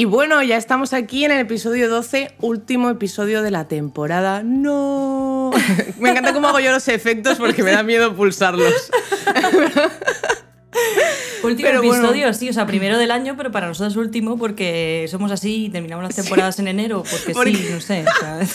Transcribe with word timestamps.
Y 0.00 0.06
bueno, 0.06 0.42
ya 0.42 0.56
estamos 0.56 0.94
aquí 0.94 1.26
en 1.26 1.30
el 1.30 1.40
episodio 1.40 1.90
12, 1.90 2.32
último 2.40 2.88
episodio 2.88 3.42
de 3.42 3.50
la 3.50 3.68
temporada. 3.68 4.42
¡No! 4.42 5.50
Me 6.00 6.08
encanta 6.08 6.32
cómo 6.32 6.48
hago 6.48 6.58
yo 6.58 6.72
los 6.72 6.88
efectos 6.88 7.36
porque 7.36 7.62
me 7.62 7.72
da 7.72 7.82
miedo 7.82 8.16
pulsarlos. 8.16 8.72
Último 11.42 11.68
Pero 11.68 11.82
bueno. 11.82 11.94
episodio, 12.02 12.34
sí, 12.34 12.48
o 12.50 12.52
sea, 12.52 12.66
primero 12.66 12.98
del 12.98 13.10
año, 13.10 13.34
pero 13.36 13.50
para 13.50 13.66
nosotros 13.66 13.96
último 13.96 14.36
porque 14.36 15.06
somos 15.10 15.32
así 15.32 15.64
y 15.66 15.68
terminamos 15.70 16.04
las 16.04 16.14
temporadas 16.14 16.58
en 16.58 16.68
enero, 16.68 17.02
porque, 17.10 17.32
Porque- 17.32 17.56
sí, 17.56 17.66
no 17.72 17.80
sé. 17.80 18.04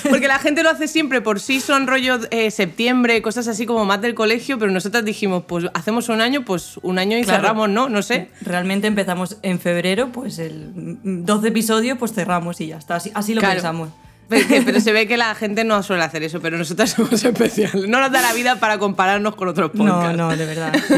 Porque 0.09 0.27
la 0.27 0.37
gente 0.39 0.61
lo 0.61 0.69
hace 0.69 0.87
siempre 0.87 1.19
por 1.21 1.39
sí, 1.39 1.59
son 1.59 1.87
rollo 1.87 2.19
eh, 2.29 2.51
septiembre, 2.51 3.21
cosas 3.23 3.47
así 3.47 3.65
como 3.65 3.85
más 3.85 4.01
del 4.01 4.13
colegio, 4.13 4.59
pero 4.59 4.71
nosotras 4.71 5.03
dijimos, 5.03 5.43
pues 5.47 5.65
hacemos 5.73 6.09
un 6.09 6.21
año, 6.21 6.45
pues 6.45 6.77
un 6.83 6.99
año 6.99 7.17
y 7.17 7.23
Claro. 7.23 7.41
cerramos, 7.41 7.69
¿no? 7.69 7.89
No 7.89 8.01
sé. 8.03 8.29
Realmente 8.41 8.85
empezamos 8.87 9.37
en 9.41 9.59
febrero, 9.59 10.09
pues 10.11 10.37
el 10.39 10.71
mm, 11.03 11.25
12 11.25 11.47
episodios, 11.47 11.97
pues 11.97 12.13
cerramos 12.13 12.61
y 12.61 12.67
ya 12.67 12.77
está. 12.77 12.95
Así, 12.97 13.11
así 13.15 13.33
lo 13.33 13.39
Claro. 13.41 13.55
pensamos. 13.55 13.89
Pero, 14.27 14.79
se 14.79 14.91
ve 14.91 15.07
que 15.07 15.17
la 15.17 15.33
gente 15.35 15.63
no 15.63 15.81
suele 15.83 16.03
hacer 16.03 16.23
eso, 16.23 16.39
pero 16.39 16.57
nosotras 16.57 16.91
somos 16.91 17.23
especiales. 17.23 17.87
No 17.87 17.99
nos 17.99 18.11
da 18.11 18.21
la 18.21 18.33
vida 18.33 18.59
para 18.59 18.77
compararnos 18.79 19.35
con 19.35 19.47
otros 19.47 19.71
No, 19.75 19.85
podcasts. 19.85 20.17
no, 20.17 20.35
de 20.35 20.45
verdad. 20.45 20.73
sí, 20.87 20.93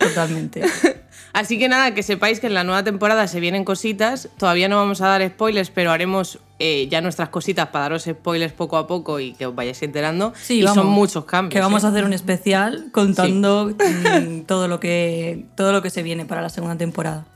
totalmente. 0.00 0.62
Así 1.32 1.58
que 1.58 1.68
nada, 1.68 1.94
que 1.94 2.02
sepáis 2.02 2.40
que 2.40 2.48
en 2.48 2.54
la 2.54 2.64
nueva 2.64 2.82
temporada 2.82 3.28
se 3.28 3.38
vienen 3.38 3.64
cositas. 3.64 4.28
Todavía 4.36 4.68
no 4.68 4.76
vamos 4.76 5.00
a 5.00 5.06
dar 5.06 5.28
spoilers, 5.28 5.70
pero 5.70 5.92
haremos 5.92 6.40
eh, 6.58 6.88
ya 6.90 7.00
nuestras 7.00 7.28
cositas 7.28 7.68
para 7.68 7.84
daros 7.84 8.02
spoilers 8.02 8.52
poco 8.52 8.76
a 8.76 8.86
poco 8.86 9.20
y 9.20 9.34
que 9.34 9.46
os 9.46 9.54
vayáis 9.54 9.80
enterando. 9.82 10.32
Sí, 10.40 10.58
y 10.58 10.62
vamos, 10.62 10.82
son 10.82 10.92
muchos 10.92 11.24
cambios. 11.26 11.52
Que 11.52 11.60
vamos 11.60 11.84
¿eh? 11.84 11.86
a 11.86 11.90
hacer 11.90 12.04
un 12.04 12.12
especial 12.12 12.88
contando 12.92 13.70
mm, 13.70 14.40
todo, 14.42 14.66
lo 14.66 14.80
que, 14.80 15.46
todo 15.54 15.72
lo 15.72 15.82
que 15.82 15.90
se 15.90 16.02
viene 16.02 16.24
para 16.24 16.42
la 16.42 16.48
segunda 16.48 16.76
temporada. 16.76 17.26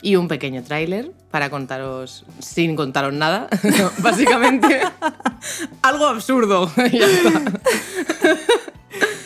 Y 0.00 0.16
un 0.16 0.28
pequeño 0.28 0.62
tráiler 0.62 1.12
para 1.30 1.50
contaros, 1.50 2.24
sin 2.38 2.76
contaros 2.76 3.12
nada, 3.12 3.48
básicamente. 3.98 4.80
algo 5.82 6.06
absurdo. 6.06 6.70
Ya 6.76 7.06
está. 7.06 7.60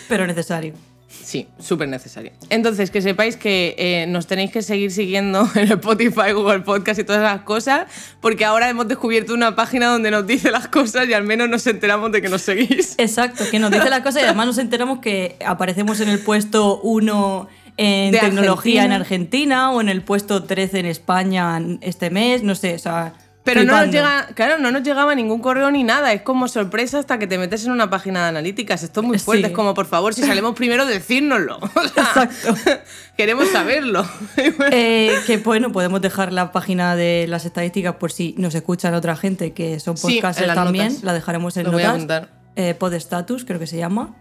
Pero 0.09 0.27
necesario. 0.27 0.75
Sí, 1.13 1.49
súper 1.59 1.89
necesario. 1.89 2.33
Entonces, 2.49 2.91
que 2.91 3.03
sepáis 3.03 3.37
que 3.37 3.75
eh, 3.79 4.07
nos 4.09 4.27
tenéis 4.27 4.51
que 4.51 4.63
seguir 4.63 4.91
siguiendo 4.91 5.49
en 5.55 5.73
Spotify, 5.73 6.33
Google 6.33 6.61
Podcast 6.61 6.99
y 7.01 7.05
todas 7.05 7.23
esas 7.23 7.43
cosas, 7.43 7.87
porque 8.21 8.45
ahora 8.45 8.69
hemos 8.69 8.89
descubierto 8.89 9.35
una 9.35 9.55
página 9.55 9.89
donde 9.89 10.11
nos 10.11 10.27
dice 10.27 10.51
las 10.51 10.69
cosas 10.69 11.09
y 11.09 11.13
al 11.13 11.25
menos 11.25 11.49
nos 11.49 11.67
enteramos 11.67 12.13
de 12.13 12.23
que 12.23 12.29
nos 12.29 12.43
seguís. 12.43 12.95
Exacto, 12.99 13.45
que 13.51 13.59
nos 13.59 13.71
dice 13.71 13.91
la 13.91 14.03
cosa 14.03 14.21
y 14.21 14.25
además 14.25 14.47
nos 14.47 14.59
enteramos 14.59 15.01
que 15.01 15.37
aparecemos 15.45 16.01
en 16.01 16.09
el 16.09 16.19
puesto 16.19 16.81
1 16.81 17.49
en 17.79 18.13
De 18.13 18.19
tecnología 18.19 18.85
en 18.85 18.93
Argentina. 18.93 19.67
Argentina 19.67 19.73
o 19.73 19.81
en 19.81 19.89
el 19.89 20.03
puesto 20.03 20.45
13 20.45 20.81
en 20.81 20.87
España 20.87 21.61
este 21.81 22.11
mes, 22.11 22.43
no 22.43 22.55
sé, 22.55 22.75
o 22.75 22.79
sea. 22.79 23.15
Pero 23.45 23.65
no 23.65 23.77
nos 23.77 23.91
llega, 23.91 24.29
claro, 24.35 24.59
no 24.59 24.71
nos 24.71 24.83
llegaba 24.85 25.15
ningún 25.17 25.41
correo 25.41 25.71
ni 25.73 25.83
nada. 25.83 26.13
Es 26.13 26.23
como 26.23 26.47
sorpresa 26.47 27.01
hasta 27.01 27.19
que 27.19 27.27
te 27.27 27.39
metes 27.39 27.65
en 27.65 27.73
una 27.73 27.91
página 27.91 28.23
de 28.23 28.29
analíticas. 28.29 28.85
Esto 28.85 29.01
es 29.01 29.07
muy 29.07 29.19
fuerte. 29.19 29.47
Sí. 29.47 29.51
Es 29.51 29.57
como, 29.57 29.75
por 29.75 29.87
favor, 29.87 30.15
si 30.15 30.23
salimos 30.23 30.55
primero, 30.55 30.87
decírnoslo. 30.87 31.59
O 31.75 31.89
sea, 31.89 32.31
Queremos 33.17 33.49
saberlo. 33.49 34.07
Eh, 34.71 35.13
que 35.27 35.39
bueno, 35.39 35.73
podemos 35.73 36.01
dejar 36.01 36.33
la 36.33 36.53
página 36.53 36.95
de 36.97 37.27
las 37.29 37.45
estadísticas 37.45 37.97
por 37.97 38.13
si 38.13 38.35
nos 38.39 38.55
escuchan 38.55 38.95
otra 38.95 39.17
gente 39.17 39.53
que 39.53 39.81
son 39.81 39.97
Sí, 39.97 40.15
podcasters 40.17 40.47
las 40.47 40.57
también. 40.57 40.89
notas. 40.89 41.03
La 41.03 41.13
dejaremos 41.13 41.57
en 41.57 41.65
Lo 41.65 41.73
voy 41.73 41.83
a 41.83 41.97
notas. 41.97 42.29
Eh, 42.57 42.75
Podstatus, 42.75 43.45
creo 43.45 43.59
que 43.59 43.67
se 43.67 43.77
llama. 43.77 44.15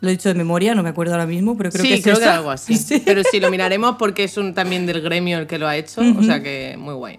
Lo 0.00 0.08
he 0.08 0.12
dicho 0.12 0.28
de 0.28 0.34
memoria, 0.34 0.74
no 0.74 0.82
me 0.82 0.90
acuerdo 0.90 1.14
ahora 1.14 1.26
mismo, 1.26 1.56
pero 1.56 1.70
creo 1.70 1.82
sí, 1.82 1.88
que 1.88 1.94
es 1.94 2.02
creo 2.02 2.16
que 2.16 2.22
esa. 2.22 2.34
algo 2.36 2.50
así. 2.50 2.76
Sí. 2.76 3.02
Pero 3.04 3.22
sí, 3.28 3.40
lo 3.40 3.50
miraremos 3.50 3.96
porque 3.98 4.24
es 4.24 4.36
un 4.36 4.52
también 4.54 4.86
del 4.86 5.00
gremio 5.00 5.38
el 5.38 5.46
que 5.46 5.58
lo 5.58 5.66
ha 5.66 5.76
hecho. 5.76 6.02
O 6.18 6.22
sea 6.22 6.42
que 6.42 6.76
muy 6.78 6.94
guay. 6.94 7.18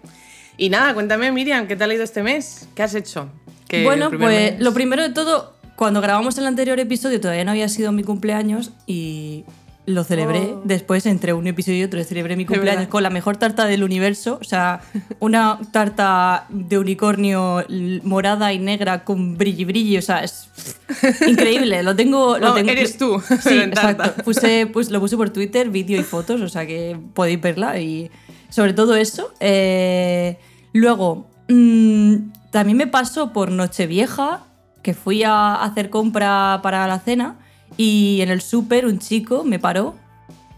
Y 0.57 0.69
nada, 0.69 0.93
cuéntame, 0.93 1.31
Miriam, 1.31 1.67
¿qué 1.67 1.75
tal 1.75 1.91
ha 1.91 1.93
ido 1.93 2.03
este 2.03 2.23
mes? 2.23 2.67
¿Qué 2.75 2.83
has 2.83 2.95
hecho? 2.95 3.29
Que 3.67 3.83
Bueno, 3.83 4.09
pues 4.09 4.19
mes- 4.21 4.59
lo 4.61 4.73
primero 4.73 5.03
de 5.03 5.09
todo, 5.09 5.53
cuando 5.75 6.01
grabamos 6.01 6.37
el 6.37 6.45
anterior 6.45 6.79
episodio 6.79 7.19
todavía 7.19 7.43
no 7.43 7.51
había 7.51 7.67
sido 7.67 7.91
mi 7.91 8.03
cumpleaños 8.03 8.71
y 8.87 9.43
lo 9.87 10.03
celebré. 10.03 10.39
Oh. 10.39 10.61
Después, 10.63 11.05
entre 11.05 11.33
un 11.33 11.45
episodio 11.45 11.79
y 11.79 11.83
otro, 11.83 12.03
celebré 12.03 12.35
mi 12.35 12.45
cumpleaños 12.45 12.87
con 12.87 13.03
la 13.03 13.09
mejor 13.11 13.37
tarta 13.37 13.65
del 13.65 13.83
universo. 13.83 14.39
O 14.41 14.43
sea, 14.43 14.81
una 15.19 15.59
tarta 15.71 16.45
de 16.49 16.79
unicornio 16.79 17.63
morada 18.03 18.51
y 18.51 18.57
negra 18.59 19.03
con 19.03 19.37
brilli 19.37 19.63
brilli. 19.65 19.97
O 19.97 20.01
sea, 20.01 20.23
es 20.23 20.49
increíble. 21.27 21.83
Lo 21.83 21.95
tengo. 21.95 22.35
Lo 22.37 22.41
Vamos, 22.41 22.55
tengo 22.57 22.71
eres 22.71 22.97
tú, 22.97 23.21
Sí, 23.41 23.57
exacto. 23.59 24.23
Puse, 24.23 24.65
pues, 24.67 24.89
lo 24.89 24.99
puse 24.99 25.17
por 25.17 25.29
Twitter, 25.29 25.69
vídeo 25.69 25.99
y 25.99 26.03
fotos, 26.03 26.41
o 26.41 26.49
sea 26.49 26.65
que 26.65 26.97
podéis 27.13 27.39
verla. 27.39 27.79
Y 27.79 28.09
sobre 28.55 28.71
todo 28.71 28.95
eso. 28.95 29.33
eh, 29.41 30.39
luego, 30.71 31.27
mm, 31.49 32.15
también 32.51 32.77
me 32.77 32.87
pasó 32.87 33.33
por 33.33 33.51
Nochevieja, 33.51 34.43
que 34.81 34.93
fui 34.93 35.23
a 35.23 35.55
hacer 35.55 35.89
compra 35.89 36.61
para 36.63 36.87
la 36.87 36.99
cena. 36.99 37.35
Y 37.75 38.21
en 38.21 38.29
el 38.29 38.39
súper 38.39 38.85
un 38.85 38.99
chico 38.99 39.43
me 39.43 39.59
paró 39.59 39.95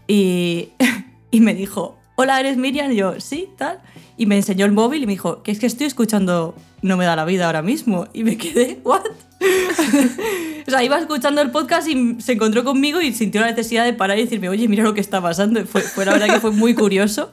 y, 0.06 0.68
y 1.32 1.40
me 1.40 1.54
dijo, 1.54 1.97
hola, 2.20 2.40
¿eres 2.40 2.56
Miriam? 2.56 2.90
Y 2.90 2.96
yo, 2.96 3.20
sí, 3.20 3.48
tal. 3.56 3.78
Y 4.16 4.26
me 4.26 4.36
enseñó 4.36 4.66
el 4.66 4.72
móvil 4.72 5.04
y 5.04 5.06
me 5.06 5.12
dijo, 5.12 5.44
que 5.44 5.52
es 5.52 5.60
que 5.60 5.66
estoy 5.66 5.86
escuchando 5.86 6.56
No 6.82 6.96
me 6.96 7.04
da 7.04 7.14
la 7.14 7.24
vida 7.24 7.46
ahora 7.46 7.62
mismo. 7.62 8.08
Y 8.12 8.24
me 8.24 8.36
quedé, 8.36 8.80
¿what? 8.82 9.02
o 10.66 10.70
sea, 10.70 10.82
iba 10.82 10.98
escuchando 10.98 11.40
el 11.40 11.52
podcast 11.52 11.86
y 11.86 12.20
se 12.20 12.32
encontró 12.32 12.64
conmigo 12.64 13.00
y 13.00 13.12
sintió 13.12 13.40
la 13.40 13.46
necesidad 13.46 13.84
de 13.84 13.92
parar 13.92 14.18
y 14.18 14.24
decirme, 14.24 14.48
oye, 14.48 14.66
mira 14.66 14.82
lo 14.82 14.94
que 14.94 15.00
está 15.00 15.22
pasando. 15.22 15.64
Fue, 15.64 15.80
fue 15.80 16.04
la 16.04 16.12
verdad 16.12 16.26
que 16.26 16.40
fue 16.40 16.50
muy 16.50 16.74
curioso. 16.74 17.30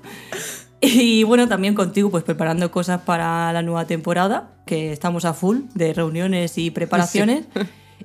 Y 0.82 1.24
bueno, 1.24 1.48
también 1.48 1.74
contigo, 1.74 2.12
pues 2.12 2.24
preparando 2.24 2.70
cosas 2.70 3.02
para 3.02 3.52
la 3.54 3.64
nueva 3.64 3.88
temporada, 3.88 4.52
que 4.68 4.92
estamos 4.92 5.26
a 5.26 5.34
full 5.34 5.62
de 5.74 5.96
reuniones 5.96 6.60
y 6.60 6.70
preparaciones. 6.70 7.46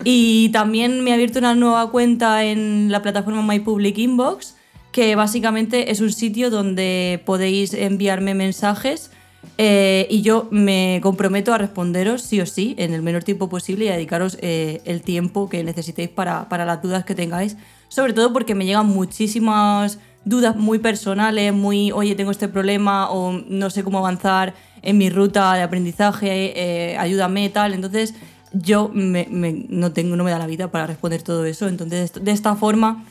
Y 0.02 0.48
también 0.48 1.04
me 1.04 1.10
he 1.10 1.12
abierto 1.12 1.40
una 1.40 1.54
nueva 1.54 1.90
cuenta 1.90 2.42
en 2.44 2.90
la 2.90 3.02
plataforma 3.02 3.42
My 3.42 3.60
Public 3.60 3.98
Inbox, 3.98 4.54
que 4.92 5.14
básicamente 5.16 5.90
es 5.90 6.00
un 6.00 6.12
sitio 6.12 6.50
donde 6.50 7.22
podéis 7.24 7.74
enviarme 7.74 8.34
mensajes 8.34 9.10
eh, 9.56 10.06
y 10.10 10.22
yo 10.22 10.48
me 10.50 11.00
comprometo 11.02 11.52
a 11.52 11.58
responderos 11.58 12.22
sí 12.22 12.40
o 12.40 12.46
sí 12.46 12.74
en 12.78 12.92
el 12.92 13.02
menor 13.02 13.24
tiempo 13.24 13.48
posible 13.48 13.86
y 13.86 13.88
a 13.88 13.92
dedicaros 13.92 14.38
eh, 14.40 14.80
el 14.84 15.02
tiempo 15.02 15.48
que 15.48 15.62
necesitéis 15.64 16.08
para, 16.08 16.48
para 16.48 16.64
las 16.64 16.82
dudas 16.82 17.04
que 17.04 17.14
tengáis. 17.14 17.56
Sobre 17.88 18.12
todo 18.12 18.32
porque 18.32 18.54
me 18.54 18.64
llegan 18.66 18.86
muchísimas 18.86 19.98
dudas 20.24 20.56
muy 20.56 20.78
personales, 20.78 21.52
muy, 21.52 21.92
oye, 21.92 22.14
tengo 22.14 22.30
este 22.30 22.48
problema 22.48 23.10
o 23.10 23.32
no 23.32 23.70
sé 23.70 23.82
cómo 23.82 23.98
avanzar 23.98 24.54
en 24.82 24.98
mi 24.98 25.10
ruta 25.10 25.54
de 25.54 25.62
aprendizaje, 25.62 26.92
eh, 26.92 26.98
ayúdame, 26.98 27.48
tal. 27.48 27.74
Entonces, 27.74 28.14
yo 28.52 28.90
no, 28.94 29.92
tengo, 29.92 30.16
no 30.16 30.24
me 30.24 30.30
da 30.30 30.38
la 30.38 30.46
vida 30.46 30.70
para 30.70 30.86
responder 30.86 31.22
todo 31.22 31.44
eso. 31.44 31.68
Entonces, 31.68 32.12
de 32.12 32.30
esta 32.30 32.56
forma, 32.56 33.04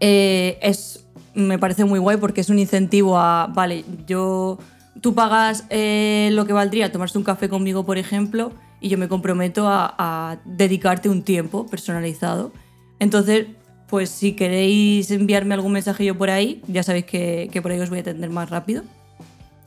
eh, 0.00 0.58
es, 0.62 1.04
me 1.34 1.58
parece 1.58 1.84
muy 1.84 1.98
guay 1.98 2.16
porque 2.16 2.40
es 2.40 2.50
un 2.50 2.58
incentivo 2.58 3.18
a, 3.18 3.46
vale, 3.52 3.84
yo, 4.06 4.58
tú 5.00 5.14
pagas 5.14 5.64
eh, 5.70 6.30
lo 6.32 6.46
que 6.46 6.52
valdría 6.52 6.92
tomarse 6.92 7.18
un 7.18 7.24
café 7.24 7.48
conmigo, 7.48 7.84
por 7.84 7.98
ejemplo, 7.98 8.52
y 8.80 8.88
yo 8.88 8.98
me 8.98 9.08
comprometo 9.08 9.66
a, 9.68 10.38
dedicarte 10.44 11.08
un 11.08 11.22
tiempo 11.22 11.66
personalizado. 11.66 12.52
Entonces, 12.98 13.46
pues 13.88 14.10
si 14.10 14.32
queréis 14.32 15.10
enviarme 15.10 15.54
algún 15.54 15.72
mensajillo 15.72 16.16
por 16.16 16.30
ahí, 16.30 16.62
ya 16.66 16.82
sabéis 16.82 17.06
que, 17.06 17.48
que 17.52 17.62
por 17.62 17.70
ahí 17.70 17.80
os 17.80 17.88
voy 17.88 17.98
a 17.98 18.02
atender 18.02 18.30
más 18.30 18.50
rápido. 18.50 18.82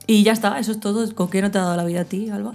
Y 0.06 0.22
ya 0.24 0.32
está, 0.32 0.58
eso 0.58 0.72
es 0.72 0.80
todo. 0.80 1.12
¿Con 1.14 1.30
qué 1.30 1.40
no 1.40 1.50
te 1.50 1.58
ha 1.58 1.62
dado 1.62 1.76
la 1.76 1.84
vida 1.84 2.02
a 2.02 2.04
ti, 2.04 2.30
Alba? 2.30 2.54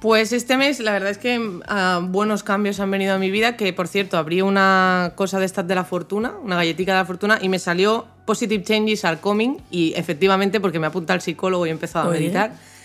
Pues 0.00 0.32
este 0.32 0.56
mes 0.56 0.80
la 0.80 0.92
verdad 0.92 1.10
es 1.10 1.18
que 1.18 1.60
ah, 1.68 2.00
buenos 2.02 2.42
cambios 2.42 2.80
han 2.80 2.90
venido 2.90 3.14
a 3.14 3.18
mi 3.18 3.30
vida, 3.30 3.56
que 3.56 3.72
por 3.74 3.86
cierto 3.86 4.16
abrí 4.16 4.40
una 4.40 5.12
cosa 5.14 5.38
de 5.38 5.44
estas 5.44 5.68
de 5.68 5.74
la 5.74 5.84
fortuna, 5.84 6.32
una 6.42 6.56
galletita 6.56 6.92
de 6.92 6.98
la 6.98 7.04
fortuna, 7.04 7.38
y 7.40 7.50
me 7.50 7.58
salió 7.58 8.06
Positive 8.24 8.64
Changes 8.64 9.04
are 9.04 9.18
coming, 9.18 9.58
y 9.70 9.92
efectivamente 9.96 10.58
porque 10.58 10.78
me 10.78 10.86
apunta 10.86 11.12
al 11.12 11.20
psicólogo 11.20 11.66
y 11.66 11.68
he 11.68 11.72
empezado 11.72 12.06
a 12.06 12.12
Oye. 12.12 12.32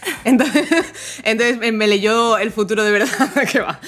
Entonces, 0.24 0.68
entonces 1.24 1.74
me 1.74 1.88
leyó 1.88 2.38
el 2.38 2.52
futuro 2.52 2.84
de 2.84 2.92
verdad 2.92 3.10
que 3.52 3.60
va. 3.60 3.80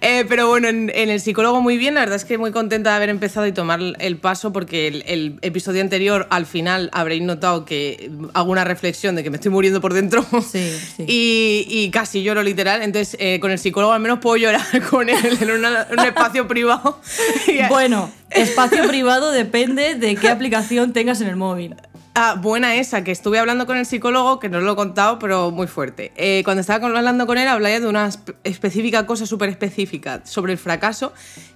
Eh, 0.00 0.24
pero 0.28 0.48
bueno, 0.48 0.68
en, 0.68 0.90
el 0.90 1.20
psicólogo 1.20 1.60
muy 1.60 1.76
bien, 1.78 1.94
la 1.94 2.00
verdad 2.00 2.16
es 2.16 2.24
que 2.24 2.38
muy 2.38 2.50
contenta 2.50 2.90
de 2.90 2.96
haber 2.96 3.08
empezado 3.08 3.46
y 3.46 3.52
tomar 3.52 3.80
el 3.98 4.16
paso 4.16 4.52
porque 4.52 4.88
el, 4.88 5.38
episodio 5.42 5.82
anterior 5.82 6.26
al 6.30 6.46
final 6.46 6.90
habréis 6.92 7.22
notado 7.22 7.64
que 7.64 8.10
hago 8.34 8.50
una 8.50 8.64
reflexión 8.64 9.14
de 9.14 9.22
que 9.22 9.30
me 9.30 9.36
estoy 9.36 9.50
muriendo 9.50 9.80
por 9.80 9.94
dentro 9.94 10.24
sí, 10.42 10.70
sí. 10.96 11.04
Y, 11.08 11.90
casi 11.92 12.22
lloro 12.22 12.42
literal. 12.42 12.82
Entonces 12.82 13.16
eh, 13.20 13.38
con 13.40 13.50
el 13.50 13.58
psicólogo 13.58 13.92
al 13.92 14.00
menos 14.00 14.18
puedo 14.18 14.36
llorar 14.36 14.64
con 14.90 15.08
él 15.08 15.38
en 15.40 15.50
un 15.50 16.04
espacio 16.04 16.48
privado. 16.48 17.00
bueno, 17.68 18.10
espacio 18.30 18.86
privado 18.88 19.30
depende 19.30 19.94
de 19.94 20.16
qué 20.16 20.28
aplicación 20.28 20.92
tengas 20.92 21.20
en 21.20 21.28
el 21.28 21.36
móvil. 21.36 21.76
Ah, 22.16 22.36
buena 22.40 22.76
esa, 22.76 23.02
que 23.02 23.10
estuve 23.10 23.40
hablando 23.40 23.66
con 23.66 23.76
el 23.76 23.86
psicólogo, 23.86 24.38
que 24.38 24.48
no 24.48 24.60
lo 24.60 24.74
he 24.74 24.76
contado, 24.76 25.18
pero 25.18 25.50
muy 25.50 25.66
fuerte. 25.66 26.12
Eh, 26.14 26.42
cuando 26.44 26.60
estaba 26.60 26.86
hablando 26.86 27.26
con 27.26 27.38
él, 27.38 27.48
hablaba 27.48 27.80
de 27.80 27.88
una 27.88 28.08
específica 28.44 29.04
cosa 29.04 29.26
súper 29.26 29.48
específica 29.48 30.20
sobre 30.24 30.52
el 30.52 30.58
fracaso 30.58 31.12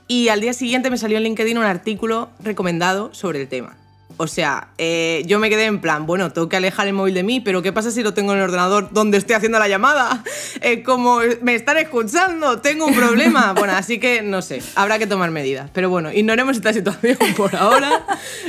y 0.08 0.30
al 0.30 0.40
día 0.40 0.52
siguiente 0.52 0.90
me 0.90 0.98
salió 0.98 1.16
en 1.18 1.22
LinkedIn 1.22 1.58
un 1.58 1.64
artículo 1.64 2.30
recomendado 2.40 3.14
sobre 3.14 3.40
el 3.40 3.46
tema. 3.46 3.76
O 4.16 4.26
sea, 4.26 4.70
eh, 4.78 5.22
yo 5.26 5.38
me 5.38 5.48
quedé 5.48 5.66
en 5.66 5.80
plan, 5.80 6.06
bueno, 6.06 6.32
tengo 6.32 6.48
que 6.48 6.56
alejar 6.56 6.88
el 6.88 6.92
móvil 6.92 7.14
de 7.14 7.22
mí, 7.22 7.38
pero 7.38 7.62
¿qué 7.62 7.72
pasa 7.72 7.92
si 7.92 8.02
lo 8.02 8.12
tengo 8.12 8.32
en 8.32 8.38
el 8.38 8.44
ordenador 8.44 8.92
donde 8.92 9.16
estoy 9.16 9.36
haciendo 9.36 9.60
la 9.60 9.68
llamada? 9.68 10.24
Eh, 10.60 10.82
como 10.82 11.20
me 11.40 11.54
están 11.54 11.76
escuchando, 11.76 12.60
tengo 12.60 12.86
un 12.86 12.94
problema. 12.94 13.52
Bueno, 13.56 13.74
así 13.74 14.00
que 14.00 14.22
no 14.22 14.42
sé, 14.42 14.60
habrá 14.74 14.98
que 14.98 15.06
tomar 15.06 15.30
medidas. 15.30 15.70
Pero 15.72 15.88
bueno, 15.88 16.12
ignoremos 16.12 16.56
esta 16.56 16.72
situación 16.72 17.16
por 17.36 17.54
ahora. 17.54 18.04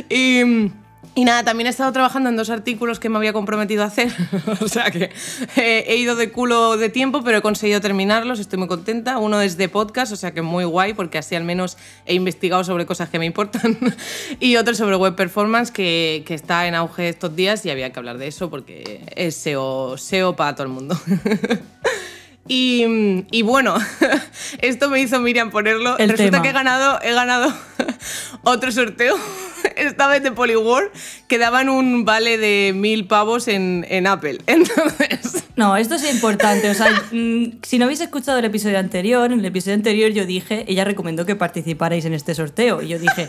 Y. 0.09 0.71
Y 1.19 1.25
nada, 1.25 1.43
también 1.43 1.67
he 1.67 1.69
estado 1.69 1.91
trabajando 1.91 2.29
en 2.29 2.37
dos 2.37 2.49
artículos 2.49 2.97
que 2.97 3.09
me 3.09 3.17
había 3.17 3.33
comprometido 3.33 3.83
a 3.83 3.87
hacer. 3.87 4.09
o 4.61 4.69
sea 4.69 4.89
que 4.89 5.11
eh, 5.57 5.83
he 5.85 5.97
ido 5.97 6.15
de 6.15 6.31
culo 6.31 6.77
de 6.77 6.87
tiempo, 6.87 7.25
pero 7.25 7.39
he 7.39 7.41
conseguido 7.41 7.81
terminarlos, 7.81 8.39
estoy 8.39 8.57
muy 8.57 8.69
contenta. 8.69 9.17
Uno 9.17 9.41
es 9.41 9.57
de 9.57 9.67
podcast, 9.67 10.13
o 10.13 10.15
sea 10.15 10.31
que 10.31 10.41
muy 10.41 10.63
guay, 10.63 10.93
porque 10.93 11.17
así 11.17 11.35
al 11.35 11.43
menos 11.43 11.77
he 12.05 12.13
investigado 12.13 12.63
sobre 12.63 12.85
cosas 12.85 13.09
que 13.09 13.19
me 13.19 13.25
importan. 13.25 13.77
y 14.39 14.55
otro 14.55 14.73
sobre 14.75 14.95
web 14.95 15.15
performance, 15.15 15.71
que, 15.71 16.23
que, 16.25 16.35
está 16.35 16.67
en 16.67 16.75
auge 16.75 17.09
estos 17.09 17.35
días 17.35 17.65
y 17.65 17.69
había 17.69 17.91
que 17.91 17.99
hablar 17.99 18.17
de 18.17 18.27
eso 18.27 18.49
porque 18.49 19.01
es 19.13 19.35
SEO, 19.35 19.97
SEO 19.97 20.37
para 20.37 20.55
todo 20.55 20.67
el 20.67 20.71
mundo. 20.71 20.97
Y, 22.47 23.25
y, 23.31 23.41
bueno, 23.43 23.75
esto 24.61 24.89
me 24.89 24.99
hizo 24.99 25.19
Miriam 25.19 25.51
ponerlo. 25.51 25.97
Resulta 25.97 26.41
que 26.41 26.49
he 26.49 26.51
ganado, 26.51 26.99
he 27.01 27.13
ganado 27.13 27.53
otro 28.43 28.71
sorteo, 28.71 29.15
esta 29.75 30.07
vez 30.07 30.23
de 30.23 30.31
Poliwar, 30.31 30.91
que 31.27 31.37
daban 31.37 31.69
un 31.69 32.05
vale 32.05 32.37
de 32.37 32.73
mil 32.73 33.05
pavos 33.05 33.47
en, 33.47 33.85
en, 33.89 34.07
Apple. 34.07 34.39
Entonces. 34.47 35.43
No, 35.55 35.77
esto 35.77 35.95
es 35.95 36.11
importante. 36.11 36.69
O 36.69 36.73
sea, 36.73 36.89
mm, 37.11 37.59
si 37.61 37.77
no 37.77 37.85
habéis 37.85 38.01
escuchado 38.01 38.39
el 38.39 38.45
episodio 38.45 38.79
anterior, 38.79 39.31
en 39.31 39.39
el 39.39 39.45
episodio 39.45 39.75
anterior 39.75 40.11
yo 40.11 40.25
dije, 40.25 40.65
ella 40.67 40.85
recomendó 40.85 41.25
que 41.25 41.35
participarais 41.35 42.05
en 42.05 42.13
este 42.13 42.33
sorteo. 42.33 42.81
Y 42.81 42.87
yo 42.87 42.97
dije, 42.97 43.27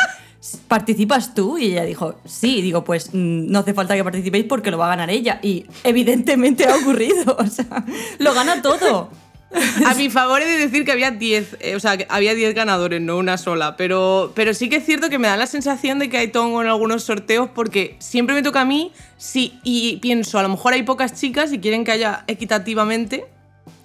¿participas 0.69 1.35
tú? 1.35 1.59
Y 1.59 1.73
ella 1.73 1.85
dijo, 1.85 2.15
sí. 2.25 2.63
digo, 2.63 2.85
pues 2.85 3.11
mm, 3.13 3.51
no 3.51 3.61
hace 3.61 3.75
falta 3.75 3.95
que 3.95 4.05
participéis 4.05 4.45
porque 4.45 4.71
lo 4.71 4.79
va 4.79 4.87
a 4.87 4.91
ganar 4.91 5.11
ella. 5.11 5.39
Y 5.43 5.67
evidentemente 5.85 6.67
ha 6.67 6.77
ocurrido. 6.77 7.37
O 7.41 7.47
sea, 7.47 7.85
lo 8.19 8.35
gana 8.35 8.63
todo. 8.63 9.11
A 9.87 9.95
mi 9.95 10.11
favor 10.11 10.43
he 10.43 10.47
de 10.47 10.59
decir 10.59 10.85
que 10.85 10.93
había 10.93 11.11
10, 11.11 11.57
eh, 11.61 11.75
o 11.75 11.81
sea, 11.81 11.99
había 12.09 12.35
10 12.35 12.55
ganadores, 12.55 13.01
no 13.01 13.17
una 13.17 13.37
sola, 13.37 13.77
pero, 13.77 14.33
pero 14.35 14.55
sí 14.55 14.69
que 14.69 14.77
es 14.77 14.87
cierto 14.87 15.11
que 15.11 15.19
me 15.19 15.27
da 15.27 15.37
la 15.37 15.47
sensación 15.47 15.99
de 15.99 16.09
que 16.09 16.19
hay 16.19 16.29
tongo 16.29 16.63
en 16.63 16.69
algunos 16.69 17.03
sorteos 17.03 17.51
porque 17.53 17.97
siempre 17.99 18.35
me 18.35 18.43
toca 18.43 18.61
a 18.61 18.65
mí 18.65 18.93
sí, 19.17 19.59
y 19.65 19.97
pienso, 19.97 20.39
a 20.39 20.43
lo 20.43 20.51
mejor 20.51 20.75
hay 20.75 20.85
pocas 20.85 21.19
chicas 21.19 21.53
y 21.53 21.59
quieren 21.59 21.85
que 21.85 21.91
haya 21.91 22.25
equitativamente 22.29 23.25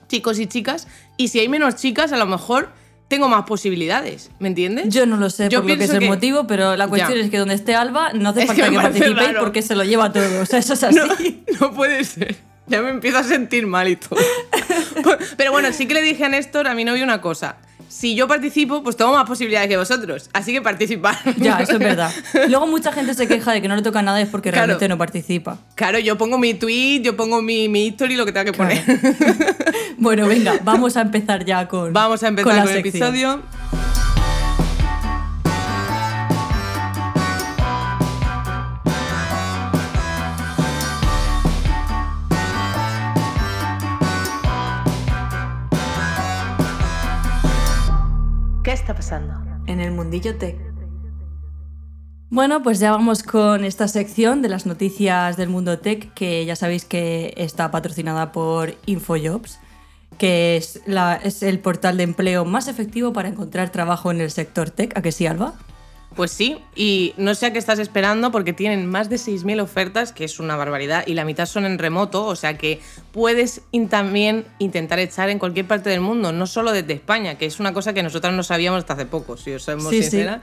chicos 0.08 0.38
y 0.38 0.46
chicas, 0.46 0.88
y 1.18 1.30
si 1.30 1.40
hay 1.40 1.50
menos 1.50 1.76
chicas, 1.76 2.12
a 2.12 2.18
lo 2.18 2.28
mejor 2.28 2.70
tengo 3.08 3.28
más 3.28 3.46
posibilidades, 3.46 4.32
¿me 4.40 4.48
entiendes? 4.48 4.90
Yo 4.90 5.06
no 5.06 5.18
lo 5.18 5.30
sé 5.30 5.48
Yo 5.50 5.62
por 5.62 5.70
lo 5.70 5.78
que 5.78 5.84
es 5.84 5.92
el 5.92 6.06
motivo, 6.06 6.48
pero 6.48 6.76
la 6.76 6.88
cuestión 6.88 7.20
es 7.20 7.30
que 7.30 7.38
donde 7.38 7.54
esté 7.54 7.76
Alba 7.76 8.14
no 8.14 8.30
hace 8.30 8.48
falta 8.48 8.70
que, 8.70 8.76
participéis 8.76 9.36
porque 9.40 9.62
se 9.62 9.76
lo 9.76 9.84
lleva 9.84 10.12
todo. 10.12 10.42
O 10.42 10.46
sea, 10.46 10.60
eso 10.60 10.74
es 10.74 10.84
así. 10.84 11.44
No, 11.60 11.74
puede 11.74 12.04
ser. 12.04 12.36
Ya 12.68 12.82
me 12.82 12.90
empiezo 12.90 13.20
a 13.20 13.24
sentir 13.24 13.68
mal 13.68 13.88
y 13.88 13.96
todo. 13.96 14.20
pero 15.38 15.52
bueno, 15.52 15.72
sí 15.72 15.88
que 15.88 15.94
le 15.94 16.02
dije 16.02 16.26
a 16.26 16.30
Néstor, 16.30 16.68
a 16.68 16.74
mi 16.74 16.84
novio, 16.84 17.04
una 17.04 17.22
cosa. 17.22 17.58
Si 17.96 18.14
yo 18.14 18.28
participo, 18.28 18.84
pues 18.84 18.98
tengo 18.98 19.14
más 19.14 19.26
posibilidades 19.26 19.70
que 19.70 19.78
vosotros. 19.78 20.30
Así 20.34 20.52
que 20.52 20.62
participar. 20.62 21.18
Ya, 21.38 21.60
eso 21.60 21.74
es 21.74 21.80
verdad. 21.80 22.12
Luego 22.50 22.68
mucha 22.68 22.92
gente 22.92 23.14
se 23.14 23.26
queja 23.26 23.54
de 23.54 23.62
que 23.62 23.70
no 23.70 23.76
le 23.78 23.82
toca 23.84 24.02
nada 24.02 24.20
es 24.20 24.28
porque 24.28 24.52
realmente 24.52 24.90
no 24.90 24.98
participa. 24.98 25.60
Claro, 25.76 25.98
yo 26.00 26.18
pongo 26.18 26.38
mi 26.38 26.56
tweet, 26.56 27.00
yo 27.04 27.16
pongo 27.16 27.42
mi, 27.42 27.70
mi 27.70 27.86
history, 27.86 28.18
lo 28.18 28.26
que 28.26 28.34
tenga 28.34 28.52
que 28.52 28.58
poner. 28.58 28.84
bueno, 29.98 30.28
venga, 30.28 30.60
vamos 30.66 30.98
a 30.98 31.02
empezar 31.04 31.46
ya 31.46 31.70
con. 31.70 31.94
Vamos 31.94 32.22
a 32.24 32.28
empezar 32.28 32.64
con, 32.64 32.70
el 32.70 32.80
episodio. 32.80 33.42
Está 48.86 48.94
pasando? 48.94 49.34
En 49.66 49.80
el 49.80 49.92
mundillo 49.92 50.38
tech. 50.38 50.56
Bueno, 52.30 52.62
pues 52.62 52.80
ya 52.80 52.92
vamos 52.92 53.24
con 53.24 53.66
esta 53.66 53.88
sección 53.88 54.44
de 54.44 54.50
las 54.50 54.68
noticias 54.68 55.38
del 55.38 55.50
mundo 55.50 55.80
tech, 55.80 56.14
que 56.14 56.46
ya 56.46 56.56
sabéis 56.56 56.86
que 56.86 57.34
está 57.36 57.72
patrocinada 57.72 58.32
por 58.32 58.76
InfoJobs, 58.86 59.60
que 60.20 60.58
es, 60.58 60.82
el 61.42 61.60
portal 61.60 61.98
de 61.98 62.04
empleo 62.04 62.46
más 62.46 62.68
efectivo 62.68 63.12
para 63.12 63.30
encontrar 63.30 63.72
trabajo 63.72 64.12
en 64.12 64.22
el 64.22 64.30
sector 64.30 64.70
tech. 64.70 64.96
¿A 64.96 65.02
que 65.02 65.12
sí, 65.12 65.26
Alba? 65.26 65.56
Pues 66.16 66.32
sí, 66.32 66.58
y 66.76 67.14
no 67.18 67.36
sé 67.36 67.48
a 67.48 67.54
qué 67.54 67.60
estás 67.60 67.78
esperando 67.78 68.32
porque 68.32 68.54
tienen 68.54 68.86
más 68.86 69.10
de 69.10 69.18
6.000 69.18 69.62
ofertas, 69.62 70.14
que 70.14 70.24
es 70.24 70.40
una 70.40 70.56
barbaridad, 70.56 71.04
y 71.06 71.14
la 71.14 71.26
mitad 71.26 71.46
son 71.46 71.66
en 71.66 71.78
remoto, 71.78 72.26
o 72.26 72.38
sea 72.38 72.58
que 72.58 72.80
puedes 73.12 73.62
también 73.90 74.46
intentar 74.60 75.00
echar 75.00 75.30
en 75.30 75.40
cualquier 75.40 75.68
parte 75.68 75.90
del 75.90 76.00
mundo, 76.00 76.32
no 76.32 76.48
solo 76.48 76.72
desde 76.72 76.94
España, 76.94 77.38
que 77.38 77.46
es 77.46 77.60
una 77.60 77.74
cosa 77.74 77.94
que 77.94 78.02
nosotras 78.02 78.34
no 78.34 78.44
sabíamos 78.44 78.80
hasta 78.80 78.94
hace 78.94 79.06
poco, 79.06 79.36
si 79.36 79.52
os 79.52 79.64
somos 79.64 79.90
sí, 79.90 80.02
sincera. 80.02 80.42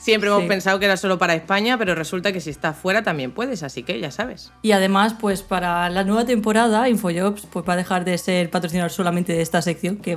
Siempre 0.00 0.30
hemos 0.30 0.44
pensado 0.44 0.78
que 0.78 0.86
era 0.86 0.96
solo 0.96 1.18
para 1.18 1.34
España, 1.34 1.76
pero 1.76 1.94
resulta 1.94 2.32
que 2.32 2.40
si 2.40 2.48
estás 2.48 2.74
fuera 2.74 3.02
también 3.02 3.32
puedes, 3.32 3.62
así 3.62 3.82
que 3.82 4.00
ya 4.00 4.10
sabes. 4.10 4.50
Y 4.62 4.72
además, 4.72 5.14
pues 5.20 5.42
para 5.42 5.90
la 5.90 6.04
nueva 6.04 6.24
temporada, 6.24 6.88
InfoJobs 6.88 7.44
pues, 7.52 7.68
va 7.68 7.74
a 7.74 7.76
dejar 7.76 8.06
de 8.06 8.16
ser 8.16 8.48
patrocinador 8.48 8.90
solamente 8.90 9.34
de 9.34 9.42
esta 9.42 9.60
sección, 9.60 9.98
que 9.98 10.16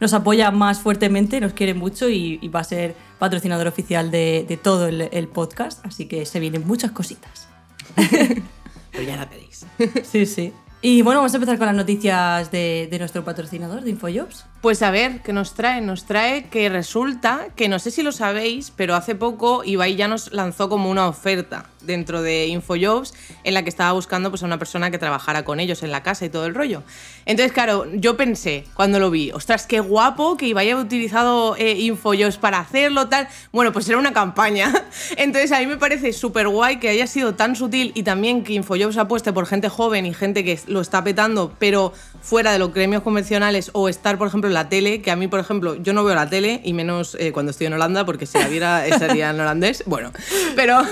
nos 0.00 0.12
apoya 0.12 0.50
más 0.50 0.80
fuertemente, 0.80 1.40
nos 1.40 1.54
quiere 1.54 1.72
mucho 1.72 2.10
y, 2.10 2.46
va 2.48 2.60
a 2.60 2.64
ser 2.64 2.94
patrocinador 3.18 3.66
oficial 3.68 4.10
de, 4.10 4.60
todo 4.62 4.86
el, 4.88 5.28
podcast, 5.28 5.84
así 5.86 6.04
que 6.04 6.26
se 6.26 6.38
vienen 6.38 6.66
muchas 6.66 6.92
cositas. 6.92 7.48
pero 7.96 9.02
ya 9.02 9.16
la 9.16 9.30
pedís. 9.30 9.64
sí, 10.04 10.26
sí. 10.26 10.52
Y 10.82 11.00
bueno, 11.00 11.20
vamos 11.20 11.32
a 11.32 11.36
empezar 11.36 11.56
con 11.56 11.68
las 11.68 11.76
noticias 11.76 12.50
de, 12.50 12.86
de 12.90 12.98
nuestro 12.98 13.24
patrocinador, 13.24 13.80
de 13.82 13.90
InfoJobs. 13.92 14.44
Pues 14.62 14.80
a 14.82 14.92
ver, 14.92 15.22
¿qué 15.22 15.32
nos 15.32 15.54
trae? 15.54 15.80
Nos 15.80 16.04
trae 16.04 16.44
que 16.44 16.68
resulta 16.68 17.48
que 17.56 17.68
no 17.68 17.80
sé 17.80 17.90
si 17.90 18.04
lo 18.04 18.12
sabéis, 18.12 18.70
pero 18.70 18.94
hace 18.94 19.16
poco 19.16 19.64
Ibai 19.64 19.96
ya 19.96 20.06
nos 20.06 20.32
lanzó 20.32 20.68
como 20.68 20.88
una 20.88 21.08
oferta 21.08 21.66
dentro 21.80 22.22
de 22.22 22.46
InfoJobs 22.46 23.12
en 23.42 23.54
la 23.54 23.64
que 23.64 23.68
estaba 23.68 23.90
buscando 23.90 24.30
pues, 24.30 24.44
a 24.44 24.46
una 24.46 24.58
persona 24.58 24.92
que 24.92 24.98
trabajara 24.98 25.44
con 25.44 25.58
ellos 25.58 25.82
en 25.82 25.90
la 25.90 26.04
casa 26.04 26.24
y 26.26 26.28
todo 26.28 26.46
el 26.46 26.54
rollo. 26.54 26.84
Entonces, 27.26 27.52
claro, 27.52 27.86
yo 27.92 28.16
pensé 28.16 28.64
cuando 28.74 29.00
lo 29.00 29.10
vi, 29.10 29.32
ostras, 29.32 29.66
qué 29.66 29.80
guapo 29.80 30.36
que 30.36 30.46
Ibai 30.46 30.68
haya 30.68 30.76
utilizado 30.76 31.56
eh, 31.56 31.72
InfoJobs 31.72 32.36
para 32.36 32.60
hacerlo, 32.60 33.08
tal. 33.08 33.26
Bueno, 33.50 33.72
pues 33.72 33.88
era 33.88 33.98
una 33.98 34.12
campaña. 34.12 34.72
Entonces, 35.16 35.50
a 35.50 35.58
mí 35.58 35.66
me 35.66 35.76
parece 35.76 36.12
súper 36.12 36.46
guay 36.46 36.78
que 36.78 36.88
haya 36.88 37.08
sido 37.08 37.34
tan 37.34 37.56
sutil 37.56 37.90
y 37.94 38.04
también 38.04 38.44
que 38.44 38.52
InfoJobs 38.52 38.96
apueste 38.96 39.32
por 39.32 39.46
gente 39.46 39.68
joven 39.68 40.06
y 40.06 40.14
gente 40.14 40.44
que 40.44 40.60
lo 40.68 40.80
está 40.80 41.02
petando, 41.02 41.52
pero 41.58 41.92
fuera 42.22 42.52
de 42.52 42.58
los 42.58 42.72
gremios 42.72 43.02
convencionales 43.02 43.70
o 43.74 43.88
estar, 43.88 44.16
por 44.16 44.28
ejemplo, 44.28 44.48
la 44.48 44.68
tele, 44.68 45.02
que 45.02 45.10
a 45.10 45.16
mí, 45.16 45.28
por 45.28 45.40
ejemplo, 45.40 45.74
yo 45.74 45.92
no 45.92 46.04
veo 46.04 46.14
la 46.14 46.30
tele, 46.30 46.60
y 46.64 46.72
menos 46.72 47.16
eh, 47.18 47.32
cuando 47.32 47.50
estoy 47.50 47.66
en 47.66 47.74
Holanda, 47.74 48.06
porque 48.06 48.26
si 48.26 48.38
la 48.38 48.48
viera 48.48 48.84
sería 48.98 49.30
en 49.30 49.40
holandés. 49.40 49.82
Bueno, 49.86 50.12
pero, 50.56 50.82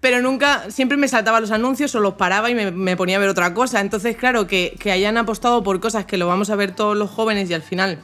pero 0.00 0.20
nunca, 0.20 0.70
siempre 0.70 0.96
me 0.96 1.06
saltaba 1.06 1.40
los 1.40 1.50
anuncios 1.50 1.94
o 1.94 2.00
los 2.00 2.14
paraba 2.14 2.50
y 2.50 2.54
me, 2.54 2.96
ponía 2.96 3.16
a 3.16 3.20
ver 3.20 3.28
otra 3.28 3.54
cosa. 3.54 3.80
Entonces, 3.80 4.16
claro, 4.16 4.46
que, 4.46 4.76
que 4.80 4.90
hayan 4.90 5.18
apostado 5.18 5.62
por 5.62 5.78
cosas 5.80 6.06
que 6.06 6.16
lo 6.16 6.26
vamos 6.26 6.50
a 6.50 6.56
ver 6.56 6.74
todos 6.74 6.96
los 6.96 7.10
jóvenes 7.10 7.50
y 7.50 7.54
al 7.54 7.62
final 7.62 7.98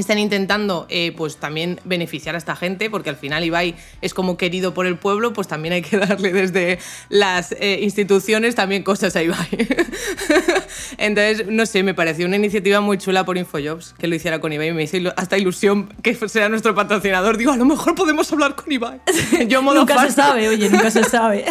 están 0.00 0.18
intentando 0.18 0.86
eh, 0.88 1.12
pues 1.16 1.36
también 1.36 1.80
beneficiar 1.84 2.34
a 2.34 2.38
esta 2.38 2.56
gente, 2.56 2.90
porque 2.90 3.10
al 3.10 3.16
final 3.16 3.44
Ibai 3.44 3.74
es 4.00 4.14
como 4.14 4.36
querido 4.36 4.74
por 4.74 4.86
el 4.86 4.98
pueblo, 4.98 5.32
pues 5.32 5.48
también 5.48 5.74
hay 5.74 5.82
que 5.82 5.96
darle 5.98 6.32
desde 6.32 6.78
las 7.08 7.52
eh, 7.52 7.80
instituciones 7.82 8.54
también 8.54 8.82
cosas 8.82 9.16
a 9.16 9.22
Ibai. 9.22 9.48
Entonces, 10.98 11.46
no 11.48 11.66
sé, 11.66 11.82
me 11.82 11.94
pareció 11.94 12.26
una 12.26 12.36
iniciativa 12.36 12.80
muy 12.80 12.98
chula 12.98 13.24
por 13.24 13.38
Infojobs 13.38 13.94
que 13.98 14.06
lo 14.06 14.14
hiciera 14.14 14.40
con 14.40 14.52
Ibai. 14.52 14.72
Me 14.72 14.84
hizo 14.84 14.96
hasta 15.16 15.38
ilusión 15.38 15.88
que 16.02 16.14
sea 16.28 16.48
nuestro 16.48 16.74
patrocinador. 16.74 17.36
Digo, 17.36 17.52
a 17.52 17.56
lo 17.56 17.64
mejor 17.64 17.94
podemos 17.94 18.30
hablar 18.32 18.54
con 18.54 18.70
Ibai. 18.70 19.00
Yo 19.48 19.62
modo 19.62 19.80
nunca 19.80 20.04
se 20.06 20.12
sabe, 20.12 20.48
oye, 20.48 20.68
nunca 20.70 20.90
se 20.90 21.04
sabe. 21.04 21.44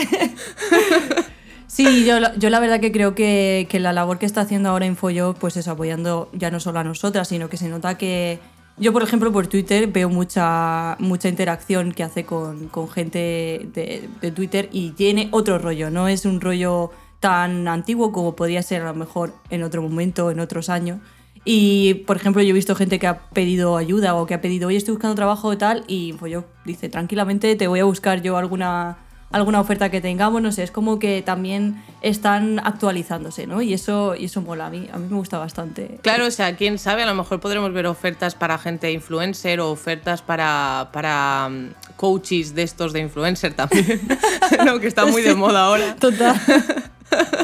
Sí, 1.74 2.06
yo, 2.06 2.20
yo 2.38 2.52
la 2.52 2.60
verdad 2.60 2.80
que 2.80 2.92
creo 2.92 3.16
que, 3.16 3.66
que 3.68 3.80
la 3.80 3.94
labor 3.94 4.20
que 4.20 4.28
está 4.28 4.42
haciendo 4.42 4.70
ahora 4.70 4.86
InfoYo 4.86 5.34
pues 5.34 5.58
es 5.58 5.68
apoyando 5.68 6.30
ya 6.32 6.52
no 6.52 6.60
solo 6.60 6.78
a 6.78 6.84
nosotras, 6.84 7.28
sino 7.28 7.50
que 7.50 7.58
se 7.58 7.68
nota 7.68 7.98
que 7.98 8.40
yo, 8.78 8.94
por 8.94 9.02
ejemplo, 9.02 9.32
por 9.32 9.48
Twitter 9.48 9.88
veo 9.88 10.08
mucha, 10.08 10.96
mucha 11.00 11.30
interacción 11.30 11.92
que 11.92 12.04
hace 12.04 12.26
con, 12.26 12.68
con 12.68 12.90
gente 12.90 13.68
de, 13.74 14.32
Twitter 14.32 14.70
y 14.72 14.92
tiene 14.92 15.30
otro 15.32 15.58
rollo, 15.58 15.90
no 15.90 16.08
es 16.08 16.26
un 16.26 16.42
rollo 16.42 16.92
tan 17.20 17.68
antiguo 17.68 18.12
como 18.12 18.36
podría 18.36 18.62
ser 18.62 18.84
a 18.84 18.86
lo 18.86 18.94
mejor 18.94 19.34
en 19.50 19.64
otro 19.64 19.82
momento, 19.82 20.30
en 20.30 20.40
otros 20.40 20.70
años. 20.70 21.00
Y, 21.44 21.96
por 22.06 22.18
ejemplo, 22.18 22.44
yo 22.44 22.50
he 22.50 22.54
visto 22.54 22.76
gente 22.76 23.00
que 23.00 23.08
ha 23.08 23.30
pedido 23.30 23.78
ayuda 23.78 24.14
o 24.14 24.28
que 24.28 24.36
ha 24.36 24.42
pedido, 24.42 24.68
oye, 24.68 24.78
estoy 24.78 24.94
buscando 24.94 25.16
trabajo 25.16 25.52
y 25.52 25.58
tal, 25.58 25.86
y 25.88 26.10
InfoYo 26.10 26.46
dice, 26.66 26.88
tranquilamente 26.90 27.56
te 27.56 27.68
voy 27.68 27.80
a 27.80 27.86
buscar 27.86 28.22
yo 28.22 28.38
alguna 28.38 28.98
alguna 29.34 29.60
oferta 29.60 29.90
que 29.90 30.00
tengamos, 30.00 30.42
no 30.42 30.52
sé, 30.52 30.64
es 30.64 30.72
como 30.72 31.00
que 31.00 31.24
también 31.24 31.84
están 32.02 32.60
actualizándose, 32.60 33.48
¿no? 33.48 33.64
Y 33.64 33.74
eso, 33.74 34.16
y 34.16 34.26
eso 34.26 34.42
mola, 34.42 34.68
a 34.68 34.70
mí, 34.70 34.88
a 34.94 34.98
mí 34.98 35.08
me 35.10 35.18
gusta 35.18 35.40
bastante. 35.40 35.98
Claro, 36.04 36.28
o 36.28 36.32
sea, 36.32 36.56
quién 36.56 36.78
sabe, 36.78 37.02
a 37.02 37.08
lo 37.08 37.16
mejor 37.16 37.40
podremos 37.40 37.74
ver 37.74 37.88
ofertas 37.88 38.36
para 38.36 38.60
gente 38.60 38.92
influencer 38.92 39.60
o 39.60 39.72
ofertas 39.72 40.22
para, 40.22 40.90
para 40.94 41.50
mm, 41.50 41.96
coaches 41.96 42.54
de 42.54 42.62
estos 42.62 42.94
de 42.94 43.00
influencer 43.00 43.54
también, 43.56 44.02
¿no? 44.66 44.80
que 44.80 44.88
está 44.88 45.06
muy 45.08 45.24
de 45.24 45.34
moda 45.34 45.66
ahora. 45.66 45.96
Total. 45.96 46.40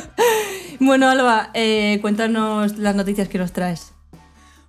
bueno, 0.80 1.10
Alba, 1.10 1.50
eh, 1.56 1.98
cuéntanos 2.02 2.78
las 2.78 2.96
noticias 2.96 3.28
que 3.30 3.40
nos 3.40 3.52
traes. 3.52 3.94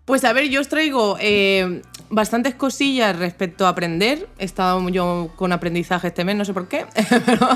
Pues 0.07 0.25
a 0.25 0.33
ver, 0.33 0.49
yo 0.49 0.63
os 0.63 0.69
traigo 0.69 1.19
eh, 1.21 1.83
bastantes 2.11 2.55
cosillas 2.55 3.17
respecto 3.17 3.67
a 3.67 3.71
aprender. 3.71 4.29
He 4.39 4.45
estado 4.45 4.87
yo 4.91 5.31
con 5.37 5.53
aprendizaje 5.53 6.09
este 6.09 6.25
mes, 6.25 6.37
no 6.37 6.45
sé 6.45 6.53
por 6.53 6.69
qué. 6.69 6.85
Pero, 7.27 7.49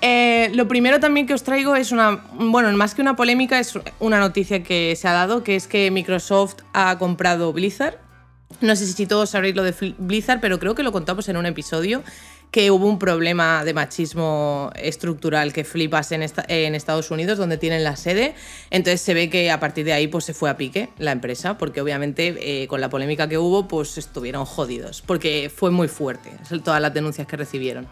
eh, 0.00 0.50
lo 0.54 0.68
primero 0.68 1.00
también 1.00 1.26
que 1.26 1.34
os 1.34 1.42
traigo 1.42 1.74
es 1.74 1.90
una, 1.90 2.24
bueno, 2.34 2.70
más 2.72 2.94
que 2.94 3.02
una 3.02 3.16
polémica, 3.16 3.58
es 3.58 3.76
una 3.98 4.20
noticia 4.20 4.62
que 4.62 4.94
se 4.96 5.08
ha 5.08 5.12
dado, 5.12 5.42
que 5.42 5.56
es 5.56 5.66
que 5.66 5.90
Microsoft 5.90 6.56
ha 6.72 6.96
comprado 6.98 7.52
Blizzard. 7.52 7.98
No 8.60 8.76
sé 8.76 8.86
si 8.86 9.06
todos 9.06 9.30
sabréis 9.30 9.56
lo 9.56 9.64
de 9.64 9.74
Blizzard, 9.98 10.40
pero 10.40 10.60
creo 10.60 10.74
que 10.74 10.82
lo 10.82 10.92
contamos 10.92 11.28
en 11.28 11.36
un 11.36 11.46
episodio 11.46 12.04
que 12.54 12.70
hubo 12.70 12.86
un 12.86 13.00
problema 13.00 13.64
de 13.64 13.74
machismo 13.74 14.70
estructural 14.76 15.52
que 15.52 15.64
flipas 15.64 16.12
en, 16.12 16.22
esta- 16.22 16.44
en 16.46 16.76
Estados 16.76 17.10
Unidos, 17.10 17.36
donde 17.36 17.58
tienen 17.58 17.82
la 17.82 17.96
sede. 17.96 18.36
Entonces 18.70 19.00
se 19.00 19.12
ve 19.12 19.28
que 19.28 19.50
a 19.50 19.58
partir 19.58 19.84
de 19.84 19.92
ahí 19.92 20.06
pues, 20.06 20.24
se 20.24 20.34
fue 20.34 20.48
a 20.50 20.56
pique 20.56 20.88
la 20.98 21.10
empresa, 21.10 21.58
porque 21.58 21.80
obviamente 21.80 22.36
eh, 22.62 22.68
con 22.68 22.80
la 22.80 22.88
polémica 22.90 23.28
que 23.28 23.38
hubo, 23.38 23.66
pues 23.66 23.98
estuvieron 23.98 24.44
jodidos, 24.44 25.02
porque 25.04 25.50
fue 25.52 25.72
muy 25.72 25.88
fuerte 25.88 26.30
todas 26.64 26.80
las 26.80 26.94
denuncias 26.94 27.26
que 27.26 27.36
recibieron. 27.36 27.88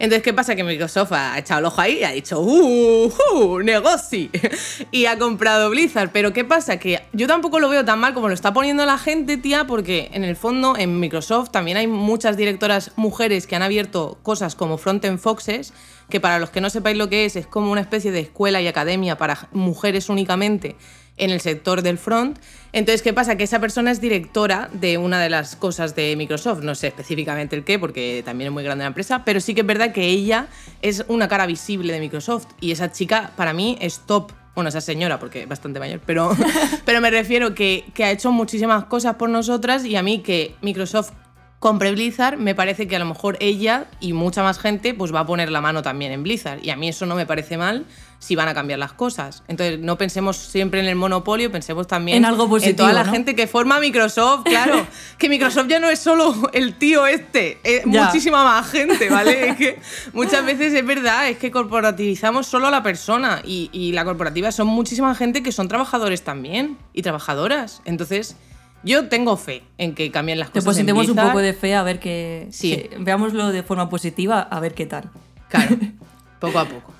Entonces, 0.00 0.22
¿qué 0.22 0.32
pasa? 0.32 0.56
Que 0.56 0.64
Microsoft 0.64 1.12
ha 1.12 1.38
echado 1.38 1.60
el 1.60 1.66
ojo 1.66 1.78
ahí 1.78 1.98
y 1.98 2.04
ha 2.04 2.12
dicho, 2.12 2.40
¡uh! 2.40 3.12
uh 3.34 3.60
negocio! 3.60 4.30
y 4.90 5.04
ha 5.04 5.18
comprado 5.18 5.68
Blizzard. 5.68 6.10
Pero 6.10 6.32
¿qué 6.32 6.42
pasa? 6.42 6.78
Que 6.78 7.02
yo 7.12 7.26
tampoco 7.26 7.60
lo 7.60 7.68
veo 7.68 7.84
tan 7.84 7.98
mal 8.00 8.14
como 8.14 8.28
lo 8.28 8.32
está 8.32 8.54
poniendo 8.54 8.86
la 8.86 8.96
gente, 8.96 9.36
tía, 9.36 9.66
porque 9.66 10.08
en 10.14 10.24
el 10.24 10.36
fondo 10.36 10.74
en 10.78 10.98
Microsoft 10.98 11.50
también 11.50 11.76
hay 11.76 11.86
muchas 11.86 12.38
directoras 12.38 12.92
mujeres 12.96 13.46
que 13.46 13.56
han 13.56 13.62
abierto 13.62 14.18
cosas 14.22 14.54
como 14.54 14.78
Frontend 14.78 15.18
Foxes, 15.18 15.74
que 16.08 16.18
para 16.18 16.38
los 16.38 16.48
que 16.48 16.62
no 16.62 16.70
sepáis 16.70 16.96
lo 16.96 17.10
que 17.10 17.26
es, 17.26 17.36
es 17.36 17.46
como 17.46 17.70
una 17.70 17.82
especie 17.82 18.10
de 18.10 18.20
escuela 18.20 18.62
y 18.62 18.68
academia 18.68 19.18
para 19.18 19.50
mujeres 19.52 20.08
únicamente 20.08 20.76
en 21.20 21.30
el 21.30 21.40
sector 21.40 21.82
del 21.82 21.98
front. 21.98 22.38
Entonces, 22.72 23.02
¿qué 23.02 23.12
pasa? 23.12 23.36
Que 23.36 23.44
esa 23.44 23.60
persona 23.60 23.90
es 23.90 24.00
directora 24.00 24.68
de 24.72 24.98
una 24.98 25.20
de 25.20 25.30
las 25.30 25.54
cosas 25.54 25.94
de 25.94 26.16
Microsoft. 26.16 26.62
No 26.62 26.74
sé 26.74 26.88
específicamente 26.88 27.54
el 27.54 27.64
qué, 27.64 27.78
porque 27.78 28.22
también 28.24 28.48
es 28.48 28.52
muy 28.52 28.64
grande 28.64 28.82
la 28.82 28.88
empresa, 28.88 29.22
pero 29.24 29.40
sí 29.40 29.54
que 29.54 29.60
es 29.60 29.66
verdad 29.66 29.92
que 29.92 30.06
ella 30.06 30.48
es 30.82 31.04
una 31.08 31.28
cara 31.28 31.46
visible 31.46 31.92
de 31.92 32.00
Microsoft. 32.00 32.46
Y 32.60 32.72
esa 32.72 32.90
chica, 32.90 33.32
para 33.36 33.52
mí, 33.52 33.76
es 33.80 34.00
top. 34.00 34.32
Bueno, 34.54 34.68
esa 34.68 34.80
señora, 34.80 35.18
porque 35.18 35.42
es 35.42 35.48
bastante 35.48 35.78
mayor, 35.78 36.00
pero, 36.04 36.36
pero 36.84 37.00
me 37.00 37.10
refiero 37.10 37.54
que, 37.54 37.84
que 37.94 38.04
ha 38.04 38.10
hecho 38.10 38.32
muchísimas 38.32 38.84
cosas 38.84 39.14
por 39.14 39.30
nosotras 39.30 39.84
y 39.84 39.94
a 39.96 40.02
mí 40.02 40.20
que 40.20 40.56
Microsoft 40.60 41.12
compre 41.60 41.92
Blizzard, 41.92 42.38
me 42.38 42.54
parece 42.54 42.88
que 42.88 42.96
a 42.96 42.98
lo 42.98 43.04
mejor 43.04 43.36
ella 43.38 43.86
y 44.00 44.14
mucha 44.14 44.42
más 44.42 44.58
gente 44.58 44.94
pues 44.94 45.14
va 45.14 45.20
a 45.20 45.26
poner 45.26 45.50
la 45.50 45.60
mano 45.60 45.82
también 45.82 46.10
en 46.10 46.22
Blizzard. 46.22 46.58
Y 46.64 46.70
a 46.70 46.76
mí 46.76 46.88
eso 46.88 47.06
no 47.06 47.14
me 47.14 47.26
parece 47.26 47.58
mal 47.58 47.86
si 48.20 48.36
van 48.36 48.46
a 48.48 48.54
cambiar 48.54 48.78
las 48.78 48.92
cosas. 48.92 49.42
Entonces 49.48 49.80
no 49.80 49.96
pensemos 49.96 50.36
siempre 50.36 50.78
en 50.80 50.86
el 50.86 50.94
monopolio, 50.94 51.50
pensemos 51.50 51.86
también 51.86 52.18
En 52.18 52.26
algo 52.26 52.48
positivo, 52.48 52.70
en 52.70 52.76
toda 52.76 52.92
la 52.92 53.04
¿no? 53.04 53.10
gente 53.12 53.34
que 53.34 53.46
forma 53.46 53.80
Microsoft, 53.80 54.44
claro. 54.44 54.86
que 55.18 55.28
Microsoft 55.30 55.68
ya 55.68 55.80
no 55.80 55.88
es 55.88 55.98
solo 56.00 56.50
el 56.52 56.74
tío 56.74 57.06
este, 57.06 57.58
es 57.64 57.82
Ya. 57.86 58.04
muchísima 58.04 58.44
más 58.44 58.70
gente, 58.70 59.08
¿vale? 59.08 59.48
Es 59.50 59.56
que 59.56 59.80
muchas 60.12 60.44
veces 60.44 60.74
es 60.74 60.84
verdad, 60.86 61.28
es 61.30 61.38
que 61.38 61.50
corporativizamos 61.50 62.46
solo 62.46 62.66
a 62.66 62.70
la 62.70 62.82
persona 62.82 63.40
y, 63.44 63.70
y 63.72 63.92
la 63.92 64.04
corporativa 64.04 64.52
son 64.52 64.66
muchísima 64.68 65.14
gente 65.14 65.42
que 65.42 65.50
son 65.50 65.66
trabajadores 65.68 66.22
también 66.22 66.76
y 66.92 67.02
trabajadoras. 67.02 67.82
Entonces... 67.84 68.36
Yo 68.82 69.08
tengo 69.08 69.36
fe 69.36 69.62
en 69.76 69.94
que 69.94 70.10
cambien 70.10 70.38
las 70.38 70.48
cosas. 70.48 70.78
en 70.78 70.86
Depositemos 70.86 71.08
un 71.10 71.16
poco 71.28 71.40
de 71.40 71.52
fe 71.52 71.74
a 71.74 71.82
ver 71.82 72.00
que. 72.00 72.48
Sí. 72.50 72.70
que 72.88 72.96
veámoslo 72.98 73.50
de 73.52 73.62
forma 73.62 73.90
positiva, 73.90 74.40
a 74.40 74.58
ver 74.58 74.72
qué 74.72 74.86
tal. 74.86 75.10
Claro, 75.50 75.76
poco 76.40 76.58
a 76.58 76.64
poco. 76.64 76.94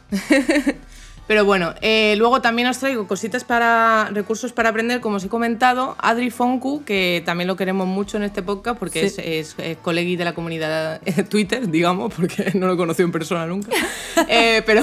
Pero 1.31 1.45
bueno, 1.45 1.75
eh, 1.81 2.17
luego 2.19 2.41
también 2.41 2.67
os 2.67 2.81
traigo 2.81 3.07
cositas 3.07 3.45
para 3.45 4.11
recursos 4.13 4.53
para 4.53 4.71
aprender, 4.71 5.01
como 5.01 5.15
os 5.15 5.25
he 5.25 5.29
comentado. 5.29 5.95
Adri 6.01 6.29
Fonku, 6.29 6.83
que 6.83 7.23
también 7.25 7.47
lo 7.47 7.55
queremos 7.55 7.87
mucho 7.87 8.17
en 8.17 8.25
este 8.25 8.43
podcast 8.43 8.77
porque 8.81 9.09
Sí. 9.09 9.23
es, 9.25 9.55
es, 9.57 9.77
colegui 9.81 10.17
de 10.17 10.25
la 10.25 10.35
comunidad 10.35 11.01
eh, 11.07 11.23
Twitter, 11.23 11.71
digamos, 11.71 12.13
porque 12.17 12.51
no 12.55 12.67
lo 12.67 12.73
he 12.73 12.77
conocido 12.77 13.07
en 13.07 13.13
persona 13.13 13.47
nunca. 13.47 13.71
Eh, 14.29 14.63
pero, 14.67 14.83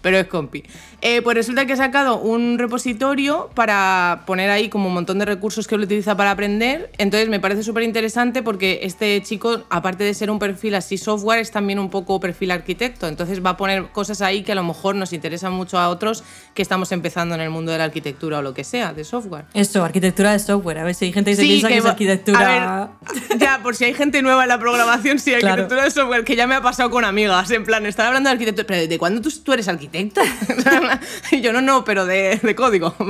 pero 0.00 0.18
es 0.18 0.26
compi. 0.26 0.64
Eh, 1.06 1.20
pues 1.20 1.34
resulta 1.34 1.66
que 1.66 1.74
he 1.74 1.76
sacado 1.76 2.18
un 2.18 2.58
repositorio 2.58 3.50
para 3.54 4.22
poner 4.26 4.48
ahí 4.48 4.70
como 4.70 4.88
un 4.88 4.94
montón 4.94 5.18
de 5.18 5.26
recursos 5.26 5.66
que 5.68 5.74
él 5.74 5.82
utiliza 5.82 6.16
para 6.16 6.30
aprender. 6.30 6.90
Entonces 6.96 7.28
me 7.28 7.40
parece 7.40 7.62
súper 7.62 7.82
interesante 7.82 8.42
porque 8.42 8.80
este 8.84 9.20
chico, 9.22 9.64
aparte 9.68 10.02
de 10.02 10.14
ser 10.14 10.30
un 10.30 10.38
perfil 10.38 10.74
así 10.76 10.96
software, 10.96 11.40
es 11.40 11.50
también 11.50 11.78
un 11.78 11.90
poco 11.90 12.18
perfil 12.20 12.52
arquitecto. 12.52 13.06
Entonces 13.06 13.44
va 13.44 13.50
a 13.50 13.56
poner 13.58 13.88
cosas 13.92 14.22
ahí 14.22 14.42
que 14.42 14.52
a 14.52 14.54
lo 14.54 14.62
mejor 14.64 14.94
nos 14.94 15.12
interesan 15.12 15.52
mucho 15.52 15.78
a 15.78 15.90
otros 15.90 16.24
que 16.54 16.62
estamos 16.62 16.90
empezando 16.90 17.34
en 17.34 17.42
el 17.42 17.50
mundo 17.50 17.70
de 17.72 17.76
la 17.76 17.84
arquitectura 17.84 18.38
o 18.38 18.42
lo 18.42 18.54
que 18.54 18.64
sea, 18.64 18.94
de 18.94 19.04
software. 19.04 19.44
Eso, 19.52 19.84
arquitectura 19.84 20.32
de 20.32 20.38
software. 20.38 20.78
A 20.78 20.84
ver 20.84 20.94
si 20.94 21.04
hay 21.04 21.12
gente 21.12 21.32
que 21.32 21.36
se 21.36 21.42
piensa 21.42 21.68
que 21.68 21.76
es 21.76 21.84
arquitectura. 21.84 22.88
ver, 23.02 23.38
ya, 23.38 23.62
por 23.62 23.76
si 23.76 23.84
hay 23.84 23.92
gente 23.92 24.22
nueva 24.22 24.44
en 24.44 24.48
la 24.48 24.58
programación, 24.58 25.18
sí, 25.18 25.32
Claro. 25.32 25.48
arquitectura 25.48 25.84
de 25.84 25.90
software, 25.90 26.24
que 26.24 26.34
ya 26.34 26.46
me 26.46 26.54
ha 26.54 26.62
pasado 26.62 26.88
con 26.88 27.04
amigas, 27.04 27.50
en 27.50 27.64
plan, 27.64 27.84
están 27.84 28.06
hablando 28.06 28.30
de 28.30 28.32
arquitectura, 28.32 28.66
pero 28.66 28.86
¿de 28.88 28.98
cuándo 28.98 29.20
tú, 29.20 29.30
tú 29.44 29.52
eres 29.52 29.68
arquitecta? 29.68 30.22
yo 31.42 31.52
no, 31.52 31.60
no, 31.60 31.84
pero 31.84 32.06
de, 32.06 32.38
de 32.42 32.54
código. 32.54 32.94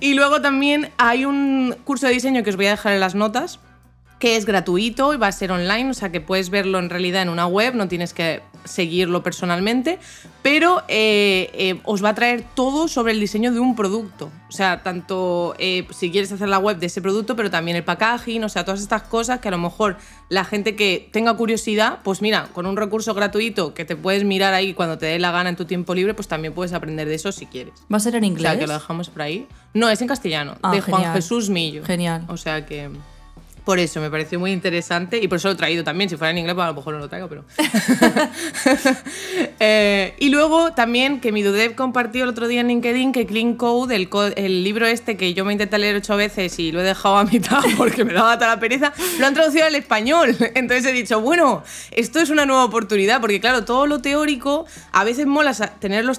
y 0.00 0.14
luego 0.14 0.40
también 0.40 0.90
hay 0.98 1.24
un 1.24 1.76
curso 1.84 2.06
de 2.06 2.12
diseño 2.12 2.42
que 2.42 2.50
os 2.50 2.56
voy 2.56 2.66
a 2.66 2.70
dejar 2.70 2.92
en 2.92 3.00
las 3.00 3.14
notas, 3.14 3.60
que 4.20 4.36
es 4.36 4.44
gratuito 4.46 5.12
y 5.14 5.16
va 5.16 5.26
a 5.28 5.32
ser 5.32 5.50
online, 5.50 5.90
o 5.90 5.94
sea 5.94 6.12
que 6.12 6.20
puedes 6.20 6.50
verlo 6.50 6.78
en 6.78 6.90
realidad 6.90 7.22
en 7.22 7.30
una 7.30 7.46
web, 7.48 7.74
no 7.74 7.88
tienes 7.88 8.12
que 8.14 8.42
seguirlo 8.66 9.22
personalmente, 9.22 9.98
pero 10.42 10.82
eh, 10.88 11.50
eh, 11.54 11.80
os 11.84 12.04
va 12.04 12.10
a 12.10 12.14
traer 12.14 12.44
todo 12.54 12.86
sobre 12.88 13.12
el 13.12 13.20
diseño 13.20 13.50
de 13.50 13.60
un 13.60 13.74
producto. 13.74 14.30
O 14.50 14.52
sea, 14.52 14.82
tanto 14.82 15.54
eh, 15.58 15.86
si 15.90 16.10
quieres 16.10 16.30
hacer 16.32 16.48
la 16.48 16.58
web 16.58 16.76
de 16.78 16.86
ese 16.86 17.00
producto, 17.00 17.34
pero 17.34 17.50
también 17.50 17.78
el 17.78 17.84
packaging, 17.84 18.44
o 18.44 18.50
sea, 18.50 18.62
todas 18.66 18.82
estas 18.82 19.02
cosas 19.04 19.40
que 19.40 19.48
a 19.48 19.50
lo 19.52 19.56
mejor 19.58 19.96
la 20.28 20.44
gente 20.44 20.76
que 20.76 21.08
tenga 21.12 21.34
curiosidad, 21.34 22.00
pues 22.04 22.20
mira, 22.20 22.48
con 22.52 22.66
un 22.66 22.76
recurso 22.76 23.14
gratuito 23.14 23.72
que 23.72 23.86
te 23.86 23.96
puedes 23.96 24.24
mirar 24.24 24.52
ahí 24.52 24.74
cuando 24.74 24.98
te 24.98 25.06
dé 25.06 25.18
la 25.18 25.30
gana 25.30 25.48
en 25.48 25.56
tu 25.56 25.64
tiempo 25.64 25.94
libre, 25.94 26.12
pues 26.12 26.28
también 26.28 26.52
puedes 26.52 26.74
aprender 26.74 27.08
de 27.08 27.14
eso 27.14 27.32
si 27.32 27.46
quieres. 27.46 27.72
¿Va 27.90 27.96
a 27.96 28.00
ser 28.00 28.14
en 28.16 28.24
O 28.24 28.26
inglés? 28.26 28.42
sea, 28.52 28.58
que 28.58 28.66
lo 28.66 28.74
dejamos 28.74 29.08
por 29.08 29.22
ahí. 29.22 29.46
No, 29.72 29.88
es 29.88 30.02
en 30.02 30.08
castellano, 30.08 30.56
Ah, 30.62 30.72
de 30.72 30.82
Juan. 30.82 31.14
Jesús 31.14 31.48
Millo. 31.48 31.82
Genial. 31.86 32.24
O 32.28 32.36
sea 32.36 32.66
que 32.66 32.90
por 33.70 33.78
eso 33.78 34.00
me 34.00 34.10
pareció 34.10 34.40
muy 34.40 34.50
interesante 34.50 35.18
y 35.18 35.28
por 35.28 35.36
eso 35.36 35.46
lo 35.46 35.54
he 35.54 35.56
traído 35.56 35.84
también. 35.84 36.10
Si 36.10 36.16
fuera 36.16 36.32
en 36.32 36.38
inglés, 36.38 36.56
pues 36.56 36.64
a 36.64 36.70
lo 36.70 36.74
mejor 36.74 36.94
no 36.94 36.98
lo 36.98 37.08
traigo, 37.08 37.28
pero. 37.28 37.44
Eh, 39.62 40.14
y 40.18 40.30
luego 40.30 40.72
también 40.72 41.20
que 41.20 41.32
mi 41.32 41.42
Dudev 41.42 41.74
compartió 41.74 42.24
el 42.24 42.30
otro 42.30 42.48
día 42.48 42.60
en 42.62 42.68
LinkedIn 42.68 43.12
que 43.12 43.26
Clean 43.26 43.54
Code, 43.54 43.94
el, 43.94 44.08
co- 44.08 44.24
el 44.24 44.64
libro 44.64 44.86
este 44.86 45.16
que 45.18 45.34
yo 45.34 45.44
me 45.44 45.52
intenté 45.52 45.76
leer 45.78 45.96
ocho 45.96 46.16
veces 46.16 46.58
y 46.58 46.72
lo 46.72 46.80
he 46.80 46.82
dejado 46.82 47.18
a 47.18 47.24
mitad 47.24 47.60
porque 47.76 48.04
me 48.04 48.12
daba 48.14 48.36
toda 48.38 48.54
la 48.54 48.60
pereza, 48.60 48.92
lo 49.18 49.26
han 49.26 49.34
traducido 49.34 49.66
al 49.66 49.74
español. 49.74 50.34
Entonces 50.54 50.86
he 50.86 50.92
dicho, 50.92 51.20
bueno, 51.20 51.62
esto 51.90 52.20
es 52.20 52.30
una 52.30 52.46
nueva 52.46 52.64
oportunidad 52.64 53.20
porque, 53.20 53.38
claro, 53.38 53.64
todo 53.64 53.86
lo 53.86 54.00
teórico 54.00 54.64
a 54.92 55.04
veces 55.04 55.26
mola 55.26 55.52
tener 55.78 56.04
los, 56.06 56.18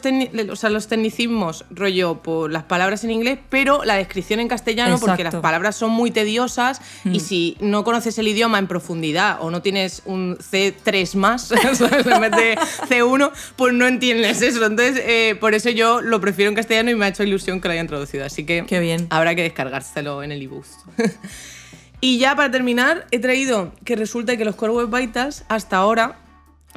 o 0.52 0.56
sea, 0.56 0.70
los 0.70 0.88
tecnicismos, 0.88 1.66
rollo, 1.72 2.16
por 2.22 2.52
las 2.52 2.64
palabras 2.64 3.04
en 3.04 3.12
inglés, 3.12 3.40
pero 3.50 3.84
la 3.84 3.96
descripción 3.96 4.40
en 4.40 4.48
castellano 4.48 5.00
porque 5.00 5.24
las 5.24 5.32
Exacto. 5.34 5.42
palabras 5.42 5.76
son 5.76 5.90
muy 5.92 6.12
tediosas 6.12 6.80
y 7.06 7.20
si 7.22 7.41
no 7.60 7.84
conoces 7.84 8.18
el 8.18 8.28
idioma 8.28 8.60
en 8.60 8.68
profundidad 8.68 9.38
o 9.42 9.52
no 9.52 9.62
tienes 9.62 10.02
un 10.06 10.38
C3 10.38 11.16
más 11.16 11.52
en 11.52 12.22
vez 12.22 12.32
de 12.32 12.58
C1, 12.90 13.32
pues 13.56 13.74
no 13.74 13.88
entiendes 13.88 14.42
eso. 14.42 14.66
Entonces, 14.66 15.02
eh, 15.06 15.36
por 15.40 15.54
eso 15.54 15.70
yo 15.70 16.02
lo 16.02 16.20
prefiero 16.22 16.50
en 16.50 16.56
castellano 16.56 16.92
y 16.92 16.96
me 16.96 17.06
ha 17.06 17.10
hecho 17.10 17.24
ilusión 17.24 17.62
que 17.62 17.68
lo 17.68 17.74
hayan 17.74 17.88
traducido. 17.88 18.26
Así 18.26 18.46
que 18.46 18.66
Qué 18.68 18.80
bien. 18.80 19.08
habrá 19.10 19.36
que 19.36 19.44
descargárselo 19.44 20.24
en 20.24 20.32
el 20.32 20.42
ebook. 20.42 20.66
y 22.02 22.18
ya 22.18 22.36
para 22.36 22.52
terminar, 22.52 23.08
he 23.12 23.20
traído 23.20 23.74
que 23.86 23.96
resulta 23.96 24.38
que 24.38 24.46
los 24.46 24.56
Core 24.56 24.74
Web 24.74 24.96
Vitals 24.96 25.44
hasta 25.50 25.78
ahora 25.78 26.20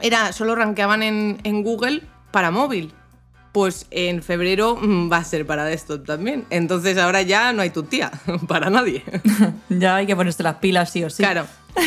era, 0.03 0.33
solo 0.33 0.55
rankeaban 0.55 1.03
en, 1.03 1.39
en 1.45 1.63
Google 1.63 2.03
para 2.31 2.51
móvil. 2.51 2.93
Pues 3.55 3.87
en 3.93 4.21
febrero 4.21 4.75
mm, 4.75 5.13
va 5.13 5.19
a 5.19 5.25
ser 5.25 5.47
para 5.47 5.65
desktop 5.65 6.05
también. 6.05 6.45
Entonces 6.51 6.99
ahora 6.99 7.23
ya 7.23 7.53
no 7.53 7.63
hay 7.63 7.71
tu 7.71 7.85
tía, 7.85 8.11
para 8.49 8.69
nadie. 8.69 9.05
ya 9.69 9.95
hay 9.95 10.07
que 10.07 10.17
ponerse 10.17 10.43
las 10.43 10.57
pilas 10.57 10.91
sí 10.91 11.05
o 11.05 11.09
sí. 11.09 11.23
Claro. 11.23 11.47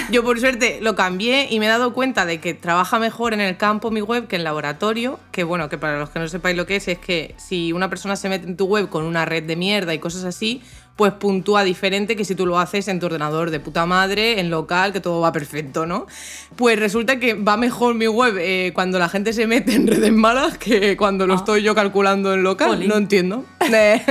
Yo 0.09 0.23
por 0.23 0.39
suerte 0.39 0.79
lo 0.81 0.95
cambié 0.95 1.47
y 1.49 1.59
me 1.59 1.65
he 1.65 1.69
dado 1.69 1.93
cuenta 1.93 2.25
de 2.25 2.39
que 2.39 2.53
trabaja 2.53 2.99
mejor 2.99 3.33
en 3.33 3.41
el 3.41 3.57
campo 3.57 3.91
mi 3.91 4.01
web 4.01 4.27
que 4.27 4.37
en 4.37 4.45
laboratorio, 4.45 5.19
que 5.31 5.43
bueno, 5.43 5.67
que 5.67 5.77
para 5.77 5.99
los 5.99 6.09
que 6.09 6.19
no 6.19 6.27
sepáis 6.29 6.55
lo 6.55 6.65
que 6.65 6.77
es, 6.77 6.87
es 6.87 6.99
que 6.99 7.35
si 7.37 7.73
una 7.73 7.89
persona 7.89 8.15
se 8.15 8.29
mete 8.29 8.47
en 8.47 8.55
tu 8.55 8.65
web 8.65 8.87
con 8.87 9.03
una 9.03 9.25
red 9.25 9.43
de 9.43 9.57
mierda 9.57 9.93
y 9.93 9.99
cosas 9.99 10.23
así, 10.23 10.61
pues 10.97 11.13
puntúa 11.13 11.63
diferente 11.63 12.15
que 12.17 12.25
si 12.25 12.35
tú 12.35 12.45
lo 12.45 12.59
haces 12.59 12.87
en 12.89 12.99
tu 12.99 13.05
ordenador 13.05 13.51
de 13.51 13.59
puta 13.61 13.85
madre, 13.85 14.39
en 14.41 14.49
local, 14.49 14.91
que 14.91 14.99
todo 14.99 15.21
va 15.21 15.31
perfecto, 15.31 15.85
¿no? 15.85 16.07
Pues 16.55 16.77
resulta 16.79 17.19
que 17.19 17.35
va 17.35 17.55
mejor 17.55 17.93
mi 17.95 18.07
web 18.07 18.35
eh, 18.39 18.71
cuando 18.73 18.97
la 18.99 19.07
gente 19.07 19.31
se 19.31 19.45
mete 19.47 19.75
en 19.75 19.87
redes 19.87 20.11
malas 20.11 20.57
que 20.57 20.97
cuando 20.97 21.27
lo 21.27 21.35
Ah. 21.35 21.37
estoy 21.37 21.61
yo 21.61 21.75
calculando 21.75 22.33
en 22.33 22.43
local. 22.43 22.85
No 22.87 22.95
entiendo. 22.97 23.45
Eh, 23.71 24.01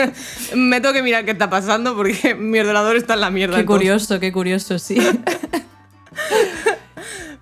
me 0.54 0.80
tengo 0.80 0.94
que 0.94 1.02
mirar 1.02 1.24
qué 1.24 1.32
está 1.32 1.50
pasando 1.50 1.96
porque 1.96 2.34
mi 2.38 2.58
ordenador 2.60 2.96
está 2.96 3.14
en 3.14 3.20
la 3.20 3.30
mierda. 3.30 3.56
Qué 3.56 3.60
entonces. 3.62 3.78
curioso, 3.88 4.20
qué 4.20 4.32
curioso, 4.32 4.78
sí. 4.78 4.96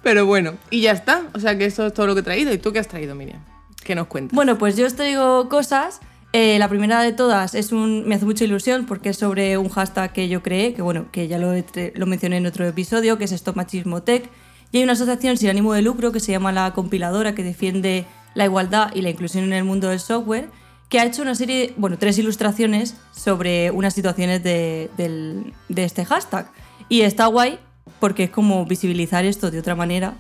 Pero 0.03 0.27
bueno, 0.27 0.55
y 0.71 0.83
ya 0.83 0.93
está. 0.93 1.23
O 1.35 1.41
sea 1.41 1.57
que 1.57 1.65
eso 1.67 1.87
es 1.87 1.95
todo 1.95 2.07
lo 2.07 2.15
que 2.15 2.21
he 2.21 2.25
traído. 2.25 2.53
¿Y 2.53 2.59
tú 2.59 2.73
qué 2.73 2.79
has 2.79 2.89
traído, 2.89 3.15
Miriam? 3.15 3.41
¿Qué 3.83 3.95
nos 3.95 4.07
cuentas? 4.07 4.35
Bueno, 4.35 4.59
pues 4.59 4.77
yo 4.77 4.87
os 4.87 4.95
traigo 4.97 5.49
cosas. 5.49 6.01
Eh, 6.37 6.59
la 6.59 6.69
primera 6.69 7.01
de 7.01 7.13
todas 7.13 7.55
es 7.55 7.71
un, 7.71 8.09
me 8.09 8.17
hace 8.17 8.25
mucha 8.25 8.43
ilusión 8.43 8.87
porque 8.87 9.11
es 9.11 9.19
sobre 9.19 9.57
un 9.57 9.69
hashtag 9.69 10.13
que 10.13 10.29
yo 10.29 10.43
creé, 10.43 10.75
que 10.75 10.83
bueno, 10.83 11.07
que 11.13 11.29
ya 11.29 11.39
lo, 11.39 11.53
lo 11.95 12.07
mencioné 12.07 12.39
en 12.39 12.47
otro 12.47 12.67
episodio, 12.67 13.17
que 13.19 13.25
es 13.25 13.31
Stop 13.31 13.55
Machismo 13.55 14.03
Tech. 14.03 14.29
Y 14.73 14.79
hay 14.79 14.83
una 14.83 14.95
asociación 14.95 15.37
sin 15.37 15.49
ánimo 15.51 15.75
de 15.75 15.83
lucro 15.83 16.11
que 16.11 16.19
se 16.19 16.33
llama 16.33 16.51
La 16.51 16.73
Compiladora, 16.75 17.37
que 17.37 17.45
defiende 17.45 18.05
la 18.35 18.47
igualdad 18.47 18.91
y 18.97 19.03
la 19.03 19.11
inclusión 19.11 19.45
en 19.45 19.53
el 19.53 19.63
mundo 19.63 19.91
del 19.91 20.01
software, 20.01 20.51
que 20.89 20.99
ha 20.99 21.05
hecho 21.07 21.23
una 21.23 21.37
serie, 21.37 21.73
bueno, 21.77 21.99
tres 21.99 22.19
ilustraciones 22.19 22.97
sobre 23.13 23.71
unas 23.71 23.95
situaciones 23.95 24.43
de, 24.43 24.91
del- 24.97 25.53
de 25.69 25.85
este 25.85 26.05
hashtag. 26.05 26.51
Y 26.89 27.03
está 27.03 27.27
guay 27.27 27.61
porque 28.01 28.25
es 28.25 28.31
como 28.31 28.67
visibilizar 28.67 29.25
esto 29.25 29.53
de 29.53 29.61
otra 29.61 29.77
manera 29.77 30.15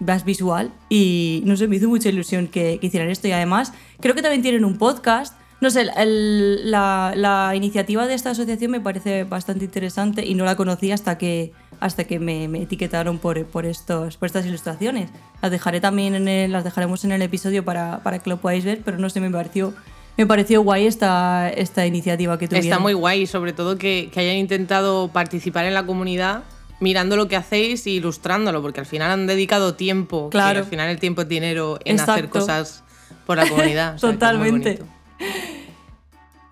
más 0.00 0.24
visual 0.24 0.72
y 0.88 1.42
no 1.46 1.56
sé, 1.56 1.68
me 1.68 1.76
hizo 1.76 1.88
mucha 1.88 2.08
ilusión 2.08 2.48
que, 2.48 2.78
que 2.80 2.88
hicieran 2.88 3.08
esto 3.10 3.28
y 3.28 3.32
además 3.32 3.72
creo 4.00 4.16
que 4.16 4.22
también 4.22 4.42
tienen 4.42 4.64
un 4.64 4.76
podcast. 4.76 5.36
No 5.62 5.70
sé, 5.70 5.86
el- 5.96 6.70
la, 6.70 7.12
la 7.14 7.52
iniciativa 7.54 8.06
de 8.08 8.14
esta 8.14 8.30
asociación 8.30 8.70
me 8.72 8.80
parece 8.80 9.22
bastante 9.24 9.64
interesante 9.64 10.26
y 10.26 10.34
no 10.34 10.44
la 10.44 10.56
conocí 10.56 10.90
hasta 10.90 11.16
que, 11.18 11.52
hasta 11.78 12.02
que 12.04 12.18
me, 12.18 12.48
me 12.48 12.62
etiquetaron 12.62 13.18
por, 13.18 13.46
por, 13.46 13.64
estos, 13.64 14.16
por 14.16 14.26
estas 14.26 14.44
ilustraciones. 14.44 15.08
Las 15.40 15.52
dejaré 15.52 15.80
también 15.80 16.16
en 16.16 16.26
el- 16.26 16.50
las 16.52 16.64
dejaremos 16.64 17.04
en 17.04 17.12
el 17.12 17.22
episodio 17.22 17.64
para, 17.64 18.00
para 18.02 18.18
que 18.18 18.28
lo 18.28 18.38
podáis 18.38 18.64
ver, 18.64 18.82
pero 18.84 18.98
no 18.98 19.08
sé, 19.08 19.20
me 19.20 19.30
pareció, 19.30 19.72
me 20.16 20.26
pareció 20.26 20.62
guay 20.62 20.86
esta, 20.86 21.48
esta 21.48 21.86
iniciativa 21.86 22.38
que 22.40 22.48
tuvieron. 22.48 22.66
Está 22.68 22.80
muy 22.80 22.94
guay, 22.94 23.26
sobre 23.28 23.52
todo 23.52 23.78
que, 23.78 24.10
que 24.12 24.18
hayan 24.18 24.36
intentado 24.38 25.08
participar 25.12 25.64
en 25.64 25.74
la 25.74 25.86
comunidad 25.86 26.42
mirando 26.80 27.16
lo 27.16 27.28
que 27.28 27.36
hacéis 27.36 27.86
e 27.86 27.90
ilustrándolo, 27.90 28.60
porque 28.62 28.80
al 28.80 28.86
final 28.86 29.12
han 29.12 29.28
dedicado 29.28 29.74
tiempo, 29.76 30.28
que 30.28 30.32
Claro. 30.32 30.58
al 30.58 30.64
final 30.64 30.88
el 30.90 30.98
tiempo 30.98 31.22
es 31.22 31.28
dinero 31.28 31.78
en 31.84 32.00
hacer 32.00 32.28
cosas 32.28 32.82
por 33.26 33.36
la 33.36 33.48
comunidad. 33.48 33.94
o 33.94 33.98
sea, 33.98 34.10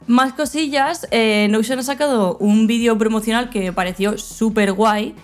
Más 0.06 0.32
cosillas, 0.32 1.06
eh, 1.12 1.46
Notion 1.50 1.78
ha 1.78 1.82
sacado 1.82 2.36
un 2.38 2.66
vídeo 2.66 2.98
promocional 2.98 3.48
que 3.50 3.60
me 3.60 3.72
pareció 3.72 4.18
súper 4.18 4.72
guay 4.72 5.14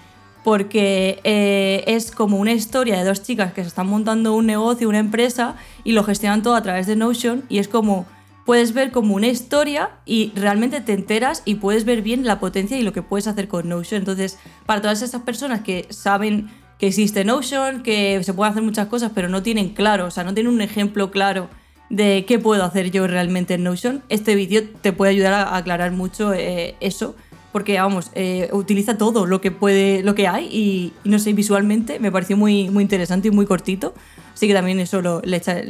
porque 0.44 1.18
eh, 1.24 1.82
es 1.88 2.12
como 2.12 2.36
una 2.36 2.52
historia 2.52 2.96
de 2.96 3.04
dos 3.04 3.22
chicas 3.24 3.52
que 3.52 3.62
se 3.62 3.68
están 3.68 3.88
montando 3.88 4.34
un 4.34 4.46
negocio, 4.46 4.88
una 4.88 5.00
empresa 5.00 5.56
y 5.82 5.90
lo 5.90 6.04
gestionan 6.04 6.42
todo 6.42 6.54
a 6.54 6.62
través 6.62 6.86
de 6.86 6.94
Notion 6.94 7.42
y 7.48 7.58
es 7.58 7.66
como 7.66 8.06
puedes 8.44 8.72
ver 8.74 8.92
como 8.92 9.16
una 9.16 9.26
historia 9.26 9.90
y 10.04 10.30
realmente 10.36 10.80
te 10.80 10.92
enteras 10.92 11.42
y 11.44 11.56
puedes 11.56 11.84
ver 11.84 12.00
bien 12.00 12.24
la 12.24 12.38
potencia 12.38 12.78
y 12.78 12.82
lo 12.82 12.92
que 12.92 13.02
puedes 13.02 13.26
hacer 13.26 13.48
con 13.48 13.68
Notion. 13.68 14.02
Entonces, 14.02 14.38
para 14.66 14.80
todas 14.80 15.02
esas 15.02 15.22
personas 15.22 15.62
que 15.62 15.88
saben 15.90 16.48
que 16.78 16.86
existe 16.86 17.24
Notion, 17.24 17.82
que 17.82 18.22
se 18.22 18.32
pueden 18.32 18.52
hacer 18.52 18.62
muchas 18.62 18.86
cosas, 18.86 19.10
pero 19.12 19.28
no 19.28 19.42
tienen 19.42 19.70
claro, 19.70 20.06
o 20.06 20.10
sea, 20.12 20.22
no 20.22 20.32
tienen 20.32 20.52
un 20.52 20.60
ejemplo 20.60 21.10
claro 21.10 21.48
de 21.90 22.24
qué 22.26 22.38
puedo 22.38 22.64
hacer 22.64 22.90
yo 22.90 23.06
realmente 23.06 23.54
en 23.54 23.64
Notion, 23.64 24.02
este 24.08 24.34
vídeo 24.34 24.62
te 24.80 24.92
puede 24.92 25.12
ayudar 25.12 25.34
a 25.34 25.56
aclarar 25.56 25.92
mucho 25.92 26.32
eh, 26.34 26.74
eso, 26.80 27.14
porque 27.52 27.78
vamos, 27.78 28.10
eh, 28.14 28.48
utiliza 28.52 28.98
todo 28.98 29.24
lo 29.26 29.40
que 29.40 29.50
puede, 29.50 30.02
lo 30.02 30.14
que 30.14 30.28
hay 30.28 30.46
y, 30.46 30.92
no 31.04 31.18
sé, 31.18 31.32
visualmente 31.32 32.00
me 32.00 32.10
pareció 32.10 32.36
muy, 32.36 32.70
muy 32.70 32.82
interesante 32.82 33.28
y 33.28 33.30
muy 33.30 33.46
cortito, 33.46 33.94
así 34.34 34.46
que 34.48 34.54
también 34.54 34.80
eso 34.80 35.22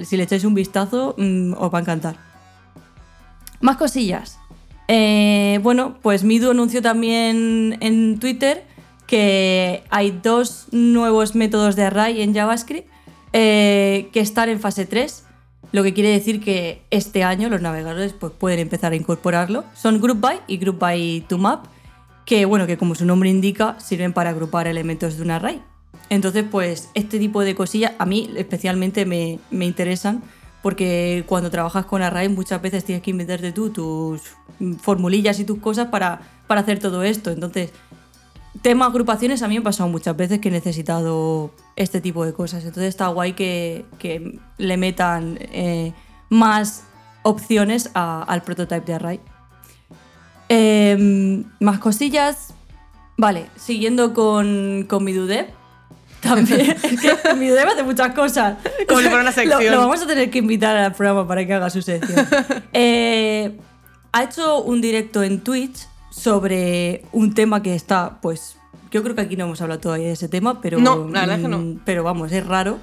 si 0.05 0.17
le 0.17 0.23
echáis 0.23 0.45
un 0.45 0.55
vistazo 0.55 1.15
mm, 1.19 1.53
os 1.59 1.73
va 1.73 1.79
a 1.79 1.83
encantar. 1.83 2.17
Más 3.61 3.77
cosillas. 3.77 4.39
Eh, 4.89 5.59
bueno, 5.63 5.99
pues 6.01 6.25
Midu 6.25 6.51
anunció 6.51 6.81
también 6.81 7.77
en 7.81 8.19
Twitter 8.21 8.65
que 9.07 9.83
hay 9.91 10.19
dos 10.23 10.67
nuevos 10.73 11.35
métodos 11.35 11.77
de 11.77 11.85
array 11.85 12.23
en 12.23 12.35
JavaScript 12.35 12.89
que 13.33 14.11
están 14.15 14.49
en 14.49 14.61
fase 14.61 14.87
3, 14.87 15.26
lo 15.73 15.83
que 15.83 15.93
quiere 15.95 16.11
decir 16.11 16.41
que 16.41 16.83
este 16.91 17.25
año 17.25 17.49
los 17.49 17.61
navegadores 17.61 18.13
pues, 18.13 18.33
pueden 18.33 18.61
empezar 18.61 18.93
a 18.93 18.97
incorporarlo. 18.97 19.65
Son 19.75 20.01
Group 20.01 20.21
By 20.21 20.41
y 20.47 20.59
Group 20.59 20.79
By 20.79 21.25
to 21.29 21.39
Map, 21.39 21.67
que 22.25 22.45
bueno, 22.45 22.67
que 22.67 22.77
como 22.77 22.95
su 22.95 23.05
nombre 23.05 23.31
indica, 23.31 23.79
sirven 23.81 24.13
para 24.13 24.31
agrupar 24.31 24.67
elementos 24.67 25.17
de 25.17 25.23
un 25.23 25.31
array. 25.31 25.63
Entonces, 26.09 26.45
pues 26.51 26.91
este 26.95 27.19
tipo 27.19 27.43
de 27.43 27.55
cosillas 27.55 27.93
a 27.99 28.07
mí 28.07 28.31
especialmente 28.37 29.07
me, 29.07 29.39
me 29.51 29.65
interesan 29.65 30.23
porque 30.63 31.25
cuando 31.27 31.51
trabajas 31.51 31.87
con 31.87 32.03
array 32.03 32.29
muchas 32.29 32.61
veces 32.61 32.85
tienes 32.85 33.03
que 33.03 33.11
inventarte 33.11 33.53
tú 33.53 33.71
tus 33.71 34.23
formulillas 34.81 35.39
y 35.39 35.45
tus 35.45 35.59
cosas 35.59 35.89
para, 35.89 36.21
para 36.47 36.63
hacer 36.63 36.79
todo 36.79 37.03
esto. 37.03 37.31
Entonces, 37.31 37.73
tema 38.63 38.87
agrupaciones 38.87 39.43
a 39.43 39.49
mí 39.49 39.55
me 39.55 39.61
ha 39.61 39.65
pasado 39.65 39.89
muchas 39.89 40.17
veces 40.17 40.39
que 40.41 40.49
he 40.49 40.53
necesitado 40.53 41.51
este 41.77 42.01
tipo 42.01 42.25
de 42.25 42.33
cosas. 42.33 42.65
Entonces 42.65 42.89
está 42.91 43.09
guay 43.09 43.33
que, 43.35 43.85
que 43.99 44.39
le 44.59 44.77
metan 44.77 45.39
eh, 45.41 45.93
más 46.31 46.85
opciones 47.23 47.91
a- 47.95 48.23
al 48.23 48.43
prototype 48.43 48.85
de 48.87 48.95
array. 48.95 49.21
Em, 50.49 51.45
más 51.61 51.79
cosillas. 51.79 52.55
Vale, 53.17 53.47
siguiendo 53.57 54.13
con, 54.15 54.85
con 54.89 55.03
mi 55.05 55.13
Dudev. 55.13 55.47
También, 56.21 56.77
que 57.25 57.35
mi 57.35 57.49
Dudev 57.49 57.69
hace 57.69 57.83
muchas 57.83 58.15
cosas. 58.15 58.57
Como 58.89 59.01
si 59.01 59.07
fuera 59.09 59.23
una 59.23 59.31
Lo- 59.31 59.33
sección. 59.33 59.71
Lo, 59.75 59.79
vamos 59.81 60.03
a 60.03 60.07
tener 60.07 60.31
que 60.31 60.39
invitar 60.39 60.77
al 60.77 60.93
programa 60.95 61.27
para 61.27 61.47
que 61.47 61.55
haga 61.55 61.71
su 61.71 61.83
sección. 61.83 62.27
Eh, 62.73 63.59
ha 64.13 64.23
hecho 64.25 64.63
un 64.63 64.81
directo 64.81 65.23
en 65.23 65.41
Twitch 65.41 65.87
sobre 66.21 67.05
un 67.13 67.35
tema 67.35 67.63
que 67.63 67.75
está, 67.75 68.19
pues, 68.23 68.57
yo 68.91 69.03
creo 69.03 69.15
que 69.15 69.21
aquí 69.23 69.37
no 69.37 69.45
hemos 69.45 69.61
hablado 69.61 69.81
todavía 69.81 70.07
de 70.09 70.13
ese 70.15 70.29
tema, 70.29 70.61
pero. 70.61 70.79
No, 70.79 71.09
la 71.09 71.21
verdad 71.21 71.37
es 71.37 71.43
que 71.43 71.49
no. 71.49 71.59
mm, 71.59 71.81
Pero 71.85 72.03
vamos, 72.03 72.33
es 72.33 72.45
raro. 72.47 72.79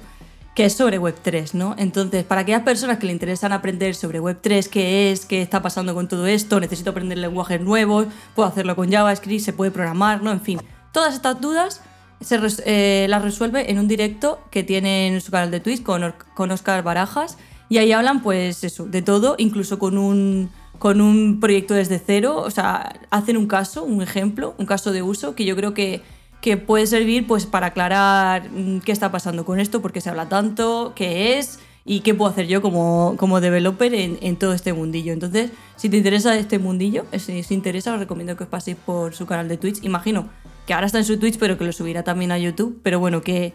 Que 0.54 0.66
es 0.66 0.72
sobre 0.74 1.00
Web3, 1.00 1.52
¿no? 1.54 1.74
Entonces, 1.78 2.22
para 2.22 2.42
aquellas 2.42 2.62
personas 2.62 2.98
que 2.98 3.06
le 3.06 3.12
interesan 3.12 3.52
aprender 3.52 3.96
sobre 3.96 4.20
Web3, 4.20 4.68
qué 4.68 5.10
es, 5.10 5.26
qué 5.26 5.42
está 5.42 5.60
pasando 5.62 5.94
con 5.94 6.06
todo 6.06 6.28
esto, 6.28 6.60
necesito 6.60 6.90
aprender 6.90 7.18
lenguajes 7.18 7.60
nuevos, 7.60 8.06
puedo 8.36 8.48
hacerlo 8.48 8.76
con 8.76 8.88
JavaScript, 8.88 9.42
se 9.44 9.52
puede 9.52 9.72
programar, 9.72 10.22
¿no? 10.22 10.30
En 10.30 10.40
fin, 10.40 10.60
todas 10.92 11.14
estas 11.14 11.40
dudas 11.40 11.80
se 12.20 12.36
res- 12.38 12.62
eh, 12.66 13.06
las 13.08 13.22
resuelve 13.22 13.68
en 13.68 13.80
un 13.80 13.88
directo 13.88 14.38
que 14.52 14.62
tiene 14.62 15.08
en 15.08 15.20
su 15.20 15.32
canal 15.32 15.50
de 15.50 15.58
Twitch 15.58 15.82
con, 15.82 16.04
Or- 16.04 16.14
con 16.36 16.52
Oscar 16.52 16.84
Barajas 16.84 17.36
y 17.68 17.78
ahí 17.78 17.90
hablan 17.90 18.22
pues 18.22 18.62
eso, 18.62 18.86
de 18.86 19.02
todo, 19.02 19.34
incluso 19.38 19.80
con 19.80 19.98
un, 19.98 20.50
con 20.84 21.00
un 21.00 21.40
proyecto 21.40 21.72
desde 21.72 21.98
cero, 21.98 22.42
o 22.44 22.50
sea, 22.50 22.92
hacen 23.10 23.38
un 23.38 23.46
caso, 23.46 23.84
un 23.84 24.02
ejemplo, 24.02 24.54
un 24.58 24.66
caso 24.66 24.92
de 24.92 25.00
uso 25.00 25.34
que 25.34 25.46
yo 25.46 25.56
creo 25.56 25.72
que, 25.72 26.02
que 26.42 26.58
puede 26.58 26.86
servir 26.86 27.26
pues 27.26 27.46
para 27.46 27.68
aclarar 27.68 28.50
mm, 28.50 28.80
qué 28.80 28.92
está 28.92 29.10
pasando 29.10 29.46
con 29.46 29.60
esto, 29.60 29.80
por 29.80 29.92
qué 29.92 30.02
se 30.02 30.10
habla 30.10 30.28
tanto, 30.28 30.92
qué 30.94 31.38
es 31.38 31.58
y 31.86 32.00
qué 32.00 32.12
puedo 32.12 32.30
hacer 32.30 32.48
yo 32.48 32.60
como, 32.60 33.14
como 33.16 33.40
developer 33.40 33.94
en, 33.94 34.18
en 34.20 34.36
todo 34.36 34.52
este 34.52 34.74
mundillo. 34.74 35.14
Entonces, 35.14 35.52
si 35.76 35.88
te 35.88 35.96
interesa 35.96 36.36
este 36.36 36.58
mundillo, 36.58 37.06
eh, 37.12 37.18
si 37.18 37.40
os 37.40 37.50
interesa, 37.50 37.94
os 37.94 37.98
recomiendo 37.98 38.36
que 38.36 38.44
os 38.44 38.50
paséis 38.50 38.76
por 38.84 39.14
su 39.14 39.24
canal 39.24 39.48
de 39.48 39.56
Twitch. 39.56 39.82
Imagino 39.84 40.28
que 40.66 40.74
ahora 40.74 40.84
está 40.84 40.98
en 40.98 41.06
su 41.06 41.18
Twitch, 41.18 41.38
pero 41.38 41.56
que 41.56 41.64
lo 41.64 41.72
subirá 41.72 42.02
también 42.02 42.30
a 42.30 42.36
YouTube. 42.36 42.78
Pero 42.82 43.00
bueno, 43.00 43.22
que, 43.22 43.54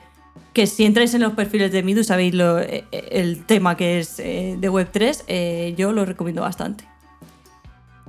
que 0.54 0.66
si 0.66 0.84
entráis 0.84 1.14
en 1.14 1.22
los 1.22 1.34
perfiles 1.34 1.72
de 1.72 1.84
Midu, 1.84 2.04
sabéis 2.04 2.34
lo- 2.34 2.58
eh, 2.60 2.86
el 2.92 3.46
tema 3.46 3.78
que 3.78 4.00
es 4.00 4.18
eh, 4.18 4.58
de 4.60 4.72
Web3, 4.72 5.26
eh, 5.28 5.76
yo 5.78 5.92
lo 5.94 6.06
recomiendo 6.06 6.42
bastante. 6.42 6.86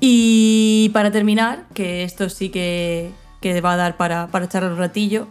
Y 0.00 0.90
para 0.94 1.10
terminar, 1.10 1.66
que 1.74 2.04
esto 2.04 2.30
sí 2.30 2.48
que, 2.48 3.12
que 3.40 3.60
va 3.60 3.74
a 3.74 3.76
dar 3.76 3.96
para, 3.96 4.28
para 4.28 4.46
echar 4.46 4.64
un 4.64 4.78
ratillo, 4.78 5.28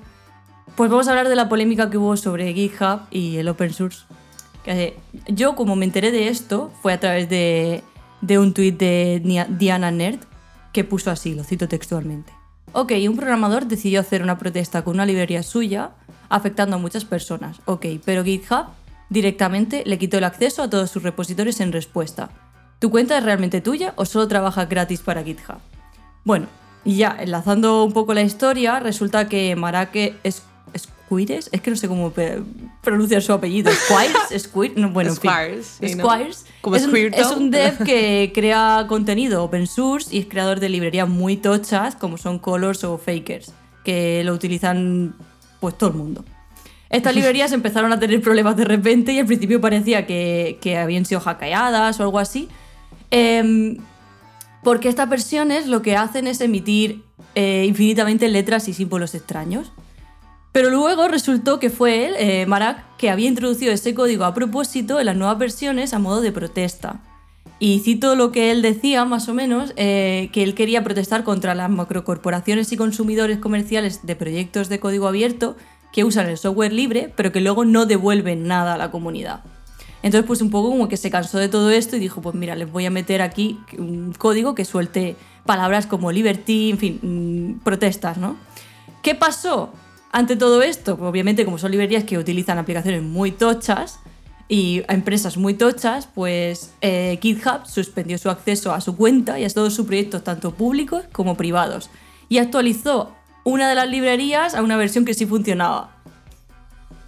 pues 0.75 0.91
vamos 0.91 1.07
a 1.07 1.11
hablar 1.11 1.27
de 1.27 1.35
la 1.35 1.49
polémica 1.49 1.89
que 1.89 1.97
hubo 1.97 2.15
sobre 2.15 2.53
GitHub 2.53 3.01
y 3.11 3.37
el 3.37 3.49
open 3.49 3.73
source. 3.73 4.05
Que 4.63 4.97
yo, 5.27 5.55
como 5.55 5.75
me 5.75 5.85
enteré 5.85 6.11
de 6.11 6.27
esto, 6.27 6.71
fue 6.81 6.93
a 6.93 6.99
través 6.99 7.27
de, 7.29 7.83
de 8.21 8.37
un 8.37 8.53
tuit 8.53 8.77
de 8.77 9.21
Diana 9.49 9.91
Nerd, 9.91 10.19
que 10.71 10.83
puso 10.83 11.09
así, 11.09 11.33
lo 11.33 11.43
cito 11.43 11.67
textualmente. 11.67 12.31
Ok, 12.73 12.93
un 13.07 13.15
programador 13.15 13.65
decidió 13.65 13.99
hacer 13.99 14.21
una 14.21 14.37
protesta 14.37 14.83
con 14.83 14.93
una 14.93 15.05
librería 15.05 15.41
suya, 15.41 15.91
afectando 16.29 16.75
a 16.75 16.79
muchas 16.79 17.03
personas. 17.03 17.59
Ok, 17.65 17.87
pero 18.05 18.23
GitHub, 18.23 18.67
directamente 19.09 19.83
le 19.87 19.97
quitó 19.97 20.19
el 20.19 20.23
acceso 20.23 20.61
a 20.61 20.69
todos 20.69 20.91
sus 20.91 21.01
repositorios 21.01 21.59
en 21.61 21.71
respuesta. 21.71 22.29
¿Tu 22.79 22.89
cuenta 22.89 23.17
es 23.17 23.23
realmente 23.23 23.59
tuya 23.59 23.93
o 23.97 24.05
solo 24.05 24.27
trabajas 24.27 24.69
gratis 24.69 25.01
para 25.01 25.23
GitHub? 25.23 25.59
Bueno, 26.23 26.47
y 26.85 26.95
ya, 26.95 27.15
enlazando 27.19 27.83
un 27.83 27.91
poco 27.91 28.13
la 28.13 28.21
historia, 28.21 28.79
resulta 28.79 29.27
que 29.27 29.55
Marake 29.57 30.15
es 30.23 30.43
Squires, 30.77 31.49
es 31.51 31.61
que 31.61 31.71
no 31.71 31.75
sé 31.77 31.87
cómo 31.87 32.13
pronunciar 32.81 33.21
su 33.21 33.33
apellido. 33.33 33.71
Squires, 33.73 34.43
Squires, 34.43 34.77
no, 34.77 34.91
bueno, 34.91 35.13
Squires, 35.13 35.77
en 35.81 35.89
fin. 35.89 35.99
Squires. 35.99 36.45
Es, 36.73 36.85
un, 36.85 36.95
es 36.95 37.31
un 37.31 37.51
dev 37.51 37.83
que 37.83 38.31
crea 38.35 38.85
contenido 38.87 39.43
open 39.43 39.67
source 39.67 40.15
y 40.15 40.19
es 40.19 40.27
creador 40.27 40.59
de 40.59 40.69
librerías 40.69 41.09
muy 41.09 41.35
tochas 41.35 41.95
como 41.95 42.17
son 42.17 42.39
Colors 42.39 42.83
o 42.83 42.97
Fakers, 42.97 43.51
que 43.83 44.23
lo 44.23 44.33
utilizan 44.33 45.15
pues 45.59 45.77
todo 45.77 45.89
el 45.89 45.95
mundo. 45.95 46.23
Estas 46.89 47.13
librerías 47.15 47.51
empezaron 47.51 47.91
a 47.91 47.99
tener 47.99 48.21
problemas 48.21 48.55
de 48.55 48.63
repente 48.65 49.11
y 49.11 49.19
al 49.19 49.25
principio 49.25 49.59
parecía 49.59 50.05
que, 50.05 50.59
que 50.61 50.77
habían 50.77 51.05
sido 51.05 51.19
hackeadas 51.19 51.99
o 51.99 52.03
algo 52.03 52.19
así. 52.19 52.47
Em, 53.11 53.77
porque 54.63 54.89
estas 54.89 55.09
versiones 55.09 55.67
lo 55.67 55.81
que 55.81 55.95
hacen 55.95 56.27
es 56.27 56.41
emitir 56.41 57.03
eh, 57.35 57.65
infinitamente 57.67 58.27
letras 58.27 58.67
y 58.67 58.73
símbolos 58.73 59.15
extraños. 59.15 59.71
Pero 60.51 60.69
luego 60.69 61.07
resultó 61.07 61.59
que 61.59 61.69
fue 61.69 62.07
él, 62.07 62.15
eh, 62.17 62.45
Marak, 62.47 62.97
que 62.97 63.09
había 63.09 63.27
introducido 63.27 63.71
ese 63.71 63.93
código 63.93 64.25
a 64.25 64.33
propósito 64.33 64.99
en 64.99 65.05
las 65.05 65.15
nuevas 65.15 65.37
versiones 65.37 65.93
a 65.93 65.99
modo 65.99 66.21
de 66.21 66.31
protesta. 66.31 67.01
Y 67.59 67.79
cito 67.79 68.15
lo 68.15 68.31
que 68.31 68.51
él 68.51 68.61
decía, 68.61 69.05
más 69.05 69.27
o 69.27 69.33
menos, 69.33 69.73
eh, 69.75 70.29
que 70.31 70.43
él 70.43 70.55
quería 70.55 70.83
protestar 70.83 71.23
contra 71.23 71.55
las 71.55 71.69
macrocorporaciones 71.69 72.71
y 72.71 72.77
consumidores 72.77 73.37
comerciales 73.37 74.05
de 74.05 74.15
proyectos 74.15 74.69
de 74.69 74.79
código 74.79 75.07
abierto 75.07 75.55
que 75.91 76.03
usan 76.03 76.27
el 76.27 76.37
software 76.37 76.71
libre, 76.71 77.13
pero 77.15 77.31
que 77.31 77.41
luego 77.41 77.65
no 77.65 77.85
devuelven 77.85 78.47
nada 78.47 78.75
a 78.75 78.77
la 78.77 78.91
comunidad. 78.91 79.43
Entonces, 80.01 80.25
pues 80.25 80.41
un 80.41 80.49
poco 80.49 80.69
como 80.69 80.87
que 80.87 80.97
se 80.97 81.11
cansó 81.11 81.37
de 81.39 81.49
todo 81.49 81.69
esto 81.71 81.95
y 81.95 81.99
dijo, 81.99 82.21
pues 82.21 82.35
mira, 82.35 82.55
les 82.55 82.71
voy 82.71 82.85
a 82.85 82.89
meter 82.89 83.21
aquí 83.21 83.59
un 83.77 84.13
código 84.17 84.55
que 84.55 84.63
suelte 84.65 85.15
palabras 85.45 85.87
como 85.87 86.11
liberty, 86.11 86.71
en 86.71 86.77
fin, 86.77 86.99
mm, 87.01 87.63
protestas, 87.63 88.17
¿no? 88.17 88.37
¿Qué 89.01 89.15
pasó 89.15 89.71
ante 90.11 90.35
todo 90.35 90.61
esto? 90.61 90.97
Pues 90.97 91.09
obviamente, 91.09 91.43
como 91.43 91.57
son 91.57 91.71
librerías 91.71 92.03
que 92.05 92.17
utilizan 92.17 92.57
aplicaciones 92.57 93.03
muy 93.03 93.31
tochas 93.31 93.99
y 94.47 94.83
empresas 94.87 95.37
muy 95.37 95.53
tochas, 95.53 96.07
pues 96.13 96.71
eh, 96.81 97.19
GitHub 97.21 97.65
suspendió 97.65 98.17
su 98.17 98.29
acceso 98.29 98.73
a 98.73 98.81
su 98.81 98.95
cuenta 98.95 99.39
y 99.39 99.45
a 99.45 99.49
todos 99.49 99.73
sus 99.73 99.85
proyectos, 99.85 100.23
tanto 100.23 100.53
públicos 100.53 101.03
como 101.11 101.35
privados, 101.35 101.89
y 102.29 102.37
actualizó 102.37 103.15
una 103.43 103.69
de 103.69 103.75
las 103.75 103.89
librerías 103.89 104.55
a 104.55 104.61
una 104.61 104.77
versión 104.77 105.05
que 105.05 105.13
sí 105.13 105.25
funcionaba. 105.25 105.98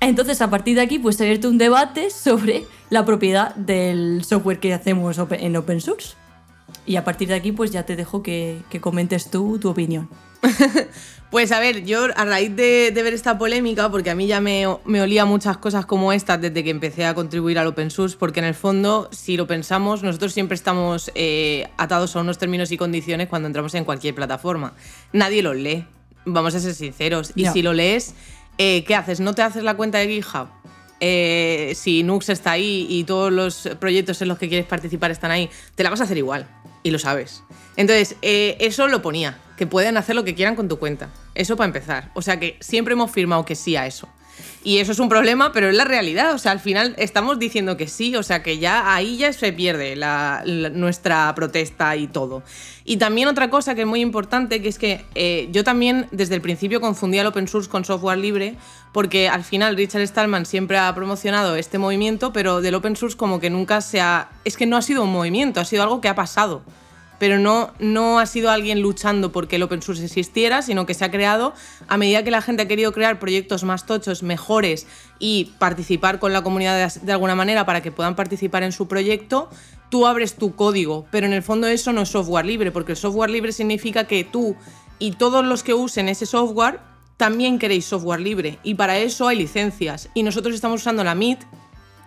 Entonces, 0.02 0.42
a 0.42 0.50
partir 0.50 0.76
de 0.76 0.82
aquí, 0.82 1.00
pues 1.00 1.16
se 1.16 1.24
ha 1.24 1.26
abierto 1.28 1.48
un 1.48 1.58
debate 1.58 2.10
sobre 2.10 2.66
la 2.90 3.06
propiedad 3.06 3.56
del 3.56 4.24
software 4.26 4.60
que 4.60 4.74
hacemos 4.74 5.18
en 5.32 5.56
open 5.56 5.80
source. 5.80 6.16
Y 6.86 6.96
a 6.96 7.04
partir 7.04 7.28
de 7.28 7.36
aquí, 7.36 7.52
pues 7.52 7.72
ya 7.72 7.84
te 7.84 7.96
dejo 7.96 8.24
que, 8.24 8.60
que 8.70 8.82
comentes 8.82 9.30
tú 9.30 9.60
tu 9.60 9.70
opinión. 9.70 10.10
Pues 11.32 11.54
a 11.54 11.62
ver, 11.62 11.86
yo 11.86 12.08
a 12.18 12.26
raíz 12.26 12.54
de, 12.58 12.92
de 12.94 13.04
ver 13.04 13.14
esta 13.14 13.38
polémica, 13.38 13.90
porque 13.90 14.10
a 14.10 14.16
mí 14.16 14.28
ya 14.28 14.42
me, 14.42 14.66
me 14.84 15.02
olía 15.02 15.24
muchas 15.24 15.56
cosas 15.56 15.86
como 15.86 16.12
estas 16.12 16.42
desde 16.42 16.62
que 16.62 16.70
empecé 16.70 17.06
a 17.06 17.16
contribuir 17.16 17.58
al 17.58 17.68
open 17.68 17.90
source, 17.90 18.18
porque 18.20 18.42
en 18.42 18.48
el 18.48 18.54
fondo, 18.54 19.08
si 19.14 19.38
lo 19.38 19.48
pensamos, 19.48 20.04
nosotros 20.04 20.34
siempre 20.34 20.56
estamos 20.56 21.10
eh, 21.16 21.70
atados 21.78 22.18
a 22.18 22.20
unos 22.20 22.38
términos 22.38 22.74
y 22.74 22.78
condiciones 22.78 23.30
cuando 23.30 23.48
entramos 23.48 23.74
en 23.76 23.86
cualquier 23.86 24.14
plataforma. 24.14 24.74
Nadie 25.14 25.42
los 25.42 25.56
lee, 25.56 25.86
vamos 26.26 26.54
a 26.54 26.60
ser 26.60 26.74
sinceros. 26.74 27.32
Y 27.34 27.46
si 27.46 27.62
lo 27.62 27.72
lees, 27.72 28.14
eh, 28.64 28.84
¿qué 28.84 28.94
haces? 28.94 29.20
¿No 29.20 29.34
te 29.34 29.42
haces 29.42 29.64
la 29.64 29.74
cuenta 29.74 29.98
de 29.98 30.08
GitHub? 30.08 30.48
Eh, 31.00 31.74
si 31.76 32.04
Nux 32.04 32.30
está 32.30 32.52
ahí 32.52 32.86
y 32.88 33.06
todos 33.06 33.32
los 33.32 33.68
proyectos 33.80 34.22
en 34.22 34.28
los 34.28 34.38
que 34.38 34.50
quieres 34.50 34.68
participar 34.68 35.10
están 35.10 35.32
ahí, 35.32 35.50
te 35.74 35.84
la 35.84 35.90
vas 35.90 36.00
a 36.00 36.04
hacer 36.04 36.20
igual. 36.20 36.48
Y 36.84 36.92
lo 36.92 37.00
sabes. 37.00 37.44
Entonces, 37.76 38.18
eh, 38.22 38.58
eso 38.60 38.88
lo 38.88 39.02
ponía, 39.02 39.40
que 39.58 39.66
pueden 39.66 39.98
hacer 39.98 40.16
lo 40.16 40.24
que 40.24 40.36
quieran 40.36 40.56
con 40.56 40.68
tu 40.68 40.78
cuenta. 40.78 41.10
Eso 41.34 41.58
para 41.58 41.66
empezar. 41.66 42.12
O 42.14 42.22
sea 42.22 42.40
que 42.40 42.58
siempre 42.60 42.94
hemos 42.94 43.10
firmado 43.10 43.46
que 43.46 43.56
sí 43.56 43.76
a 43.76 43.88
eso. 43.88 44.08
Y 44.64 44.78
eso 44.78 44.92
es 44.92 45.00
un 45.00 45.10
problema, 45.10 45.52
pero 45.52 45.70
es 45.70 45.76
la 45.76 45.86
realidad. 45.86 46.34
O 46.34 46.38
sea, 46.38 46.52
al 46.52 46.60
final 46.60 46.94
estamos 46.98 47.40
diciendo 47.40 47.78
que 47.78 47.88
sí, 47.88 48.16
o 48.16 48.22
sea 48.22 48.44
que 48.44 48.60
ya 48.60 48.94
ahí 48.94 49.18
ya 49.18 49.34
se 49.34 49.52
pierde 49.54 49.96
nuestra 50.74 51.34
protesta 51.36 51.96
y 51.96 52.08
todo. 52.08 52.44
Y 52.86 52.98
también 52.98 53.28
otra 53.28 53.50
cosa 53.50 53.74
que 53.74 53.82
es 53.82 53.88
muy 53.88 54.02
importante, 54.02 54.62
que 54.62 54.70
es 54.70 54.78
que 54.78 55.04
eh, 55.16 55.50
yo 55.52 55.64
también 55.64 56.08
desde 56.12 56.36
el 56.36 56.42
principio 56.42 56.80
confundía 56.80 57.22
el 57.22 57.28
open 57.28 57.48
source 57.48 57.70
con 57.70 57.86
software 57.86 58.20
libre, 58.20 58.56
porque 58.92 59.30
al 59.30 59.44
final 59.44 59.76
Richard 59.76 60.06
Stallman 60.08 60.46
siempre 60.46 60.78
ha 60.78 60.94
promocionado 60.94 61.56
este 61.56 61.78
movimiento, 61.78 62.32
pero 62.32 62.62
del 62.62 62.76
open 62.76 62.96
source 62.96 63.18
como 63.18 63.40
que 63.40 63.50
nunca 63.50 63.82
se 63.82 64.00
ha... 64.02 64.30
Es 64.46 64.58
que 64.58 64.68
no 64.68 64.78
ha 64.78 64.82
sido 64.84 65.04
un 65.04 65.12
movimiento, 65.12 65.60
ha 65.60 65.66
sido 65.66 65.84
algo 65.84 66.02
que 66.02 66.10
ha 66.10 66.16
pasado 66.16 66.62
pero 67.22 67.38
no, 67.38 67.70
no 67.78 68.18
ha 68.18 68.26
sido 68.26 68.50
alguien 68.50 68.82
luchando 68.82 69.32
porque 69.32 69.58
el 69.58 69.62
open 69.62 69.84
source 69.84 70.04
existiera, 70.04 70.64
sino 70.64 70.88
que 70.88 70.96
se 70.96 71.06
ha 71.06 71.12
creado 71.12 71.54
a 71.88 71.96
medida 71.96 72.24
que 72.24 72.32
la 72.32 72.42
gente 72.42 72.64
ha 72.64 72.68
querido 72.68 72.94
crear 72.94 73.20
proyectos 73.20 73.64
más 73.64 73.86
tochos, 73.86 74.24
mejores 74.24 74.88
y 75.20 75.54
participar 75.60 76.18
con 76.18 76.34
la 76.34 76.42
comunidad 76.42 76.76
de, 76.76 77.06
de 77.06 77.12
alguna 77.12 77.36
manera 77.36 77.64
para 77.64 77.82
que 77.84 77.92
puedan 77.92 78.16
participar 78.16 78.64
en 78.64 78.72
su 78.72 78.88
proyecto, 78.88 79.52
tú 79.92 80.08
abres 80.08 80.34
tu 80.34 80.56
código, 80.56 81.06
pero 81.12 81.28
en 81.28 81.34
el 81.34 81.44
fondo 81.44 81.68
eso 81.68 81.94
no 81.94 82.02
es 82.02 82.10
software 82.10 82.48
libre, 82.48 82.72
porque 82.72 82.94
el 82.94 82.98
software 82.98 83.30
libre 83.30 83.52
significa 83.52 84.08
que 84.08 84.24
tú 84.24 84.56
y 84.98 85.12
todos 85.12 85.46
los 85.46 85.62
que 85.62 85.76
usen 85.76 86.10
ese 86.10 86.26
software 86.26 86.80
también 87.18 87.60
queréis 87.60 87.86
software 87.86 88.20
libre. 88.20 88.58
Y 88.64 88.74
para 88.74 88.98
eso 88.98 89.28
hay 89.28 89.38
licencias. 89.38 90.10
Y 90.16 90.24
nosotros 90.24 90.56
estamos 90.56 90.82
usando 90.82 91.04
la 91.04 91.14
MIT 91.14 91.44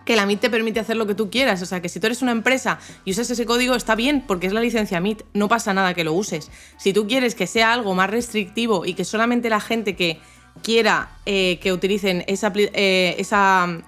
que 0.05 0.17
la 0.17 0.27
MIT 0.27 0.41
te 0.41 0.51
permite 0.51 0.81
hacer 0.81 0.97
lo 0.97 1.07
que 1.07 1.15
tú 1.15 1.31
quieras. 1.31 1.63
O 1.63 1.67
sea, 1.67 1.81
que 1.81 1.89
si 1.89 2.01
tú 2.01 2.07
eres 2.07 2.23
una 2.23 2.33
empresa 2.33 2.79
y 3.05 3.13
usas 3.13 3.31
ese 3.31 3.47
código, 3.47 3.75
está 3.75 3.95
bien, 3.95 4.25
porque 4.27 4.47
es 4.47 4.53
la 4.53 4.61
licencia 4.61 5.01
MIT, 5.01 5.23
no 5.33 5.49
pasa 5.49 5.75
nada 5.75 5.95
que 5.95 6.05
lo 6.05 6.13
uses. 6.13 6.51
Si 6.79 6.93
tú 6.93 7.07
quieres 7.07 7.35
que 7.35 7.47
sea 7.47 7.73
algo 7.73 7.95
más 7.95 8.11
restrictivo 8.11 8.85
y 8.85 8.95
que 8.95 9.05
solamente 9.05 9.49
la 9.49 9.61
gente 9.61 9.97
que 9.97 10.21
quiera 10.63 11.11
eh, 11.27 11.59
que 11.61 11.73
utilicen 11.73 12.25
eh, 12.27 13.17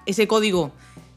ese 0.05 0.27
código, 0.27 0.71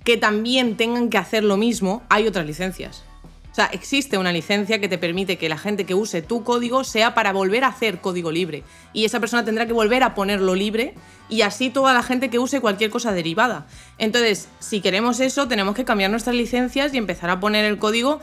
que 0.04 0.16
también 0.16 0.76
tengan 0.76 1.10
que 1.10 1.18
hacer 1.18 1.44
lo 1.44 1.56
mismo, 1.56 2.02
hay 2.08 2.26
otras 2.26 2.46
licencias. 2.46 3.04
O 3.50 3.54
sea, 3.54 3.66
existe 3.66 4.16
una 4.16 4.32
licencia 4.32 4.80
que 4.80 4.88
te 4.88 4.96
permite 4.96 5.36
que 5.36 5.48
la 5.48 5.58
gente 5.58 5.84
que 5.84 5.94
use 5.94 6.22
tu 6.22 6.44
código 6.44 6.84
sea 6.84 7.14
para 7.14 7.32
volver 7.32 7.64
a 7.64 7.68
hacer 7.68 8.00
código 8.00 8.30
libre. 8.30 8.62
Y 8.92 9.04
esa 9.04 9.18
persona 9.18 9.44
tendrá 9.44 9.66
que 9.66 9.72
volver 9.72 10.04
a 10.04 10.14
ponerlo 10.14 10.54
libre 10.54 10.94
y 11.30 11.42
así 11.42 11.70
toda 11.70 11.94
la 11.94 12.02
gente 12.02 12.28
que 12.28 12.38
use 12.38 12.60
cualquier 12.60 12.90
cosa 12.90 13.12
derivada. 13.12 13.66
Entonces, 13.98 14.48
si 14.58 14.80
queremos 14.80 15.20
eso, 15.20 15.48
tenemos 15.48 15.74
que 15.74 15.84
cambiar 15.84 16.10
nuestras 16.10 16.34
licencias 16.36 16.92
y 16.92 16.98
empezar 16.98 17.30
a 17.30 17.40
poner 17.40 17.64
el 17.64 17.78
código 17.78 18.20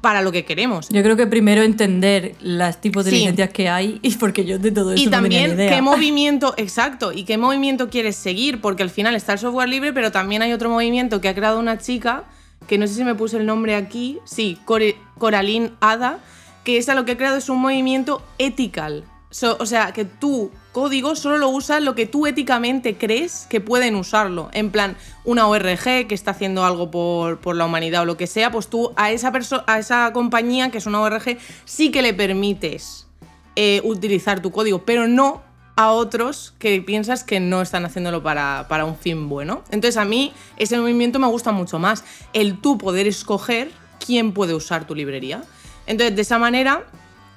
para 0.00 0.20
lo 0.20 0.32
que 0.32 0.44
queremos. 0.44 0.88
Yo 0.88 1.00
creo 1.04 1.16
que 1.16 1.28
primero 1.28 1.62
entender 1.62 2.34
los 2.40 2.80
tipos 2.80 3.04
de 3.04 3.12
Sí. 3.12 3.18
licencias 3.18 3.50
que 3.50 3.68
hay 3.68 4.00
y 4.02 4.16
porque 4.16 4.44
yo 4.44 4.58
de 4.58 4.72
todo 4.72 4.92
eso 4.92 5.00
Y 5.00 5.06
no 5.06 5.10
tenía 5.12 5.20
también 5.22 5.50
ni 5.56 5.62
idea. 5.64 5.76
qué 5.76 5.80
movimiento, 5.82 6.54
exacto, 6.56 7.12
y 7.12 7.22
qué 7.22 7.38
movimiento 7.38 7.88
quieres 7.88 8.16
seguir, 8.16 8.60
porque 8.60 8.82
al 8.82 8.90
final 8.90 9.14
está 9.14 9.34
el 9.34 9.38
software 9.38 9.68
libre, 9.68 9.92
pero 9.92 10.10
también 10.10 10.42
hay 10.42 10.52
otro 10.52 10.68
movimiento 10.70 11.20
que 11.20 11.28
ha 11.28 11.34
creado 11.36 11.60
una 11.60 11.78
chica, 11.78 12.24
que 12.66 12.78
no 12.78 12.88
sé 12.88 12.94
si 12.94 13.04
me 13.04 13.14
puse 13.14 13.36
el 13.36 13.46
nombre 13.46 13.76
aquí, 13.76 14.18
sí, 14.24 14.58
Core- 14.64 14.96
Coraline 15.18 15.70
Ada, 15.80 16.18
que 16.64 16.78
esa 16.78 16.94
lo 16.96 17.04
que 17.04 17.12
ha 17.12 17.16
creado 17.16 17.36
es 17.36 17.48
un 17.48 17.60
movimiento 17.60 18.22
ethical. 18.38 19.04
So- 19.30 19.56
o 19.60 19.66
sea, 19.66 19.92
que 19.92 20.04
tu 20.04 20.50
código 20.72 21.14
solo 21.14 21.38
lo 21.38 21.50
usas 21.50 21.82
lo 21.82 21.94
que 21.94 22.06
tú 22.06 22.26
éticamente 22.26 22.96
crees 22.96 23.46
que 23.48 23.60
pueden 23.60 23.94
usarlo. 23.94 24.50
En 24.52 24.70
plan, 24.70 24.96
una 25.24 25.46
ORG 25.46 26.06
que 26.08 26.14
está 26.14 26.32
haciendo 26.32 26.64
algo 26.64 26.90
por, 26.90 27.38
por 27.38 27.54
la 27.56 27.66
humanidad 27.66 28.02
o 28.02 28.04
lo 28.06 28.16
que 28.16 28.26
sea, 28.26 28.50
pues 28.50 28.68
tú 28.68 28.92
a 28.96 29.10
esa, 29.12 29.32
a 29.66 29.78
esa 29.78 30.12
compañía, 30.12 30.70
que 30.70 30.78
es 30.78 30.86
una 30.86 31.00
ORG, 31.00 31.38
sí 31.64 31.90
que 31.90 32.02
le 32.02 32.14
permites 32.14 33.06
eh, 33.54 33.80
utilizar 33.84 34.40
tu 34.40 34.50
código, 34.50 34.84
pero 34.84 35.06
no 35.06 35.42
a 35.76 35.90
otros 35.90 36.54
que 36.58 36.80
piensas 36.82 37.24
que 37.24 37.40
no 37.40 37.62
están 37.62 37.84
haciéndolo 37.84 38.22
para, 38.22 38.66
para 38.68 38.84
un 38.84 38.96
fin 38.96 39.28
bueno. 39.28 39.62
Entonces 39.70 39.96
a 39.96 40.04
mí 40.04 40.32
ese 40.56 40.78
movimiento 40.78 41.18
me 41.18 41.26
gusta 41.26 41.52
mucho 41.52 41.78
más, 41.78 42.04
el 42.32 42.60
tú 42.60 42.78
poder 42.78 43.06
escoger 43.06 43.70
quién 44.04 44.32
puede 44.32 44.54
usar 44.54 44.86
tu 44.86 44.94
librería. 44.94 45.42
Entonces 45.86 46.14
de 46.16 46.22
esa 46.22 46.38
manera, 46.38 46.84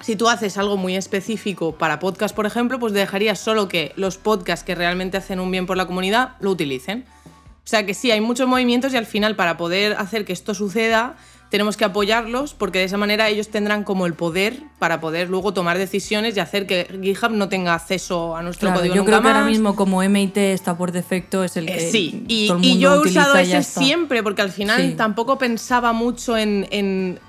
si 0.05 0.15
tú 0.15 0.29
haces 0.29 0.57
algo 0.59 0.77
muy 0.77 0.95
específico 0.95 1.71
para 1.75 1.97
podcast, 1.99 2.35
por 2.35 2.45
ejemplo, 2.45 2.77
pues 2.79 2.93
dejarías 2.93 3.39
solo 3.39 3.67
que 3.67 3.91
los 3.95 4.17
podcasts 4.17 4.63
que 4.63 4.75
realmente 4.75 5.17
hacen 5.17 5.39
un 5.39 5.49
bien 5.49 5.65
por 5.65 5.77
la 5.77 5.87
comunidad 5.87 6.33
lo 6.39 6.51
utilicen. 6.51 7.05
O 7.27 7.67
sea 7.67 7.87
que 7.87 7.95
sí, 7.95 8.11
hay 8.11 8.21
muchos 8.21 8.47
movimientos 8.47 8.93
y 8.93 8.97
al 8.97 9.07
final 9.07 9.35
para 9.35 9.57
poder 9.57 9.93
hacer 9.93 10.23
que 10.23 10.33
esto 10.33 10.53
suceda 10.53 11.15
tenemos 11.49 11.77
que 11.77 11.85
apoyarlos 11.85 12.53
porque 12.53 12.79
de 12.79 12.85
esa 12.85 12.97
manera 12.97 13.29
ellos 13.29 13.49
tendrán 13.49 13.83
como 13.83 14.05
el 14.05 14.13
poder 14.13 14.61
para 14.77 14.99
poder 14.99 15.29
luego 15.29 15.53
tomar 15.53 15.77
decisiones 15.77 16.35
y 16.35 16.39
hacer 16.39 16.67
que 16.67 16.85
GitHub 17.01 17.31
no 17.31 17.49
tenga 17.49 17.73
acceso 17.73 18.35
a 18.35 18.41
nuestro 18.43 18.67
Claro, 18.67 18.79
código 18.81 18.95
yo 18.95 19.01
nunca 19.01 19.11
creo 19.13 19.21
que 19.23 19.27
ahora 19.29 19.45
mismo 19.49 19.75
como 19.75 20.01
MIT 20.03 20.37
está 20.37 20.77
por 20.77 20.91
defecto 20.91 21.43
es 21.43 21.55
el 21.57 21.67
Eh, 21.69 21.73
que 21.73 21.91
sí, 21.91 22.25
y, 22.27 22.47
todo 22.47 22.57
el 22.57 22.65
y 22.65 22.77
yo 22.79 22.95
he 22.95 22.99
usado 22.99 23.35
ese 23.37 23.63
siempre 23.63 24.21
porque 24.21 24.41
al 24.43 24.51
final 24.51 24.81
Sí. 24.81 24.93
tampoco 24.97 25.37
pensaba 25.39 25.93
mucho 25.93 26.35
en, 26.37 26.67
en, 26.71 27.19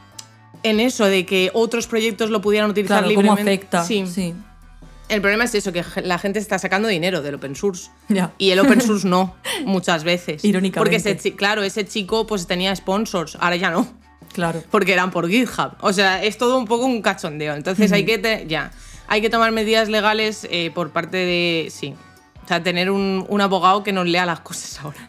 en 0.71 0.81
eso, 0.81 1.05
de 1.07 1.25
que 1.27 1.51
otros 1.55 1.87
proyectos 1.87 2.31
lo 2.31 2.41
pudieran 2.41 2.71
utilizar 2.71 2.99
Claro, 3.05 3.15
cómo 3.15 3.23
libremente. 3.37 3.51
afecta. 3.53 3.85
Sí. 3.85 4.07
sí. 4.07 4.35
El 5.09 5.21
problema 5.21 5.45
es 5.45 5.55
eso, 5.55 5.73
que 5.73 5.85
la 6.03 6.19
gente 6.19 6.41
está 6.41 6.59
sacando 6.59 6.89
dinero 6.89 7.23
del 7.23 7.37
open 7.37 7.55
source. 7.55 7.91
Ya. 8.09 8.33
Y 8.39 8.51
el 8.51 8.59
open 8.59 8.81
source 8.81 9.07
no, 9.09 9.37
muchas 9.65 10.03
veces. 10.03 10.45
Irónicamente. 10.45 10.79
Porque, 11.01 11.11
ese 11.13 11.37
claro, 11.37 11.63
ese 11.63 11.87
chico 11.87 12.27
pues 12.27 12.47
tenía 12.49 12.75
sponsors, 12.75 13.37
ahora 13.41 13.55
ya 13.57 13.71
no. 13.71 13.87
Claro. 14.33 14.63
Porque 14.71 14.93
eran 14.93 15.13
por 15.13 15.29
GitHub. 15.29 15.73
O 15.81 15.93
sea, 15.93 16.23
es 16.25 16.37
todo 16.39 16.59
un 16.59 16.67
poco 16.67 16.85
un 16.87 17.01
cachondeo. 17.03 17.55
Entonces 17.55 17.93
hay 17.93 18.05
que, 18.05 18.19
te- 18.19 18.47
ya, 18.49 18.73
hay 19.07 19.21
que 19.21 19.31
tomar 19.31 19.53
medidas 19.53 19.89
legales 19.89 20.47
eh, 20.51 20.73
por 20.75 20.91
parte 20.91 21.17
de, 21.19 21.69
sí. 21.71 21.95
O 22.45 22.49
sea, 22.49 22.63
tener 22.63 22.91
un, 22.91 23.25
un 23.29 23.41
abogado 23.41 23.83
que 23.85 23.93
nos 23.93 24.07
lea 24.07 24.27
las 24.27 24.41
cosas 24.41 24.79
ahora. 24.81 25.09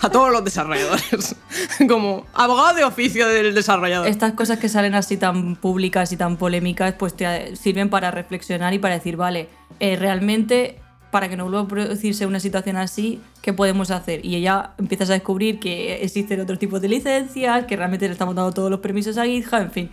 A 0.00 0.10
todos 0.10 0.30
los 0.30 0.44
desarrolladores. 0.44 1.36
Como 1.88 2.26
abogado 2.34 2.74
de 2.76 2.84
oficio 2.84 3.28
del 3.28 3.54
desarrollador. 3.54 4.06
Estas 4.06 4.32
cosas 4.32 4.58
que 4.58 4.68
salen 4.68 4.94
así 4.94 5.16
tan 5.16 5.56
públicas 5.56 6.12
y 6.12 6.16
tan 6.16 6.36
polémicas, 6.36 6.94
pues 6.94 7.14
te 7.14 7.56
sirven 7.56 7.90
para 7.90 8.10
reflexionar 8.10 8.74
y 8.74 8.78
para 8.78 8.94
decir, 8.94 9.16
vale, 9.16 9.48
eh, 9.80 9.96
realmente 9.96 10.80
para 11.10 11.28
que 11.28 11.36
no 11.36 11.44
vuelva 11.44 11.60
a 11.60 11.68
producirse 11.68 12.26
una 12.26 12.40
situación 12.40 12.76
así, 12.76 13.20
¿qué 13.40 13.52
podemos 13.52 13.90
hacer? 13.90 14.24
Y 14.24 14.40
ya 14.40 14.74
empiezas 14.76 15.08
a 15.10 15.14
descubrir 15.14 15.58
que 15.58 16.02
existen 16.02 16.40
otros 16.40 16.58
tipos 16.58 16.80
de 16.80 16.88
licencias, 16.88 17.64
que 17.64 17.76
realmente 17.76 18.06
le 18.06 18.12
estamos 18.12 18.34
dando 18.34 18.52
todos 18.52 18.70
los 18.70 18.80
permisos 18.80 19.16
a 19.16 19.24
GitHub, 19.24 19.60
en 19.60 19.70
fin. 19.70 19.90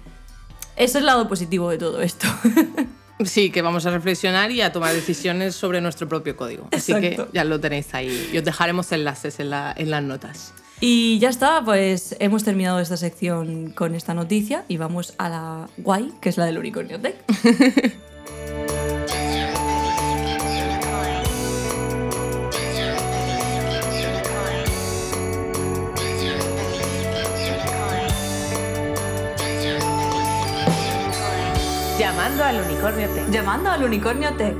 Eso 0.76 0.86
es 0.86 0.96
el 0.96 1.06
lado 1.06 1.28
positivo 1.28 1.70
de 1.70 1.78
todo 1.78 2.02
esto. 2.02 2.28
Sí, 3.26 3.50
que 3.50 3.62
vamos 3.62 3.86
a 3.86 3.92
reflexionar 3.92 4.52
y 4.52 4.62
a 4.62 4.72
tomar 4.72 4.94
decisiones 4.94 5.56
sobre 5.56 5.82
nuestro 5.82 6.08
propio 6.08 6.36
código. 6.36 6.68
Así 6.72 6.92
Exacto. 6.94 7.28
que 7.28 7.34
ya 7.38 7.44
lo 7.44 7.60
tenéis 7.60 7.94
ahí. 7.94 8.30
Y 8.34 8.38
os 8.38 8.44
dejaremos 8.44 8.92
enlaces 8.92 9.40
en, 9.40 9.50
la- 9.50 9.74
en 9.78 9.90
las 9.92 10.04
notas. 10.04 10.54
y 10.82 11.18
ya 11.20 11.30
está, 11.30 11.62
pues 11.64 12.16
hemos 12.20 12.44
terminado 12.44 12.80
esta 12.80 12.98
sección 12.98 13.72
con 13.72 13.96
esta 13.96 14.14
noticia 14.14 14.66
y 14.68 14.78
vamos 14.78 15.14
a 15.18 15.30
la 15.30 15.68
guay, 15.78 16.12
que 16.22 16.30
es 16.30 16.38
la 16.38 16.46
del 16.46 16.58
Unicornio 16.58 17.00
Tech. 17.00 17.16
Llamando 32.14 32.44
al 32.44 32.62
unicornio 32.62 33.10
Tech. 33.10 33.30
Llamando 33.32 33.72
al 33.72 33.84
Unicornio 33.84 34.34
Tech. 34.36 34.56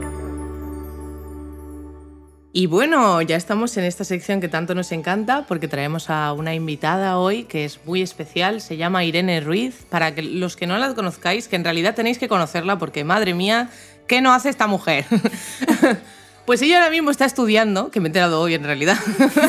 Y 2.52 2.66
bueno, 2.66 3.22
ya 3.22 3.36
estamos 3.36 3.78
en 3.78 3.84
esta 3.84 4.04
sección 4.04 4.42
que 4.42 4.48
tanto 4.48 4.74
nos 4.74 4.92
encanta 4.92 5.46
porque 5.48 5.68
traemos 5.68 6.10
a 6.10 6.34
una 6.34 6.56
invitada 6.56 7.20
hoy 7.20 7.44
que 7.44 7.64
es 7.64 7.80
muy 7.86 8.02
especial, 8.02 8.60
se 8.60 8.76
llama 8.76 9.04
Irene 9.04 9.40
Ruiz. 9.40 9.86
Para 9.88 10.16
que 10.16 10.24
los 10.24 10.56
que 10.56 10.66
no 10.66 10.80
la 10.80 10.96
conozcáis, 10.96 11.48
que 11.48 11.56
en 11.56 11.64
realidad 11.64 11.94
tenéis 11.94 12.18
que 12.18 12.28
conocerla 12.28 12.80
porque 12.80 13.04
madre 13.04 13.36
mía, 13.36 13.70
¿qué 14.08 14.20
no 14.20 14.34
hace 14.34 14.50
esta 14.50 14.66
mujer? 14.66 15.06
Pues 16.46 16.62
ella 16.62 16.80
ahora 16.80 16.90
mismo 16.90 17.10
está 17.10 17.24
estudiando, 17.24 17.90
que 17.90 18.02
me 18.02 18.08
he 18.08 18.10
enterado 18.10 18.42
hoy 18.42 18.54
en 18.54 18.66
realidad, 18.66 18.98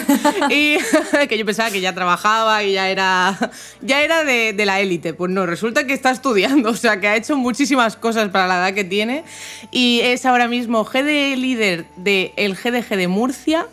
y 0.51 0.77
que 1.29 1.37
yo 1.37 1.45
pensaba 1.45 1.73
que 1.73 1.81
ya 1.81 1.93
trabajaba 1.93 2.63
y 2.63 2.75
ya 2.75 2.89
era, 2.89 3.51
ya 3.81 4.03
era 4.03 4.23
de, 4.23 4.53
de 4.53 4.65
la 4.65 4.79
élite. 4.79 5.13
Pues 5.13 5.33
no, 5.33 5.45
resulta 5.45 5.89
que 5.89 5.93
está 5.93 6.13
estudiando, 6.13 6.71
o 6.71 6.77
sea 6.77 7.01
que 7.01 7.09
ha 7.09 7.17
hecho 7.17 7.37
muchísimas 7.37 7.97
cosas 7.97 8.29
para 8.29 8.47
la 8.47 8.59
edad 8.59 8.75
que 8.75 8.85
tiene 8.85 9.25
y 9.73 10.03
es 10.05 10.25
ahora 10.25 10.47
mismo 10.47 10.85
GD 10.85 11.37
líder 11.37 11.87
del 11.97 12.55
GDG 12.55 12.97
de 12.97 13.09
Murcia, 13.09 13.67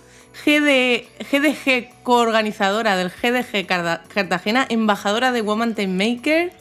GD, 0.43 1.05
GDG 1.31 2.01
coorganizadora 2.01 2.95
del 2.95 3.11
GDG 3.11 3.67
Cartagena, 3.67 4.65
embajadora 4.67 5.31
de 5.31 5.41
Woman 5.41 5.75
Time 5.75 6.15
Maker. 6.15 6.53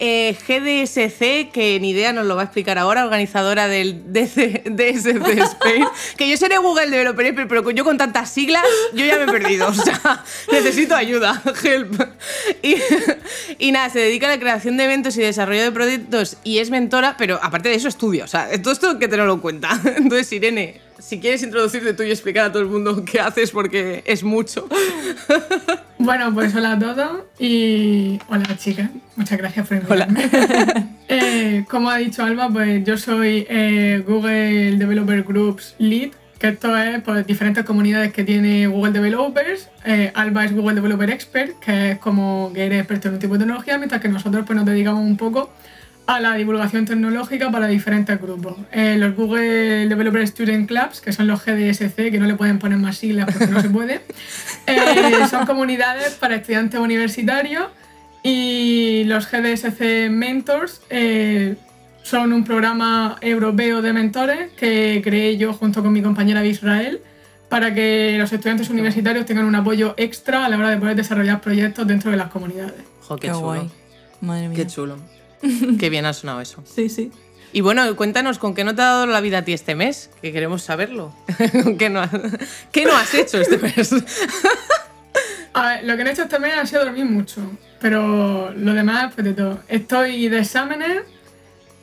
Eh, 0.00 0.34
GDSC, 0.34 1.52
que 1.52 1.78
ni 1.80 1.90
idea 1.90 2.12
nos 2.12 2.26
lo 2.26 2.34
va 2.34 2.42
a 2.42 2.44
explicar 2.46 2.78
ahora, 2.78 3.04
organizadora 3.04 3.68
del 3.68 4.12
DC 4.12 4.62
DSC 4.64 5.38
Spain. 5.38 5.84
que 6.16 6.28
yo 6.28 6.36
seré 6.36 6.56
Google 6.58 6.90
Developer 6.90 7.48
pero 7.48 7.70
yo 7.70 7.84
con 7.84 7.98
tantas 7.98 8.30
siglas, 8.30 8.64
yo 8.94 9.04
ya 9.04 9.16
me 9.16 9.24
he 9.24 9.26
perdido. 9.26 9.68
O 9.68 9.74
sea, 9.74 10.24
necesito 10.52 10.96
ayuda, 10.96 11.42
help. 11.62 12.00
Y, 12.62 12.76
y 13.58 13.72
nada, 13.72 13.90
se 13.90 13.98
dedica 13.98 14.26
a 14.26 14.30
la 14.30 14.40
creación 14.40 14.76
de 14.76 14.84
eventos 14.84 15.16
y 15.18 15.20
desarrollo 15.20 15.62
de 15.62 15.72
proyectos 15.72 16.38
y 16.44 16.58
es 16.58 16.70
mentora, 16.70 17.16
pero 17.18 17.38
aparte 17.42 17.68
de 17.68 17.74
eso 17.74 17.88
estudia. 17.88 18.24
O 18.24 18.28
sea, 18.28 18.48
todo 18.62 18.72
esto 18.72 18.90
hay 18.90 18.98
que 18.98 19.08
tenerlo 19.08 19.34
en 19.34 19.40
cuenta. 19.40 19.78
Entonces, 19.96 20.32
Irene, 20.32 20.80
si 21.00 21.20
quieres 21.20 21.42
introducirte 21.42 21.94
tú 21.94 22.02
y 22.02 22.10
explicar 22.10 22.46
a 22.46 22.52
todo 22.52 22.62
el 22.62 22.68
mundo 22.68 23.04
qué 23.04 23.20
haces, 23.20 23.50
porque 23.50 24.02
es 24.06 24.22
mucho. 24.22 24.68
Bueno, 26.02 26.32
pues 26.32 26.54
hola 26.54 26.72
a 26.72 26.78
todos 26.78 27.24
y 27.38 28.18
hola 28.28 28.56
chicas, 28.56 28.88
muchas 29.16 29.36
gracias 29.36 29.68
por 29.68 29.76
invitarme. 29.76 30.30
Eh, 31.12 31.64
como 31.68 31.90
ha 31.90 31.96
dicho 31.96 32.22
Alba, 32.22 32.48
pues 32.48 32.84
yo 32.84 32.96
soy 32.96 33.44
eh, 33.50 34.02
Google 34.06 34.76
Developer 34.76 35.24
Groups 35.24 35.74
Lead, 35.78 36.10
que 36.38 36.48
esto 36.48 36.76
es 36.76 37.02
pues, 37.02 37.26
diferentes 37.26 37.64
comunidades 37.64 38.12
que 38.12 38.22
tiene 38.22 38.68
Google 38.68 38.92
Developers. 38.92 39.68
Eh, 39.84 40.12
Alba 40.14 40.44
es 40.44 40.52
Google 40.54 40.76
Developer 40.76 41.10
Expert, 41.10 41.58
que 41.58 41.90
es 41.90 41.98
como 41.98 42.52
que 42.54 42.64
eres 42.64 42.78
experto 42.78 43.08
en 43.08 43.14
un 43.14 43.20
tipo 43.20 43.34
de 43.34 43.40
tecnología, 43.40 43.76
mientras 43.76 44.00
que 44.00 44.08
nosotros 44.08 44.44
pues, 44.46 44.56
nos 44.56 44.64
dedicamos 44.64 45.02
un 45.02 45.16
poco 45.16 45.40
a 45.40 45.79
la 46.18 46.34
divulgación 46.34 46.86
tecnológica 46.86 47.50
para 47.50 47.68
diferentes 47.68 48.20
grupos. 48.20 48.56
Eh, 48.72 48.96
los 48.98 49.14
Google 49.14 49.86
Developer 49.88 50.26
Student 50.26 50.66
Clubs, 50.66 51.00
que 51.00 51.12
son 51.12 51.28
los 51.28 51.44
GDSC, 51.44 52.10
que 52.10 52.18
no 52.18 52.26
le 52.26 52.34
pueden 52.34 52.58
poner 52.58 52.78
más 52.78 52.96
siglas 52.96 53.26
porque 53.30 53.46
no 53.46 53.60
se 53.60 53.68
puede, 53.70 54.00
eh, 54.66 55.26
son 55.30 55.46
comunidades 55.46 56.14
para 56.14 56.36
estudiantes 56.36 56.80
universitarios 56.80 57.66
y 58.22 59.04
los 59.06 59.30
GDSC 59.30 60.10
Mentors 60.10 60.82
eh, 60.90 61.56
son 62.02 62.32
un 62.32 62.44
programa 62.44 63.16
europeo 63.20 63.82
de 63.82 63.92
mentores 63.92 64.50
que 64.56 65.00
creé 65.04 65.36
yo 65.36 65.52
junto 65.52 65.82
con 65.82 65.92
mi 65.92 66.02
compañera 66.02 66.40
de 66.40 66.48
Israel 66.48 67.00
para 67.48 67.74
que 67.74 68.16
los 68.18 68.32
estudiantes 68.32 68.70
universitarios 68.70 69.26
tengan 69.26 69.44
un 69.44 69.54
apoyo 69.54 69.94
extra 69.96 70.46
a 70.46 70.48
la 70.48 70.56
hora 70.56 70.70
de 70.70 70.76
poder 70.76 70.96
desarrollar 70.96 71.40
proyectos 71.40 71.86
dentro 71.86 72.10
de 72.10 72.16
las 72.16 72.30
comunidades. 72.30 72.82
Jo, 73.02 73.16
qué, 73.16 73.28
Qué 73.28 73.32
chulo. 73.34 73.40
guay. 73.44 73.70
Madre 74.20 74.48
mía. 74.48 74.56
Qué 74.56 74.66
chulo. 74.66 74.96
qué 75.78 75.90
bien 75.90 76.06
ha 76.06 76.12
sonado 76.12 76.40
eso. 76.40 76.62
Sí, 76.64 76.88
sí. 76.88 77.10
Y 77.52 77.62
bueno, 77.62 77.96
cuéntanos, 77.96 78.38
¿con 78.38 78.54
qué 78.54 78.62
no 78.62 78.74
te 78.74 78.82
ha 78.82 78.86
dado 78.86 79.06
la 79.06 79.20
vida 79.20 79.38
a 79.38 79.42
ti 79.42 79.52
este 79.52 79.74
mes? 79.74 80.10
Que 80.22 80.32
queremos 80.32 80.62
saberlo. 80.62 81.12
¿Qué 81.78 81.90
no, 81.90 82.00
has, 82.00 82.10
¿Qué 82.72 82.84
no 82.84 82.96
has 82.96 83.12
hecho 83.14 83.40
este 83.40 83.58
mes? 83.58 83.92
A 85.52 85.68
ver, 85.68 85.84
lo 85.84 85.96
que 85.96 86.04
no 86.04 86.10
he 86.10 86.12
hecho 86.12 86.22
este 86.22 86.38
mes 86.38 86.54
ha 86.56 86.64
sido 86.64 86.84
dormir 86.84 87.06
mucho, 87.06 87.42
pero 87.80 88.52
lo 88.52 88.72
demás, 88.72 89.12
pues 89.14 89.24
de 89.24 89.34
todo. 89.34 89.60
Estoy 89.66 90.28
de 90.28 90.38
exámenes, 90.38 91.02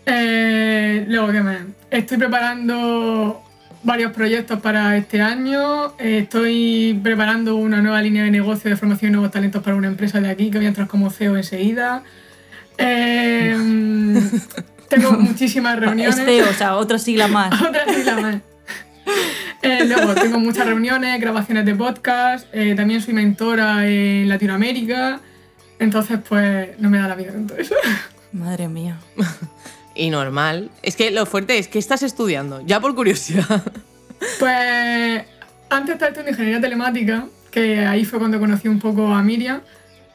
eh, 0.06 1.06
luego 1.08 1.32
que 1.32 1.42
me... 1.42 1.58
Estoy 1.92 2.18
preparando 2.18 3.44
varios 3.84 4.14
proyectos 4.14 4.62
para 4.62 4.96
este 4.96 5.22
año, 5.22 5.98
eh, 6.00 6.20
estoy 6.20 6.98
preparando 7.04 7.56
una 7.56 7.82
nueva 7.82 8.02
línea 8.02 8.24
de 8.24 8.32
negocio 8.32 8.70
de 8.70 8.78
formación 8.78 9.12
y 9.12 9.14
nuevos 9.14 9.32
talentos 9.32 9.62
para 9.62 9.76
una 9.76 9.88
empresa 9.88 10.22
de 10.22 10.30
aquí 10.30 10.50
que 10.50 10.58
voy 10.58 10.66
a 10.66 10.70
entrar 10.70 10.88
como 10.88 11.10
CEO 11.10 11.36
enseguida. 11.36 12.04
Eh, 12.78 13.58
tengo 14.90 15.12
muchísimas 15.20 15.80
reuniones. 15.80 16.18
Es 16.18 16.26
CEO, 16.26 16.50
o 16.50 16.54
sea, 16.54 16.76
otra 16.76 17.00
sigla 17.00 17.28
más. 17.28 17.62
Otra 17.62 17.86
sigla 17.94 18.16
más. 18.18 18.36
Eh, 19.62 19.86
luego 19.86 20.14
tengo 20.14 20.40
muchas 20.40 20.66
reuniones, 20.66 21.20
grabaciones 21.20 21.66
de 21.66 21.76
podcast, 21.76 22.48
eh, 22.54 22.76
también 22.76 23.02
soy 23.02 23.14
mentora 23.14 23.88
en 23.88 24.30
Latinoamérica, 24.30 25.20
entonces 25.80 26.20
pues 26.28 26.80
no 26.80 26.90
me 26.90 27.00
da 27.00 27.08
la 27.08 27.16
vida 27.16 27.32
con 27.32 27.48
todo 27.48 27.58
eso. 27.58 27.76
Madre 28.32 28.68
mía. 28.68 28.98
Y 30.00 30.12
normal. 30.12 30.70
Es 30.84 30.96
que 30.96 31.10
lo 31.10 31.26
fuerte 31.26 31.58
es 31.58 31.68
que 31.68 31.80
estás 31.80 32.04
estudiando, 32.04 32.62
ya 32.62 32.80
por 32.80 32.94
curiosidad. 32.94 33.64
Pues 34.38 35.24
antes 35.72 35.94
estaba 35.94 36.10
estudiando 36.10 36.30
ingeniería 36.30 36.62
telemática, 36.62 37.26
que 37.50 37.80
ahí 37.80 38.06
fue 38.06 38.20
cuando 38.20 38.40
conocí 38.40 38.68
un 38.68 38.80
poco 38.80 39.08
a 39.08 39.24
Miriam, 39.24 39.62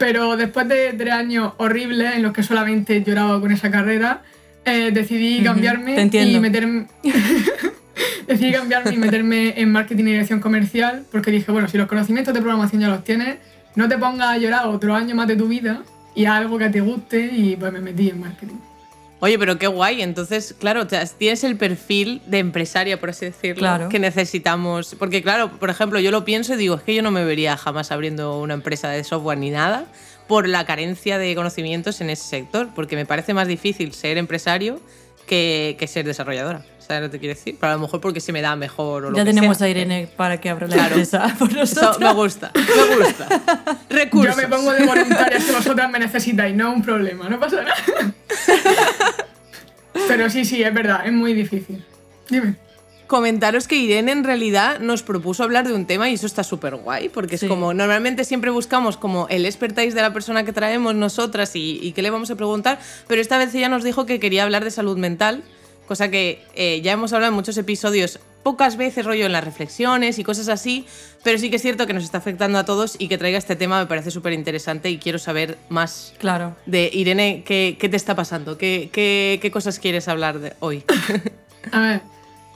pero 0.03 0.37
después 0.37 0.67
de 0.67 0.95
tres 0.95 1.13
años 1.13 1.53
horribles 1.59 2.17
en 2.17 2.23
los 2.23 2.33
que 2.33 2.43
solamente 2.43 3.05
lloraba 3.05 3.41
con 3.41 3.53
esa 3.53 3.71
carrera, 3.71 4.23
eh, 4.65 4.91
decidí 4.93 5.45
cambiarme 5.45 6.11
y 6.13 6.41
meterme... 6.41 6.87
decidí 8.27 8.51
cambiarme 8.51 8.95
y 8.95 8.99
meterme 8.99 9.61
en 9.61 9.71
marketing 9.71 10.03
y 10.03 10.11
dirección 10.11 10.41
comercial, 10.41 11.05
porque 11.13 11.31
dije, 11.31 11.53
bueno, 11.53 11.69
si 11.69 11.79
los 11.79 11.87
conocimientos 11.87 12.35
de 12.35 12.41
programación 12.41 12.81
ya 12.81 12.89
los 12.89 13.05
tienes, 13.05 13.37
no 13.77 13.89
te 13.89 13.97
pongas 13.97 14.31
a 14.31 14.39
llorar 14.39 14.67
otro 14.67 14.93
año 14.93 15.15
más 15.15 15.29
de 15.29 15.37
tu 15.37 15.47
vida 15.47 15.85
y 16.17 16.25
haz 16.25 16.39
algo 16.39 16.59
que 16.59 16.69
te 16.69 16.81
guste 16.81 17.31
y 17.33 17.55
pues 17.55 17.73
me 17.73 17.79
metí 17.79 18.11
en 18.11 18.19
marketing. 18.19 18.57
Oye, 19.25 19.39
pero 19.39 19.57
qué 19.57 19.69
guay. 19.69 20.03
Entonces, 20.03 20.53
claro, 20.59 20.85
tienes 21.17 21.45
el 21.45 21.57
perfil 21.57 22.21
de 22.27 22.41
empresaria, 22.41 22.99
por 22.99 23.11
así 23.11 23.27
decirlo, 23.27 23.61
Claro. 23.61 23.89
que 23.89 24.01
necesitamos. 24.01 24.97
Porque, 24.99 25.23
claro, 25.23 25.49
por 25.61 25.71
ejemplo, 25.71 26.01
yo 26.01 26.11
lo 26.11 26.25
pienso 26.25 26.55
y 26.55 26.57
digo, 26.57 26.75
es 26.75 26.83
que 26.83 26.93
yo 26.93 27.03
no 27.05 27.13
me 27.13 27.25
vería 27.25 27.57
jamás 27.57 27.93
abriendo 27.93 28.41
una 28.41 28.55
empresa 28.55 28.89
de 28.89 29.05
software 29.05 29.39
ni 29.39 29.51
nada 29.51 29.85
por 30.27 30.49
la 30.49 30.65
carencia 30.67 31.19
de 31.19 31.37
conocimientos 31.37 32.01
en 32.01 32.11
ese 32.11 32.25
sector, 32.25 32.71
porque 32.75 32.97
me 32.97 33.07
parece 33.07 33.33
más 33.33 33.47
difícil 33.47 33.93
ser 33.93 34.19
empresario 34.19 34.81
que, 35.27 35.77
que 35.79 35.87
ser 35.87 36.05
desarrolladora. 36.05 36.65
¿Sabes 36.79 37.03
lo 37.05 37.09
que 37.09 37.13
te 37.13 37.19
quiero 37.21 37.35
decir? 37.35 37.57
Pero 37.61 37.73
a 37.73 37.77
lo 37.77 37.81
mejor 37.83 38.01
porque 38.01 38.21
se 38.21 38.33
me 38.33 38.43
da 38.43 38.57
mejor 38.57 39.05
o 39.07 39.11
lo 39.11 39.17
Ya 39.17 39.25
que 39.25 39.31
tenemos 39.33 39.57
sea. 39.59 39.67
a 39.69 39.71
Irene 39.71 40.09
para 40.17 40.41
que 40.41 40.51
abra 40.51 40.67
la 40.67 40.75
Claro. 40.75 40.89
empresa 40.91 41.35
por 41.39 41.49
Eso 41.51 41.59
nosotros. 41.81 42.01
me 42.01 42.13
gusta, 42.13 42.51
me 42.55 42.97
gusta. 43.05 43.29
Recursos. 43.91 44.37
Yo 44.37 44.43
me 44.43 44.49
pongo 44.49 44.73
de 44.73 44.85
voluntaria 44.85 45.41
si 45.41 45.53
vosotras 45.53 45.91
me 45.91 45.99
necesitáis, 46.01 46.55
no 46.57 46.73
un 46.73 46.83
problema, 46.83 47.29
no 47.29 47.39
pasa 47.39 47.63
nada. 47.63 47.75
Pero 50.09 50.29
sí, 50.31 50.45
sí, 50.45 50.63
es 50.63 50.75
verdad, 50.75 51.07
es 51.07 51.13
muy 51.13 51.33
difícil. 51.35 51.85
Dime. 52.29 52.57
Comentaros 53.13 53.69
que 53.69 53.77
Irene 53.77 54.11
en 54.11 54.25
realidad 54.25 54.81
nos 54.81 55.03
propuso 55.03 55.43
hablar 55.43 55.69
de 55.69 55.75
un 55.75 55.85
tema 55.85 56.09
y 56.09 56.15
eso 56.15 56.25
está 56.25 56.43
súper 56.43 56.77
guay, 56.77 57.11
porque 57.11 57.37
Sí. 57.37 57.45
es 57.45 57.51
como 57.51 57.75
normalmente 57.75 58.25
siempre 58.25 58.51
buscamos 58.51 58.97
como 58.97 59.27
el 59.29 59.45
expertise 59.45 59.93
de 59.95 60.01
la 60.01 60.15
persona 60.15 60.45
que 60.47 60.53
traemos 60.55 60.95
nosotras 60.95 61.55
y, 61.55 61.79
y 61.83 61.93
qué 61.93 62.01
le 62.01 62.09
vamos 62.09 62.31
a 62.31 62.37
preguntar, 62.37 62.79
pero 63.09 63.21
esta 63.21 63.37
vez 63.37 63.55
ella 63.55 63.69
nos 63.69 63.85
dijo 63.85 64.07
que 64.07 64.19
quería 64.19 64.45
hablar 64.45 64.65
de 64.65 64.71
salud 64.71 64.97
mental, 64.97 65.45
cosa 65.87 66.11
que 66.11 66.43
eh, 66.55 66.81
ya 66.83 66.93
hemos 66.93 67.13
hablado 67.13 67.29
en 67.33 67.35
muchos 67.37 67.59
episodios, 67.59 68.19
pocas 68.43 68.79
veces 68.79 69.05
rollo 69.05 69.27
en 69.27 69.33
las 69.33 69.45
reflexiones 69.45 70.19
y 70.19 70.25
cosas 70.25 70.49
así, 70.49 70.87
pero 71.23 71.39
sí 71.39 71.51
que 71.51 71.57
es 71.57 71.63
cierto 71.63 71.87
que 71.87 71.93
nos 71.93 72.05
está 72.05 72.17
afectando 72.17 72.59
a 72.59 72.65
todos 72.65 72.97
y 72.99 73.09
que 73.09 73.19
traiga 73.19 73.37
este 73.37 73.57
tema 73.57 73.79
me 73.79 73.85
parece 73.87 74.11
súper 74.11 74.33
interesante 74.33 74.89
y 74.89 74.97
quiero 74.97 75.19
saber 75.19 75.59
más 75.69 76.15
Claro. 76.19 76.57
de 76.65 76.89
Irene, 76.91 77.43
¿qué, 77.45 77.77
qué 77.79 77.91
te 77.91 77.97
está 77.99 78.17
pasando? 78.17 78.57
¿Qué, 78.57 78.89
qué, 78.91 79.39
qué 79.43 79.51
cosas 79.51 79.79
quieres 79.79 80.09
hablar 80.09 80.39
de 80.39 80.55
hoy? 80.61 80.83
A 81.73 81.81
ver, 81.81 82.01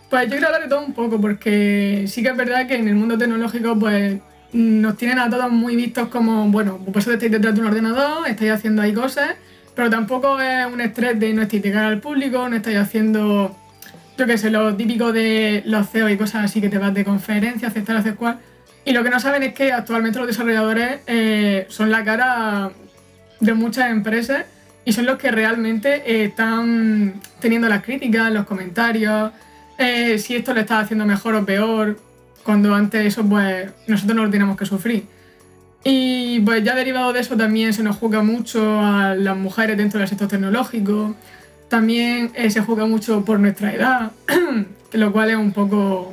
pues 0.09 0.25
yo 0.25 0.31
quiero 0.31 0.47
hablar 0.47 0.63
de 0.63 0.69
todo 0.69 0.85
un 0.85 0.93
poco, 0.93 1.21
porque 1.21 2.05
sí 2.07 2.23
que 2.23 2.29
es 2.29 2.37
verdad 2.37 2.67
que 2.67 2.77
en 2.77 2.89
el 2.89 2.95
mundo 2.95 3.19
tecnológico, 3.19 3.79
pues 3.79 4.19
nos 4.53 4.97
tienen 4.97 5.19
a 5.19 5.29
todos 5.29 5.51
muy 5.51 5.77
vistos 5.77 6.09
como, 6.09 6.49
bueno, 6.49 6.79
pues 6.93 7.07
estáis 7.07 7.33
detrás 7.33 7.55
de 7.55 7.61
un 7.61 7.67
ordenador, 7.67 8.29
estáis 8.29 8.53
haciendo 8.53 8.83
ahí 8.83 8.93
cosas, 8.93 9.35
pero 9.75 9.91
tampoco 9.91 10.41
es 10.41 10.67
un 10.73 10.81
estrés 10.81 11.19
de 11.19 11.33
no 11.35 11.47
cara 11.47 11.89
al 11.89 12.01
público, 12.01 12.49
no 12.49 12.57
estáis 12.57 12.79
haciendo, 12.79 13.57
yo 14.17 14.27
qué 14.27 14.39
sé, 14.39 14.51
lo 14.51 14.75
típico 14.77 15.13
de 15.13 15.63
los 15.67 15.91
CEOs 15.91 16.13
y 16.13 16.17
cosas 16.17 16.45
así 16.45 16.61
que 16.61 16.69
te 16.69 16.79
vas 16.79 16.95
de 16.95 17.05
conferencias, 17.05 17.73
haces 17.73 17.85
tal, 17.85 17.99
haces 17.99 18.15
cual. 18.15 18.39
Y 18.85 18.93
lo 18.93 19.03
que 19.03 19.11
no 19.11 19.19
saben 19.19 19.43
es 19.43 19.53
que 19.53 19.73
actualmente 19.73 20.19
los 20.19 20.29
desarrolladores 20.29 21.01
eh, 21.07 21.67
son 21.69 21.91
la 21.91 22.05
cara 22.05 22.71
de 23.41 23.53
muchas 23.53 23.91
empresas 23.91 24.47
y 24.85 24.93
son 24.93 25.07
los 25.07 25.19
que 25.19 25.33
realmente 25.33 26.03
eh, 26.07 26.27
están 26.27 27.21
teniendo 27.41 27.69
las 27.69 27.83
críticas, 27.83 28.33
los 28.33 28.47
comentarios, 28.47 29.33
eh, 29.79 30.19
si 30.19 30.37
esto 30.37 30.55
lo 30.55 30.61
está 30.61 30.81
haciendo 30.81 31.05
mejor 31.07 31.35
o 31.35 31.45
peor, 31.45 31.99
cuando 32.43 32.75
antes 32.75 33.05
eso 33.05 33.25
pues 33.25 33.71
nosotros 33.87 34.17
no 34.17 34.25
lo 34.25 34.31
teníamos 34.31 34.57
que 34.57 34.67
sufrir. 34.67 35.05
Y 35.85 36.41
pues 36.41 36.65
ya 36.65 36.75
derivado 36.75 37.13
de 37.13 37.21
eso 37.21 37.37
también 37.37 37.73
se 37.73 37.83
nos 37.83 37.97
juzga 37.97 38.23
mucho 38.23 38.81
a 38.81 39.15
las 39.15 39.37
mujeres 39.37 39.77
dentro 39.77 40.01
del 40.01 40.09
sector 40.09 40.29
tecnológico, 40.29 41.15
también 41.69 42.33
eh, 42.35 42.51
se 42.51 42.61
juzga 42.61 42.87
mucho 42.87 43.25
por 43.25 43.39
nuestra 43.39 43.73
edad, 43.73 44.13
lo 44.93 45.13
cual 45.13 45.31
es 45.31 45.37
un 45.37 45.53
poco 45.53 46.13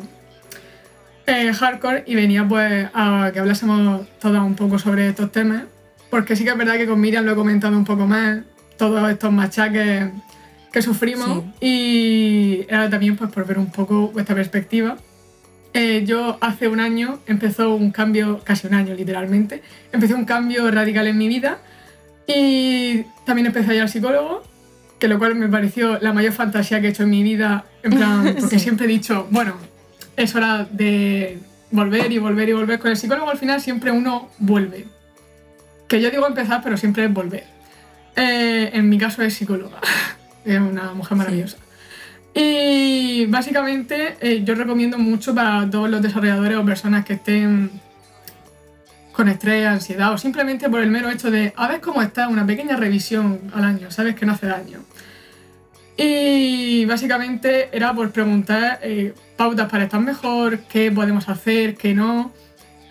eh, 1.28 1.54
hardcore. 1.54 2.04
Y 2.06 2.16
venía 2.16 2.48
pues 2.48 2.88
a 2.94 3.32
que 3.34 3.40
hablásemos 3.40 4.08
todas 4.20 4.42
un 4.42 4.56
poco 4.56 4.78
sobre 4.80 5.10
estos 5.10 5.32
temas, 5.32 5.64
porque 6.10 6.36
sí 6.36 6.44
que 6.44 6.52
es 6.52 6.58
verdad 6.58 6.76
que 6.76 6.88
con 6.88 7.00
Miriam 7.00 7.26
lo 7.26 7.32
he 7.32 7.36
comentado 7.36 7.78
un 7.78 7.86
poco 7.86 8.06
más, 8.06 8.40
todos 8.78 9.10
estos 9.10 9.32
machaques 9.32 10.10
que 10.74 10.82
sufrimos 10.82 11.44
y 11.62 12.66
era 12.68 12.90
también 12.90 13.16
pues 13.16 13.32
por 13.32 13.46
ver 13.46 13.60
un 13.60 13.72
poco 13.72 14.10
vuestra 14.10 14.36
perspectiva. 14.36 14.98
Eh, 15.74 16.04
yo 16.06 16.38
hace 16.42 16.68
un 16.68 16.80
año 16.80 17.20
empezó 17.28 17.76
un 17.76 17.92
cambio, 17.92 18.42
casi 18.44 18.68
un 18.68 18.74
año 18.74 18.94
literalmente, 18.96 19.62
empecé 19.92 20.16
un 20.16 20.26
cambio 20.26 20.70
radical 20.72 21.08
en 21.08 21.18
mi 21.18 21.28
vida 21.28 21.60
y 22.28 23.04
también 23.26 23.48
empecé 23.48 23.72
a 23.72 23.76
ir 23.76 23.82
al 23.82 23.90
psicólogo, 23.90 24.44
que 25.00 25.08
lo 25.08 25.20
cual 25.20 25.36
me 25.36 25.48
pareció 25.48 26.00
la 26.00 26.12
mayor 26.12 26.34
fantasía 26.34 26.82
que 26.82 26.88
he 26.88 26.90
hecho 26.90 27.04
en 27.04 27.12
mi 27.12 27.22
vida, 27.22 27.66
en 27.84 27.92
plan, 27.92 28.36
porque 28.40 28.58
siempre 28.58 28.86
he 28.86 28.90
dicho, 28.90 29.28
bueno, 29.30 29.56
es 30.18 30.34
hora 30.36 30.68
de 30.70 31.38
volver 31.70 32.12
y 32.12 32.18
volver 32.18 32.50
y 32.50 32.54
volver. 32.54 32.80
Con 32.80 32.92
el 32.92 32.98
psicólogo 32.98 33.30
al 33.30 33.38
final 33.38 33.62
siempre 33.62 33.92
uno 33.92 34.30
vuelve. 34.40 34.88
Que 35.88 36.02
yo 36.02 36.10
digo 36.10 36.26
empezar, 36.26 36.62
pero 36.64 36.78
siempre 36.78 37.06
es 37.06 37.14
volver. 37.14 37.44
Eh, 38.16 38.72
en 38.74 38.90
mi 38.90 38.98
caso 38.98 39.22
es 39.24 39.34
psicóloga, 39.34 39.80
es 40.46 40.60
una 40.60 40.94
mujer 40.94 41.18
maravillosa. 41.18 41.58
Y 42.34 43.26
básicamente 43.28 44.18
eh, 44.20 44.42
yo 44.44 44.56
recomiendo 44.56 44.98
mucho 44.98 45.36
para 45.36 45.70
todos 45.70 45.90
los 45.90 46.02
desarrolladores 46.02 46.58
o 46.58 46.66
personas 46.66 47.06
que 47.06 47.14
estén 47.14 47.70
con 49.12 49.30
estrés, 49.30 49.68
ansiedad 49.68 50.12
o 50.12 50.18
simplemente 50.18 50.70
por 50.70 50.82
el 50.82 50.90
mero 50.90 51.10
hecho 51.12 51.30
de 51.30 51.54
a 51.56 51.68
ver 51.68 51.80
cómo 51.80 52.02
está, 52.02 52.28
una 52.28 52.46
pequeña 52.46 52.76
revisión 52.76 53.40
al 53.54 53.64
año, 53.64 53.92
sabes 53.92 54.16
que 54.16 54.26
no 54.26 54.34
hace 54.34 54.48
daño. 54.48 54.80
Y 55.96 56.86
básicamente 56.86 57.70
era 57.72 57.94
por 57.94 58.12
preguntar 58.12 58.80
eh, 58.82 59.14
pautas 59.38 59.70
para 59.70 59.84
estar 59.84 60.02
mejor, 60.02 60.60
qué 60.62 60.92
podemos 60.92 61.30
hacer, 61.30 61.76
qué 61.76 61.94
no. 61.94 62.32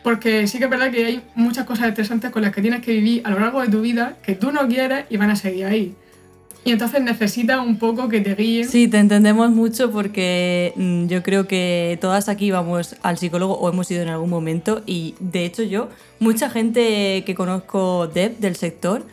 Porque 0.04 0.46
sí 0.46 0.58
que 0.58 0.64
es 0.64 0.70
verdad 0.70 0.90
que 0.90 1.06
hay 1.06 1.22
muchas 1.34 1.64
cosas 1.64 1.88
estresantes 1.88 2.30
con 2.30 2.42
las 2.42 2.52
que 2.52 2.62
tienes 2.62 2.80
que 2.80 2.92
vivir 2.92 3.22
a 3.24 3.30
lo 3.30 3.40
largo 3.40 3.60
de 3.60 3.68
tu 3.68 3.80
vida 3.80 4.18
que 4.22 4.34
tú 4.34 4.52
no 4.52 4.68
quieres 4.68 5.06
y 5.10 5.16
van 5.16 5.30
a 5.30 5.36
seguir 5.36 5.66
ahí. 5.66 5.96
Y 6.64 6.70
entonces 6.70 7.02
necesitas 7.02 7.58
un 7.66 7.76
poco 7.78 8.08
que 8.08 8.20
te 8.20 8.34
guíen. 8.36 8.68
Sí, 8.68 8.86
te 8.86 8.98
entendemos 8.98 9.50
mucho 9.50 9.90
porque 9.90 10.72
mm, 10.76 11.06
yo 11.06 11.22
creo 11.24 11.48
que 11.48 11.98
todas 12.00 12.28
aquí 12.28 12.50
vamos 12.52 12.94
al 13.02 13.18
psicólogo 13.18 13.54
o 13.54 13.68
hemos 13.68 13.90
ido 13.90 14.02
en 14.02 14.08
algún 14.08 14.30
momento 14.30 14.82
y 14.86 15.14
de 15.18 15.44
hecho 15.44 15.64
yo, 15.64 15.88
mucha 16.20 16.48
gente 16.50 17.24
que 17.26 17.34
conozco 17.34 18.06
dev 18.06 18.38
del 18.38 18.54
sector 18.54 19.04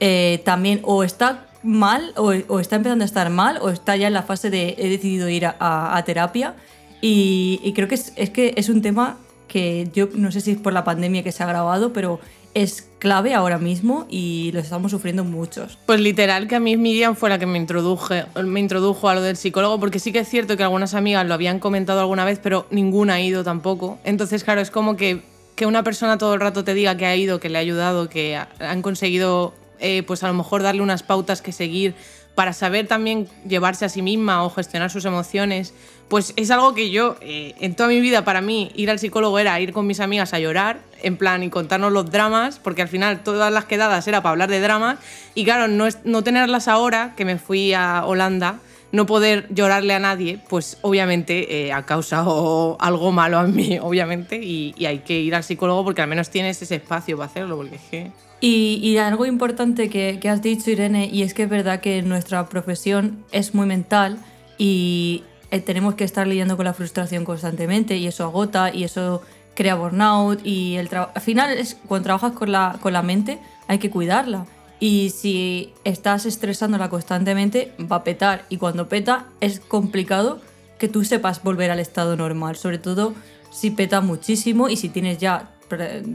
eh, 0.00 0.40
también 0.46 0.80
o 0.82 1.04
está 1.04 1.46
mal 1.62 2.12
o, 2.16 2.32
o 2.48 2.58
está 2.60 2.76
empezando 2.76 3.04
a 3.04 3.06
estar 3.06 3.28
mal 3.28 3.58
o 3.60 3.68
está 3.68 3.96
ya 3.96 4.06
en 4.06 4.12
la 4.14 4.22
fase 4.22 4.48
de 4.48 4.74
he 4.78 4.88
decidido 4.88 5.28
ir 5.28 5.44
a, 5.46 5.56
a- 5.58 5.96
a 5.98 6.04
terapia 6.04 6.54
y, 7.02 7.60
y 7.62 7.72
creo 7.74 7.86
que 7.86 7.96
es, 7.96 8.12
es 8.16 8.30
que 8.30 8.54
es 8.56 8.70
un 8.70 8.80
tema 8.80 9.18
que 9.46 9.88
yo 9.94 10.08
no 10.14 10.32
sé 10.32 10.40
si 10.40 10.52
es 10.52 10.56
por 10.58 10.72
la 10.72 10.84
pandemia 10.84 11.22
que 11.22 11.32
se 11.32 11.42
ha 11.42 11.46
agravado, 11.46 11.92
pero 11.92 12.18
es 12.54 12.88
clave 12.98 13.34
ahora 13.34 13.58
mismo 13.58 14.06
y 14.08 14.50
lo 14.52 14.60
estamos 14.60 14.90
sufriendo 14.92 15.24
muchos. 15.24 15.76
Pues 15.86 16.00
literal 16.00 16.46
que 16.48 16.54
a 16.56 16.60
mí 16.60 16.76
Miriam 16.76 17.16
fue 17.16 17.28
la 17.28 17.38
que 17.38 17.46
me, 17.46 17.58
introduje, 17.58 18.24
me 18.44 18.60
introdujo 18.60 19.08
a 19.08 19.14
lo 19.14 19.22
del 19.22 19.36
psicólogo, 19.36 19.78
porque 19.80 19.98
sí 19.98 20.12
que 20.12 20.20
es 20.20 20.28
cierto 20.28 20.56
que 20.56 20.62
algunas 20.62 20.94
amigas 20.94 21.26
lo 21.26 21.34
habían 21.34 21.58
comentado 21.58 22.00
alguna 22.00 22.24
vez, 22.24 22.38
pero 22.42 22.66
ninguna 22.70 23.14
ha 23.14 23.20
ido 23.20 23.44
tampoco. 23.44 23.98
Entonces, 24.04 24.44
claro, 24.44 24.60
es 24.60 24.70
como 24.70 24.96
que, 24.96 25.22
que 25.56 25.66
una 25.66 25.82
persona 25.82 26.16
todo 26.16 26.34
el 26.34 26.40
rato 26.40 26.64
te 26.64 26.74
diga 26.74 26.96
que 26.96 27.06
ha 27.06 27.16
ido, 27.16 27.40
que 27.40 27.48
le 27.48 27.58
ha 27.58 27.60
ayudado, 27.60 28.08
que 28.08 28.36
ha- 28.36 28.48
han 28.60 28.82
conseguido, 28.82 29.52
eh, 29.80 30.02
pues 30.06 30.22
a 30.22 30.28
lo 30.28 30.34
mejor 30.34 30.62
darle 30.62 30.80
unas 30.80 31.02
pautas 31.02 31.42
que 31.42 31.52
seguir 31.52 31.94
para 32.34 32.52
saber 32.52 32.86
también 32.88 33.28
llevarse 33.46 33.84
a 33.84 33.88
sí 33.88 34.02
misma 34.02 34.42
o 34.44 34.50
gestionar 34.50 34.90
sus 34.90 35.04
emociones, 35.04 35.72
pues 36.08 36.34
es 36.36 36.50
algo 36.50 36.74
que 36.74 36.90
yo, 36.90 37.16
eh, 37.20 37.54
en 37.60 37.74
toda 37.74 37.88
mi 37.88 38.00
vida, 38.00 38.24
para 38.24 38.40
mí, 38.40 38.70
ir 38.74 38.90
al 38.90 38.98
psicólogo 38.98 39.38
era 39.38 39.58
ir 39.60 39.72
con 39.72 39.86
mis 39.86 40.00
amigas 40.00 40.34
a 40.34 40.38
llorar, 40.38 40.80
en 41.02 41.16
plan, 41.16 41.42
y 41.42 41.50
contarnos 41.50 41.92
los 41.92 42.10
dramas, 42.10 42.58
porque 42.58 42.82
al 42.82 42.88
final 42.88 43.22
todas 43.22 43.52
las 43.52 43.64
quedadas 43.64 44.06
era 44.06 44.22
para 44.22 44.32
hablar 44.32 44.50
de 44.50 44.60
dramas, 44.60 44.98
y 45.34 45.44
claro, 45.44 45.68
no, 45.68 45.86
no 46.04 46.22
tenerlas 46.22 46.68
ahora, 46.68 47.14
que 47.16 47.24
me 47.24 47.38
fui 47.38 47.72
a 47.72 48.04
Holanda, 48.04 48.60
no 48.92 49.06
poder 49.06 49.48
llorarle 49.50 49.92
a 49.94 49.98
nadie, 49.98 50.38
pues 50.48 50.78
obviamente 50.82 51.66
eh, 51.66 51.72
ha 51.72 51.84
causado 51.84 52.76
algo 52.78 53.10
malo 53.10 53.38
a 53.38 53.44
mí, 53.44 53.78
obviamente, 53.82 54.36
y, 54.36 54.74
hay 54.84 55.00
que 55.00 55.18
ir 55.18 55.34
al 55.34 55.42
psicólogo 55.42 55.84
porque 55.84 56.02
al 56.02 56.08
menos 56.08 56.30
tienes 56.30 56.62
ese 56.62 56.76
espacio 56.76 57.16
para 57.16 57.30
hacerlo, 57.30 57.56
porque 57.56 57.76
es 57.76 57.82
que... 57.90 58.12
Y, 58.40 58.78
y 58.82 58.98
algo 58.98 59.24
importante 59.24 59.88
que, 59.88 60.18
que 60.20 60.28
has 60.28 60.42
dicho, 60.42 60.70
Irene, 60.70 61.08
y 61.10 61.22
es 61.22 61.32
que 61.32 61.44
es 61.44 61.48
verdad 61.48 61.80
que 61.80 62.02
nuestra 62.02 62.46
profesión 62.48 63.24
es 63.32 63.54
muy 63.54 63.66
mental 63.66 64.18
y 64.58 65.24
eh, 65.54 65.60
tenemos 65.60 65.94
que 65.94 66.02
estar 66.02 66.26
lidiando 66.26 66.56
con 66.56 66.64
la 66.64 66.74
frustración 66.74 67.24
constantemente 67.24 67.96
y 67.96 68.08
eso 68.08 68.24
agota 68.24 68.74
y 68.74 68.82
eso 68.82 69.22
crea 69.54 69.76
burnout 69.76 70.44
y 70.44 70.74
el 70.76 70.88
al 70.92 71.22
final 71.22 71.56
es, 71.56 71.76
cuando 71.86 72.04
trabajas 72.04 72.32
con 72.32 72.50
la, 72.50 72.76
con 72.80 72.92
la 72.92 73.02
mente 73.02 73.38
hay 73.68 73.78
que 73.78 73.88
cuidarla 73.88 74.46
y 74.80 75.10
si 75.10 75.72
estás 75.84 76.26
estresándola 76.26 76.88
constantemente 76.88 77.72
va 77.80 77.96
a 77.96 78.04
petar 78.04 78.46
y 78.48 78.56
cuando 78.56 78.88
peta 78.88 79.26
es 79.40 79.60
complicado 79.60 80.40
que 80.78 80.88
tú 80.88 81.04
sepas 81.04 81.40
volver 81.44 81.70
al 81.70 81.78
estado 81.78 82.16
normal, 82.16 82.56
sobre 82.56 82.78
todo 82.78 83.14
si 83.52 83.70
peta 83.70 84.00
muchísimo 84.00 84.68
y 84.68 84.76
si 84.76 84.88
tienes 84.88 85.18
ya 85.18 85.50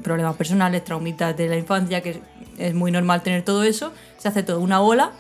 problemas 0.04 0.36
personales, 0.36 0.84
traumitas 0.84 1.36
de 1.38 1.48
la 1.48 1.56
infancia, 1.56 2.02
que 2.02 2.22
es 2.58 2.74
muy 2.74 2.92
normal 2.92 3.24
tener 3.24 3.44
todo 3.44 3.64
eso, 3.64 3.94
se 4.18 4.28
hace 4.28 4.44
toda 4.44 4.60
una 4.60 4.82
ola 4.82 5.14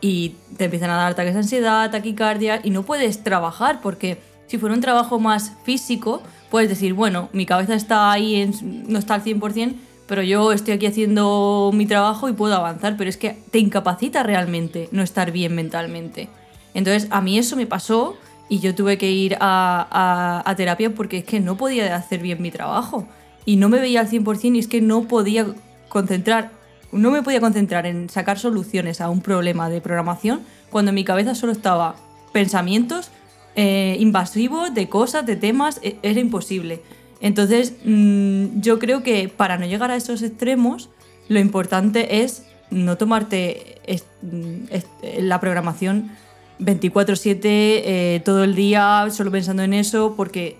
y 0.00 0.34
te 0.56 0.64
empiezan 0.64 0.90
a 0.90 0.96
dar 0.96 1.12
ataques 1.12 1.34
de 1.34 1.40
ansiedad, 1.40 1.90
taquicardia 1.90 2.60
y 2.62 2.70
no 2.70 2.82
puedes 2.82 3.22
trabajar 3.24 3.80
porque 3.82 4.18
si 4.46 4.58
fuera 4.58 4.74
un 4.74 4.80
trabajo 4.80 5.18
más 5.18 5.52
físico, 5.64 6.22
puedes 6.50 6.68
decir, 6.68 6.94
bueno, 6.94 7.28
mi 7.32 7.46
cabeza 7.46 7.74
está 7.74 8.12
ahí, 8.12 8.50
no 8.62 8.98
está 8.98 9.14
al 9.14 9.22
100%, 9.24 9.74
pero 10.06 10.22
yo 10.22 10.52
estoy 10.52 10.74
aquí 10.74 10.86
haciendo 10.86 11.72
mi 11.74 11.86
trabajo 11.86 12.28
y 12.28 12.32
puedo 12.32 12.54
avanzar, 12.54 12.96
pero 12.96 13.10
es 13.10 13.16
que 13.16 13.36
te 13.50 13.58
incapacita 13.58 14.22
realmente 14.22 14.88
no 14.92 15.02
estar 15.02 15.32
bien 15.32 15.54
mentalmente. 15.54 16.28
Entonces, 16.74 17.08
a 17.10 17.20
mí 17.20 17.38
eso 17.38 17.56
me 17.56 17.66
pasó 17.66 18.16
y 18.48 18.60
yo 18.60 18.72
tuve 18.74 18.98
que 18.98 19.10
ir 19.10 19.36
a, 19.40 19.88
a- 19.90 20.48
a 20.48 20.54
terapia 20.56 20.94
porque 20.94 21.18
es 21.18 21.24
que 21.24 21.40
no 21.40 21.56
podía 21.56 21.96
hacer 21.96 22.20
bien 22.20 22.40
mi 22.40 22.52
trabajo. 22.52 23.08
Y 23.44 23.56
no 23.56 23.68
me 23.68 23.80
veía 23.80 24.00
al 24.00 24.08
100% 24.08 24.54
y 24.56 24.58
es 24.60 24.68
que 24.68 24.80
no 24.80 25.02
podía 25.08 25.46
concentrar, 25.88 26.50
no 26.96 27.10
me 27.10 27.22
podía 27.22 27.40
concentrar 27.40 27.86
en 27.86 28.08
sacar 28.08 28.38
soluciones 28.38 29.00
a 29.00 29.08
un 29.10 29.20
problema 29.20 29.68
de 29.68 29.80
programación 29.80 30.40
cuando 30.70 30.90
en 30.90 30.94
mi 30.96 31.04
cabeza 31.04 31.34
solo 31.34 31.52
estaba 31.52 31.96
pensamientos 32.32 33.10
eh, 33.54 33.96
invasivos 34.00 34.74
de 34.74 34.88
cosas, 34.88 35.24
de 35.24 35.36
temas, 35.36 35.80
e- 35.82 35.96
era 36.02 36.20
imposible. 36.20 36.82
Entonces, 37.20 37.74
mm, 37.84 38.60
yo 38.60 38.78
creo 38.78 39.02
que 39.02 39.28
para 39.28 39.56
no 39.56 39.64
llegar 39.66 39.90
a 39.90 39.96
esos 39.96 40.20
extremos, 40.22 40.90
lo 41.28 41.38
importante 41.40 42.22
es 42.22 42.42
no 42.70 42.96
tomarte 42.98 43.80
mm, 44.22 44.64
est- 44.70 44.86
la 45.20 45.40
programación 45.40 46.10
24/7, 46.58 47.82
eh, 47.84 48.22
todo 48.24 48.44
el 48.44 48.54
día, 48.54 49.06
solo 49.10 49.30
pensando 49.30 49.62
en 49.62 49.72
eso, 49.72 50.14
porque 50.16 50.56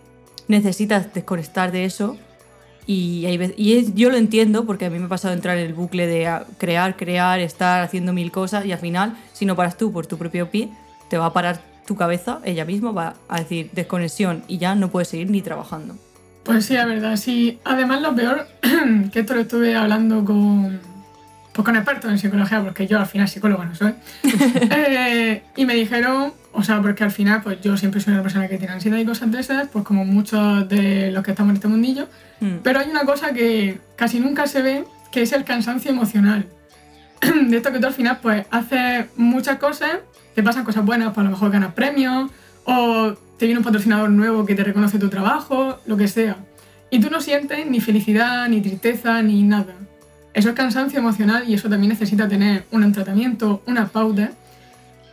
necesitas 0.49 1.13
desconectar 1.13 1.73
de 1.73 1.85
eso. 1.85 2.17
Y, 2.87 3.27
hay 3.27 3.37
vez- 3.37 3.55
y 3.57 3.93
yo 3.95 4.11
lo 4.11 4.17
entiendo 4.17 4.65
porque 4.65 4.87
a 4.87 4.91
mí 4.91 4.99
me 4.99 5.07
ha 5.07 5.09
pasado 5.09 5.35
entrar 5.35 5.59
en 5.59 5.67
el 5.67 5.75
bucle 5.75 6.07
de 6.07 6.27
ah, 6.29 6.47
crear, 6.59 6.97
crear, 6.97 7.41
estar 7.41 7.83
haciendo 7.83 8.13
mil 8.13 8.31
cosas 8.31 8.65
y 8.65 8.73
al 8.73 8.79
final, 8.79 9.17
si 9.33 9.45
no 9.45 9.57
paras 9.57 9.77
tú 9.77 9.93
por 9.93 10.07
tu 10.07 10.17
propio 10.19 10.51
pie, 10.51 10.69
te 11.11 11.19
va 11.19 11.27
a 11.27 11.33
parar 11.33 11.61
tu 11.87 11.97
cabeza, 11.97 12.41
ella 12.45 12.65
misma 12.65 12.93
va 12.93 13.15
a 13.29 13.39
decir 13.41 13.71
desconexión 13.73 14.43
y 14.49 14.59
ya 14.59 14.75
no 14.75 14.89
puedes 14.91 15.09
seguir 15.09 15.31
ni 15.31 15.41
trabajando. 15.43 15.97
Pues 16.45 16.67
sí, 16.67 16.75
la 16.75 16.85
verdad, 16.87 17.17
sí. 17.17 17.59
Además, 17.65 18.03
lo 18.03 18.15
peor, 18.15 18.47
que 19.13 19.21
esto 19.21 19.35
lo 19.35 19.41
estuve 19.41 19.75
hablando 19.75 20.25
con, 20.25 20.79
pues 21.57 21.65
con 21.65 21.75
expertos 21.75 22.11
en 22.11 22.19
psicología, 22.19 22.63
porque 22.63 22.87
yo 22.87 22.99
al 22.99 23.07
final 23.07 23.27
psicólogo 23.29 23.65
no 23.65 23.75
soy. 23.75 23.95
Eh, 24.79 25.43
y 25.57 25.65
me 25.65 25.75
dijeron, 25.75 26.33
o 26.53 26.63
sea, 26.63 26.81
porque 26.81 27.03
al 27.03 27.11
final, 27.11 27.43
pues 27.43 27.61
yo 27.63 27.77
siempre 27.77 28.01
soy 28.01 28.13
una 28.13 28.23
persona 28.23 28.47
que 28.47 28.59
tiene 28.59 28.75
ansiedad 28.75 28.99
y 28.99 29.05
cosas 29.05 29.31
de 29.31 29.41
esas, 29.41 29.69
pues 29.69 29.85
como 29.85 30.05
muchos 30.05 30.69
de 30.69 31.11
los 31.11 31.25
que 31.25 31.31
estamos 31.31 31.51
en 31.51 31.57
este 31.57 31.69
mundillo. 31.69 32.09
Mm. 32.41 32.57
Pero 32.63 32.81
hay 32.81 32.91
una 32.91 33.05
cosa 33.05 33.33
que 33.33 33.79
casi 33.97 34.21
nunca 34.21 34.47
se 34.47 34.63
ve, 34.63 34.85
que 35.11 35.23
es 35.23 35.33
el 35.33 35.45
cansancio 35.45 35.91
emocional. 35.91 36.47
De 37.49 37.57
esto 37.57 37.73
que 37.73 37.79
tú 37.79 37.87
al 37.87 37.95
final, 37.95 38.19
pues, 38.21 38.47
haces 38.51 39.07
muchas 39.17 39.57
cosas, 39.57 39.99
te 40.35 40.43
pasan 40.43 40.65
cosas 40.65 40.85
buenas, 40.85 41.09
pues 41.15 41.19
a 41.19 41.25
lo 41.25 41.31
mejor 41.31 41.51
ganas 41.51 41.73
premios, 41.73 42.31
o 42.65 43.15
te 43.39 43.47
viene 43.47 43.59
un 43.59 43.65
patrocinador 43.65 44.11
nuevo 44.11 44.45
que 44.45 44.55
te 44.55 44.63
reconoce 44.63 44.99
tu 44.99 45.09
trabajo, 45.09 45.79
lo 45.87 45.97
que 45.97 46.09
sea. 46.09 46.37
Y 46.91 47.01
tú 47.01 47.11
no 47.11 47.21
sientes 47.21 47.67
ni 47.67 47.81
felicidad, 47.81 48.49
ni 48.49 48.61
tristeza, 48.61 49.23
ni 49.23 49.43
nada. 49.43 49.75
Eso 50.37 50.51
es 50.51 50.55
cansancio 50.55 50.99
emocional 50.99 51.45
y 51.49 51.55
eso 51.55 51.71
también 51.71 51.89
necesita 51.89 52.29
tener 52.29 52.67
un 52.71 52.93
tratamiento, 52.93 53.63
una 53.65 53.89
pauta. 53.89 54.33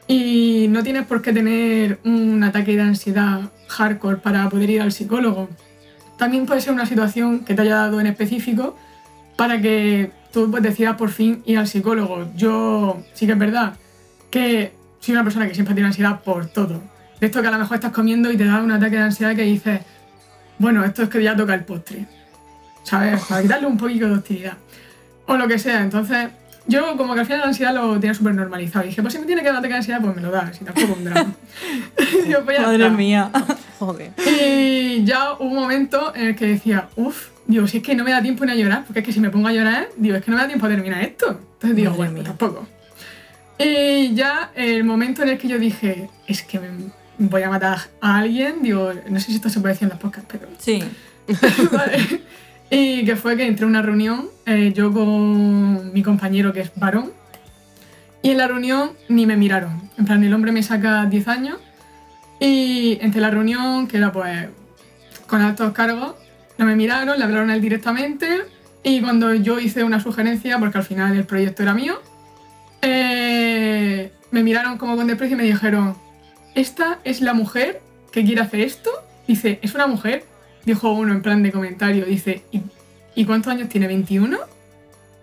Y 0.06 0.68
no 0.70 0.84
tienes 0.84 1.06
por 1.06 1.22
qué 1.22 1.32
tener 1.32 1.98
un 2.04 2.44
ataque 2.44 2.76
de 2.76 2.82
ansiedad 2.82 3.40
hardcore 3.70 4.18
para 4.18 4.50
poder 4.50 4.70
ir 4.70 4.82
al 4.82 4.92
psicólogo. 4.92 5.48
También 6.18 6.46
puede 6.46 6.60
ser 6.60 6.74
una 6.74 6.86
situación 6.86 7.46
que 7.46 7.54
te 7.54 7.62
haya 7.62 7.76
dado 7.76 8.02
en 8.02 8.08
específico 8.08 8.76
para 9.38 9.62
que 9.62 10.12
tú 10.34 10.52
pues, 10.52 10.62
decidas 10.62 10.98
por 10.98 11.10
fin 11.10 11.42
ir 11.46 11.58
al 11.58 11.70
psicólogo. 11.70 12.28
Yo 12.36 13.02
sí 13.14 13.26
que 13.26 13.32
es 13.32 13.40
verdad 13.40 13.76
que 14.30 14.74
soy 15.00 15.14
una 15.14 15.24
persona 15.24 15.48
que 15.48 15.54
siempre 15.54 15.74
tiene 15.74 15.88
ansiedad 15.88 16.20
por 16.20 16.48
todo. 16.48 16.82
De 17.22 17.28
esto 17.28 17.42
que 17.42 17.48
a 17.48 17.52
lo 17.52 17.60
mejor 17.60 17.76
estás 17.76 17.94
comiendo 17.94 18.30
y 18.30 18.36
te 18.36 18.44
da 18.44 18.62
un 18.62 18.74
ataque 18.74 18.98
de 18.98 19.04
ansiedad 19.04 19.34
que 19.38 19.44
dices, 19.44 19.80
bueno, 20.60 20.84
esto 20.84 21.04
es 21.04 21.08
que 21.08 21.24
ya 21.24 21.34
toca 21.34 21.54
el 21.54 21.64
postre. 21.64 22.08
¿Sabes? 22.84 23.24
Para 23.24 23.42
quitarle 23.42 23.68
un 23.68 23.78
poquito 23.78 24.08
de 24.08 24.16
hostilidad. 24.16 24.58
O 25.28 25.38
lo 25.38 25.48
que 25.48 25.58
sea. 25.60 25.82
Entonces, 25.82 26.30
yo 26.68 26.96
como 26.98 27.14
que 27.14 27.22
al 27.22 27.26
final 27.26 27.42
la 27.42 27.48
ansiedad 27.48 27.74
lo 27.74 28.00
tenía 28.00 28.14
súper 28.14 28.36
normalizado. 28.36 28.86
Y 28.86 28.90
dije, 28.90 29.02
pues 29.02 29.14
si 29.14 29.20
me 29.20 29.26
tiene 29.26 29.42
que 29.42 29.48
dar 29.48 29.54
un 29.56 29.60
ataque 29.60 29.74
de 29.74 29.78
ansiedad, 29.78 30.02
pues 30.02 30.16
me 30.16 30.22
lo 30.22 30.32
da. 30.32 30.52
Si 30.54 30.64
tampoco 30.66 30.94
un 30.94 31.04
drama. 31.04 31.34
Pues 32.46 32.60
Madre 32.60 32.86
está. 32.86 32.90
mía. 32.98 33.30
Joder. 33.80 34.12
Y 34.42 35.04
ya 35.04 35.34
hubo 35.34 35.44
un 35.46 35.56
momento 35.56 36.14
en 36.16 36.28
el 36.28 36.36
que 36.36 36.46
decía, 36.48 36.88
uff, 36.96 37.30
digo, 37.48 37.68
si 37.68 37.78
es 37.78 37.84
que 37.84 37.96
no 37.96 38.04
me 38.04 38.12
da 38.12 38.22
tiempo 38.22 38.46
ni 38.46 38.52
a 38.52 38.56
llorar, 38.56 38.84
porque 38.86 39.00
es 39.00 39.06
que 39.06 39.12
si 39.12 39.20
me 39.20 39.30
pongo 39.30 39.48
a 39.48 39.54
llorar, 39.54 39.90
digo, 39.98 40.16
es 40.16 40.24
que 40.24 40.32
no 40.32 40.38
me 40.38 40.44
da 40.44 40.48
tiempo 40.48 40.66
a 40.66 40.70
terminar 40.70 41.04
esto. 41.04 41.40
Entonces 41.54 41.76
digo, 41.76 41.92
Madre 41.92 41.98
bueno, 41.98 42.14
pues 42.14 42.26
tampoco. 42.26 42.68
Y 43.60 44.14
ya 44.16 44.52
el 44.56 44.84
momento 44.84 45.22
en 45.24 45.30
el 45.30 45.38
que 45.38 45.48
yo 45.48 45.60
dije, 45.60 46.10
es 46.28 46.44
que 46.44 46.60
me 46.60 46.70
voy 47.20 47.44
a 47.44 47.50
matar 47.50 47.78
a 48.02 48.18
alguien, 48.20 48.62
digo, 48.62 48.92
no 49.10 49.20
sé 49.20 49.28
si 49.28 49.36
esto 49.36 49.50
se 49.50 49.60
puede 49.60 49.74
decir 49.74 49.86
en 49.86 49.90
los 49.92 50.00
podcasts, 50.00 50.28
pero 50.32 50.48
Sí. 50.60 50.84
Vale. 51.72 52.22
Y 52.76 53.06
que 53.06 53.16
fue 53.16 53.38
que 53.38 53.46
entré 53.46 53.66
a 53.66 53.68
una 53.68 53.84
reunión, 53.84 54.30
eh, 54.48 54.74
yo 54.76 54.92
con 54.92 55.94
mi 55.94 56.02
compañero 56.02 56.54
que 56.54 56.62
es 56.62 56.72
varón, 56.76 57.12
y 58.24 58.32
en 58.32 58.38
la 58.40 58.48
reunión 58.48 58.94
ni 59.10 59.28
me 59.28 59.38
miraron. 59.38 59.92
En 59.96 60.06
plan, 60.06 60.24
el 60.24 60.34
hombre 60.34 60.52
me 60.52 60.64
saca 60.64 61.06
10 61.06 61.28
años, 61.28 61.58
y 62.40 62.98
entre 63.00 63.22
la 63.22 63.30
reunión, 63.30 63.88
que 63.88 63.98
era 63.98 64.12
pues 64.12 64.50
con 65.28 65.42
altos 65.42 65.72
cargos, 65.74 66.16
no 66.58 66.66
me 66.66 66.76
miraron, 66.76 67.16
le 67.20 67.24
hablaron 67.24 67.52
a 67.52 67.56
él 67.56 67.62
directamente, 67.62 68.42
y 68.82 69.02
cuando 69.02 69.36
yo 69.36 69.60
hice 69.60 69.84
una 69.84 70.00
sugerencia, 70.00 70.58
porque 70.58 70.80
al 70.80 70.84
final 70.84 71.16
el 71.16 71.26
proyecto 71.26 71.62
era 71.62 71.76
mío, 71.76 72.02
eh, 72.82 74.12
me 74.32 74.42
miraron 74.42 74.80
como 74.80 74.96
con 74.96 75.06
desprecio 75.06 75.36
y 75.36 75.38
me 75.38 75.46
dijeron, 75.46 75.96
¿esta 76.56 76.98
es 77.04 77.22
la 77.22 77.36
mujer 77.36 77.84
que 78.12 78.26
quiere 78.26 78.42
hacer 78.42 78.62
esto? 78.62 78.90
Dice, 79.28 79.60
¿es 79.62 79.76
una 79.76 79.86
mujer? 79.86 80.26
Dijo 80.66 80.92
uno 80.92 81.14
en 81.14 81.22
plan 81.22 81.44
de 81.44 81.52
comentario, 81.52 82.06
dice, 82.06 82.44
¿y, 82.52 82.62
¿y 83.16 83.26
cuántos 83.26 83.52
años 83.52 83.70
tiene? 83.70 83.90
¿21? 83.90 84.40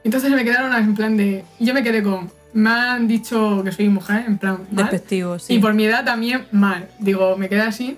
Entonces 0.05 0.31
me 0.31 0.45
quedaron 0.45 0.75
en 0.75 0.95
plan 0.95 1.17
de... 1.17 1.45
Yo 1.59 1.75
me 1.75 1.83
quedé 1.83 2.03
con, 2.03 2.31
me 2.53 2.71
han 2.71 3.09
dicho 3.09 3.63
que 3.65 3.73
soy 3.73 3.89
mujer, 3.89 4.25
en 4.27 4.39
plan, 4.39 4.59
mal. 4.71 4.85
Despectivo, 4.85 5.39
sí. 5.39 5.55
Y 5.55 5.59
por 5.59 5.75
mi 5.75 5.85
edad 5.85 6.05
también 6.05 6.47
mal. 6.53 6.89
Digo, 6.99 7.37
me 7.37 7.49
quedé 7.49 7.63
así 7.63 7.97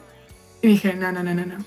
y 0.61 0.69
dije, 0.69 0.95
no, 0.95 1.13
no, 1.13 1.23
no, 1.23 1.35
no, 1.35 1.47
no. 1.47 1.65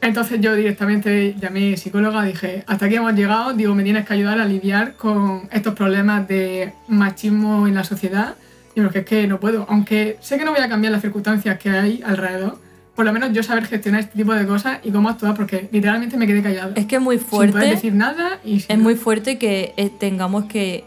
Entonces 0.00 0.40
yo 0.40 0.54
directamente 0.54 1.34
llamé 1.40 1.76
psicóloga, 1.76 2.22
dije, 2.22 2.62
hasta 2.66 2.86
aquí 2.86 2.96
hemos 2.96 3.14
llegado, 3.14 3.52
digo, 3.52 3.74
me 3.74 3.82
tienes 3.82 4.06
que 4.06 4.14
ayudar 4.14 4.38
a 4.40 4.44
lidiar 4.44 4.94
con 4.94 5.48
estos 5.50 5.74
problemas 5.74 6.28
de 6.28 6.72
machismo 6.86 7.66
en 7.66 7.74
la 7.74 7.84
sociedad. 7.84 8.36
Y 8.76 8.80
porque 8.80 9.00
es 9.00 9.06
que 9.06 9.26
no 9.26 9.40
puedo, 9.40 9.66
aunque 9.68 10.16
sé 10.20 10.38
que 10.38 10.44
no 10.44 10.52
voy 10.52 10.60
a 10.60 10.68
cambiar 10.68 10.92
las 10.92 11.02
circunstancias 11.02 11.58
que 11.58 11.70
hay 11.70 12.02
alrededor, 12.04 12.60
por 12.98 13.04
lo 13.04 13.12
menos 13.12 13.32
yo 13.32 13.44
saber 13.44 13.64
gestionar 13.64 14.00
este 14.00 14.16
tipo 14.16 14.34
de 14.34 14.44
cosas 14.44 14.80
y 14.82 14.90
cómo 14.90 15.08
actuar, 15.08 15.36
porque 15.36 15.68
literalmente 15.70 16.16
me 16.16 16.26
quedé 16.26 16.42
callada. 16.42 16.72
Es 16.74 16.86
que 16.86 16.96
es 16.96 17.00
muy 17.00 17.18
Sin 17.18 17.28
poder 17.28 17.52
fuerte. 17.52 17.70
decir 17.70 17.94
nada 17.94 18.40
y 18.44 18.56
Es 18.56 18.76
muy 18.76 18.96
fuerte 18.96 19.38
que 19.38 19.72
eh, 19.76 19.88
tengamos 19.88 20.46
que 20.46 20.82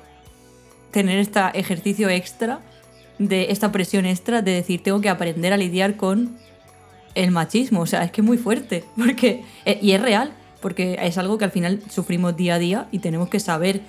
tener 0.91 1.20
este 1.20 1.39
ejercicio 1.53 2.09
extra, 2.09 2.59
de 3.18 3.53
esta 3.53 3.72
presión 3.72 4.05
extra 4.05 4.41
de 4.41 4.51
decir, 4.51 4.84
tengo 4.84 4.99
que 4.99 5.07
aprender 5.07 5.53
a 5.53 5.57
lidiar 5.57 5.95
con 5.95 6.36
el 7.16 7.32
machismo. 7.32 7.80
O 7.80 7.86
sea, 7.86 8.03
es 8.03 8.12
que 8.12 8.20
es 8.20 8.28
muy 8.28 8.38
fuerte. 8.38 8.84
Porque, 8.97 9.45
eh, 9.64 9.80
y 9.82 9.93
es 9.93 10.01
real, 10.01 10.34
porque 10.59 10.99
es 11.01 11.18
algo 11.18 11.38
que 11.38 11.45
al 11.45 11.51
final 11.51 11.80
sufrimos 11.89 12.36
día 12.36 12.55
a 12.55 12.59
día 12.59 12.88
y 12.91 12.99
tenemos 12.99 13.30
que 13.30 13.39
saber 13.39 13.80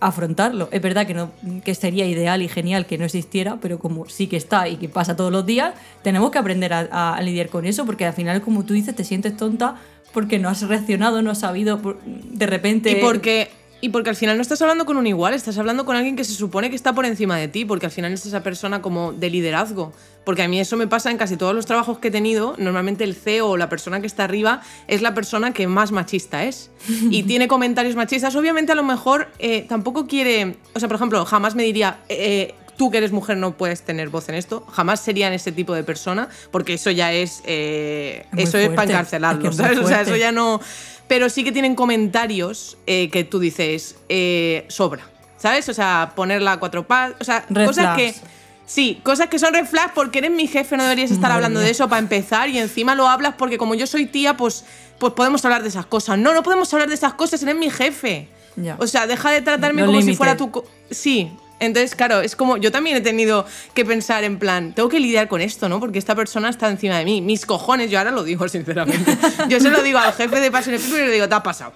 afrontarlo. 0.00 0.68
Es 0.70 0.80
verdad 0.80 1.06
que, 1.06 1.14
no, 1.14 1.30
que 1.64 1.74
sería 1.74 2.06
ideal 2.06 2.42
y 2.42 2.48
genial 2.48 2.86
que 2.86 2.98
no 2.98 3.04
existiera, 3.04 3.58
pero 3.60 3.78
como 3.78 4.08
sí 4.08 4.26
que 4.26 4.36
está 4.36 4.68
y 4.68 4.76
que 4.76 4.88
pasa 4.88 5.16
todos 5.16 5.32
los 5.32 5.44
días, 5.46 5.74
tenemos 6.02 6.30
que 6.30 6.38
aprender 6.38 6.72
a, 6.72 7.14
a- 7.16 7.20
lidiar 7.22 7.48
con 7.48 7.64
eso, 7.66 7.84
porque 7.86 8.04
al 8.06 8.12
final, 8.12 8.40
como 8.42 8.64
tú 8.64 8.74
dices, 8.74 8.94
te 8.94 9.04
sientes 9.04 9.36
tonta 9.36 9.76
porque 10.12 10.38
no 10.38 10.48
has 10.48 10.62
reaccionado, 10.62 11.20
no 11.22 11.30
has 11.30 11.40
sabido 11.40 11.80
de 12.06 12.46
repente... 12.46 12.92
Y 12.92 12.94
porque, 13.02 13.50
y 13.80 13.90
porque 13.90 14.10
al 14.10 14.16
final 14.16 14.36
no 14.36 14.42
estás 14.42 14.60
hablando 14.60 14.84
con 14.86 14.96
un 14.96 15.06
igual, 15.06 15.34
estás 15.34 15.56
hablando 15.58 15.84
con 15.84 15.96
alguien 15.96 16.16
que 16.16 16.24
se 16.24 16.34
supone 16.34 16.68
que 16.70 16.76
está 16.76 16.94
por 16.94 17.06
encima 17.06 17.36
de 17.36 17.48
ti, 17.48 17.64
porque 17.64 17.86
al 17.86 17.92
final 17.92 18.12
es 18.12 18.26
esa 18.26 18.42
persona 18.42 18.82
como 18.82 19.12
de 19.12 19.30
liderazgo. 19.30 19.92
Porque 20.24 20.42
a 20.42 20.48
mí 20.48 20.60
eso 20.60 20.76
me 20.76 20.86
pasa 20.86 21.10
en 21.10 21.16
casi 21.16 21.36
todos 21.36 21.54
los 21.54 21.64
trabajos 21.64 21.98
que 21.98 22.08
he 22.08 22.10
tenido. 22.10 22.54
Normalmente 22.58 23.04
el 23.04 23.14
CEO 23.14 23.50
o 23.50 23.56
la 23.56 23.68
persona 23.68 24.00
que 24.00 24.06
está 24.06 24.24
arriba 24.24 24.60
es 24.86 25.00
la 25.00 25.14
persona 25.14 25.52
que 25.52 25.66
más 25.66 25.92
machista 25.92 26.44
es. 26.44 26.70
Y 27.10 27.22
tiene 27.22 27.48
comentarios 27.48 27.96
machistas. 27.96 28.34
Obviamente 28.36 28.72
a 28.72 28.74
lo 28.74 28.82
mejor 28.82 29.28
eh, 29.38 29.64
tampoco 29.68 30.06
quiere... 30.06 30.56
O 30.74 30.80
sea, 30.80 30.88
por 30.88 30.96
ejemplo, 30.96 31.24
jamás 31.24 31.54
me 31.54 31.62
diría... 31.62 32.00
eh, 32.08 32.54
Tú 32.78 32.92
que 32.92 32.98
eres 32.98 33.10
mujer 33.10 33.36
no 33.36 33.56
puedes 33.56 33.82
tener 33.82 34.08
voz 34.08 34.28
en 34.28 34.36
esto, 34.36 34.64
jamás 34.70 35.00
serían 35.00 35.32
ese 35.32 35.50
tipo 35.50 35.74
de 35.74 35.82
persona, 35.82 36.28
porque 36.52 36.74
eso 36.74 36.92
ya 36.92 37.12
es. 37.12 37.42
eh, 37.44 38.24
eso 38.36 38.56
es 38.56 38.68
para 38.68 39.04
fuerte, 39.04 39.16
es 39.16 39.20
muy 39.42 39.52
¿sabes? 39.52 39.78
O 39.78 39.88
sea, 39.88 40.02
eso 40.02 40.14
ya 40.14 40.30
no. 40.30 40.60
Pero 41.08 41.28
sí 41.30 41.42
que 41.42 41.52
tienen 41.52 41.74
comentarios 41.74 42.76
eh, 42.86 43.08
que 43.10 43.24
tú 43.24 43.38
dices, 43.38 43.96
eh, 44.08 44.64
sobra, 44.68 45.08
¿sabes? 45.38 45.68
O 45.68 45.74
sea, 45.74 46.12
ponerla 46.14 46.52
a 46.52 46.56
cuatro 46.58 46.86
patas, 46.86 47.16
o 47.20 47.24
sea, 47.24 47.44
Red 47.48 47.66
cosas 47.66 47.96
que... 47.96 48.12
flags. 48.12 48.32
Sí, 48.66 49.00
cosas 49.02 49.28
que 49.28 49.38
son 49.38 49.54
red 49.54 49.64
flags 49.64 49.92
porque 49.94 50.18
eres 50.18 50.30
mi 50.30 50.46
jefe, 50.46 50.76
no 50.76 50.82
deberías 50.82 51.10
estar 51.10 51.30
Madre 51.30 51.36
hablando 51.36 51.60
de 51.60 51.70
eso 51.70 51.88
para 51.88 52.00
empezar 52.00 52.50
y 52.50 52.58
encima 52.58 52.94
lo 52.94 53.08
hablas 53.08 53.34
porque 53.38 53.56
como 53.56 53.74
yo 53.74 53.86
soy 53.86 54.04
tía, 54.04 54.36
pues, 54.36 54.66
pues 54.98 55.14
podemos 55.14 55.42
hablar 55.46 55.62
de 55.62 55.70
esas 55.70 55.86
cosas. 55.86 56.18
No, 56.18 56.34
no 56.34 56.42
podemos 56.42 56.70
hablar 56.74 56.86
de 56.90 56.94
esas 56.94 57.14
cosas, 57.14 57.42
eres 57.42 57.56
mi 57.56 57.70
jefe. 57.70 58.28
Ya. 58.56 58.76
O 58.78 58.86
sea, 58.86 59.06
deja 59.06 59.30
de 59.30 59.40
tratarme 59.40 59.86
como 59.86 60.02
si 60.02 60.14
fuera 60.14 60.36
tu... 60.36 60.50
co- 60.50 60.66
Sí, 60.90 61.30
entonces, 61.60 61.94
claro, 61.94 62.20
es 62.20 62.36
como 62.36 62.56
yo 62.56 62.70
también 62.70 62.96
he 62.96 63.00
tenido 63.00 63.44
que 63.74 63.84
pensar 63.84 64.24
en 64.24 64.38
plan, 64.38 64.74
tengo 64.74 64.88
que 64.88 65.00
lidiar 65.00 65.28
con 65.28 65.40
esto, 65.40 65.68
¿no? 65.68 65.80
Porque 65.80 65.98
esta 65.98 66.14
persona 66.14 66.48
está 66.48 66.68
encima 66.68 66.98
de 66.98 67.04
mí. 67.04 67.20
Mis 67.20 67.46
cojones, 67.46 67.90
yo 67.90 67.98
ahora 67.98 68.10
lo 68.10 68.22
digo 68.22 68.48
sinceramente. 68.48 69.16
Yo 69.48 69.60
se 69.60 69.70
lo 69.70 69.82
digo 69.82 69.98
al 69.98 70.12
jefe 70.12 70.40
de 70.40 70.50
Passion 70.50 70.76
People 70.76 71.02
y 71.02 71.06
le 71.06 71.12
digo, 71.12 71.28
te 71.28 71.34
ha 71.34 71.42
pasado. 71.42 71.72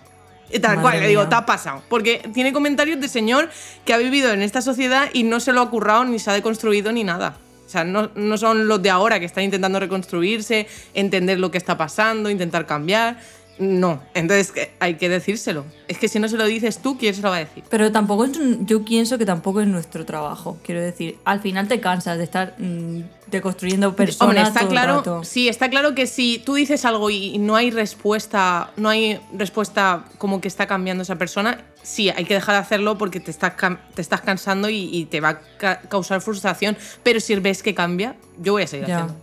Y 0.51 0.59
tal 0.61 0.77
Madre 0.77 0.83
cual, 0.83 1.01
le 1.01 1.09
digo, 1.09 1.23
mía. 1.23 1.29
te 1.31 1.35
ha 1.35 1.47
pasado. 1.47 1.83
Porque 1.89 2.29
tiene 2.35 2.53
comentarios 2.53 3.01
de 3.01 3.09
señor 3.09 3.51
que 3.85 3.95
ha 3.95 3.99
vivido 3.99 4.31
en 4.33 4.43
esta 4.43 4.63
sociedad 4.63 5.09
y 5.13 5.23
no 5.25 5.41
se 5.41 5.53
lo 5.53 5.63
ha 5.63 5.71
currado 5.71 6.05
ni 6.05 6.19
se 6.19 6.31
ha 6.31 6.35
deconstruido 6.35 6.93
ni 6.93 7.05
nada. 7.05 7.37
O 7.67 7.69
sea, 7.73 7.85
no, 7.85 8.11
no 8.15 8.37
son 8.37 8.69
los 8.69 8.83
de 8.83 8.91
ahora 8.91 9.19
que 9.19 9.25
están 9.25 9.45
intentando 9.45 9.81
reconstruirse, 9.81 10.67
entender 10.93 11.41
lo 11.41 11.51
que 11.51 11.57
está 11.57 11.79
pasando, 11.79 12.29
intentar 12.29 12.67
cambiar. 12.67 13.17
No. 13.63 14.03
Entonces 14.15 14.51
que 14.51 14.73
hay 14.81 14.95
que 14.97 15.09
decírselo. 15.09 15.65
Es 15.87 15.97
que 15.99 16.09
si 16.09 16.19
no 16.19 16.29
se 16.29 16.37
lo 16.37 16.45
dices 16.47 16.79
tú, 16.83 16.99
¿quién 16.99 17.15
se 17.15 17.23
lo 17.23 17.31
va 17.31 17.37
a 17.37 17.39
decir? 17.41 17.63
Pero 17.71 17.93
tampoco 17.93 18.25
es 18.25 18.33
yo 18.61 18.85
pienso 18.85 19.19
que 19.19 19.25
tampoco 19.27 19.61
es 19.61 19.69
nuestro 19.69 20.05
trabajo. 20.05 20.59
Quiero 20.65 20.81
decir, 20.81 21.19
al 21.25 21.41
final 21.41 21.69
te 21.69 21.79
cansas 21.81 22.19
de 22.19 22.25
estar 22.25 22.55
mm, 22.59 23.01
deconstruyendo 23.29 23.95
personas 23.95 24.29
Hombre, 24.29 24.43
está 24.43 24.61
todo 24.61 24.69
el 24.69 24.75
claro, 24.75 24.97
rato. 24.97 25.25
sí, 25.25 25.49
está 25.49 25.71
claro 25.71 25.95
que 25.95 26.07
si 26.07 26.43
tú 26.45 26.55
dices 26.55 26.85
algo 26.85 27.09
y 27.11 27.39
no 27.39 27.55
hay 27.57 27.71
respuesta, 27.71 28.71
no 28.77 28.89
hay 28.89 29.21
respuesta 29.33 30.05
como 30.19 30.41
que 30.41 30.49
está 30.49 30.67
cambiando 30.67 31.03
esa 31.05 31.17
persona, 31.17 31.61
sí, 31.83 32.11
hay 32.11 32.25
que 32.25 32.35
dejar 32.35 32.57
de 32.57 32.61
hacerlo 32.63 32.99
porque 32.99 33.21
te 33.21 33.31
estás, 33.31 33.53
te 33.95 34.03
estás 34.03 34.21
cansando 34.23 34.69
y, 34.71 34.89
y 34.93 35.05
te 35.07 35.21
va 35.21 35.29
a 35.31 35.41
ca- 35.59 35.81
causar 35.89 36.21
frustración. 36.21 36.77
Pero 37.03 37.21
si 37.21 37.35
ves 37.37 37.63
que 37.63 37.75
cambia, 37.75 38.17
yo 38.39 38.53
voy 38.55 38.63
a 38.65 38.67
seguir 38.67 38.89
Ya. 38.89 38.97
haciendo. 39.05 39.23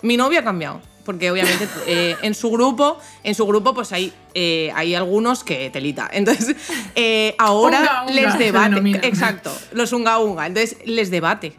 Mi 0.00 0.16
novio 0.16 0.40
ha 0.40 0.44
cambiado. 0.44 0.80
Porque 1.08 1.30
obviamente 1.30 1.66
eh, 1.86 2.16
en 2.20 2.34
su 2.34 2.50
grupo, 2.50 2.98
en 3.24 3.34
su 3.34 3.46
grupo, 3.46 3.72
pues 3.72 3.92
hay, 3.92 4.12
eh, 4.34 4.70
hay 4.74 4.94
algunos 4.94 5.42
que 5.42 5.70
telita. 5.70 6.06
Entonces, 6.12 6.54
eh, 6.94 7.34
ahora 7.38 7.78
Unga, 7.78 8.02
unga, 8.02 8.12
les 8.12 8.38
debate. 8.38 8.68
denomina. 8.68 9.00
Exacto, 9.02 9.50
los 9.72 9.90
unga 9.94 10.18
unga. 10.18 10.46
Entonces 10.46 10.76
les 10.84 11.10
debate. 11.10 11.54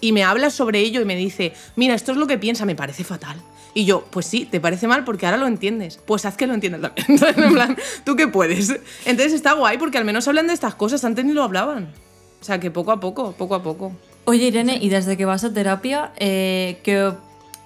Y 0.00 0.12
me 0.12 0.24
habla 0.24 0.48
sobre 0.48 0.78
ello 0.78 1.02
y 1.02 1.04
me 1.04 1.16
dice, 1.16 1.52
mira, 1.76 1.92
esto 1.94 2.12
es 2.12 2.16
lo 2.16 2.26
que 2.26 2.38
piensa, 2.38 2.64
me 2.64 2.74
parece 2.74 3.04
fatal. 3.04 3.36
Y 3.74 3.84
yo, 3.84 4.06
pues 4.10 4.24
sí, 4.24 4.46
te 4.46 4.58
parece 4.58 4.88
mal 4.88 5.04
porque 5.04 5.26
ahora 5.26 5.36
lo 5.36 5.48
entiendes. 5.48 5.98
Pues 6.06 6.24
haz 6.24 6.38
que 6.38 6.46
lo 6.46 6.54
entiendas 6.54 6.80
también. 6.80 7.04
Entonces, 7.10 7.44
en 7.44 7.52
plan, 7.52 7.76
¿tú 8.06 8.16
qué 8.16 8.26
puedes? 8.26 8.70
Entonces 9.04 9.34
está 9.34 9.52
guay 9.52 9.76
porque 9.76 9.98
al 9.98 10.06
menos 10.06 10.26
hablan 10.28 10.46
de 10.46 10.54
estas 10.54 10.74
cosas, 10.74 11.04
antes 11.04 11.26
ni 11.26 11.34
lo 11.34 11.42
hablaban. 11.42 11.92
O 12.40 12.44
sea 12.44 12.58
que 12.58 12.70
poco 12.70 12.90
a 12.90 13.00
poco, 13.00 13.32
poco 13.32 13.54
a 13.54 13.62
poco. 13.62 13.92
Oye, 14.24 14.46
Irene, 14.46 14.78
y 14.80 14.88
desde 14.88 15.18
que 15.18 15.26
vas 15.26 15.44
a 15.44 15.52
terapia, 15.52 16.12
eh, 16.16 16.78
¿qué- 16.82 17.12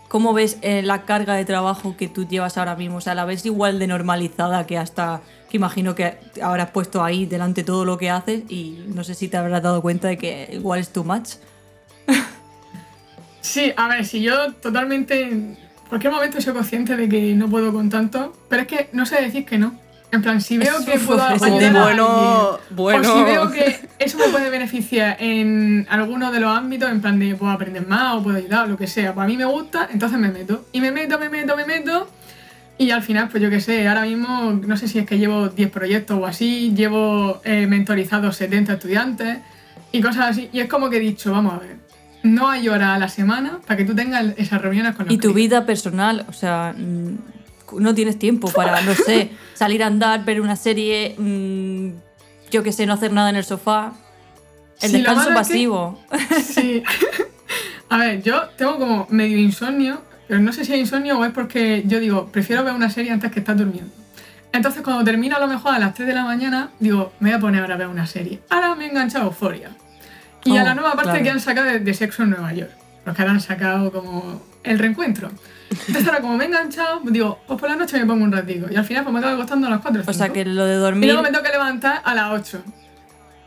¿cómo 0.08 0.32
ves 0.32 0.58
eh, 0.62 0.82
la 0.82 1.02
carga 1.04 1.34
de 1.34 1.44
trabajo 1.44 1.96
que 1.96 2.08
tú 2.08 2.26
llevas 2.26 2.58
ahora 2.58 2.74
mismo? 2.74 2.96
O 2.96 3.00
sea, 3.00 3.14
¿la 3.14 3.24
ves 3.24 3.44
igual 3.46 3.78
de 3.78 3.86
normalizada 3.86 4.66
que 4.66 4.78
hasta, 4.78 5.20
que 5.50 5.56
imagino 5.56 5.94
que 5.94 6.16
has 6.42 6.70
puesto 6.70 7.04
ahí 7.04 7.26
delante 7.26 7.62
todo 7.62 7.84
lo 7.84 7.98
que 7.98 8.10
haces 8.10 8.42
y 8.48 8.84
no 8.88 9.04
sé 9.04 9.14
si 9.14 9.28
te 9.28 9.36
habrás 9.36 9.62
dado 9.62 9.82
cuenta 9.82 10.08
de 10.08 10.18
que 10.18 10.48
igual 10.52 10.80
es 10.80 10.90
too 10.90 11.04
much? 11.04 11.34
Sí, 13.40 13.72
a 13.76 13.88
ver, 13.88 14.04
si 14.04 14.20
yo 14.20 14.52
totalmente 14.54 15.22
en 15.22 15.56
cualquier 15.88 16.12
momento 16.12 16.38
soy 16.40 16.52
consciente 16.52 16.96
de 16.96 17.08
que 17.08 17.34
no 17.34 17.48
puedo 17.48 17.72
con 17.72 17.88
tanto, 17.88 18.34
pero 18.48 18.62
es 18.62 18.68
que 18.68 18.90
no 18.92 19.06
sé 19.06 19.22
decir 19.22 19.46
que 19.46 19.56
no. 19.56 19.78
En 20.10 20.22
plan, 20.22 20.40
si 20.40 20.56
veo 20.56 20.84
que 20.86 20.98
puedo 20.98 21.22
ayudar 21.22 21.76
a 22.00 22.58
bueno, 22.70 23.12
o 23.12 23.18
si 23.18 23.24
veo 23.24 23.50
que 23.50 23.88
eso 23.98 24.16
me 24.16 24.28
puede 24.28 24.48
beneficiar 24.48 25.16
en 25.20 25.86
alguno 25.90 26.32
de 26.32 26.40
los 26.40 26.56
ámbitos, 26.56 26.90
en 26.90 27.00
plan 27.02 27.18
de 27.18 27.34
puedo 27.34 27.52
aprender 27.52 27.86
más 27.86 28.14
o 28.14 28.22
puedo 28.22 28.38
ayudar 28.38 28.64
o 28.64 28.68
lo 28.68 28.76
que 28.78 28.86
sea, 28.86 29.12
pues 29.12 29.24
a 29.24 29.28
mí 29.28 29.36
me 29.36 29.44
gusta, 29.44 29.88
entonces 29.92 30.18
me 30.18 30.30
meto. 30.30 30.64
Y 30.72 30.80
me 30.80 30.92
meto, 30.92 31.18
me 31.18 31.28
meto, 31.28 31.56
me 31.56 31.66
meto. 31.66 32.08
Y 32.78 32.90
al 32.90 33.02
final, 33.02 33.28
pues 33.28 33.42
yo 33.42 33.50
qué 33.50 33.60
sé, 33.60 33.86
ahora 33.86 34.02
mismo 34.02 34.52
no 34.64 34.76
sé 34.76 34.88
si 34.88 34.98
es 34.98 35.06
que 35.06 35.18
llevo 35.18 35.48
10 35.48 35.70
proyectos 35.70 36.16
o 36.18 36.24
así, 36.26 36.72
llevo 36.74 37.42
eh, 37.44 37.66
mentorizados 37.66 38.36
70 38.36 38.74
estudiantes 38.74 39.38
y 39.92 40.00
cosas 40.00 40.30
así. 40.30 40.48
Y 40.52 40.60
es 40.60 40.68
como 40.68 40.88
que 40.88 40.96
he 40.98 41.00
dicho, 41.00 41.32
vamos 41.32 41.54
a 41.54 41.58
ver, 41.58 41.76
no 42.22 42.48
hay 42.48 42.68
hora 42.68 42.94
a 42.94 42.98
la 42.98 43.08
semana 43.08 43.58
para 43.66 43.76
que 43.76 43.84
tú 43.84 43.94
tengas 43.94 44.26
esas 44.36 44.62
reuniones 44.62 44.94
con 44.94 45.06
los 45.06 45.12
Y 45.14 45.16
tu 45.18 45.32
clientes. 45.32 45.34
vida 45.34 45.66
personal, 45.66 46.24
o 46.28 46.32
sea, 46.32 46.72
mm, 46.76 47.16
no 47.78 47.94
tienes 47.94 48.18
tiempo 48.18 48.50
para, 48.50 48.80
no 48.82 48.94
sé, 48.94 49.30
salir 49.54 49.82
a 49.82 49.86
andar, 49.86 50.24
ver 50.24 50.40
una 50.40 50.56
serie, 50.56 51.14
mm, 51.18 51.88
yo 52.50 52.62
qué 52.62 52.72
sé, 52.72 52.86
no 52.86 52.92
hacer 52.94 53.12
nada 53.12 53.30
en 53.30 53.36
el 53.36 53.44
sofá. 53.44 53.92
El 54.80 54.90
Sí, 54.90 54.96
descanso 54.98 55.22
es 55.22 55.28
que- 55.28 55.34
pasivo. 55.34 56.00
Sí. 56.42 56.82
A 57.90 57.98
ver, 57.98 58.22
yo 58.22 58.48
tengo 58.56 58.78
como 58.78 59.06
medio 59.10 59.38
insomnio, 59.38 60.02
pero 60.28 60.40
no 60.40 60.52
sé 60.52 60.64
si 60.64 60.74
es 60.74 60.78
insomnio 60.80 61.18
o 61.18 61.24
es 61.24 61.32
porque 61.32 61.82
yo 61.86 62.00
digo, 62.00 62.26
prefiero 62.30 62.62
ver 62.62 62.74
una 62.74 62.90
serie 62.90 63.10
antes 63.12 63.32
que 63.32 63.40
estar 63.40 63.56
durmiendo. 63.56 63.90
Entonces, 64.52 64.82
cuando 64.82 65.04
termino 65.04 65.36
a 65.36 65.40
lo 65.40 65.46
mejor 65.46 65.74
a 65.74 65.78
las 65.78 65.94
3 65.94 66.06
de 66.08 66.14
la 66.14 66.24
mañana, 66.24 66.70
digo, 66.80 67.12
me 67.20 67.30
voy 67.30 67.36
a 67.38 67.40
poner 67.40 67.60
ahora 67.62 67.74
a 67.74 67.78
ver 67.78 67.86
una 67.88 68.06
serie. 68.06 68.40
Ahora 68.50 68.74
me 68.74 68.84
he 68.86 68.88
enganchado 68.90 69.24
a 69.24 69.28
Euphoria. 69.28 69.70
Y 70.44 70.56
a 70.56 70.62
Oh, 70.62 70.64
la 70.64 70.74
nueva 70.74 70.90
parte 70.92 71.10
claro. 71.10 71.22
que 71.24 71.30
han 71.30 71.40
sacado 71.40 71.66
de, 71.66 71.80
de 71.80 71.94
Sexo 71.94 72.22
en 72.22 72.30
Nueva 72.30 72.52
York. 72.52 72.70
Los 73.04 73.14
que 73.16 73.22
ahora 73.22 73.32
han 73.34 73.40
sacado 73.40 73.90
como 73.90 74.42
el 74.64 74.78
reencuentro. 74.78 75.30
Entonces, 75.70 76.06
ahora 76.06 76.20
como 76.20 76.36
me 76.36 76.44
he 76.44 76.46
enganchado, 76.46 77.00
digo, 77.04 77.38
pues 77.46 77.60
por 77.60 77.68
la 77.68 77.76
noche 77.76 77.98
me 77.98 78.06
pongo 78.06 78.24
un 78.24 78.32
ratico. 78.32 78.66
Y 78.70 78.76
al 78.76 78.84
final, 78.84 79.04
pues 79.04 79.12
me 79.12 79.18
acabo 79.20 79.34
acostando 79.34 79.66
a 79.66 79.70
las 79.70 79.80
4 79.80 80.02
O 80.06 80.12
sea, 80.12 80.28
que 80.30 80.44
lo 80.44 80.64
de 80.64 80.74
y 80.74 80.78
dormir... 80.78 81.06
luego 81.08 81.22
me 81.22 81.30
tengo 81.30 81.42
que 81.42 81.50
levantar 81.50 82.00
a 82.04 82.14
las 82.14 82.32
8. 82.40 82.62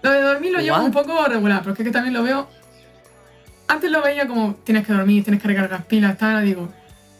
Lo 0.03 0.11
de 0.11 0.21
dormir 0.21 0.51
lo 0.51 0.59
llevo 0.59 0.77
What? 0.77 0.85
un 0.85 0.91
poco 0.91 1.25
regular, 1.25 1.63
porque 1.63 1.81
es 1.83 1.87
que 1.87 1.91
también 1.93 2.13
lo 2.13 2.23
veo. 2.23 2.47
Antes 3.67 3.89
lo 3.91 4.01
veía 4.01 4.27
como 4.27 4.55
tienes 4.63 4.85
que 4.85 4.93
dormir, 4.93 5.23
tienes 5.23 5.41
que 5.41 5.47
recargar 5.47 5.85
pilas, 5.85 6.17
tal. 6.17 6.29
Ahora 6.31 6.41
digo, 6.41 6.69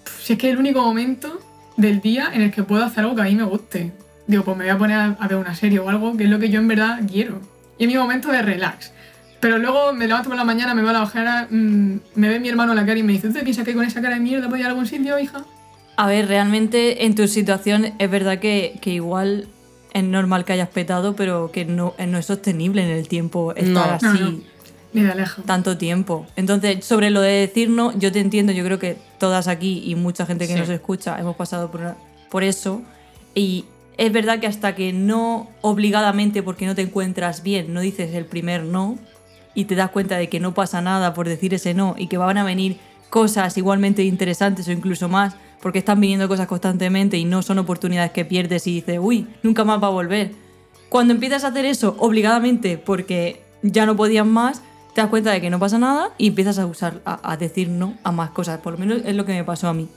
"Pff, 0.03 0.21
si 0.23 0.33
es 0.33 0.39
que 0.39 0.47
es 0.47 0.53
el 0.53 0.59
único 0.59 0.81
momento 0.81 1.39
del 1.77 2.01
día 2.01 2.29
en 2.33 2.41
el 2.41 2.51
que 2.51 2.63
puedo 2.63 2.83
hacer 2.83 3.03
algo 3.03 3.15
que 3.15 3.21
a 3.21 3.25
mí 3.25 3.35
me 3.35 3.43
guste. 3.43 3.91
Digo, 4.27 4.43
pues 4.43 4.57
me 4.57 4.65
voy 4.65 4.71
a 4.71 4.77
poner 4.77 4.97
a, 4.97 5.05
a 5.19 5.27
ver 5.27 5.37
una 5.37 5.55
serie 5.55 5.79
o 5.79 5.89
algo 5.89 6.15
que 6.17 6.25
es 6.25 6.29
lo 6.29 6.39
que 6.39 6.49
yo 6.49 6.59
en 6.59 6.67
verdad 6.67 6.99
quiero. 7.09 7.39
Y 7.77 7.85
es 7.85 7.89
mi 7.89 7.97
momento 7.97 8.31
de 8.31 8.41
relax. 8.41 8.91
Pero 9.41 9.57
luego 9.57 9.91
me 9.91 10.07
levanto 10.07 10.29
por 10.29 10.37
la 10.37 10.43
mañana, 10.43 10.73
me 10.75 10.81
veo 10.81 10.91
a 10.91 10.93
la 10.93 11.03
ojera, 11.03 11.47
mm, 11.49 11.95
me 12.15 12.29
ve 12.29 12.39
mi 12.39 12.47
hermano 12.49 12.71
a 12.71 12.75
la 12.75 12.85
cara 12.85 12.97
y 12.99 13.03
me 13.03 13.11
dice, 13.13 13.27
¿tú 13.27 13.33
te 13.33 13.41
piensas 13.43 13.65
que 13.65 13.73
con 13.73 13.83
esa 13.83 14.01
cara 14.01 14.15
de 14.15 14.21
mierda 14.21 14.47
voy 14.47 14.59
a 14.59 14.61
ir 14.61 14.65
a 14.67 14.69
algún 14.69 14.85
sitio, 14.85 15.17
hija? 15.19 15.43
A 15.97 16.07
ver, 16.07 16.27
realmente 16.27 17.05
en 17.05 17.15
tu 17.15 17.27
situación 17.27 17.93
es 17.99 18.09
verdad 18.09 18.39
que, 18.39 18.77
que 18.81 18.91
igual 18.91 19.47
es 19.93 20.03
normal 20.03 20.45
que 20.45 20.53
hayas 20.53 20.69
petado, 20.69 21.15
pero 21.15 21.51
que 21.51 21.65
no, 21.65 21.93
eh, 21.97 22.07
no 22.07 22.17
es 22.17 22.25
sostenible 22.27 22.83
en 22.83 22.89
el 22.89 23.07
tiempo 23.07 23.53
estar 23.55 24.01
No. 24.01 24.09
así 24.09 24.19
No, 24.19 24.31
no. 24.31 24.39
Ni 24.93 25.01
de 25.03 25.15
lejos. 25.15 25.45
tanto 25.45 25.77
tiempo. 25.77 26.27
Entonces, 26.35 26.83
sobre 26.85 27.09
lo 27.09 27.21
de 27.21 27.31
decir 27.31 27.69
no, 27.69 27.97
yo 27.97 28.11
te 28.11 28.19
entiendo, 28.19 28.51
yo 28.51 28.63
creo 28.63 28.77
que 28.77 28.97
todas 29.19 29.47
aquí 29.47 29.81
y 29.85 29.95
mucha 29.95 30.25
gente 30.25 30.47
que 30.47 30.53
Sí. 30.53 30.59
nos 30.59 30.69
escucha 30.69 31.17
hemos 31.19 31.35
pasado 31.35 31.71
por, 31.71 31.81
una- 31.81 31.95
por 32.29 32.43
eso. 32.43 32.81
Y 33.33 33.65
es 33.97 34.11
verdad 34.11 34.39
que 34.39 34.47
hasta 34.47 34.75
que 34.75 34.91
no 34.93 35.49
obligadamente 35.61 36.43
porque 36.43 36.65
no 36.65 36.75
te 36.75 36.81
encuentras 36.83 37.41
bien, 37.41 37.73
no 37.73 37.79
dices 37.81 38.13
el 38.13 38.25
primer 38.25 38.63
no 38.63 38.97
y 39.53 39.65
te 39.65 39.75
das 39.75 39.89
cuenta 39.89 40.17
de 40.17 40.29
que 40.29 40.39
no 40.39 40.53
pasa 40.53 40.81
nada 40.81 41.13
por 41.13 41.27
decir 41.27 41.53
ese 41.53 41.73
no 41.73 41.95
y 41.97 42.07
que 42.07 42.17
van 42.17 42.37
a 42.37 42.43
venir 42.43 42.77
cosas 43.09 43.57
igualmente 43.57 44.03
interesantes 44.03 44.67
o 44.67 44.71
incluso 44.71 45.09
más 45.09 45.35
porque 45.61 45.79
están 45.79 45.99
viniendo 45.99 46.27
cosas 46.27 46.47
constantemente 46.47 47.17
y 47.17 47.25
no 47.25 47.41
son 47.41 47.59
oportunidades 47.59 48.11
que 48.11 48.25
pierdes 48.25 48.65
y 48.67 48.75
dices, 48.75 48.99
uy, 49.01 49.27
nunca 49.43 49.63
más 49.63 49.81
va 49.81 49.87
a 49.87 49.91
volver. 49.91 50.31
Cuando 50.89 51.13
empiezas 51.13 51.43
a 51.43 51.49
hacer 51.49 51.65
eso 51.65 51.95
obligadamente 51.99 52.77
porque 52.77 53.41
ya 53.61 53.85
no 53.85 53.95
podías 53.95 54.25
más, 54.25 54.61
te 54.95 55.01
das 55.01 55.09
cuenta 55.09 55.31
de 55.31 55.39
que 55.39 55.49
no 55.49 55.59
pasa 55.59 55.77
nada 55.77 56.09
y 56.17 56.27
empiezas 56.27 56.57
a 56.57 56.65
usar, 56.65 57.01
a, 57.05 57.31
a 57.31 57.37
decir 57.37 57.69
no 57.69 57.95
a 58.03 58.11
más 58.11 58.31
cosas. 58.31 58.59
Por 58.59 58.73
lo 58.73 58.79
menos 58.79 59.01
es 59.05 59.15
lo 59.15 59.25
que 59.25 59.33
me 59.33 59.43
pasó 59.43 59.67
a 59.67 59.73
mí. 59.73 59.87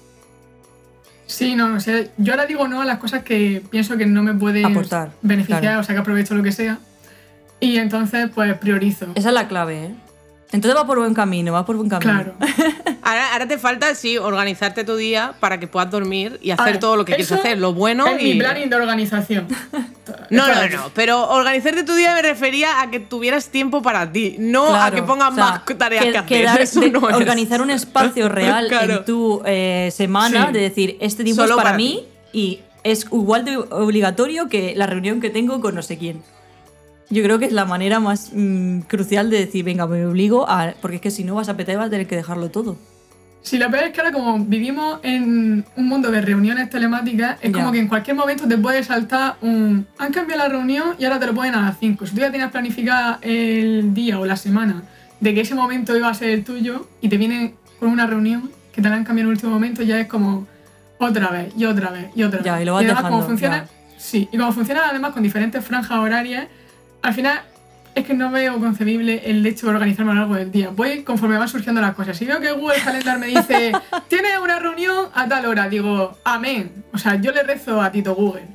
Sí, 1.27 1.55
no, 1.57 1.75
o 1.75 1.81
sea, 1.81 2.05
yo 2.19 2.35
ahora 2.35 2.47
digo 2.47 2.69
no 2.69 2.83
a 2.83 2.85
las 2.85 2.99
cosas 2.99 3.23
que 3.23 3.63
pienso 3.71 3.97
que 3.97 4.07
no 4.07 4.23
me 4.23 4.35
pueden 4.35 4.67
Aportar, 4.67 5.13
beneficiar, 5.23 5.63
claro. 5.63 5.81
o 5.81 5.83
sea, 5.83 5.95
que 5.95 6.01
aprovecho 6.01 6.35
lo 6.35 6.43
que 6.43 6.53
sea. 6.53 6.79
Y 7.65 7.79
entonces, 7.79 8.29
pues 8.35 8.57
priorizo. 8.59 9.07
Esa 9.15 9.29
es 9.29 9.35
la 9.35 9.49
clave, 9.49 9.85
¿eh? 9.87 9.95
Entonces 10.53 10.79
va 10.81 10.87
por 10.87 10.99
buen 11.01 11.15
camino, 11.15 11.53
va 11.53 11.67
por 11.67 11.77
buen 11.77 11.89
camino. 11.89 12.12
Claro. 12.12 12.35
Ahora, 13.07 13.33
ahora 13.35 13.47
te 13.47 13.59
falta, 13.59 13.95
sí, 13.95 14.17
organizarte 14.17 14.83
tu 14.83 14.97
día 14.97 15.35
para 15.39 15.61
que 15.61 15.67
puedas 15.67 15.91
dormir 15.91 16.39
y 16.41 16.53
hacer 16.53 16.65
ver, 16.65 16.79
todo 16.79 16.97
lo 16.97 17.05
que 17.05 17.12
quieres 17.12 17.31
hacer, 17.33 17.59
lo 17.59 17.75
bueno 17.75 18.07
es 18.07 18.23
y... 18.23 18.33
mi 18.33 18.39
planning 18.39 18.71
de 18.71 18.77
organización. 18.77 19.47
No, 20.31 20.47
no, 20.49 20.69
no, 20.71 20.91
pero 20.95 21.29
organizarte 21.29 21.83
tu 21.85 21.95
día 21.95 22.15
me 22.15 22.23
refería 22.23 22.81
a 22.81 22.91
que 22.91 23.01
tuvieras 23.01 23.49
tiempo 23.51 23.83
para 23.83 24.11
ti, 24.11 24.37
no 24.39 24.75
a 24.75 24.91
que 24.91 25.03
pongas 25.03 25.33
o 25.33 25.35
sea, 25.35 25.45
más 25.45 25.65
tareas 25.77 26.03
que, 26.05 26.12
que- 26.12 26.19
hacer. 26.19 26.45
dar- 26.47 26.61
Eso 26.62 26.81
no 26.81 27.11
es. 27.11 27.17
organizar 27.17 27.61
un 27.61 27.69
espacio 27.71 28.29
real 28.31 28.69
Claro. 28.69 28.95
en 29.01 29.05
tu 29.05 29.43
eh, 29.45 29.91
semana, 29.95 30.47
Sí. 30.47 30.53
de 30.55 30.61
decir, 30.61 30.97
este 31.01 31.25
tiempo 31.25 31.43
Solo 31.43 31.55
es 31.55 31.59
para, 31.59 31.71
para 31.73 31.77
mí 31.77 32.07
y 32.33 32.61
es 32.85 33.05
igual 33.05 33.45
de 33.45 33.59
obligatorio 33.59 34.49
que 34.49 34.73
la 34.77 34.87
reunión 34.87 35.21
que 35.21 35.29
tengo 35.29 35.61
con 35.61 35.75
no 35.75 35.83
sé 35.83 35.99
quién. 35.99 36.23
Yo 37.11 37.23
creo 37.23 37.39
que 37.39 37.45
es 37.47 37.53
la 37.53 37.65
manera 37.65 38.01
más 38.01 38.31
mm, 38.35 38.81
crucial 38.81 39.31
de 39.31 39.39
decir, 39.41 39.65
venga, 39.65 39.87
me 39.87 40.05
obligo 40.07 40.49
a... 40.49 40.73
Porque 40.81 40.97
es 40.97 41.03
que 41.03 41.11
si 41.11 41.23
no 41.25 41.35
vas 41.35 41.49
a 41.49 41.57
petar 41.57 41.75
y 41.75 41.77
vas 41.79 41.87
a 41.89 41.91
tener 41.91 42.07
que 42.07 42.17
dejarlo 42.17 42.51
todo. 42.51 42.77
Si 43.43 43.59
lo 43.59 43.71
peor 43.71 43.85
es 43.85 43.93
que 43.93 44.01
ahora 44.01 44.11
como 44.13 44.39
vivimos 44.39 45.01
en 45.03 45.67
un 45.77 45.87
mundo 45.87 46.11
de 46.11 46.23
reuniones 46.23 46.71
telemáticas, 46.71 47.37
es 47.43 47.53
Ya. 47.53 47.59
como 47.59 47.73
que 47.73 47.79
en 47.79 47.89
cualquier 47.89 48.17
momento 48.17 48.49
te 48.49 48.57
puede 48.57 48.83
saltar 48.83 49.37
un... 49.43 49.87
Han 49.99 50.13
cambiado 50.13 50.43
la 50.45 50.49
reunión 50.49 50.95
y 50.99 51.05
ahora 51.05 51.21
te 51.21 51.27
lo 51.27 51.35
ponen 51.35 51.55
a 51.55 51.61
las 51.61 51.79
5. 51.79 52.07
Si 52.07 52.15
tú 52.15 52.21
ya 52.23 52.31
tenías 52.33 52.51
planificada 52.51 53.19
el 53.21 53.93
día 53.93 54.19
o 54.19 54.25
la 54.25 54.37
semana 54.37 54.83
de 55.21 55.35
que 55.35 55.43
ese 55.43 55.55
momento 55.55 55.95
iba 55.97 56.09
a 56.09 56.15
ser 56.15 56.31
el 56.31 56.43
tuyo 56.43 56.89
y 57.03 57.09
te 57.11 57.19
vienen 57.19 57.55
con 57.79 57.91
una 57.91 58.07
reunión 58.07 58.51
que 58.73 58.81
te 58.81 58.89
la 58.89 58.97
han 58.97 59.05
cambiado 59.05 59.29
en 59.29 59.33
el 59.33 59.37
último 59.37 59.53
momento, 59.53 59.83
ya 59.83 60.01
es 60.01 60.07
como 60.09 60.47
otra 60.99 61.29
vez 61.29 61.53
y 61.57 61.67
otra 61.67 61.91
vez 61.91 62.07
y 62.17 62.23
otra 62.23 62.43
Ya, 62.43 62.55
vez. 62.55 62.63
y 62.63 62.65
lo 62.65 62.73
vas 62.75 62.81
además, 62.83 62.97
dejando, 63.03 63.19
como 63.19 63.29
funciona, 63.29 63.59
ya. 63.59 63.69
Sí, 63.99 64.29
y 64.33 64.39
como 64.39 64.53
funciona 64.53 64.89
además 64.89 65.13
con 65.13 65.23
diferentes 65.23 65.63
franjas 65.65 65.99
horarias, 65.99 66.47
al 67.05 67.13
final 67.13 67.43
es 67.95 68.07
que 68.07 68.15
no 68.15 68.31
veo 68.31 68.59
concebible 68.59 69.23
el 69.27 69.45
hecho 69.47 69.67
de 69.67 69.75
organizarme 69.75 70.13
a 70.13 70.15
lo 70.15 70.21
largo 70.23 70.37
del 70.37 70.51
día. 70.51 70.71
Voy 70.71 71.03
conforme 71.03 71.37
van 71.37 71.49
surgiendo 71.49 71.83
las 71.83 71.95
cosas. 71.95 72.17
Si 72.17 72.25
veo 72.25 72.41
que 72.41 72.51
Google 72.53 72.81
Calendar 72.83 73.19
me 73.19 73.27
dice, 73.27 73.73
tienes 74.09 74.39
una 74.43 74.59
reunión 74.59 75.09
a 75.15 75.29
tal 75.29 75.45
hora, 75.45 75.69
digo, 75.69 76.17
amén. 76.25 76.83
O 76.95 76.99
sea, 76.99 77.21
yo 77.21 77.31
le 77.33 77.43
rezo 77.43 77.81
a 77.83 77.93
Tito 77.93 78.15
Google. 78.15 78.47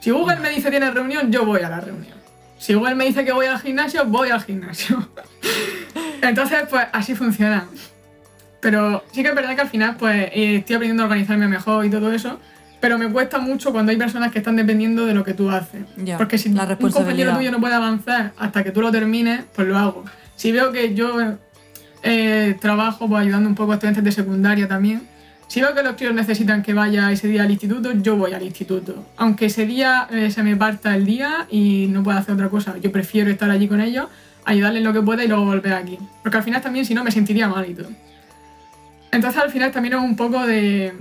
Si 0.00 0.10
Google 0.10 0.36
me 0.36 0.50
dice 0.50 0.70
tienes 0.70 0.92
reunión, 0.92 1.32
yo 1.32 1.46
voy 1.46 1.62
a 1.62 1.70
la 1.70 1.80
reunión. 1.80 2.14
Si 2.58 2.74
Google 2.74 2.94
me 2.94 3.06
dice 3.06 3.24
que 3.24 3.32
voy 3.32 3.46
al 3.46 3.58
gimnasio, 3.58 4.04
voy 4.04 4.28
al 4.28 4.42
gimnasio. 4.42 5.08
Entonces, 6.22 6.64
pues 6.68 6.86
así 6.92 7.14
funciona. 7.14 7.66
Pero 8.60 9.02
sí 9.12 9.22
que 9.22 9.30
es 9.30 9.34
verdad 9.34 9.54
que 9.54 9.62
al 9.62 9.70
final, 9.70 9.96
pues 9.96 10.28
eh, 10.32 10.56
estoy 10.56 10.76
aprendiendo 10.76 11.04
a 11.04 11.06
organizarme 11.06 11.48
mejor 11.48 11.86
y 11.86 11.90
todo 11.90 12.12
eso. 12.12 12.38
Pero 12.84 12.98
me 12.98 13.08
cuesta 13.08 13.38
mucho 13.38 13.72
cuando 13.72 13.92
hay 13.92 13.96
personas 13.96 14.30
que 14.30 14.40
están 14.40 14.56
dependiendo 14.56 15.06
de 15.06 15.14
lo 15.14 15.24
que 15.24 15.32
tú 15.32 15.48
haces. 15.48 15.86
Ya, 15.96 16.18
Porque 16.18 16.36
si 16.36 16.50
la 16.50 16.76
un 16.78 16.90
compañero 16.90 17.34
tuyo 17.34 17.50
no 17.50 17.58
puede 17.58 17.72
avanzar 17.72 18.34
hasta 18.36 18.62
que 18.62 18.72
tú 18.72 18.82
lo 18.82 18.92
termines, 18.92 19.42
pues 19.54 19.66
lo 19.66 19.78
hago. 19.78 20.04
Si 20.36 20.52
veo 20.52 20.70
que 20.70 20.94
yo 20.94 21.16
eh, 22.02 22.58
trabajo 22.60 23.08
pues, 23.08 23.22
ayudando 23.22 23.48
un 23.48 23.54
poco 23.54 23.72
a 23.72 23.76
estudiantes 23.76 24.04
de 24.04 24.12
secundaria 24.12 24.68
también, 24.68 25.00
si 25.46 25.62
veo 25.62 25.74
que 25.74 25.82
los 25.82 25.96
tíos 25.96 26.12
necesitan 26.12 26.62
que 26.62 26.74
vaya 26.74 27.10
ese 27.10 27.26
día 27.26 27.44
al 27.44 27.50
instituto, 27.50 27.90
yo 27.92 28.18
voy 28.18 28.34
al 28.34 28.42
instituto. 28.42 29.06
Aunque 29.16 29.46
ese 29.46 29.64
día 29.64 30.06
eh, 30.10 30.30
se 30.30 30.42
me 30.42 30.54
parta 30.54 30.94
el 30.94 31.06
día 31.06 31.46
y 31.50 31.86
no 31.88 32.02
pueda 32.02 32.18
hacer 32.18 32.34
otra 32.34 32.50
cosa, 32.50 32.76
yo 32.76 32.92
prefiero 32.92 33.30
estar 33.30 33.48
allí 33.48 33.66
con 33.66 33.80
ellos, 33.80 34.08
ayudarles 34.44 34.82
lo 34.82 34.92
que 34.92 35.00
pueda 35.00 35.24
y 35.24 35.28
luego 35.28 35.46
volver 35.46 35.72
aquí. 35.72 35.98
Porque 36.22 36.36
al 36.36 36.42
final 36.42 36.60
también, 36.60 36.84
si 36.84 36.92
no, 36.92 37.02
me 37.02 37.12
sentiría 37.12 37.48
mal 37.48 37.66
y 37.66 37.72
todo. 37.72 37.88
Entonces 39.10 39.40
al 39.40 39.50
final 39.50 39.72
también 39.72 39.94
es 39.94 40.00
un 40.00 40.16
poco 40.16 40.46
de... 40.46 40.92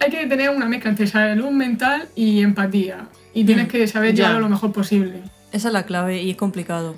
Hay 0.00 0.10
que 0.10 0.26
tener 0.26 0.50
una 0.50 0.66
mezcla 0.66 0.90
entre 0.90 1.06
salud 1.06 1.50
mental 1.50 2.08
y 2.14 2.42
empatía. 2.42 3.06
Y 3.34 3.44
tienes 3.44 3.66
Mm, 3.66 3.70
que 3.70 3.86
saber 3.86 4.14
ya. 4.14 4.24
llevarlo 4.28 4.40
lo 4.40 4.48
mejor 4.48 4.72
posible. 4.72 5.20
Esa 5.52 5.68
es 5.68 5.74
la 5.74 5.84
clave 5.84 6.22
y 6.22 6.30
es 6.30 6.36
complicado. 6.36 6.96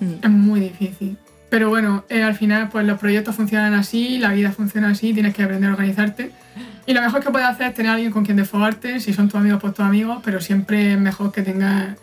Mm. 0.00 0.14
Es 0.24 0.30
muy 0.30 0.60
difícil. 0.60 1.16
Pero 1.50 1.70
bueno, 1.70 2.04
eh, 2.10 2.22
al 2.22 2.34
final 2.34 2.68
pues 2.68 2.86
los 2.86 2.98
proyectos 2.98 3.34
funcionan 3.34 3.72
así, 3.74 4.18
la 4.18 4.32
vida 4.32 4.52
funciona 4.52 4.90
así, 4.90 5.14
tienes 5.14 5.34
que 5.34 5.42
aprender 5.42 5.70
a 5.70 5.72
organizarte. 5.72 6.32
Y 6.86 6.92
lo 6.92 7.00
mejor 7.00 7.22
que 7.22 7.30
puedes 7.30 7.48
hacer 7.48 7.68
es 7.68 7.74
tener 7.74 7.90
a 7.90 7.94
alguien 7.94 8.12
con 8.12 8.24
quien 8.24 8.36
desfogarte, 8.36 9.00
si 9.00 9.12
son 9.14 9.28
tus 9.28 9.40
amigos, 9.40 9.60
pues 9.60 9.74
tus 9.74 9.84
amigos, 9.84 10.20
pero 10.24 10.40
siempre 10.40 10.92
es 10.92 10.98
mejor 11.00 11.32
que 11.32 11.42
tengas 11.42 11.96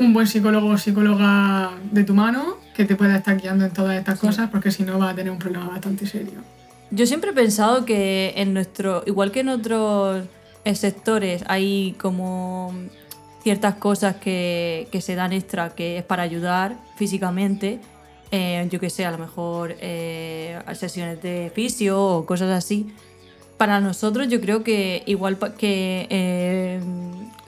un 0.00 0.12
buen 0.12 0.26
psicólogo 0.26 0.68
o 0.68 0.78
psicóloga 0.78 1.70
de 1.92 2.02
tu 2.04 2.14
mano 2.14 2.56
que 2.74 2.84
te 2.84 2.96
pueda 2.96 3.16
estar 3.16 3.36
guiando 3.40 3.64
en 3.64 3.72
todas 3.72 3.96
estas 3.98 4.18
Sí. 4.18 4.26
cosas, 4.26 4.48
porque 4.50 4.70
si 4.72 4.82
no 4.82 4.98
vas 4.98 5.12
a 5.12 5.16
tener 5.16 5.30
un 5.30 5.38
problema 5.38 5.68
bastante 5.68 6.06
serio. 6.06 6.40
Yo 6.90 7.06
siempre 7.06 7.30
he 7.30 7.34
pensado 7.34 7.84
que 7.84 8.32
en 8.36 8.52
nuestro, 8.52 9.04
igual 9.06 9.30
que 9.30 9.40
en 9.40 9.48
otros 9.48 10.24
sectores, 10.74 11.44
hay 11.46 11.94
como 11.98 12.72
ciertas 13.42 13.76
cosas 13.76 14.16
que, 14.16 14.88
que 14.90 15.00
se 15.00 15.14
dan 15.14 15.32
extra 15.32 15.70
que 15.74 15.98
es 15.98 16.04
para 16.04 16.22
ayudar 16.22 16.76
físicamente. 16.96 17.80
eh, 18.32 18.68
yo 18.70 18.78
que 18.78 18.90
sé, 18.90 19.04
a 19.06 19.10
lo 19.10 19.18
mejor 19.18 19.74
eh, 19.80 20.60
sesiones 20.74 21.22
de 21.22 21.50
fisio 21.54 22.00
o 22.00 22.26
cosas 22.26 22.50
así. 22.50 22.92
Para 23.56 23.80
nosotros, 23.80 24.28
yo 24.28 24.40
creo 24.40 24.62
que 24.62 25.02
igual 25.06 25.38
que 25.58 26.06
eh, 26.10 26.80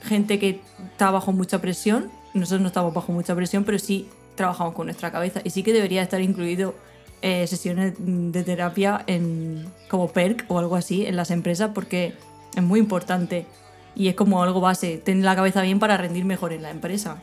gente 0.03 0.39
que 0.39 0.61
está 0.93 1.11
bajo 1.11 1.33
mucha 1.33 1.61
presión, 1.61 2.11
nosotros 2.35 2.61
no 2.63 2.69
estamos 2.69 2.93
bajo 2.95 3.13
mucha 3.13 3.35
presión, 3.35 3.65
pero 3.65 3.79
sí 3.79 4.09
trabajamos 4.35 4.75
con 4.75 4.87
nuestra 4.87 5.11
cabeza 5.13 5.41
y 5.45 5.51
sí 5.51 5.63
que 5.63 5.73
debería 5.73 6.03
estar 6.03 6.21
incluido 6.21 6.75
eh, 7.23 7.47
sesiones 7.47 7.95
de 7.99 8.43
terapia 8.43 9.03
en, 9.07 9.67
como 9.89 10.09
PERC 10.13 10.45
o 10.49 10.59
algo 10.59 10.77
así 10.77 11.07
en 11.07 11.17
las 11.17 11.31
empresas 11.31 11.71
porque 11.75 12.15
es 12.57 12.63
muy 12.63 12.81
importante 12.81 13.47
y 13.95 14.09
es 14.09 14.15
como 14.15 14.43
algo 14.43 14.61
base, 14.61 14.99
tener 14.99 15.25
la 15.25 15.37
cabeza 15.37 15.63
bien 15.63 15.79
para 15.79 15.97
rendir 15.97 16.25
mejor 16.25 16.53
en 16.53 16.63
la 16.63 16.71
empresa. 16.71 17.23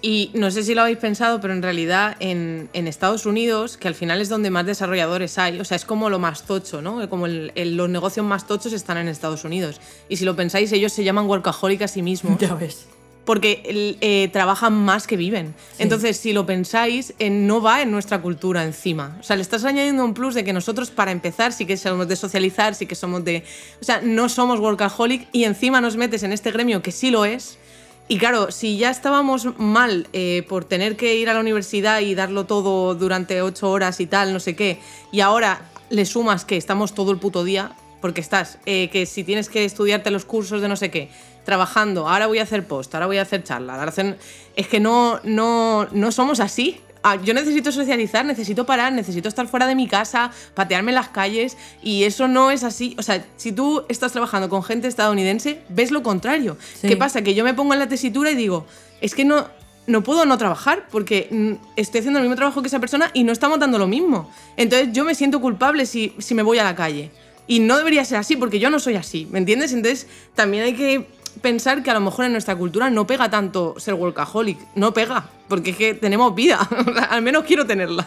Y 0.00 0.30
no 0.34 0.50
sé 0.50 0.62
si 0.62 0.74
lo 0.74 0.82
habéis 0.82 0.98
pensado, 0.98 1.40
pero 1.40 1.54
en 1.54 1.62
realidad 1.62 2.14
en, 2.20 2.68
en 2.74 2.86
Estados 2.88 3.24
Unidos, 3.24 3.78
que 3.78 3.88
al 3.88 3.94
final 3.94 4.20
es 4.20 4.28
donde 4.28 4.50
más 4.50 4.66
desarrolladores 4.66 5.38
hay, 5.38 5.58
o 5.60 5.64
sea, 5.64 5.76
es 5.76 5.86
como 5.86 6.10
lo 6.10 6.18
más 6.18 6.42
tocho, 6.42 6.82
¿no? 6.82 7.08
Como 7.08 7.24
el- 7.24 7.52
el- 7.54 7.76
los 7.78 7.88
negocios 7.88 8.26
más 8.26 8.46
tochos 8.46 8.74
están 8.74 8.98
en 8.98 9.08
Estados 9.08 9.44
Unidos. 9.44 9.80
Y 10.10 10.16
si 10.18 10.26
lo 10.26 10.36
pensáis, 10.36 10.70
ellos 10.72 10.92
se 10.92 11.04
llaman 11.04 11.26
workaholic 11.26 11.80
a 11.82 11.88
sí 11.88 12.02
mismos. 12.02 12.36
Ya 12.38 12.54
ves. 12.54 12.86
Porque 13.24 13.96
eh, 14.00 14.28
trabajan 14.32 14.72
más 14.72 15.06
que 15.06 15.16
viven. 15.16 15.54
Entonces, 15.78 16.16
si 16.18 16.32
lo 16.32 16.46
pensáis, 16.46 17.14
eh, 17.18 17.30
no 17.30 17.60
va 17.60 17.82
en 17.82 17.90
nuestra 17.90 18.20
cultura 18.20 18.64
encima. 18.64 19.16
O 19.20 19.22
sea, 19.22 19.36
le 19.36 19.42
estás 19.42 19.64
añadiendo 19.64 20.04
un 20.04 20.14
plus 20.14 20.34
de 20.34 20.44
que 20.44 20.52
nosotros, 20.52 20.90
para 20.90 21.10
empezar, 21.10 21.52
sí 21.52 21.66
que 21.66 21.76
somos 21.76 22.08
de 22.08 22.16
socializar, 22.16 22.74
sí 22.74 22.86
que 22.86 22.94
somos 22.94 23.24
de... 23.24 23.44
O 23.80 23.84
sea, 23.84 24.00
no 24.02 24.28
somos 24.28 24.60
workaholic 24.60 25.28
y 25.32 25.44
encima 25.44 25.80
nos 25.80 25.96
metes 25.96 26.22
en 26.22 26.32
este 26.32 26.50
gremio 26.50 26.82
que 26.82 26.92
sí 26.92 27.10
lo 27.10 27.24
es. 27.24 27.58
Y 28.06 28.18
claro, 28.18 28.50
si 28.50 28.76
ya 28.76 28.90
estábamos 28.90 29.58
mal 29.58 30.08
eh, 30.12 30.44
por 30.46 30.66
tener 30.66 30.96
que 30.96 31.16
ir 31.16 31.30
a 31.30 31.34
la 31.34 31.40
universidad 31.40 32.00
y 32.00 32.14
darlo 32.14 32.44
todo 32.44 32.94
durante 32.94 33.40
ocho 33.40 33.70
horas 33.70 33.98
y 34.00 34.06
tal, 34.06 34.34
no 34.34 34.40
sé 34.40 34.54
qué, 34.54 34.78
y 35.10 35.20
ahora 35.20 35.70
le 35.88 36.04
sumas 36.04 36.44
que 36.44 36.58
estamos 36.58 36.94
todo 36.94 37.12
el 37.12 37.18
puto 37.18 37.44
día, 37.44 37.72
porque 38.04 38.20
estás, 38.20 38.58
eh, 38.66 38.90
que 38.90 39.06
si 39.06 39.24
tienes 39.24 39.48
que 39.48 39.64
estudiarte 39.64 40.10
los 40.10 40.26
cursos 40.26 40.60
de 40.60 40.68
no 40.68 40.76
sé 40.76 40.90
qué, 40.90 41.08
trabajando, 41.46 42.06
ahora 42.06 42.26
voy 42.26 42.38
a 42.38 42.42
hacer 42.42 42.66
post, 42.66 42.94
ahora 42.94 43.06
voy 43.06 43.16
a 43.16 43.22
hacer 43.22 43.42
charla, 43.42 43.76
ahora 43.76 43.88
hacer... 43.88 44.18
es 44.56 44.68
que 44.68 44.78
no, 44.78 45.20
no, 45.24 45.88
no 45.90 46.12
somos 46.12 46.38
así. 46.38 46.78
Ah, 47.02 47.16
Yo 47.16 47.32
necesito 47.32 47.72
socializar, 47.72 48.26
necesito 48.26 48.66
parar, 48.66 48.92
necesito 48.92 49.26
estar 49.26 49.48
fuera 49.48 49.66
de 49.66 49.74
mi 49.74 49.88
casa, 49.88 50.32
patearme 50.52 50.90
en 50.90 50.96
las 50.96 51.08
calles 51.08 51.56
y 51.82 52.04
eso 52.04 52.28
no 52.28 52.50
es 52.50 52.62
así. 52.62 52.94
O 52.98 53.02
sea, 53.02 53.24
si 53.38 53.52
tú 53.52 53.86
estás 53.88 54.12
trabajando 54.12 54.50
con 54.50 54.62
gente 54.62 54.86
estadounidense, 54.86 55.62
ves 55.70 55.90
lo 55.90 56.02
contrario. 56.02 56.58
Sí. 56.78 56.88
¿Qué 56.88 56.98
pasa? 56.98 57.22
Que 57.22 57.32
yo 57.34 57.42
me 57.42 57.54
pongo 57.54 57.72
en 57.72 57.78
la 57.78 57.88
tesitura 57.88 58.30
y 58.30 58.34
digo, 58.34 58.66
es 59.00 59.14
que 59.14 59.24
no, 59.24 59.48
no 59.86 60.02
puedo 60.02 60.26
no 60.26 60.36
trabajar 60.36 60.88
porque 60.90 61.28
mm, 61.30 61.52
estoy 61.76 62.00
haciendo 62.00 62.18
el 62.18 62.24
mismo 62.24 62.36
trabajo 62.36 62.60
que 62.60 62.68
esa 62.68 62.80
persona 62.80 63.10
y 63.14 63.24
no 63.24 63.32
estamos 63.32 63.58
dando 63.58 63.78
lo 63.78 63.86
mismo. 63.86 64.30
Entonces 64.58 64.90
yo 64.92 65.06
me 65.06 65.14
siento 65.14 65.40
culpable 65.40 65.86
si, 65.86 66.14
si 66.18 66.34
me 66.34 66.42
voy 66.42 66.58
a 66.58 66.64
la 66.64 66.74
calle. 66.74 67.10
Y 67.46 67.60
no 67.60 67.76
debería 67.76 68.04
ser 68.04 68.18
así 68.18 68.36
porque 68.36 68.58
yo 68.58 68.70
no 68.70 68.78
soy 68.78 68.96
así, 68.96 69.28
¿me 69.30 69.38
entiendes? 69.38 69.72
Entonces 69.72 70.06
también 70.34 70.64
hay 70.64 70.74
que 70.74 71.06
pensar 71.42 71.82
que 71.82 71.90
a 71.90 71.94
lo 71.94 72.00
mejor 72.00 72.24
en 72.24 72.32
nuestra 72.32 72.56
cultura 72.56 72.90
no 72.90 73.06
pega 73.06 73.28
tanto 73.28 73.74
ser 73.78 73.94
workaholic, 73.94 74.58
no 74.76 74.94
pega, 74.94 75.28
porque 75.48 75.70
es 75.70 75.76
que 75.76 75.94
tenemos 75.94 76.34
vida, 76.34 76.58
al 77.10 77.22
menos 77.22 77.44
quiero 77.44 77.66
tenerla. 77.66 78.06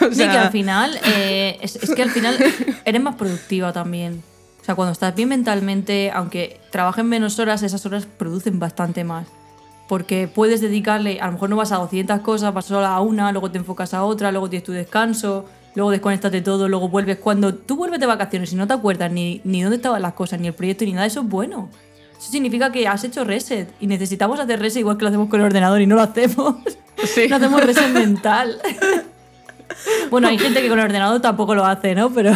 O 0.00 0.06
Sí, 0.06 0.14
sea, 0.14 0.30
que 0.30 0.38
al 0.38 0.50
final, 0.50 0.98
eh, 1.04 1.58
es, 1.62 1.76
es 1.76 1.90
que 1.94 2.02
al 2.02 2.10
final 2.10 2.36
eres 2.84 3.02
más 3.02 3.16
productiva 3.16 3.72
también. 3.72 4.22
O 4.62 4.64
sea, 4.64 4.74
cuando 4.74 4.92
estás 4.92 5.14
bien 5.14 5.28
mentalmente, 5.30 6.10
aunque 6.14 6.60
trabajen 6.70 7.06
menos 7.06 7.38
horas, 7.38 7.62
esas 7.62 7.84
horas 7.86 8.06
producen 8.06 8.58
bastante 8.58 9.04
más. 9.04 9.26
Porque 9.88 10.28
puedes 10.32 10.60
dedicarle, 10.60 11.20
a 11.20 11.26
lo 11.26 11.32
mejor 11.32 11.50
no 11.50 11.56
vas 11.56 11.72
a 11.72 11.76
200 11.76 12.20
cosas, 12.20 12.54
vas 12.54 12.66
solo 12.66 12.86
a 12.86 13.00
una, 13.00 13.32
luego 13.32 13.50
te 13.50 13.58
enfocas 13.58 13.92
a 13.94 14.04
otra, 14.04 14.30
luego 14.30 14.48
tienes 14.48 14.64
tu 14.64 14.70
descanso, 14.72 15.46
luego 15.74 15.90
desconectas 15.90 16.32
de 16.32 16.40
todo, 16.40 16.68
luego 16.68 16.88
vuelves. 16.88 17.18
Cuando 17.18 17.54
tú 17.54 17.76
vuelves 17.76 18.00
de 18.00 18.06
vacaciones 18.06 18.52
y 18.52 18.56
no 18.56 18.66
te 18.66 18.74
acuerdas 18.74 19.10
ni, 19.10 19.40
ni 19.44 19.62
dónde 19.62 19.76
estaban 19.76 20.02
las 20.02 20.14
cosas, 20.14 20.40
ni 20.40 20.48
el 20.48 20.54
proyecto, 20.54 20.84
ni 20.84 20.92
nada, 20.92 21.06
eso 21.06 21.20
es 21.20 21.28
bueno. 21.28 21.70
Eso 22.18 22.30
significa 22.30 22.70
que 22.70 22.86
has 22.86 23.02
hecho 23.04 23.24
reset. 23.24 23.72
Y 23.80 23.86
necesitamos 23.86 24.38
hacer 24.38 24.60
reset 24.60 24.80
igual 24.80 24.98
que 24.98 25.04
lo 25.04 25.08
hacemos 25.08 25.28
con 25.28 25.40
el 25.40 25.46
ordenador 25.46 25.80
y 25.80 25.86
no 25.86 25.96
lo 25.96 26.02
hacemos. 26.02 26.56
Sí. 27.02 27.28
No 27.28 27.36
hacemos 27.36 27.64
reset 27.64 27.92
mental. 27.92 28.60
Bueno, 30.10 30.28
hay 30.28 30.38
gente 30.38 30.60
que 30.60 30.68
con 30.68 30.78
el 30.78 30.84
ordenador 30.84 31.20
tampoco 31.20 31.54
lo 31.54 31.64
hace, 31.64 31.94
¿no? 31.94 32.10
Pero. 32.10 32.32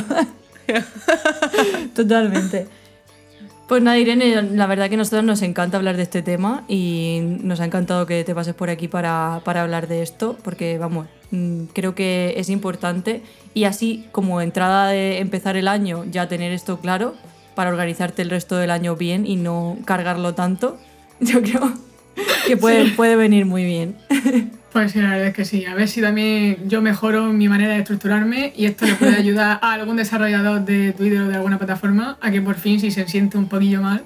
Totalmente. 1.94 2.68
Pues 3.68 3.82
nada, 3.82 3.98
Irene, 3.98 4.42
la 4.42 4.66
verdad 4.66 4.88
que 4.88 4.96
a 4.96 4.98
nosotros 4.98 5.24
nos 5.24 5.40
encanta 5.40 5.78
hablar 5.78 5.96
de 5.96 6.02
este 6.02 6.20
tema 6.20 6.64
y 6.68 7.20
nos 7.42 7.60
ha 7.60 7.64
encantado 7.64 8.04
que 8.04 8.22
te 8.22 8.34
pases 8.34 8.54
por 8.54 8.68
aquí 8.68 8.88
para, 8.88 9.40
para 9.42 9.62
hablar 9.62 9.88
de 9.88 10.02
esto, 10.02 10.36
porque 10.42 10.76
vamos, 10.76 11.06
mm, 11.30 11.64
creo 11.72 11.94
que 11.94 12.34
es 12.36 12.50
importante 12.50 13.22
y 13.54 13.64
así 13.64 14.06
como 14.12 14.42
entrada 14.42 14.88
de 14.88 15.18
empezar 15.18 15.56
el 15.56 15.68
año, 15.68 16.04
ya 16.10 16.28
tener 16.28 16.52
esto 16.52 16.78
claro 16.78 17.14
para 17.54 17.70
organizarte 17.70 18.20
el 18.20 18.28
resto 18.28 18.56
del 18.56 18.70
año 18.70 18.96
bien 18.96 19.26
y 19.26 19.36
no 19.36 19.78
cargarlo 19.86 20.34
tanto, 20.34 20.76
yo 21.20 21.40
creo 21.40 21.72
que 22.46 22.58
puede, 22.58 22.90
puede 22.90 23.16
venir 23.16 23.46
muy 23.46 23.64
bien. 23.64 23.96
Pues 24.74 24.90
sí, 24.90 25.00
la 25.00 25.10
verdad 25.10 25.28
es 25.28 25.34
que 25.34 25.44
sí. 25.44 25.64
A 25.66 25.74
ver 25.76 25.86
si 25.86 26.00
también 26.00 26.68
yo 26.68 26.82
mejoro 26.82 27.26
mi 27.26 27.48
manera 27.48 27.74
de 27.74 27.78
estructurarme 27.78 28.52
y 28.56 28.66
esto 28.66 28.84
le 28.86 28.94
puede 28.94 29.14
ayudar 29.14 29.60
a 29.62 29.72
algún 29.72 29.94
desarrollador 29.94 30.64
de 30.64 30.92
Twitter 30.92 31.20
o 31.20 31.28
de 31.28 31.36
alguna 31.36 31.58
plataforma 31.58 32.18
a 32.20 32.32
que 32.32 32.42
por 32.42 32.56
fin, 32.56 32.80
si 32.80 32.90
se 32.90 33.06
siente 33.06 33.38
un 33.38 33.48
poquillo 33.48 33.80
mal, 33.80 34.04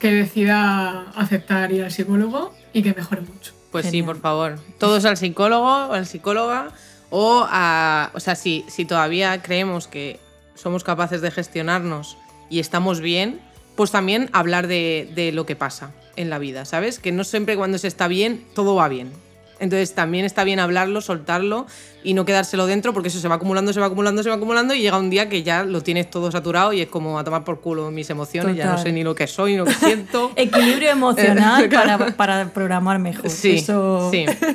que 0.00 0.10
decida 0.10 1.02
aceptar 1.14 1.70
ir 1.70 1.84
al 1.84 1.92
psicólogo 1.92 2.52
y 2.72 2.82
que 2.82 2.94
mejore 2.94 3.20
mucho. 3.20 3.52
Pues 3.70 3.86
sí, 3.86 4.02
por 4.02 4.20
favor. 4.20 4.58
Todos 4.78 5.04
al 5.04 5.16
psicólogo 5.16 5.86
o 5.86 5.92
al 5.92 6.04
psicóloga. 6.04 6.72
O 7.10 7.46
a. 7.48 8.10
O 8.12 8.18
sea, 8.18 8.34
si, 8.34 8.64
si 8.66 8.84
todavía 8.84 9.40
creemos 9.40 9.86
que 9.86 10.18
somos 10.56 10.82
capaces 10.82 11.20
de 11.20 11.30
gestionarnos 11.30 12.18
y 12.50 12.58
estamos 12.58 13.00
bien, 13.00 13.38
pues 13.76 13.92
también 13.92 14.30
hablar 14.32 14.66
de, 14.66 15.12
de 15.14 15.30
lo 15.30 15.46
que 15.46 15.54
pasa 15.54 15.92
en 16.16 16.28
la 16.28 16.40
vida, 16.40 16.64
¿sabes? 16.64 16.98
Que 16.98 17.12
no 17.12 17.22
siempre 17.22 17.56
cuando 17.56 17.78
se 17.78 17.86
está 17.86 18.08
bien, 18.08 18.44
todo 18.56 18.74
va 18.74 18.88
bien. 18.88 19.12
Entonces 19.60 19.94
también 19.94 20.24
está 20.24 20.44
bien 20.44 20.60
hablarlo, 20.60 21.00
soltarlo 21.00 21.66
y 22.04 22.14
no 22.14 22.24
quedárselo 22.24 22.66
dentro 22.66 22.92
porque 22.92 23.08
eso 23.08 23.18
se 23.18 23.26
va 23.28 23.34
acumulando, 23.36 23.72
se 23.72 23.80
va 23.80 23.86
acumulando, 23.86 24.22
se 24.22 24.28
va 24.28 24.36
acumulando 24.36 24.72
y 24.74 24.80
llega 24.80 24.98
un 24.98 25.10
día 25.10 25.28
que 25.28 25.42
ya 25.42 25.64
lo 25.64 25.82
tienes 25.82 26.08
todo 26.10 26.30
saturado 26.30 26.72
y 26.72 26.80
es 26.82 26.88
como 26.88 27.18
a 27.18 27.24
tomar 27.24 27.42
por 27.44 27.60
culo 27.60 27.90
mis 27.90 28.08
emociones, 28.10 28.56
ya 28.56 28.66
no 28.66 28.70
Total. 28.72 28.84
sé 28.86 28.92
ni 28.92 29.02
lo 29.02 29.14
que 29.14 29.26
soy, 29.26 29.52
ni 29.52 29.58
lo 29.58 29.64
que 29.64 29.74
siento. 29.74 30.30
Equilibrio 30.36 30.90
emocional 30.92 31.68
para, 31.68 31.98
para 32.16 32.48
programar 32.50 32.98
mejor. 33.00 33.28
Sí, 33.30 33.56
Eso, 33.56 34.10
sí. 34.12 34.24
está 34.28 34.46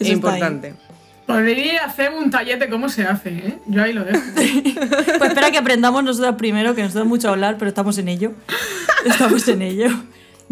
ahí. 0.00 0.10
importante. 0.12 0.74
Podría 1.26 1.84
hacer 1.84 2.10
un 2.12 2.30
taller 2.30 2.58
de 2.58 2.68
cómo 2.68 2.88
se 2.88 3.04
hace, 3.04 3.30
¿eh? 3.30 3.58
Yo 3.66 3.82
ahí 3.82 3.92
lo 3.92 4.04
dejo. 4.04 4.20
Pues 4.34 5.30
espera 5.30 5.50
que 5.50 5.58
aprendamos 5.58 6.02
nosotros 6.04 6.34
primero, 6.36 6.74
que 6.74 6.82
nos 6.82 6.92
da 6.94 7.04
mucho 7.04 7.28
hablar, 7.30 7.56
pero 7.58 7.68
estamos 7.68 7.96
en 7.98 8.08
ello. 8.08 8.32
Estamos 9.06 9.46
en 9.48 9.62
ello. 9.62 9.88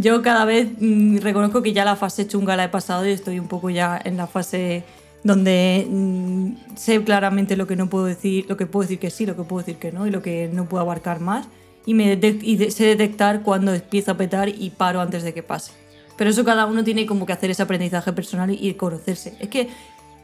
Yo 0.01 0.23
cada 0.23 0.47
vez 0.47 0.69
mm, 0.81 1.19
reconozco 1.19 1.63
que 1.63 1.73
ya 1.75 1.85
la 1.85 1.95
fase 1.95 2.27
chunga 2.27 2.57
la 2.57 2.65
he 2.65 2.69
pasado 2.71 3.07
y 3.07 3.11
estoy 3.11 3.39
un 3.39 3.49
poco 3.49 3.69
ya 3.69 4.01
en 4.03 4.17
la 4.17 4.27
fase 4.27 4.83
donde 5.25 5.87
mm, 5.91 6.77
sé 6.77 7.05
claramente 7.05 7.55
lo 7.55 7.67
que 7.67 7.77
no 7.77 7.89
puedo 7.91 8.07
decir, 8.07 8.47
lo 8.49 8.57
que 8.57 8.65
puedo 8.65 8.83
decir 8.83 8.99
que 8.99 9.11
sí, 9.11 9.27
lo 9.27 9.37
que 9.37 9.43
puedo 9.43 9.59
decir 9.65 9.77
que 9.77 9.93
no 9.93 10.07
y 10.07 10.11
lo 10.11 10.23
que 10.23 10.49
no 10.51 10.65
puedo 10.67 10.83
abarcar 10.83 11.21
más. 11.21 11.47
y, 11.85 11.93
me 11.93 12.13
y 12.15 12.57
de- 12.57 12.71
sé 12.71 12.85
detectar 12.87 13.43
cuando 13.43 13.75
empieza 13.75 14.13
a 14.13 14.17
petar 14.17 14.49
y 14.49 14.71
paro 14.71 15.01
antes 15.03 15.23
de 15.23 15.35
que 15.35 15.43
pase. 15.43 15.73
Pero 16.17 16.31
eso 16.31 16.45
cada 16.45 16.65
uno 16.67 16.83
tiene 16.85 17.05
como 17.07 17.27
que 17.27 17.33
hacer 17.35 17.51
ese 17.51 17.63
aprendizaje 17.63 18.13
personal 18.13 18.51
y, 18.51 18.75
conocerse. 18.75 19.35
Es 19.41 19.49
que 19.49 19.69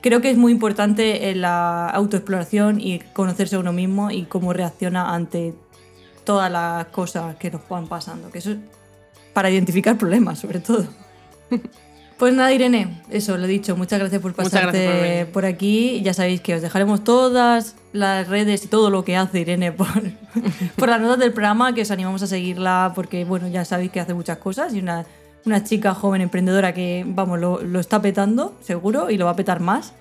creo 0.03 0.21
que 0.23 0.31
es 0.31 0.37
muy 0.39 0.53
importante 0.53 1.31
en 1.31 1.41
la 1.43 1.89
autoexploración 1.91 2.81
y 2.81 3.01
conocerse 3.15 3.57
a 3.57 3.59
uno 3.59 3.73
mismo 3.73 4.11
y 4.11 4.25
cómo 4.25 4.53
reacciona 4.53 5.15
ante 5.15 5.55
todas 6.25 6.51
las 6.53 6.87
cosas 6.87 7.37
que 7.37 7.51
nos 7.51 7.67
van 7.69 7.87
pasando. 7.89 8.31
Que 8.31 8.39
eso 8.39 8.53
es 8.53 8.59
para 9.37 9.51
identificar 9.51 9.99
problemas, 9.99 10.39
sobre 10.39 10.61
todo. 10.61 10.87
Pues 12.17 12.33
nada, 12.33 12.51
Irene, 12.55 13.03
eso 13.11 13.37
lo 13.37 13.45
he 13.45 13.49
dicho. 13.49 13.77
Muchas 13.77 13.99
gracias 13.99 14.23
por 14.23 14.31
Muchas 14.31 14.51
gracias 14.51 14.63
por 14.63 14.73
pasarte 14.73 15.27
por, 15.27 15.45
aquí. 15.45 16.01
Ya 16.03 16.15
sabéis 16.15 16.41
que 16.41 16.55
os 16.55 16.63
dejaremos 16.63 17.05
todas 17.05 17.77
las 17.93 18.29
redes 18.29 18.65
y 18.65 18.69
todo 18.69 18.89
lo 18.89 19.05
que 19.05 19.15
hace 19.15 19.41
Irene 19.41 19.73
por, 19.73 19.89
por 20.77 20.89
las 20.89 21.03
notas 21.03 21.19
del 21.19 21.35
programa, 21.35 21.75
que 21.75 21.83
os 21.83 21.91
animamos 21.91 22.23
a 22.23 22.27
seguirla 22.27 22.93
porque, 22.95 23.27
bueno, 23.27 23.47
ya 23.49 23.67
sabéis 23.67 23.91
que 23.91 24.01
hace 24.01 24.15
muchas 24.15 24.39
cosas 24.39 24.73
y 24.73 24.79
una, 24.79 25.05
una 25.45 25.63
chica 25.63 25.93
joven 25.93 26.23
emprendedora 26.23 26.73
que, 26.73 27.05
vamos, 27.07 27.39
lo, 27.39 27.61
lo 27.61 27.79
está 27.79 28.01
petando, 28.01 28.57
seguro, 28.63 29.11
y 29.11 29.19
lo 29.19 29.27
va 29.27 29.33
a 29.33 29.37
petar 29.37 29.61
más. 29.61 29.93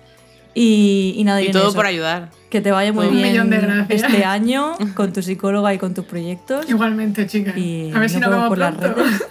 Y, 0.54 1.12
y 1.18 1.24
nada, 1.24 1.42
Y 1.42 1.44
Irene, 1.44 1.58
todo 1.58 1.68
eso, 1.68 1.76
por 1.76 1.84
ayudar. 1.84 2.30
Que 2.56 2.62
te 2.62 2.70
vaya 2.72 2.90
muy 2.92 3.06
Un 3.08 3.16
bien 3.16 3.28
millón 3.32 3.50
de 3.50 3.58
gracias. 3.58 4.02
este 4.04 4.24
año 4.24 4.76
con 4.94 5.12
tu 5.12 5.20
psicóloga 5.20 5.74
y 5.74 5.78
con 5.78 5.92
tus 5.92 6.06
proyectos. 6.06 6.68
Igualmente, 6.70 7.26
chicas. 7.26 7.54
Y 7.56 7.90
a 7.94 7.98
ver 7.98 8.08
si 8.08 8.18
nos 8.18 8.30
vemos 8.30 8.48
por 8.48 8.56
las 8.58 8.74
pronto. 8.74 9.02
redes. 9.02 9.22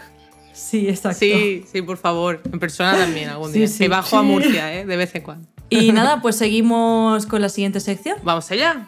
Sí, 0.54 0.88
exacto. 0.88 1.18
Sí, 1.20 1.66
sí, 1.72 1.82
por 1.82 1.98
favor. 1.98 2.42
En 2.52 2.60
persona 2.60 2.96
también 2.96 3.30
algún 3.30 3.52
Sí, 3.52 3.60
día. 3.60 3.68
sí. 3.68 3.78
Que 3.80 3.88
bajo 3.90 4.18
a 4.18 4.22
Sí. 4.22 4.28
Murcia, 4.28 4.74
¿eh? 4.76 4.86
De 4.86 4.96
vez 4.96 5.14
en 5.16 5.24
cuando. 5.24 5.48
Y 5.70 5.92
nada, 5.92 6.22
pues 6.22 6.36
seguimos 6.38 7.26
con 7.26 7.42
la 7.42 7.50
siguiente 7.50 7.80
sección. 7.80 8.18
Vamos 8.24 8.50
allá. 8.52 8.88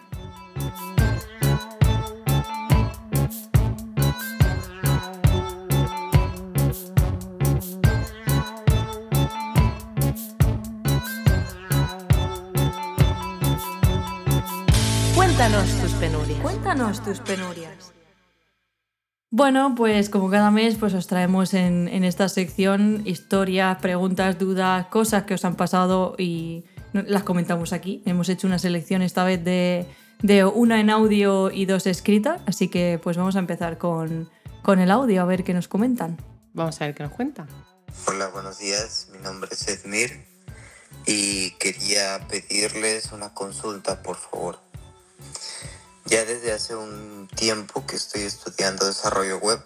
Cuéntanos 16.47 17.03
tus 17.03 17.19
penurias. 17.19 17.91
Bueno, 19.29 19.75
pues 19.75 20.09
como 20.09 20.29
cada 20.29 20.49
mes, 20.49 20.75
pues 20.75 20.93
os 20.93 21.05
traemos 21.05 21.53
en, 21.53 21.89
en 21.89 22.05
esta 22.05 22.29
sección 22.29 23.01
historias, 23.03 23.79
preguntas, 23.81 24.39
dudas, 24.39 24.85
cosas 24.85 25.23
que 25.23 25.33
os 25.33 25.43
han 25.43 25.55
pasado 25.57 26.15
y 26.17 26.63
las 26.93 27.23
comentamos 27.23 27.73
aquí. 27.73 28.01
Hemos 28.05 28.29
hecho 28.29 28.47
una 28.47 28.59
selección 28.59 29.01
esta 29.01 29.25
vez 29.25 29.43
de, 29.43 29.87
de 30.21 30.45
una 30.45 30.79
en 30.79 30.89
audio 30.89 31.51
y 31.51 31.65
dos 31.65 31.85
escritas, 31.85 32.39
así 32.45 32.69
que 32.69 32.97
pues 33.03 33.17
vamos 33.17 33.35
a 33.35 33.39
empezar 33.39 33.77
con, 33.77 34.29
con 34.61 34.79
el 34.79 34.89
audio 34.89 35.23
a 35.23 35.25
ver 35.25 35.43
qué 35.43 35.53
nos 35.53 35.67
comentan. 35.67 36.15
Vamos 36.53 36.79
a 36.79 36.85
ver 36.85 36.95
qué 36.95 37.03
nos 37.03 37.11
cuenta. 37.11 37.45
Hola, 38.05 38.27
buenos 38.29 38.59
días. 38.59 39.09
Mi 39.11 39.19
nombre 39.19 39.49
es 39.51 39.67
Edmir 39.67 40.25
y 41.05 41.51
quería 41.57 42.25
pedirles 42.29 43.11
una 43.11 43.33
consulta, 43.33 44.01
por 44.01 44.15
favor. 44.15 44.65
Ya 46.07 46.23
desde 46.23 46.53
hace 46.53 46.73
un 46.73 47.27
tiempo 47.35 47.85
que 47.85 47.97
estoy 47.97 48.21
estudiando 48.21 48.85
desarrollo 48.85 49.39
web, 49.39 49.61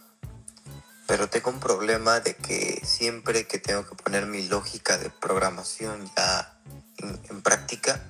pero 1.05 1.29
tengo 1.29 1.51
un 1.51 1.59
problema 1.59 2.19
de 2.19 2.35
que 2.35 2.81
siempre 2.83 3.45
que 3.45 3.59
tengo 3.59 3.87
que 3.87 3.93
poner 3.93 4.25
mi 4.25 4.47
lógica 4.47 4.97
de 4.97 5.11
programación 5.11 6.11
ya 6.17 6.57
en, 6.97 7.43
práctica, 7.43 8.01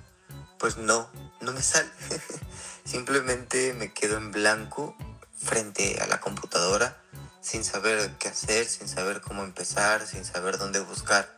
pues 0.57 0.77
no, 0.77 1.09
no 1.41 1.51
me 1.51 1.61
sale. 1.61 1.89
Simplemente 2.85 3.73
me 3.73 3.91
quedo 3.91 4.15
en 4.15 4.31
blanco 4.31 4.95
frente 5.35 5.99
a 5.99 6.07
la 6.07 6.21
computadora 6.21 7.03
sin 7.41 7.65
saber 7.65 8.15
qué 8.17 8.29
hacer, 8.29 8.65
sin 8.65 8.87
saber 8.87 9.19
cómo 9.19 9.43
empezar, 9.43 10.07
sin 10.07 10.23
saber 10.23 10.57
dónde 10.57 10.79
buscar. 10.79 11.37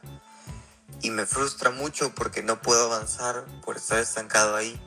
Y 1.01 1.09
me 1.09 1.25
frustra 1.25 1.71
mucho 1.71 2.13
porque 2.13 2.43
no 2.43 2.61
puedo 2.61 2.85
avanzar 2.85 3.45
por 3.65 3.77
estar 3.77 3.97
estancado 3.97 4.55
ahí, 4.55 4.79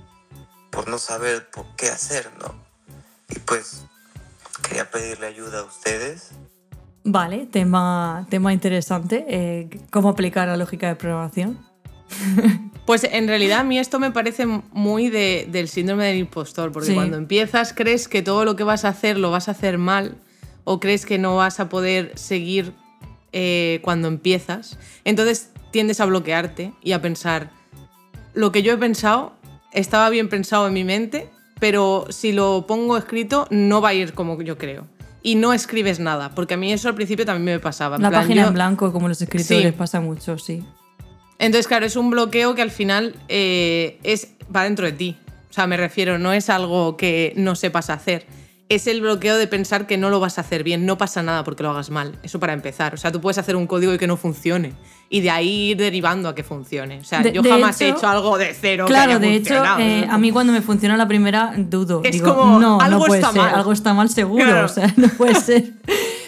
por 0.76 0.88
no 0.88 0.98
saber 0.98 1.48
por 1.50 1.64
qué 1.76 1.88
hacer, 1.88 2.30
¿no? 2.38 2.54
Y 3.34 3.38
pues 3.40 3.84
quería 4.68 4.90
pedirle 4.90 5.26
ayuda 5.26 5.60
a 5.60 5.62
ustedes. 5.64 6.32
Vale, 7.02 7.46
tema, 7.46 8.26
tema 8.28 8.52
interesante. 8.52 9.24
eh, 9.28 9.70
¿Cómo 9.90 10.10
aplicar 10.10 10.46
la 10.48 10.56
lógica 10.58 10.86
de 10.88 10.94
programación? 10.96 11.58
Pues 12.86 13.02
en 13.02 13.26
realidad 13.26 13.58
a 13.60 13.64
mí 13.64 13.80
esto 13.80 13.98
me 13.98 14.12
parece 14.12 14.46
muy 14.46 15.08
de- 15.10 15.48
del 15.50 15.66
síndrome 15.68 16.04
del 16.06 16.18
impostor, 16.18 16.70
porque 16.70 16.90
Sí. 16.90 16.94
cuando 16.94 17.16
empiezas 17.16 17.72
crees 17.72 18.06
que 18.06 18.22
todo 18.22 18.44
lo 18.44 18.54
que 18.54 18.62
vas 18.62 18.84
a 18.84 18.90
hacer 18.90 19.18
lo 19.18 19.32
vas 19.32 19.48
a 19.48 19.50
hacer 19.52 19.76
mal 19.76 20.18
o 20.62 20.78
crees 20.78 21.04
que 21.04 21.18
no 21.18 21.34
vas 21.34 21.58
a 21.58 21.68
poder 21.68 22.16
seguir 22.16 22.74
eh, 23.32 23.80
cuando 23.82 24.06
empiezas. 24.06 24.78
Entonces 25.02 25.50
tiendes 25.72 25.98
a 26.00 26.04
bloquearte 26.04 26.74
y 26.80 26.92
a 26.92 27.02
pensar, 27.02 27.50
lo 28.34 28.52
que 28.52 28.62
yo 28.62 28.72
he 28.72 28.76
pensado 28.78 29.32
estaba 29.72 30.08
bien 30.10 30.28
pensado 30.28 30.66
en 30.66 30.72
mi 30.72 30.84
mente, 30.84 31.28
pero 31.58 32.06
si 32.10 32.32
lo 32.32 32.66
pongo 32.66 32.96
escrito 32.96 33.46
no 33.50 33.80
va 33.80 33.90
a 33.90 33.94
ir 33.94 34.12
como 34.14 34.40
yo 34.42 34.58
creo. 34.58 34.86
Y 35.22 35.34
no 35.34 35.52
escribes 35.52 35.98
nada, 35.98 36.34
porque 36.34 36.54
a 36.54 36.56
mí 36.56 36.72
eso 36.72 36.88
al 36.88 36.94
principio 36.94 37.26
también 37.26 37.56
me 37.56 37.60
pasaba. 37.60 37.96
en 37.96 38.02
La 38.02 38.10
plan, 38.10 38.22
página 38.22 38.42
yo- 38.42 38.48
en 38.48 38.54
blanco, 38.54 38.92
como 38.92 39.08
los 39.08 39.20
escritores, 39.20 39.66
Sí. 39.66 39.72
pasa 39.72 40.00
mucho, 40.00 40.38
sí. 40.38 40.62
entonces, 41.38 41.66
claro, 41.66 41.84
es 41.84 41.96
un 41.96 42.10
bloqueo 42.10 42.54
que 42.54 42.62
al 42.62 42.70
final 42.70 43.14
eh, 43.28 43.98
es 44.04 44.28
va 44.54 44.64
dentro 44.64 44.86
de 44.86 44.92
ti. 44.92 45.16
O 45.50 45.52
sea, 45.52 45.66
me 45.66 45.76
refiero, 45.76 46.18
no 46.18 46.32
es 46.32 46.48
algo 46.50 46.96
que 46.96 47.32
no 47.36 47.54
sepas 47.56 47.90
hacer. 47.90 48.26
Es 48.68 48.88
el 48.88 49.00
bloqueo 49.00 49.36
de 49.36 49.46
pensar 49.46 49.86
que 49.86 49.96
no 49.96 50.10
lo 50.10 50.18
vas 50.18 50.38
a 50.38 50.40
hacer 50.40 50.64
bien. 50.64 50.86
No 50.86 50.98
pasa 50.98 51.22
nada 51.22 51.44
porque 51.44 51.62
lo 51.62 51.70
hagas 51.70 51.90
mal. 51.90 52.18
Eso 52.24 52.40
para 52.40 52.52
empezar. 52.52 52.94
O 52.94 52.96
sea, 52.96 53.12
tú 53.12 53.20
puedes 53.20 53.38
hacer 53.38 53.54
un 53.54 53.68
código 53.68 53.94
y 53.94 53.98
que 53.98 54.08
no 54.08 54.16
funcione. 54.16 54.72
Y 55.08 55.20
de 55.20 55.30
ahí 55.30 55.70
ir 55.70 55.76
derivando 55.76 56.28
a 56.28 56.34
que 56.34 56.42
funcione. 56.42 56.98
O 56.98 57.04
sea, 57.04 57.20
De- 57.20 57.30
yo 57.30 57.42
de 57.42 57.50
jamás 57.50 57.80
he 57.80 57.88
hecho- 57.88 57.98
hecho 57.98 58.08
algo 58.08 58.36
de 58.38 58.52
cero. 58.60 58.86
que 58.86 58.90
Claro, 58.90 59.10
haya 59.12 59.18
de 59.20 59.34
hecho, 59.36 59.54
funcionado. 59.54 59.80
eh, 59.80 60.08
a 60.10 60.18
mí 60.18 60.32
cuando 60.32 60.52
me 60.52 60.62
funciona 60.62 60.96
la 60.96 61.06
primera 61.06 61.52
dudo. 61.56 62.00
Es 62.02 62.10
Digo, 62.10 62.34
como, 62.34 62.58
no, 62.58 62.80
algo 62.80 62.98
no 62.98 63.04
puede 63.06 63.20
está 63.20 63.32
ser, 63.32 63.42
mal. 63.42 63.54
algo 63.54 63.72
está 63.72 63.94
mal 63.94 64.08
seguro, 64.10 64.44
Claro. 64.44 64.66
o 64.66 64.68
sea, 64.68 64.92
no 64.96 65.08
puede 65.10 65.36
ser. 65.36 65.74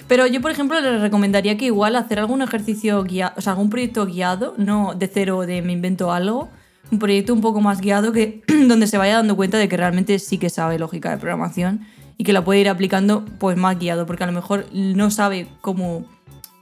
Pero 0.07 0.26
yo, 0.28 0.41
por 0.41 0.53
ejemplo, 0.53 0.80
le 0.80 0.99
recomendaría 1.01 1.59
que 1.59 1.64
igual 1.64 1.97
hacer 1.97 2.20
algún 2.20 2.41
ejercicio 2.41 3.03
guiado, 3.03 3.32
o 3.36 3.41
sea, 3.41 3.55
algún 3.55 3.68
proyecto 3.68 4.07
guiado, 4.07 4.55
no 4.59 4.95
de 4.95 5.09
cero 5.09 5.41
de 5.41 5.61
me 5.61 5.72
invento 5.72 6.12
algo, 6.12 6.49
un 6.93 7.01
proyecto 7.01 7.34
un 7.34 7.41
poco 7.41 7.61
más 7.61 7.80
guiado 7.80 8.12
que 8.12 8.43
donde 8.68 8.86
se 8.86 8.97
vaya 8.97 9.16
dando 9.16 9.34
cuenta 9.34 9.59
de 9.59 9.68
que 9.68 9.76
realmente 9.76 10.18
sí 10.20 10.39
que 10.39 10.51
sabe 10.51 10.78
lógica 10.78 11.11
de 11.11 11.18
programación 11.18 11.80
y 12.18 12.24
que 12.24 12.32
la 12.34 12.44
puede 12.44 12.60
ir 12.60 12.68
aplicando 12.68 13.24
pues 13.38 13.56
más 13.56 13.78
guiado, 13.78 14.04
porque 14.04 14.24
a 14.24 14.26
lo 14.26 14.32
mejor 14.32 14.66
no 14.72 15.10
sabe 15.10 15.48
cómo 15.62 16.04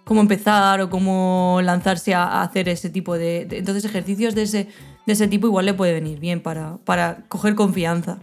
cómo 0.07 0.21
empezar 0.21 0.81
o 0.83 0.89
cómo 0.89 1.59
lanzarse 1.65 2.15
a, 2.15 2.41
hacer 2.43 2.69
ese 2.69 2.91
tipo 2.91 3.19
de, 3.19 3.45
de- 3.45 3.59
Entonces 3.59 3.85
ejercicios 3.85 4.37
de 4.37 4.43
ese, 4.43 4.69
de 5.05 5.13
ese 5.13 5.27
tipo 5.27 5.49
igual 5.49 5.67
le 5.67 5.75
puede 5.75 5.95
venir 5.95 6.21
bien 6.21 6.41
para, 6.41 6.77
para 6.85 7.25
coger 7.29 7.57
confianza. 7.57 8.19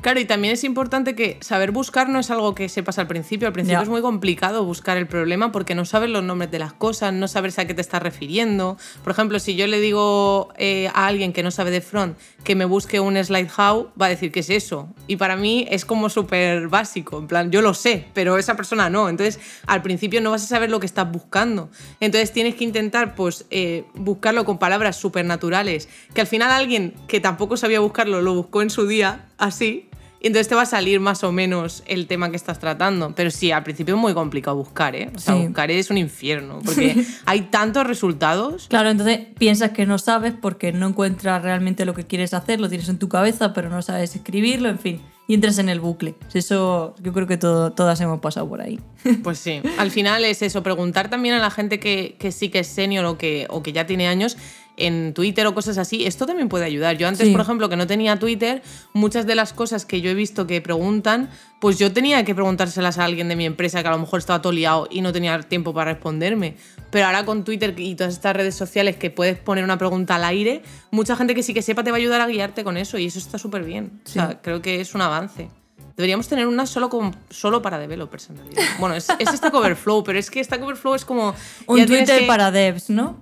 Claro, 0.00 0.20
y 0.20 0.24
también 0.24 0.54
es 0.54 0.62
importante 0.62 1.14
que 1.16 1.38
saber 1.40 1.72
buscar 1.72 2.08
no 2.08 2.20
es 2.20 2.30
algo 2.30 2.54
que 2.54 2.68
sepas 2.68 2.98
al 2.98 3.08
principio. 3.08 3.48
Al 3.48 3.52
principio 3.52 3.78
Ya. 3.78 3.82
es 3.82 3.88
muy 3.88 4.00
complicado 4.00 4.64
buscar 4.64 4.96
el 4.96 5.08
problema 5.08 5.50
porque 5.50 5.74
no 5.74 5.84
sabes 5.84 6.08
los 6.08 6.22
nombres 6.22 6.50
de 6.52 6.60
las 6.60 6.72
cosas, 6.72 7.12
no 7.12 7.26
sabes 7.26 7.58
a 7.58 7.66
qué 7.66 7.74
te 7.74 7.80
estás 7.80 8.02
refiriendo. 8.02 8.76
Por 9.02 9.10
ejemplo, 9.12 9.40
si 9.40 9.56
yo 9.56 9.66
le 9.66 9.80
digo 9.80 10.50
eh, 10.56 10.88
a 10.94 11.06
alguien 11.06 11.32
que 11.32 11.42
no 11.42 11.50
sabe 11.50 11.70
de 11.72 11.80
front 11.80 12.16
que 12.44 12.54
me 12.54 12.64
busque 12.64 13.00
un 13.00 13.16
slide 13.22 13.48
how, 13.58 13.90
va 14.00 14.06
a 14.06 14.08
decir 14.08 14.30
qué 14.30 14.40
es 14.40 14.50
eso. 14.50 14.88
Y 15.08 15.16
para 15.16 15.36
mí 15.36 15.66
es 15.68 15.84
como 15.84 16.08
súper 16.08 16.68
básico. 16.68 17.18
En 17.18 17.26
plan, 17.26 17.50
yo 17.50 17.60
lo 17.60 17.74
sé, 17.74 18.06
pero 18.14 18.38
esa 18.38 18.54
persona 18.56 18.88
no. 18.88 19.08
Entonces, 19.08 19.40
al 19.66 19.82
principio 19.82 20.20
no 20.20 20.30
vas 20.30 20.44
a 20.44 20.46
saber 20.46 20.70
lo 20.70 20.78
que 20.80 20.86
estás 20.86 21.10
buscando. 21.10 21.70
Entonces, 22.00 22.32
tienes 22.32 22.54
que 22.54 22.64
intentar, 22.64 23.14
pues, 23.16 23.46
eh, 23.50 23.84
buscarlo 23.94 24.44
con 24.44 24.58
palabras 24.58 24.96
súper 24.96 25.24
naturales. 25.24 25.88
Que 26.14 26.20
al 26.20 26.26
final 26.28 26.52
alguien 26.52 26.94
que 27.08 27.20
tampoco 27.20 27.56
sabía 27.56 27.80
buscarlo 27.80 28.22
lo 28.22 28.34
buscó 28.34 28.62
en 28.62 28.70
su 28.70 28.86
día, 28.86 29.24
así. 29.38 29.84
Y 30.20 30.26
entonces 30.26 30.48
te 30.48 30.56
va 30.56 30.62
a 30.62 30.66
salir 30.66 30.98
más 30.98 31.22
o 31.22 31.30
menos 31.30 31.84
el 31.86 32.08
tema 32.08 32.28
que 32.28 32.34
estás 32.34 32.58
tratando. 32.58 33.12
Pero 33.14 33.30
sí, 33.30 33.52
al 33.52 33.62
principio 33.62 33.94
es 33.94 34.00
muy 34.00 34.14
complicado 34.14 34.56
buscar, 34.56 34.96
¿eh? 34.96 35.12
O 35.14 35.18
sea, 35.20 35.36
Sí. 35.36 35.42
buscar 35.46 35.70
es 35.70 35.90
un 35.90 35.96
infierno. 35.96 36.58
Porque 36.64 37.06
hay 37.24 37.42
tantos 37.42 37.86
resultados. 37.86 38.66
Claro, 38.68 38.90
entonces 38.90 39.20
piensas 39.38 39.70
que 39.70 39.86
no 39.86 39.96
sabes 39.98 40.32
porque 40.32 40.72
no 40.72 40.88
encuentras 40.88 41.40
realmente 41.42 41.84
lo 41.84 41.94
que 41.94 42.04
quieres 42.04 42.34
hacer, 42.34 42.58
lo 42.60 42.68
tienes 42.68 42.88
en 42.88 42.98
tu 42.98 43.08
cabeza, 43.08 43.52
pero 43.52 43.68
no 43.70 43.80
sabes 43.80 44.16
escribirlo, 44.16 44.68
en 44.68 44.80
fin, 44.80 45.00
y 45.28 45.34
entras 45.34 45.56
en 45.60 45.68
el 45.68 45.78
bucle. 45.78 46.16
Eso 46.34 46.96
yo 47.00 47.12
creo 47.12 47.28
que 47.28 47.36
todo- 47.36 47.70
todas 47.70 48.00
hemos 48.00 48.18
pasado 48.18 48.48
por 48.48 48.60
ahí. 48.60 48.80
Pues 49.22 49.38
sí, 49.38 49.62
al 49.78 49.92
final 49.92 50.24
es 50.24 50.42
eso, 50.42 50.64
preguntar 50.64 51.08
también 51.10 51.36
a 51.36 51.38
la 51.38 51.50
gente 51.52 51.78
que, 51.78 52.16
que 52.18 52.32
sí 52.32 52.48
que 52.48 52.58
es 52.58 52.66
senior 52.66 53.04
o 53.04 53.18
que, 53.18 53.46
o 53.50 53.62
que 53.62 53.72
ya 53.72 53.86
tiene 53.86 54.08
años 54.08 54.36
en 54.78 55.12
Twitter 55.14 55.46
o 55.46 55.54
cosas 55.54 55.78
así, 55.78 56.06
esto 56.06 56.26
también 56.26 56.48
puede 56.48 56.64
ayudar. 56.64 56.96
Yo 56.96 57.06
antes, 57.08 57.26
Sí. 57.26 57.32
por 57.32 57.40
ejemplo, 57.40 57.68
que 57.68 57.76
no 57.76 57.86
tenía 57.86 58.18
Twitter, 58.18 58.62
muchas 58.92 59.26
de 59.26 59.34
las 59.34 59.52
cosas 59.52 59.84
que 59.84 60.00
yo 60.00 60.10
he 60.10 60.14
visto 60.14 60.46
que 60.46 60.60
preguntan, 60.60 61.28
pues 61.60 61.78
yo 61.78 61.92
tenía 61.92 62.24
que 62.24 62.34
preguntárselas 62.34 62.98
a 62.98 63.04
alguien 63.04 63.28
de 63.28 63.36
mi 63.36 63.44
empresa 63.46 63.82
que 63.82 63.88
a 63.88 63.90
lo 63.92 63.98
mejor 63.98 64.20
estaba 64.20 64.40
todo 64.40 64.52
liado 64.52 64.86
y 64.90 65.00
no 65.00 65.12
tenía 65.12 65.38
tiempo 65.42 65.74
para 65.74 65.92
responderme. 65.92 66.56
Pero 66.90 67.06
ahora 67.06 67.24
con 67.24 67.44
Twitter 67.44 67.74
y 67.78 67.94
todas 67.96 68.14
estas 68.14 68.34
redes 68.36 68.54
sociales 68.54 68.96
que 68.96 69.10
puedes 69.10 69.38
poner 69.38 69.64
una 69.64 69.76
pregunta 69.78 70.14
al 70.14 70.24
aire, 70.24 70.62
mucha 70.90 71.16
gente 71.16 71.34
que 71.34 71.42
sí 71.42 71.52
que 71.52 71.62
sepa 71.62 71.82
te 71.84 71.90
va 71.90 71.96
a 71.96 72.00
ayudar 72.00 72.20
a 72.20 72.26
guiarte 72.26 72.64
con 72.64 72.76
eso 72.76 72.96
y 72.98 73.06
eso 73.06 73.18
está 73.18 73.38
súper 73.38 73.64
bien. 73.64 74.00
O 74.06 74.08
sea, 74.08 74.30
Sí. 74.30 74.36
creo 74.42 74.62
que 74.62 74.80
es 74.80 74.94
un 74.94 75.00
avance. 75.02 75.48
Deberíamos 75.96 76.28
tener 76.28 76.46
una 76.46 76.64
solo, 76.64 76.88
con, 76.88 77.16
solo 77.28 77.60
para 77.60 77.76
developers, 77.76 78.30
en 78.30 78.36
realidad. 78.36 78.62
Bueno, 78.78 78.94
es, 78.94 79.08
es 79.18 79.28
Stack 79.30 79.52
Overflow, 79.52 80.04
pero 80.04 80.16
es 80.20 80.30
que 80.30 80.42
Stack 80.44 80.62
Overflow 80.62 80.94
es 80.94 81.04
como... 81.04 81.34
Un 81.66 81.84
Twitter 81.86 82.20
que- 82.20 82.26
para 82.26 82.52
devs, 82.52 82.88
¿no? 82.88 83.20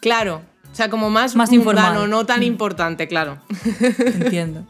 Claro. 0.00 0.42
O 0.76 0.78
sea, 0.78 0.90
como 0.90 1.08
más, 1.08 1.34
Más 1.34 1.50
no 2.06 2.26
tan 2.26 2.42
importante, 2.42 3.08
claro. 3.08 3.38
Entiendo. 3.98 4.66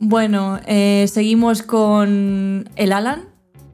Bueno, 0.00 0.58
eh, 0.66 1.06
seguimos 1.08 1.62
con 1.62 2.68
el 2.74 2.92
Alan. 2.92 3.22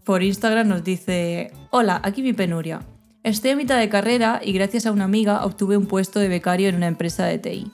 Por 0.05 0.23
Instagram 0.23 0.69
nos 0.69 0.85
dice, 0.85 1.53
hola, 1.71 2.03
aquí 2.05 2.21
mi 2.23 2.35
penuria. 2.35 2.81
Estoy 3.23 3.53
a 3.53 3.57
mitad 3.57 3.79
de 3.79 3.89
carrera 3.89 4.43
y 4.45 4.53
gracias 4.53 4.85
a 4.85 4.93
una 4.93 5.05
amiga 5.05 5.43
obtuve 5.47 5.79
un 5.79 5.87
puesto 5.87 6.21
de 6.21 6.29
becario 6.29 6.69
en 6.69 6.75
una 6.75 6.87
empresa 6.89 7.25
de 7.25 7.39
TI. 7.39 7.73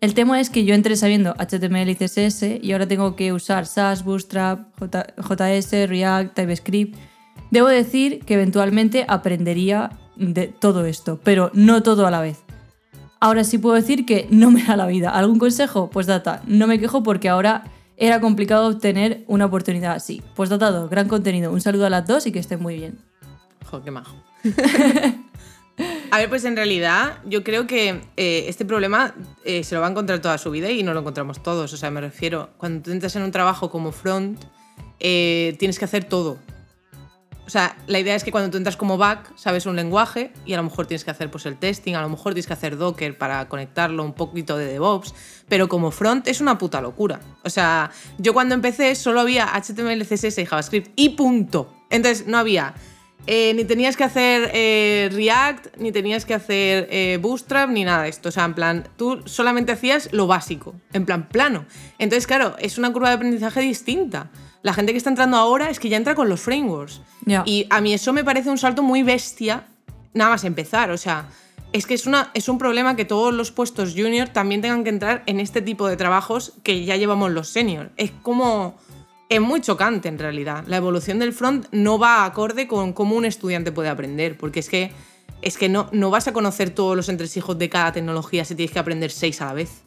El 0.00 0.14
tema 0.14 0.40
es 0.40 0.48
que 0.48 0.64
yo 0.64 0.76
entré 0.76 0.94
sabiendo 0.94 1.34
HTML 1.34 1.88
y 1.90 1.96
CSS 1.96 2.44
y 2.62 2.70
ahora 2.70 2.86
tengo 2.86 3.16
que 3.16 3.32
usar 3.32 3.66
SAS, 3.66 4.04
Bootstrap, 4.04 4.68
J- 4.78 5.06
JS, 5.16 5.88
React, 5.88 6.34
TypeScript. 6.36 6.96
Debo 7.50 7.66
decir 7.66 8.20
que 8.20 8.34
eventualmente 8.34 9.06
aprendería 9.08 9.90
de 10.22 10.48
todo 10.48 10.86
esto, 10.86 11.20
pero 11.22 11.50
no 11.54 11.82
todo 11.82 12.06
a 12.06 12.10
la 12.10 12.20
vez. 12.20 12.38
Ahora 13.20 13.44
sí 13.44 13.58
puedo 13.58 13.76
decir 13.76 14.04
que 14.04 14.26
no 14.30 14.50
me 14.50 14.64
da 14.64 14.76
la 14.76 14.86
vida. 14.86 15.10
¿Algún 15.10 15.38
consejo? 15.38 15.90
Pues 15.90 16.06
data. 16.06 16.42
No 16.46 16.66
me 16.66 16.78
quejo 16.78 17.02
porque 17.02 17.28
ahora 17.28 17.64
era 17.96 18.20
complicado 18.20 18.68
obtener 18.68 19.22
una 19.28 19.46
oportunidad 19.46 19.92
así. 19.92 20.22
Pues 20.34 20.50
data 20.50 20.70
2, 20.70 20.90
gran 20.90 21.08
contenido. 21.08 21.52
Un 21.52 21.60
saludo 21.60 21.86
a 21.86 21.90
las 21.90 22.06
dos 22.06 22.26
y 22.26 22.32
que 22.32 22.40
estén 22.40 22.60
muy 22.60 22.76
bien. 22.76 22.98
Joder, 23.64 23.84
qué 23.84 23.90
majo. 23.90 24.16
A 26.10 26.18
ver, 26.18 26.28
pues 26.28 26.44
en 26.44 26.56
realidad 26.56 27.18
yo 27.24 27.42
creo 27.42 27.66
que 27.66 28.00
eh, 28.16 28.44
este 28.48 28.64
problema 28.64 29.14
eh, 29.44 29.64
se 29.64 29.74
lo 29.74 29.80
va 29.80 29.86
a 29.86 29.90
encontrar 29.90 30.20
toda 30.20 30.36
su 30.36 30.50
vida 30.50 30.70
y 30.70 30.82
no 30.82 30.92
lo 30.92 31.00
encontramos 31.00 31.42
todos. 31.42 31.72
O 31.72 31.76
sea, 31.76 31.90
me 31.90 32.00
refiero, 32.00 32.50
cuando 32.58 32.82
tú 32.82 32.90
entras 32.90 33.16
en 33.16 33.22
un 33.22 33.30
trabajo 33.30 33.70
como 33.70 33.92
front, 33.92 34.38
eh, 35.00 35.56
tienes 35.58 35.78
que 35.78 35.84
hacer 35.84 36.04
todo. 36.04 36.38
O 37.46 37.50
sea, 37.50 37.76
la 37.86 37.98
idea 37.98 38.14
es 38.14 38.22
que 38.22 38.30
cuando 38.30 38.50
tú 38.50 38.56
entras 38.56 38.76
como 38.76 38.96
back, 38.96 39.36
sabes 39.36 39.66
un 39.66 39.74
lenguaje 39.74 40.32
y 40.46 40.52
a 40.52 40.56
lo 40.56 40.62
mejor 40.62 40.86
tienes 40.86 41.04
que 41.04 41.10
hacer 41.10 41.30
pues, 41.30 41.44
el 41.46 41.56
testing, 41.56 41.94
a 41.94 42.02
lo 42.02 42.08
mejor 42.08 42.34
tienes 42.34 42.46
que 42.46 42.52
hacer 42.52 42.76
Docker 42.76 43.18
para 43.18 43.48
conectarlo, 43.48 44.04
un 44.04 44.12
poquito 44.12 44.56
de 44.56 44.66
DevOps, 44.66 45.14
pero 45.48 45.68
como 45.68 45.90
front 45.90 46.28
es 46.28 46.40
una 46.40 46.56
puta 46.56 46.80
locura. 46.80 47.20
O 47.44 47.50
sea, 47.50 47.90
yo 48.18 48.32
cuando 48.32 48.54
empecé 48.54 48.94
solo 48.94 49.20
había 49.20 49.46
HTML, 49.46 50.06
CSS 50.06 50.38
y 50.38 50.46
JavaScript 50.46 50.92
y 50.94 51.10
punto. 51.10 51.74
Entonces 51.90 52.26
no 52.26 52.38
había 52.38 52.74
eh, 53.28 53.54
ni 53.54 53.64
tenías 53.64 53.96
que 53.96 54.02
hacer 54.02 54.50
eh, 54.52 55.08
React, 55.12 55.76
ni 55.78 55.92
tenías 55.92 56.24
que 56.24 56.34
hacer 56.34 56.88
eh, 56.90 57.18
Bootstrap, 57.20 57.70
ni 57.70 57.84
nada 57.84 58.02
de 58.02 58.08
esto. 58.08 58.30
O 58.30 58.32
sea, 58.32 58.44
en 58.44 58.54
plan, 58.54 58.88
tú 58.96 59.22
solamente 59.26 59.72
hacías 59.72 60.08
lo 60.12 60.26
básico, 60.26 60.74
en 60.92 61.06
plan 61.06 61.28
plano. 61.28 61.64
Entonces, 61.98 62.26
claro, 62.26 62.56
es 62.58 62.78
una 62.78 62.92
curva 62.92 63.10
de 63.10 63.14
aprendizaje 63.14 63.60
distinta. 63.60 64.30
La 64.62 64.72
gente 64.72 64.92
que 64.92 64.98
está 64.98 65.10
entrando 65.10 65.36
ahora 65.36 65.70
es 65.70 65.80
que 65.80 65.88
ya 65.88 65.96
entra 65.96 66.14
con 66.14 66.28
los 66.28 66.40
frameworks. 66.40 67.00
Y 67.44 67.66
a 67.70 67.80
mí 67.80 67.92
eso 67.94 68.12
me 68.12 68.24
parece 68.24 68.50
un 68.50 68.58
salto 68.58 68.82
muy 68.82 69.02
bestia, 69.02 69.66
nada 70.14 70.30
más 70.30 70.44
empezar. 70.44 70.90
O 70.90 70.98
sea, 70.98 71.28
es 71.72 71.86
que 71.86 71.94
es, 71.94 72.06
una, 72.06 72.30
es 72.34 72.48
un 72.48 72.58
problema 72.58 72.94
que 72.94 73.04
todos 73.04 73.34
los 73.34 73.50
puestos 73.50 73.94
junior 73.96 74.28
también 74.28 74.60
tengan 74.60 74.84
que 74.84 74.90
entrar 74.90 75.22
en 75.26 75.40
este 75.40 75.62
tipo 75.62 75.88
de 75.88 75.96
trabajos 75.96 76.52
que 76.62 76.84
ya 76.84 76.96
llevamos 76.96 77.30
los 77.32 77.48
senior. 77.48 77.90
Es 77.96 78.12
como. 78.22 78.76
Es 79.28 79.40
muy 79.40 79.62
chocante 79.62 80.08
en 80.08 80.18
realidad. 80.18 80.64
La 80.66 80.76
evolución 80.76 81.18
del 81.18 81.32
front 81.32 81.66
no 81.72 81.98
va 81.98 82.26
acorde 82.26 82.68
con 82.68 82.92
cómo 82.92 83.16
un 83.16 83.24
estudiante 83.24 83.72
puede 83.72 83.88
aprender, 83.88 84.36
porque 84.36 84.60
es 84.60 84.68
que, 84.68 84.92
es 85.40 85.56
que 85.56 85.70
no, 85.70 85.88
no 85.90 86.10
vas 86.10 86.28
a 86.28 86.34
conocer 86.34 86.68
todos 86.68 86.94
los 86.96 87.08
entresijos 87.08 87.58
de 87.58 87.70
cada 87.70 87.92
tecnología 87.92 88.44
si 88.44 88.54
tienes 88.54 88.72
que 88.72 88.78
aprender 88.78 89.10
seis 89.10 89.40
a 89.40 89.46
la 89.46 89.54
vez. 89.54 89.84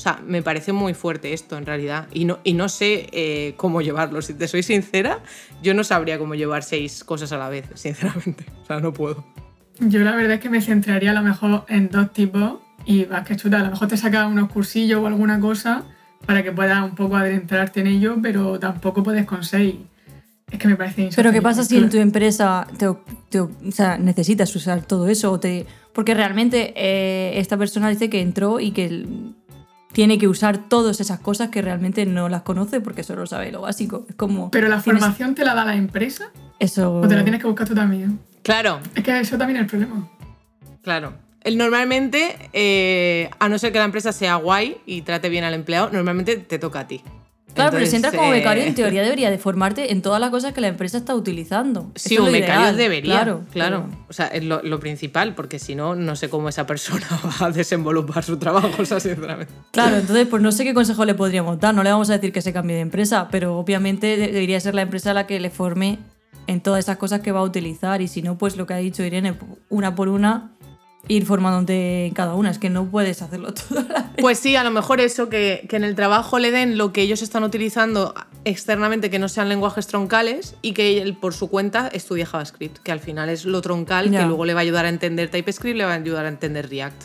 O 0.00 0.02
sea, 0.02 0.18
me 0.26 0.40
parece 0.40 0.72
muy 0.72 0.94
fuerte 0.94 1.34
esto 1.34 1.58
en 1.58 1.66
realidad. 1.66 2.08
Y 2.14 2.24
no, 2.24 2.38
y 2.42 2.54
no 2.54 2.70
sé 2.70 3.06
eh, 3.12 3.52
cómo 3.58 3.82
llevarlo. 3.82 4.22
Si 4.22 4.32
te 4.32 4.48
soy 4.48 4.62
sincera, 4.62 5.18
yo 5.62 5.74
no 5.74 5.84
sabría 5.84 6.18
cómo 6.18 6.34
llevar 6.34 6.62
seis 6.62 7.04
cosas 7.04 7.32
a 7.32 7.36
la 7.36 7.50
vez, 7.50 7.66
sinceramente. 7.74 8.46
O 8.62 8.66
sea, 8.66 8.80
no 8.80 8.94
puedo. 8.94 9.22
Yo 9.78 10.00
la 10.00 10.16
verdad 10.16 10.32
es 10.36 10.40
que 10.40 10.48
me 10.48 10.62
centraría 10.62 11.10
a 11.10 11.14
lo 11.14 11.20
mejor 11.20 11.66
en 11.68 11.90
dos 11.90 12.14
tipos 12.14 12.54
y 12.86 13.04
vas 13.04 13.26
que 13.26 13.36
chuta, 13.36 13.60
a 13.60 13.64
lo 13.64 13.72
mejor 13.72 13.88
te 13.88 13.98
sacas 13.98 14.26
unos 14.26 14.50
cursillos 14.50 15.02
o 15.02 15.06
alguna 15.06 15.38
cosa 15.38 15.84
para 16.24 16.42
que 16.42 16.50
puedas 16.50 16.82
un 16.82 16.94
poco 16.94 17.16
adentrarte 17.16 17.80
en 17.80 17.88
ello, 17.88 18.16
pero 18.22 18.58
tampoco 18.58 19.02
puedes 19.02 19.26
con 19.26 19.44
seis. 19.44 19.74
Es 20.50 20.58
que 20.58 20.66
me 20.66 20.76
parece 20.76 21.10
Pero 21.14 21.30
¿qué 21.30 21.36
insostenible. 21.36 21.42
pasa 21.42 21.64
si 21.64 21.76
en 21.76 21.90
tu 21.90 21.98
empresa 21.98 22.66
te, 22.78 22.86
te- 23.28 23.40
o 23.40 23.50
sea, 23.70 23.98
necesitas 23.98 24.56
usar 24.56 24.82
todo 24.82 25.08
eso? 25.08 25.30
O 25.30 25.38
te, 25.38 25.64
porque 25.92 26.12
realmente 26.14 26.72
eh, 26.74 27.38
esta 27.38 27.56
persona 27.58 27.88
dice 27.90 28.08
que 28.10 28.20
entró 28.22 28.58
y 28.60 28.72
que 28.72 29.06
tiene 29.92 30.18
que 30.18 30.28
usar 30.28 30.68
todas 30.68 31.00
esas 31.00 31.20
cosas 31.20 31.48
que 31.48 31.62
realmente 31.62 32.06
no 32.06 32.28
las 32.28 32.42
conoce 32.42 32.80
porque 32.80 33.02
solo 33.02 33.26
sabe 33.26 33.50
lo 33.50 33.62
básico. 33.62 34.06
Es 34.08 34.14
como... 34.14 34.50
Pero 34.50 34.68
la 34.68 34.80
tienes 34.80 35.00
formación 35.02 35.34
te 35.34 35.44
la 35.44 35.54
da 35.54 35.64
la 35.64 35.74
empresa 35.76 36.30
Eso... 36.58 37.00
o 37.00 37.08
te 37.08 37.16
la 37.16 37.22
tienes 37.22 37.40
que 37.40 37.46
buscar 37.46 37.66
tú 37.68 37.74
también. 37.74 38.20
Claro, 38.42 38.80
Es 38.94 39.04
que 39.04 39.18
eso 39.20 39.36
también 39.36 39.56
es 39.58 39.62
el 39.62 39.68
problema. 39.68 40.08
claro. 40.82 41.14
El, 41.42 41.56
normalmente, 41.56 42.36
eh, 42.52 43.30
a 43.38 43.48
no 43.48 43.58
ser 43.58 43.72
que 43.72 43.78
la 43.78 43.86
empresa 43.86 44.12
sea 44.12 44.34
guay 44.34 44.76
y 44.84 45.00
trate 45.00 45.30
bien 45.30 45.42
al 45.42 45.54
empleado, 45.54 45.88
normalmente 45.90 46.36
te 46.36 46.58
toca 46.58 46.80
a 46.80 46.86
ti. 46.86 47.02
Claro, 47.54 47.70
pero 47.72 47.86
si 47.86 47.96
entras 47.96 48.14
como 48.14 48.28
eh, 48.32 48.38
becario, 48.38 48.64
en 48.64 48.74
teoría 48.74 49.02
debería 49.04 49.30
de 49.30 49.38
formarte 49.38 49.92
en 49.92 50.02
todas 50.02 50.20
las 50.20 50.30
cosas 50.30 50.52
que 50.52 50.60
la 50.60 50.68
empresa 50.68 50.98
está 50.98 51.14
utilizando. 51.14 51.90
Sí, 51.94 52.14
Eso 52.14 52.24
un 52.24 52.32
becario 52.32 52.60
ideal, 52.62 52.76
debería. 52.76 53.14
Claro, 53.14 53.42
Claro, 53.52 53.86
pero- 53.88 54.04
O 54.08 54.12
sea, 54.12 54.26
es 54.28 54.44
lo, 54.44 54.62
lo 54.62 54.80
principal, 54.80 55.34
porque 55.34 55.58
si 55.58 55.74
no, 55.74 55.94
no 55.94 56.16
sé 56.16 56.28
cómo 56.28 56.48
esa 56.48 56.66
persona 56.66 57.06
va 57.42 57.46
a 57.46 57.50
desenvolupar 57.50 58.22
su 58.24 58.36
trabajo, 58.38 58.70
o 58.78 58.84
sea, 58.84 59.00
sinceramente. 59.00 59.52
Claro, 59.72 59.96
entonces, 59.96 60.26
pues 60.28 60.42
no 60.42 60.52
sé 60.52 60.64
qué 60.64 60.74
consejo 60.74 61.04
le 61.04 61.14
podríamos 61.14 61.58
dar. 61.60 61.74
No 61.74 61.82
le 61.82 61.90
vamos 61.90 62.10
a 62.10 62.14
decir 62.14 62.32
que 62.32 62.42
se 62.42 62.52
cambie 62.52 62.76
de 62.76 62.82
empresa, 62.82 63.28
pero 63.30 63.56
obviamente 63.58 64.16
de- 64.16 64.28
debería 64.28 64.60
ser 64.60 64.74
la 64.74 64.82
empresa 64.82 65.14
la 65.14 65.26
que 65.26 65.40
le 65.40 65.50
forme 65.50 65.98
en 66.46 66.60
todas 66.60 66.80
esas 66.84 66.96
cosas 66.96 67.20
que 67.20 67.30
va 67.32 67.40
a 67.40 67.44
utilizar. 67.44 68.00
Y 68.02 68.08
si 68.08 68.22
no, 68.22 68.36
pues 68.38 68.56
lo 68.56 68.66
que 68.66 68.74
ha 68.74 68.78
dicho 68.78 69.02
Irene, 69.04 69.34
una 69.68 69.94
por 69.94 70.08
una, 70.08 70.50
ir 71.08 71.26
formándote 71.26 72.06
en 72.06 72.14
cada 72.14 72.34
una. 72.34 72.50
Es 72.50 72.58
que 72.58 72.70
no 72.70 72.84
puedes 72.86 73.22
hacerlo 73.22 73.52
todo. 73.68 73.82
la 73.82 74.02
vez. 74.02 74.10
Pues 74.18 74.38
sí, 74.38 74.56
a 74.56 74.64
lo 74.64 74.70
mejor 74.70 75.00
eso, 75.00 75.28
que, 75.28 75.66
que 75.68 75.76
en 75.76 75.84
el 75.84 75.94
trabajo 75.94 76.38
le 76.38 76.50
den 76.50 76.78
lo 76.78 76.92
que 76.92 77.02
ellos 77.02 77.22
están 77.22 77.42
utilizando 77.44 78.14
externamente, 78.44 79.10
que 79.10 79.18
no 79.18 79.28
sean 79.28 79.48
lenguajes 79.48 79.86
troncales, 79.86 80.54
y 80.62 80.72
que 80.72 81.02
él 81.02 81.16
por 81.16 81.34
su 81.34 81.48
cuenta 81.48 81.88
estudie 81.88 82.24
JavaScript, 82.26 82.78
que 82.78 82.92
al 82.92 83.00
final 83.00 83.28
es 83.28 83.44
lo 83.44 83.60
troncal 83.60 84.10
Ya. 84.10 84.20
que 84.20 84.26
luego 84.26 84.44
le 84.44 84.54
va 84.54 84.60
a 84.60 84.62
ayudar 84.62 84.84
a 84.86 84.88
entender 84.88 85.30
TypeScript, 85.30 85.76
le 85.76 85.84
va 85.84 85.92
a 85.92 85.96
ayudar 85.96 86.24
a 86.26 86.28
entender 86.28 86.68
React. 86.68 87.02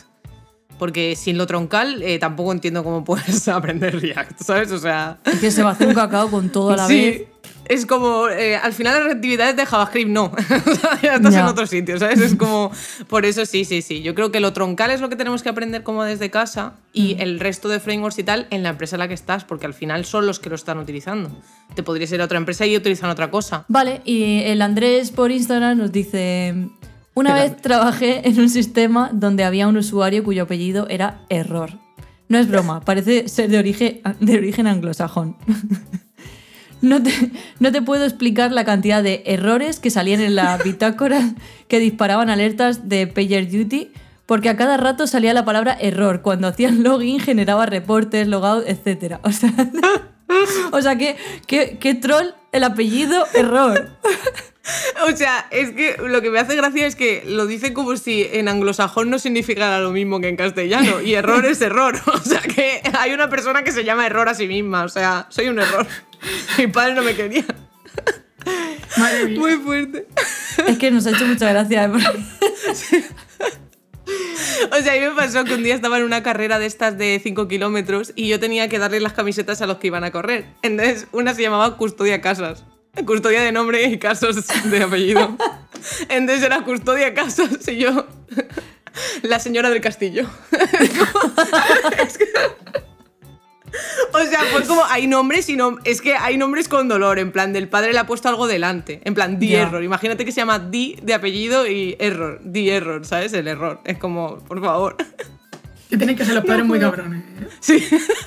Porque 0.78 1.16
sin 1.16 1.38
lo 1.38 1.46
troncal 1.46 2.02
eh, 2.02 2.18
tampoco 2.18 2.52
entiendo 2.52 2.84
cómo 2.84 3.04
puedes 3.04 3.48
aprender 3.48 4.00
React, 4.00 4.42
¿sabes? 4.42 4.72
O 4.72 4.78
sea... 4.78 5.18
Es 5.24 5.40
que 5.40 5.50
se 5.50 5.62
va 5.62 5.70
a 5.70 5.72
hacer 5.72 5.88
un 5.88 5.94
cacao 5.94 6.30
con 6.30 6.50
todo 6.50 6.70
a 6.72 6.76
la 6.76 6.86
sí, 6.86 7.00
vez. 7.00 7.22
Es 7.68 7.84
como, 7.84 8.28
eh, 8.28 8.54
al 8.54 8.72
final 8.72 9.02
las 9.02 9.14
actividades 9.16 9.56
de 9.56 9.66
JavaScript 9.66 10.08
no. 10.08 10.30
Ya 11.02 11.14
estás 11.16 11.34
en 11.34 11.46
otro 11.46 11.66
sitio, 11.66 11.98
¿sabes? 11.98 12.20
Es 12.20 12.36
como, 12.36 12.70
por 13.08 13.26
eso 13.26 13.44
sí, 13.44 13.64
sí, 13.64 13.82
sí. 13.82 14.02
Yo 14.02 14.14
creo 14.14 14.30
que 14.30 14.38
lo 14.38 14.52
troncal 14.52 14.92
es 14.92 15.00
lo 15.00 15.08
que 15.08 15.16
tenemos 15.16 15.42
que 15.42 15.48
aprender 15.48 15.82
como 15.82 16.04
desde 16.04 16.30
casa 16.30 16.74
y 16.92 17.16
Mm. 17.16 17.20
el 17.22 17.40
resto 17.40 17.68
de 17.68 17.80
frameworks 17.80 18.18
y 18.20 18.22
tal 18.22 18.46
en 18.50 18.62
la 18.62 18.68
empresa 18.68 18.94
en 18.94 19.00
la 19.00 19.08
que 19.08 19.14
estás, 19.14 19.42
porque 19.44 19.66
al 19.66 19.74
final 19.74 20.04
son 20.04 20.26
los 20.26 20.38
que 20.38 20.48
lo 20.48 20.54
están 20.54 20.78
utilizando. 20.78 21.30
Te 21.74 21.82
podrías 21.82 22.12
ir 22.12 22.20
a 22.20 22.24
otra 22.26 22.38
empresa 22.38 22.66
y 22.66 22.76
utilizan 22.76 23.10
otra 23.10 23.30
cosa. 23.32 23.64
Vale, 23.66 24.00
y 24.04 24.42
el 24.44 24.62
Andrés 24.62 25.10
por 25.10 25.32
Instagram 25.32 25.78
nos 25.78 25.90
dice: 25.90 26.68
Una 27.16 27.32
vez 27.32 27.56
trabajé 27.56 28.28
en 28.28 28.38
un 28.38 28.50
sistema 28.50 29.08
donde 29.10 29.42
había 29.42 29.68
un 29.68 29.78
usuario 29.78 30.22
cuyo 30.22 30.42
apellido 30.42 30.86
era 30.90 31.22
Error. 31.30 31.70
No 32.28 32.36
es 32.36 32.46
broma, 32.46 32.82
parece 32.82 33.26
ser 33.28 33.48
de 33.48 33.58
origen, 33.58 34.02
de 34.20 34.36
origen 34.36 34.66
anglosajón. 34.66 35.36
No 36.82 37.02
te, 37.02 37.10
no 37.58 37.72
te 37.72 37.80
puedo 37.80 38.04
explicar 38.04 38.52
la 38.52 38.66
cantidad 38.66 39.02
de 39.02 39.22
errores 39.24 39.80
que 39.80 39.88
salían 39.88 40.20
en 40.20 40.34
la 40.34 40.58
bitácora 40.64 41.34
que 41.68 41.78
disparaban 41.78 42.28
alertas 42.28 42.86
de 42.86 43.06
PagerDuty, 43.06 43.92
porque 44.26 44.50
a 44.50 44.56
cada 44.56 44.76
rato 44.76 45.06
salía 45.06 45.32
la 45.32 45.46
palabra 45.46 45.74
error. 45.80 46.20
Cuando 46.20 46.48
hacían 46.48 46.82
login 46.82 47.18
generaba 47.18 47.64
reportes, 47.64 48.28
logout, 48.28 48.64
etc. 48.68 49.20
O 49.22 49.32
sea, 49.32 49.54
o 50.72 50.82
sea 50.82 50.96
que, 50.96 51.16
que, 51.46 51.78
que 51.78 51.94
troll 51.94 52.28
el 52.52 52.64
apellido 52.64 53.26
error. 53.34 53.90
O 55.06 55.16
sea, 55.16 55.46
es 55.50 55.70
que 55.70 55.96
lo 55.96 56.20
que 56.22 56.30
me 56.30 56.40
hace 56.40 56.56
gracia 56.56 56.86
es 56.86 56.96
que 56.96 57.22
lo 57.26 57.46
dice 57.46 57.72
como 57.72 57.96
si 57.96 58.26
en 58.32 58.48
anglosajón 58.48 59.10
no 59.10 59.18
significara 59.18 59.78
lo 59.78 59.92
mismo 59.92 60.20
que 60.20 60.28
en 60.28 60.36
castellano. 60.36 61.00
Y 61.00 61.14
error 61.14 61.46
es 61.46 61.60
error. 61.60 61.94
O 62.06 62.18
sea, 62.18 62.40
que 62.40 62.82
hay 62.98 63.12
una 63.12 63.28
persona 63.28 63.62
que 63.62 63.70
se 63.70 63.84
llama 63.84 64.06
error 64.06 64.28
a 64.28 64.34
sí 64.34 64.48
misma. 64.48 64.82
O 64.84 64.88
sea, 64.88 65.26
soy 65.28 65.48
un 65.48 65.60
error. 65.60 65.86
Mi 66.58 66.66
padre 66.66 66.94
no 66.94 67.02
me 67.02 67.14
quería. 67.14 67.44
Madre 68.96 69.26
mía. 69.26 69.38
Muy 69.38 69.54
fuerte. 69.56 70.08
Es 70.66 70.78
que 70.78 70.90
nos 70.90 71.06
ha 71.06 71.10
hecho 71.10 71.26
mucha 71.26 71.48
gracia. 71.52 71.84
¿eh? 71.84 73.04
O 74.72 74.82
sea, 74.82 74.92
a 74.92 74.96
mí 74.96 75.00
me 75.02 75.10
pasó 75.14 75.44
que 75.44 75.54
un 75.54 75.62
día 75.62 75.74
estaba 75.74 75.98
en 75.98 76.04
una 76.04 76.22
carrera 76.22 76.58
de 76.58 76.66
estas 76.66 76.96
de 76.98 77.20
5 77.22 77.48
kilómetros 77.48 78.12
y 78.16 78.28
yo 78.28 78.40
tenía 78.40 78.68
que 78.68 78.78
darle 78.78 79.00
las 79.00 79.12
camisetas 79.12 79.60
a 79.62 79.66
los 79.66 79.78
que 79.78 79.86
iban 79.88 80.04
a 80.04 80.10
correr. 80.10 80.46
Entonces, 80.62 81.06
una 81.12 81.34
se 81.34 81.42
llamaba 81.42 81.76
Custodia 81.76 82.20
Casas. 82.20 82.64
Custodia 83.04 83.42
de 83.42 83.52
nombre 83.52 83.84
y 83.84 83.98
casos 83.98 84.46
de 84.64 84.82
apellido. 84.82 85.36
Entonces 86.08 86.42
era 86.44 86.62
Custodia 86.62 87.12
Casas 87.14 87.68
y 87.68 87.76
yo, 87.76 88.06
la 89.22 89.38
señora 89.38 89.68
del 89.70 89.80
castillo. 89.82 90.26
Es 92.02 92.18
que- 92.18 92.26
O 94.12 94.20
sea, 94.20 94.40
fue 94.52 94.64
como, 94.64 94.84
hay 94.84 95.06
nombres 95.06 95.48
y 95.48 95.56
no, 95.56 95.78
es 95.84 96.00
que 96.00 96.14
hay 96.14 96.36
nombres 96.36 96.68
con 96.68 96.88
dolor, 96.88 97.18
en 97.18 97.32
plan, 97.32 97.52
del 97.52 97.68
padre 97.68 97.92
le 97.92 97.98
ha 97.98 98.06
puesto 98.06 98.28
algo 98.28 98.46
delante, 98.46 99.00
en 99.04 99.14
plan, 99.14 99.38
Di. 99.38 99.54
Error. 99.54 99.82
Imagínate 99.82 100.24
que 100.24 100.32
se 100.32 100.40
llama 100.40 100.58
Di 100.58 100.96
de 101.02 101.14
apellido 101.14 101.66
y 101.66 101.96
Error, 101.98 102.40
Di 102.44 102.70
Error, 102.70 103.04
¿sabes? 103.04 103.32
El 103.32 103.48
error. 103.48 103.80
Es 103.84 103.98
como, 103.98 104.38
por 104.38 104.60
favor. 104.60 104.96
Que 105.88 105.96
tienen 105.96 106.16
que 106.16 106.24
ser 106.24 106.34
los 106.34 106.44
padres 106.44 106.64
muy 106.64 106.80
cabrones. 106.80 107.22
¿eh? 107.22 107.48
Sí. 107.60 107.84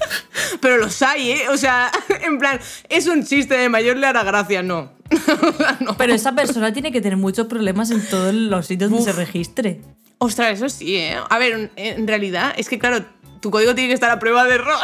Pero 0.61 0.77
los 0.77 1.01
hay, 1.01 1.31
¿eh? 1.31 1.49
O 1.49 1.57
sea, 1.57 1.91
en 2.23 2.37
plan, 2.37 2.59
es 2.87 3.07
un 3.07 3.25
chiste 3.25 3.55
de 3.55 3.69
mayor 3.69 3.97
le 3.97 4.07
hará 4.07 4.23
gracia, 4.23 4.63
no. 4.63 4.93
no. 5.81 5.97
Pero 5.97 6.13
esa 6.13 6.33
persona 6.33 6.71
tiene 6.71 6.91
que 6.91 7.01
tener 7.01 7.17
muchos 7.17 7.47
problemas 7.47 7.91
en 7.91 8.05
todos 8.07 8.33
los 8.33 8.65
sitios 8.65 8.89
donde 8.89 9.11
se 9.11 9.17
registre. 9.17 9.81
Ostras, 10.19 10.57
eso 10.57 10.69
sí, 10.69 10.97
¿eh? 10.97 11.17
A 11.29 11.37
ver, 11.37 11.71
en 11.75 12.07
realidad, 12.07 12.53
es 12.57 12.67
que 12.67 12.77
claro, 12.77 13.05
tu 13.39 13.51
código 13.51 13.75
tiene 13.75 13.89
que 13.89 13.93
estar 13.93 14.11
a 14.11 14.19
prueba 14.19 14.45
de 14.45 14.55
error. 14.55 14.77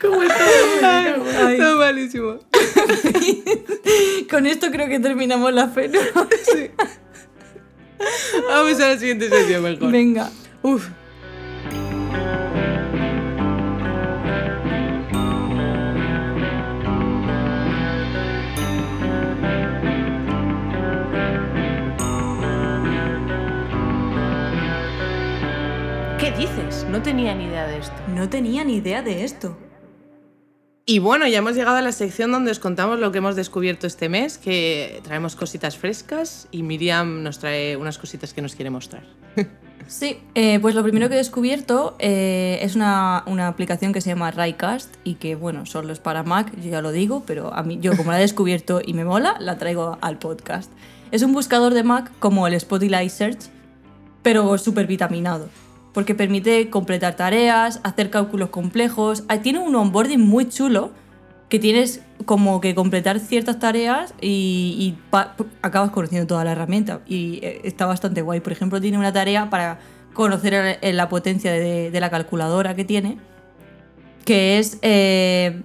¿Cómo 0.00 0.22
está? 0.22 0.44
Ay. 1.46 1.54
Está 1.54 1.76
malísimo. 1.76 2.38
Con 4.30 4.46
esto 4.46 4.70
creo 4.70 4.88
que 4.88 4.98
terminamos 4.98 5.52
la 5.52 5.68
fe. 5.68 5.90
Vamos 8.48 8.80
a 8.80 8.88
la 8.88 8.98
siguiente 8.98 9.28
sección 9.28 9.62
mejor. 9.62 9.92
Venga. 9.92 10.30
Uf. 10.62 10.88
¿Qué 26.22 26.30
dices? 26.30 26.86
No 26.88 27.02
tenía 27.02 27.34
ni 27.34 27.46
idea 27.46 27.66
de 27.66 27.78
esto. 27.78 27.94
No 28.06 28.28
tenía 28.28 28.62
ni 28.62 28.76
idea 28.76 29.02
de 29.02 29.24
esto. 29.24 29.58
Y 30.86 31.00
bueno, 31.00 31.26
ya 31.26 31.38
hemos 31.38 31.56
llegado 31.56 31.78
a 31.78 31.82
la 31.82 31.90
sección 31.90 32.30
donde 32.30 32.52
os 32.52 32.60
contamos 32.60 33.00
lo 33.00 33.10
que 33.10 33.18
hemos 33.18 33.34
descubierto 33.34 33.88
este 33.88 34.08
mes, 34.08 34.38
que 34.38 35.00
traemos 35.02 35.34
cositas 35.34 35.76
frescas 35.76 36.46
y 36.52 36.62
Miriam 36.62 37.24
nos 37.24 37.40
trae 37.40 37.76
unas 37.76 37.98
cositas 37.98 38.32
que 38.32 38.40
nos 38.40 38.54
quiere 38.54 38.70
mostrar. 38.70 39.02
Sí, 39.88 40.20
eh, 40.36 40.60
pues 40.60 40.76
lo 40.76 40.84
primero 40.84 41.08
que 41.08 41.16
he 41.16 41.18
descubierto 41.18 41.96
eh, 41.98 42.60
es 42.62 42.76
una, 42.76 43.24
una 43.26 43.48
aplicación 43.48 43.92
que 43.92 44.00
se 44.00 44.10
llama 44.10 44.30
Rycast 44.30 44.94
y 45.02 45.14
que, 45.14 45.34
bueno, 45.34 45.66
solo 45.66 45.92
es 45.92 45.98
para 45.98 46.22
Mac, 46.22 46.54
yo 46.56 46.70
ya 46.70 46.80
lo 46.80 46.92
digo, 46.92 47.24
pero 47.26 47.52
a 47.52 47.64
mí, 47.64 47.78
yo 47.80 47.96
como 47.96 48.12
la 48.12 48.18
he 48.18 48.20
descubierto 48.20 48.80
y 48.82 48.94
me 48.94 49.04
mola, 49.04 49.34
la 49.40 49.58
traigo 49.58 49.98
al 50.00 50.20
podcast. 50.20 50.70
Es 51.10 51.24
un 51.24 51.32
buscador 51.32 51.74
de 51.74 51.82
Mac 51.82 52.12
como 52.20 52.46
el 52.46 52.54
Spotify 52.54 53.08
Search, 53.08 53.50
pero 54.22 54.56
súper 54.56 54.86
vitaminado, 54.86 55.48
porque 55.92 56.14
permite 56.14 56.70
completar 56.70 57.16
tareas, 57.16 57.80
hacer 57.82 58.10
cálculos 58.10 58.48
complejos, 58.50 59.24
tiene 59.42 59.58
un 59.58 59.74
onboarding 59.74 60.20
muy 60.20 60.48
chulo 60.48 60.90
que 61.48 61.58
tienes 61.58 62.00
como 62.24 62.60
que 62.60 62.74
completar 62.74 63.20
ciertas 63.20 63.58
tareas 63.58 64.14
y, 64.20 64.94
acabas 65.60 65.90
conociendo 65.90 66.26
toda 66.26 66.44
la 66.44 66.52
herramienta 66.52 67.02
y 67.06 67.40
eh, 67.42 67.60
está 67.64 67.84
bastante 67.84 68.22
guay. 68.22 68.40
Por 68.40 68.52
ejemplo, 68.52 68.80
tiene 68.80 68.96
una 68.96 69.12
tarea 69.12 69.50
para 69.50 69.78
conocer 70.14 70.78
la 70.82 71.08
potencia 71.08 71.52
de, 71.52 71.90
de 71.90 72.00
la 72.00 72.10
calculadora 72.10 72.74
que 72.74 72.84
tiene, 72.84 73.18
que 74.24 74.58
es 74.58 74.78
eh, 74.82 75.62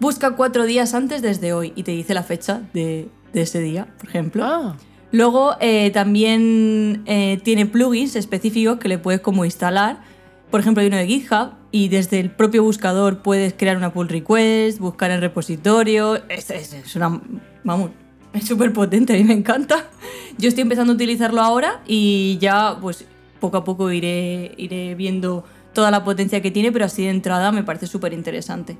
busca 0.00 0.32
cuatro 0.32 0.64
días 0.64 0.94
antes 0.94 1.22
desde 1.22 1.52
hoy 1.52 1.72
y 1.76 1.82
te 1.82 1.92
dice 1.92 2.14
la 2.14 2.22
fecha 2.22 2.62
de, 2.72 3.08
de 3.32 3.42
ese 3.42 3.60
día, 3.60 3.86
por 3.98 4.08
ejemplo. 4.08 4.44
Ah, 4.44 4.76
Luego 5.12 5.54
eh, 5.60 5.90
también 5.92 7.02
eh, 7.06 7.38
tiene 7.44 7.66
plugins 7.66 8.16
específicos 8.16 8.78
que 8.78 8.88
le 8.88 8.98
puedes 8.98 9.20
como 9.20 9.44
instalar. 9.44 10.00
Por 10.50 10.60
ejemplo, 10.60 10.80
hay 10.80 10.88
uno 10.88 10.96
de 10.96 11.06
GitHub 11.06 11.50
y 11.70 11.88
desde 11.88 12.18
el 12.20 12.30
propio 12.30 12.62
buscador 12.62 13.22
puedes 13.22 13.54
crear 13.54 13.76
una 13.76 13.92
pull 13.92 14.08
request, 14.08 14.78
buscar 14.78 15.10
en 15.10 15.20
repositorio. 15.20 16.16
Es, 16.28 16.50
es- 16.50 16.72
es 16.72 16.96
una. 16.96 17.20
Vamos, 17.64 17.90
es 18.32 18.44
súper 18.46 18.72
potente, 18.72 19.12
a 19.12 19.16
mí 19.16 19.24
me 19.24 19.34
encanta. 19.34 19.86
Yo 20.38 20.48
estoy 20.48 20.62
empezando 20.62 20.92
a 20.92 20.96
utilizarlo 20.96 21.40
ahora 21.42 21.82
y 21.86 22.38
ya, 22.40 22.78
pues 22.80 23.04
poco 23.40 23.58
a 23.58 23.64
poco 23.64 23.90
iré, 23.92 24.52
iré 24.56 24.94
viendo 24.94 25.44
toda 25.74 25.90
la 25.90 26.04
potencia 26.04 26.40
que 26.42 26.50
tiene, 26.50 26.70
pero 26.72 26.84
así 26.86 27.02
de 27.04 27.10
entrada 27.10 27.50
me 27.52 27.62
parece 27.64 27.86
súper 27.86 28.12
interesante. 28.12 28.76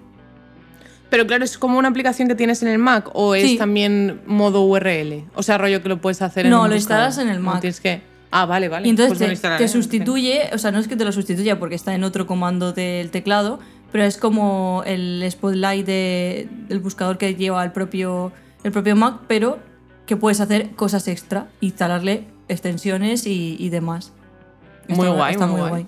Pero 1.12 1.26
claro, 1.26 1.44
¿es 1.44 1.58
como 1.58 1.78
una 1.78 1.88
aplicación 1.88 2.26
que 2.26 2.34
tienes 2.34 2.62
en 2.62 2.68
el 2.68 2.78
Mac 2.78 3.10
o 3.12 3.34
es 3.34 3.42
Sí. 3.50 3.58
también 3.58 4.22
modo 4.24 4.62
URL? 4.64 5.24
O 5.34 5.42
sea, 5.42 5.58
rollo 5.58 5.82
que 5.82 5.90
lo 5.90 6.00
puedes 6.00 6.22
hacer 6.22 6.46
en 6.46 6.50
No, 6.52 6.66
lo 6.66 6.74
instalas 6.74 7.18
en 7.18 7.28
el 7.28 7.36
No 7.42 7.50
Mac. 7.50 7.60
tienes 7.60 7.80
que... 7.80 8.00
Ah, 8.30 8.46
vale, 8.46 8.70
vale. 8.70 8.86
Y 8.86 8.90
entonces 8.90 9.18
Pues 9.18 9.58
te, 9.58 9.68
sustituye, 9.68 10.48
o 10.54 10.56
sea, 10.58 10.70
no 10.70 10.78
es 10.78 10.88
que 10.88 10.96
te 10.96 11.04
lo 11.04 11.12
sustituya 11.12 11.58
porque 11.58 11.74
está 11.74 11.94
en 11.94 12.02
otro 12.02 12.26
comando 12.26 12.72
del 12.72 13.10
teclado, 13.10 13.60
pero 13.92 14.04
es 14.04 14.16
como 14.16 14.82
el 14.86 15.22
spotlight 15.30 15.84
de- 15.84 16.48
del 16.68 16.78
buscador 16.78 17.18
que 17.18 17.34
lleva 17.34 17.62
el 17.62 17.72
propio, 17.72 18.32
el 18.64 18.72
propio 18.72 18.96
Mac, 18.96 19.16
pero 19.28 19.58
que 20.06 20.16
puedes 20.16 20.40
hacer 20.40 20.70
cosas 20.70 21.08
extra, 21.08 21.48
instalarle 21.60 22.24
extensiones 22.48 23.26
y, 23.26 23.56
y 23.58 23.68
demás. 23.68 24.12
Muy 24.88 25.00
Está- 25.06 25.10
guay, 25.18 25.32
está 25.34 25.46
muy 25.46 25.60
guay. 25.68 25.86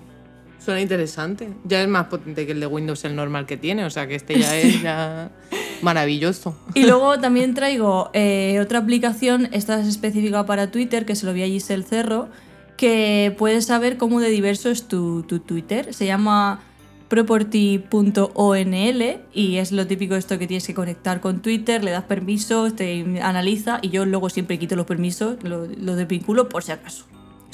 Suena 0.65 0.81
interesante. 0.81 1.47
Ya 1.63 1.83
es 1.83 1.87
más 1.87 2.07
potente 2.07 2.47
que 2.47 2.53
el 2.53 2.59
de 2.59 2.65
Windows, 2.65 3.05
el 3.05 3.15
normal 3.15 3.45
que 3.45 3.55
tiene, 3.55 3.85
o 3.85 3.91
sea 3.91 4.07
que 4.07 4.15
este 4.15 4.39
ya 4.39 4.57
es 4.57 4.81
ya 4.81 5.29
maravilloso. 5.83 6.57
Y 6.73 6.87
luego 6.87 7.19
también 7.19 7.53
traigo 7.53 8.09
eh, 8.13 8.59
otra 8.59 8.79
aplicación, 8.79 9.47
esta 9.51 9.79
es 9.79 9.85
específica 9.85 10.43
para 10.47 10.71
Twitter, 10.71 11.05
que 11.05 11.15
se 11.15 11.27
lo 11.27 11.33
vi 11.33 11.43
a 11.43 11.45
Giselle 11.45 11.83
Cerro, 11.83 12.29
que 12.77 13.35
puedes 13.37 13.67
saber 13.67 13.97
cómo 13.97 14.19
de 14.21 14.29
diverso 14.29 14.71
es 14.71 14.87
tu, 14.87 15.21
tu 15.21 15.37
Twitter. 15.37 15.93
Se 15.93 16.07
llama 16.07 16.61
property.onl 17.09 19.03
y 19.35 19.57
es 19.57 19.71
lo 19.71 19.85
típico 19.85 20.15
esto 20.15 20.39
que 20.39 20.47
tienes 20.47 20.65
que 20.65 20.73
conectar 20.73 21.21
con 21.21 21.43
Twitter, 21.43 21.83
le 21.83 21.91
das 21.91 22.05
permisos, 22.05 22.75
te 22.75 23.21
analiza 23.21 23.77
y 23.83 23.89
yo 23.89 24.03
luego 24.07 24.31
siempre 24.31 24.57
quito 24.57 24.75
los 24.75 24.87
permisos, 24.87 25.37
lo, 25.43 25.67
lo 25.67 25.95
desvinculo 25.95 26.49
por 26.49 26.63
si 26.63 26.71
acaso. 26.71 27.05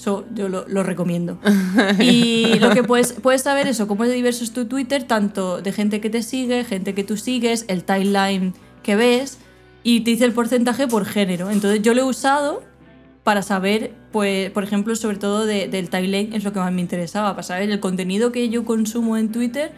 Eso 0.01 0.25
yo 0.33 0.49
lo, 0.49 0.67
lo 0.67 0.81
recomiendo. 0.81 1.37
Y 1.99 2.57
lo 2.59 2.71
que 2.71 2.83
puedes, 2.83 3.13
puedes 3.13 3.43
saber 3.43 3.67
eso, 3.67 3.87
cómo 3.87 4.03
es 4.03 4.09
de 4.09 4.15
diverso 4.15 4.43
es 4.43 4.51
tu 4.51 4.65
Twitter, 4.65 5.03
tanto 5.03 5.61
de 5.61 5.71
gente 5.71 6.01
que 6.01 6.09
te 6.09 6.23
sigue, 6.23 6.63
gente 6.63 6.95
que 6.95 7.03
tú 7.03 7.17
sigues, 7.17 7.65
el 7.67 7.83
timeline 7.83 8.53
que 8.81 8.95
ves, 8.95 9.37
y 9.83 9.99
te 10.01 10.09
dice 10.11 10.25
el 10.25 10.33
porcentaje 10.33 10.87
por 10.87 11.05
género. 11.05 11.51
Entonces 11.51 11.83
yo 11.83 11.93
lo 11.93 12.01
he 12.01 12.03
usado 12.03 12.63
para 13.23 13.43
saber, 13.43 13.93
pues, 14.11 14.49
por 14.49 14.63
ejemplo, 14.63 14.95
sobre 14.95 15.17
todo 15.17 15.45
de- 15.45 15.67
del 15.67 15.89
timeline 15.91 16.33
es 16.33 16.43
lo 16.43 16.51
que 16.51 16.57
más 16.59 16.73
me 16.73 16.81
interesaba, 16.81 17.31
para 17.33 17.43
saber 17.43 17.69
el 17.69 17.79
contenido 17.79 18.31
que 18.31 18.49
yo 18.49 18.65
consumo 18.65 19.17
en 19.17 19.31
Twitter, 19.31 19.71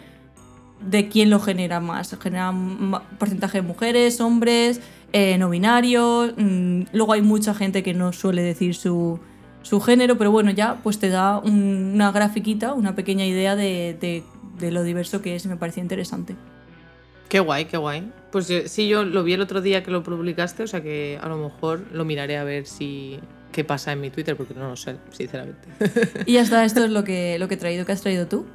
de 0.90 1.10
quién 1.10 1.30
lo 1.30 1.42
genera 1.42 1.82
más. 1.82 2.16
Genera 2.22 2.54
porcentaje 3.20 3.58
de 3.58 3.68
mujeres, 3.68 4.22
hombres, 4.22 4.80
eh, 5.12 5.38
no 5.38 5.50
binarios. 5.50 6.32
mm, 6.38 6.84
luego 6.94 7.12
hay 7.12 7.22
mucha 7.22 7.54
gente 7.54 7.84
que 7.84 7.94
no 7.94 8.14
suele 8.14 8.42
decir 8.42 8.74
su, 8.76 9.20
su 9.64 9.82
género, 9.82 10.18
pero 10.18 10.30
bueno, 10.32 10.52
ya 10.52 10.76
pues 10.84 11.00
te 11.00 11.10
da 11.10 11.40
un- 11.40 11.92
una 11.96 12.12
grafiquita, 12.12 12.74
una 12.74 12.94
pequeña 12.96 13.26
idea 13.26 13.56
de, 13.56 13.98
de- 14.00 14.24
de 14.60 14.72
lo 14.72 14.84
diverso 14.84 15.22
que 15.22 15.36
es 15.36 15.44
y 15.46 15.48
me 15.48 15.58
parecía 15.58 15.82
interesante. 15.82 16.36
Qué 17.30 17.40
guay, 17.40 17.66
qué 17.66 17.78
guay. 17.78 18.12
Pues 18.32 18.48
yo- 18.48 18.68
sí, 18.68 18.88
yo 18.88 19.04
lo 19.04 19.24
vi 19.24 19.34
el 19.34 19.42
otro 19.42 19.62
día 19.62 19.82
que 19.84 19.90
lo 19.90 20.04
publicaste, 20.04 20.62
o 20.64 20.68
sea 20.68 20.84
que 20.84 21.18
a 21.22 21.28
lo 21.28 21.38
mejor 21.38 21.82
lo 21.92 22.06
miraré 22.06 22.38
a 22.38 22.44
ver 22.44 22.68
si 22.68 23.20
qué 23.52 23.64
pasa 23.64 23.92
en 23.92 24.02
mi 24.02 24.10
Twitter, 24.12 24.36
porque 24.36 24.54
no 24.54 24.68
lo 24.70 24.76
sé, 24.76 24.98
sinceramente. 25.12 25.68
Y 26.28 26.34
ya 26.34 26.42
está, 26.42 26.64
esto 26.66 26.84
es 26.86 26.92
lo 26.92 27.04
que, 27.04 27.38
lo 27.40 27.48
que 27.48 27.56
he 27.56 27.58
traído. 27.58 27.86
¿Qué 27.86 27.92
has 27.92 28.02
traído 28.02 28.28
tú? 28.28 28.46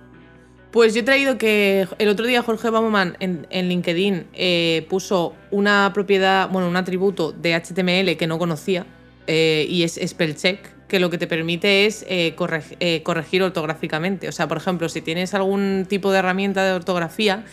Pues 0.71 0.93
yo 0.95 1.01
he 1.01 1.05
traído 1.05 1.39
que 1.39 1.89
el 1.99 2.09
otro 2.09 2.27
día 2.27 2.43
Jorge 2.43 2.69
Baumann 2.71 3.17
en, 3.21 3.47
en 3.51 3.69
LinkedIn 3.69 4.27
eh, 4.35 4.87
puso 4.91 5.35
una 5.51 5.91
propiedad, 5.95 6.49
bueno, 6.51 6.69
un 6.69 6.77
atributo 6.77 7.33
de 7.33 7.55
HTML 7.55 8.17
que 8.19 8.27
no 8.27 8.39
conocía 8.39 8.85
eh, 9.27 9.67
y 9.69 9.83
es 9.83 9.99
Spellcheck, 10.05 10.61
que 10.89 10.99
lo 11.01 11.11
que 11.11 11.19
te 11.19 11.27
permite 11.27 11.87
es 11.87 12.05
eh, 12.09 12.35
eh, 12.81 13.03
corregir 13.03 13.43
ortográficamente. 13.43 14.29
O 14.29 14.33
sea, 14.33 14.49
por 14.49 14.57
ejemplo, 14.57 14.89
si 14.89 15.03
tienes 15.03 15.35
algún 15.35 15.87
tipo 15.89 16.11
de 16.11 16.19
herramienta 16.19 16.65
de 16.65 16.73
ortografía, 16.73 17.45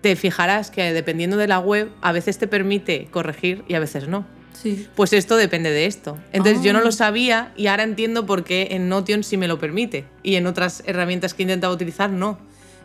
te 0.00 0.16
fijarás 0.16 0.70
que 0.70 0.92
dependiendo 0.92 1.36
de 1.36 1.46
la 1.46 1.60
web, 1.60 1.90
a 2.00 2.10
veces 2.12 2.38
te 2.38 2.48
permite 2.48 3.06
corregir 3.12 3.62
y 3.68 3.74
a 3.74 3.80
veces 3.80 4.08
no. 4.08 4.26
Sí. 4.52 4.86
Pues 4.96 5.12
esto 5.12 5.36
depende 5.36 5.70
de 5.70 5.86
esto. 5.86 6.18
Entonces 6.32 6.62
yo 6.62 6.72
no 6.72 6.80
Ah. 6.80 6.82
lo 6.84 6.92
sabía 6.92 7.52
y 7.56 7.68
ahora 7.68 7.84
entiendo 7.84 8.26
por 8.26 8.44
qué 8.44 8.68
en 8.72 8.88
Notion 8.88 9.22
sí 9.24 9.36
me 9.36 9.48
lo 9.48 9.58
permite 9.58 10.04
y 10.22 10.34
en 10.34 10.46
otras 10.46 10.82
herramientas 10.86 11.34
que 11.34 11.42
he 11.42 11.44
intentado 11.44 11.72
utilizar 11.72 12.10
no. 12.10 12.38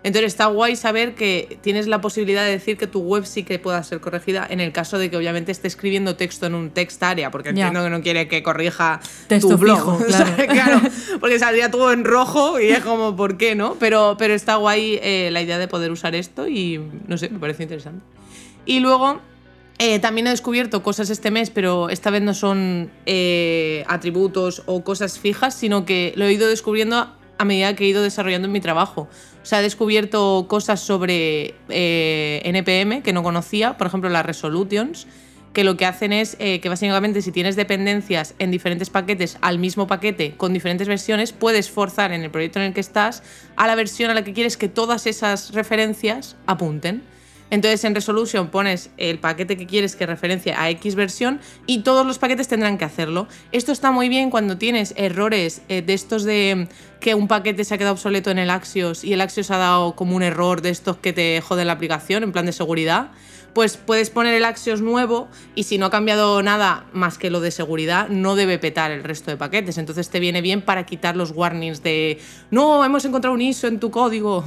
Entonces 0.08 0.32
está 0.32 0.46
guay 0.46 0.78
saber 0.78 1.16
que 1.16 1.60
tienes 1.62 1.86
la 1.88 2.00
posibilidad 2.00 2.46
de 2.46 2.52
decir 2.52 2.78
que 2.78 2.88
tu 2.88 3.02
web 3.02 3.26
sí 3.26 3.44
que 3.44 3.60
pueda 3.60 3.84
ser 3.84 4.00
corregida 4.00 4.48
en 4.50 4.62
el 4.62 4.72
caso 4.72 4.98
de 4.98 5.12
que 5.12 5.18
obviamente 5.18 5.52
esté 5.52 5.68
escribiendo 5.68 6.16
texto 6.16 6.46
en 6.46 6.56
un 6.56 6.70
text 6.70 7.04
area, 7.04 7.30
porque 7.30 7.50
entiendo 7.50 7.84
que 7.84 7.90
no 7.90 8.02
quiere 8.02 8.30
que 8.30 8.42
corrija 8.42 9.02
Texto 9.28 9.50
tu 9.50 9.58
blog. 9.58 9.78
fijo, 9.78 10.00
claro, 10.50 10.80
porque 11.20 11.40
saldría 11.40 11.70
todo 11.70 11.92
en 11.92 12.06
rojo 12.06 12.58
y 12.58 12.70
es 12.70 12.80
como, 12.80 13.18
¿por 13.18 13.38
qué 13.38 13.54
no? 13.56 13.76
Pero, 13.82 14.16
pero 14.18 14.34
está 14.34 14.56
guay 14.56 14.98
eh, 15.02 15.28
la 15.34 15.42
idea 15.42 15.58
de 15.58 15.68
poder 15.68 15.92
usar 15.92 16.16
esto 16.16 16.48
y 16.48 16.82
no 17.06 17.18
sé, 17.18 17.28
me 17.30 17.40
parece 17.40 17.64
interesante. 17.64 18.02
Y 18.66 18.80
luego 18.80 19.20
Eh, 19.80 20.00
también 20.00 20.26
he 20.26 20.32
descubierto 20.32 20.82
cosas 20.82 21.12
este 21.12 21.30
mes, 21.30 21.52
pero 21.52 21.90
esta 21.90 22.10
vez 22.10 22.24
no 22.24 22.34
son 22.34 22.90
eh, 23.06 23.84
atributos 23.88 24.64
o 24.66 24.84
cosas 24.84 25.20
fijas, 25.20 25.54
sino 25.54 25.86
que 25.86 26.14
lo 26.16 26.26
he 26.26 26.34
ido 26.34 26.48
descubriendo 26.48 27.14
a 27.38 27.46
medida 27.46 27.76
que 27.76 27.86
he 27.86 27.88
ido 27.88 28.04
desarrollando 28.04 28.48
mi 28.48 28.60
trabajo. 28.60 29.08
O 29.42 29.46
sea, 29.46 29.60
he 29.60 29.64
descubierto 29.64 30.46
cosas 30.48 30.80
sobre 30.80 31.56
eh, 31.70 32.42
NPM 32.44 33.02
que 33.02 33.14
no 33.14 33.24
conocía, 33.24 33.78
por 33.78 33.88
ejemplo, 33.88 34.10
las 34.10 34.26
resolutions, 34.26 35.08
que 35.54 35.64
lo 35.64 35.76
que 35.76 35.86
hacen 35.86 36.14
es 36.14 36.36
que 36.36 36.70
básicamente 36.70 37.24
si 37.24 37.32
tienes 37.32 37.56
dependencias 37.56 38.36
en 38.38 38.52
diferentes 38.52 38.92
paquetes 38.92 39.40
al 39.42 39.58
mismo 39.58 39.88
paquete 39.88 40.36
con 40.38 40.54
diferentes 40.54 40.88
versiones, 40.88 41.32
puedes 41.32 41.72
forzar 41.72 42.12
en 42.12 42.22
el 42.22 42.30
proyecto 42.30 42.60
en 42.60 42.66
el 42.66 42.74
que 42.74 42.82
estás 42.82 43.24
a 43.56 43.66
la 43.66 43.74
versión 43.74 44.12
a 44.12 44.14
la 44.14 44.24
que 44.24 44.34
quieres 44.34 44.56
que 44.56 44.70
todas 44.70 45.08
esas 45.08 45.54
referencias 45.54 46.36
apunten. 46.46 47.02
Entonces 47.50 47.84
en 47.84 47.96
Resolution 47.96 48.50
pones 48.50 48.90
el 48.98 49.20
paquete 49.20 49.58
que 49.58 49.68
quieres 49.68 49.96
que 49.96 50.06
referencie 50.06 50.54
a 50.54 50.70
X 50.72 50.96
versión 50.96 51.40
y 51.66 51.80
todos 51.80 52.06
los 52.06 52.20
paquetes 52.20 52.48
tendrán 52.48 52.78
que 52.78 52.86
hacerlo. 52.86 53.28
Esto 53.52 53.72
está 53.72 53.92
muy 53.92 54.10
bien 54.10 54.30
cuando 54.30 54.58
tienes 54.58 54.94
errores 54.98 55.62
eh, 55.70 55.82
de 55.82 55.94
estos 55.94 56.24
de 56.24 56.68
que 57.00 57.16
un 57.16 57.28
paquete 57.28 57.64
se 57.64 57.74
ha 57.74 57.78
quedado 57.78 57.94
obsoleto 57.94 58.32
en 58.32 58.40
el 58.40 58.50
Axios 58.50 59.04
y 59.04 59.14
el 59.14 59.22
Axios 59.22 59.52
ha 59.52 59.58
dado 59.58 59.96
como 59.96 60.16
un 60.16 60.24
error 60.24 60.62
de 60.62 60.70
estos 60.70 60.98
que 60.98 61.14
te 61.14 61.42
joden 61.42 61.68
la 61.68 61.74
aplicación 61.74 62.24
en 62.24 62.32
plan 62.32 62.46
de 62.46 62.52
seguridad. 62.52 63.12
Pues 63.54 63.78
puedes 63.78 64.10
poner 64.10 64.34
el 64.36 64.46
Axios 64.46 64.82
nuevo 64.82 65.30
y 65.56 65.64
si 65.64 65.78
no 65.78 65.88
ha 65.88 65.90
cambiado 65.90 66.44
nada 66.44 66.86
más 66.94 67.18
que 67.18 67.32
lo 67.32 67.40
de 67.40 67.50
seguridad, 67.52 68.08
no 68.10 68.36
debe 68.36 68.60
petar 68.60 68.92
el 68.92 69.04
resto 69.04 69.32
de 69.32 69.38
paquetes. 69.38 69.78
Entonces 69.78 70.10
te 70.10 70.20
viene 70.20 70.42
bien 70.42 70.62
para 70.62 70.86
quitar 70.86 71.16
los 71.16 71.32
warnings 71.32 71.82
de 71.82 72.20
no, 72.52 72.84
hemos 72.86 73.06
encontrado 73.06 73.34
un 73.34 73.42
ISO 73.42 73.68
en 73.68 73.80
tu 73.80 73.90
código 73.90 74.44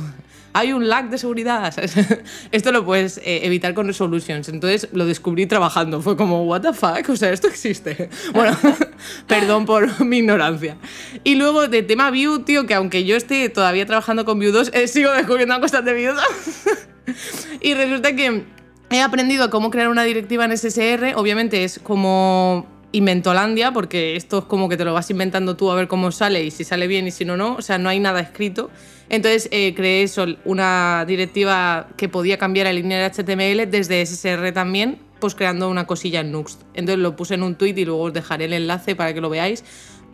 hay 0.53 0.73
un 0.73 0.89
lag 0.89 1.11
de 1.11 1.19
seguridad. 1.19 1.75
esto 2.53 2.73
lo 2.73 2.85
puedes 2.85 3.19
eh, 3.19 3.41
evitar 3.45 3.75
con 3.75 3.87
resolutions. 3.87 4.49
Entonces 4.49 4.89
lo 4.93 5.07
descubrí 5.07 5.47
trabajando. 5.47 6.01
Fue 6.03 6.17
como, 6.17 6.45
what 6.45 6.63
the 6.63 6.73
fuck, 6.73 7.09
o 7.09 7.17
sea, 7.17 7.33
esto 7.33 7.49
existe. 7.49 8.09
Bueno, 8.33 8.57
perdón 9.27 9.67
por 9.67 10.05
mi 10.05 10.19
ignorancia. 10.19 10.77
Y 11.25 11.35
luego 11.35 11.69
de 11.69 11.83
tema 11.83 12.11
Vue, 12.11 12.41
tío, 12.45 12.67
que 12.67 12.75
aunque 12.75 13.05
yo 13.05 13.17
esté 13.17 13.49
todavía 13.49 13.85
trabajando 13.87 14.25
con 14.25 14.39
Vue 14.39 14.53
2, 14.53 14.71
eh, 14.73 14.89
sigo 14.89 15.11
descubriendo 15.13 15.61
cosas 15.61 15.85
de 15.85 15.93
Vue 15.93 16.15
2. 16.15 16.17
y 17.61 17.75
resulta 17.75 18.15
que 18.15 18.45
he 18.91 19.01
aprendido 19.01 19.51
cómo 19.51 19.71
crear 19.71 19.89
una 19.89 20.05
directiva 20.05 20.45
en 20.45 20.57
SSR. 20.57 21.15
Obviamente 21.17 21.65
es 21.65 21.81
como 21.83 22.67
inventolandia, 22.93 23.73
porque 23.73 24.17
esto 24.17 24.39
es 24.39 24.45
como 24.45 24.69
que 24.69 24.77
te 24.77 24.85
lo 24.85 24.93
vas 24.93 25.11
inventando 25.11 25.57
tú 25.57 25.71
a 25.71 25.75
ver 25.75 25.89
cómo 25.89 26.11
sale 26.11 26.45
y 26.45 26.51
si 26.51 26.65
sale 26.65 26.87
bien 26.87 27.07
y 27.07 27.11
si 27.11 27.25
no, 27.25 27.37
no. 27.37 27.55
O 27.55 27.63
sea, 27.63 27.79
no 27.79 27.89
hay 27.89 28.01
nada 28.01 28.21
escrito. 28.21 28.71
Entonces 29.09 29.49
eh, 29.53 29.75
creé 29.75 30.09
una 30.45 31.05
directiva 31.07 31.89
que 31.97 32.09
podía 32.09 32.39
cambiar 32.39 32.67
el 32.67 32.77
linear 32.77 33.13
HTML 33.13 33.71
desde 33.71 34.05
SSR 34.05 34.53
también, 34.53 34.99
pues 35.19 35.35
creando 35.35 35.69
una 35.69 35.87
cosilla 35.87 36.21
en 36.21 36.33
Nuxt. 36.33 36.63
Entonces 36.75 37.01
lo 37.01 37.17
puse 37.17 37.35
en 37.35 37.43
un 37.43 37.55
tweet 37.57 37.75
y 37.77 37.85
luego 37.85 38.03
os 38.03 38.13
dejaré 38.13 38.47
el 38.47 38.53
enlace 38.53 38.95
para 38.97 39.15
que 39.15 39.21
lo 39.21 39.31
veáis. 39.31 39.65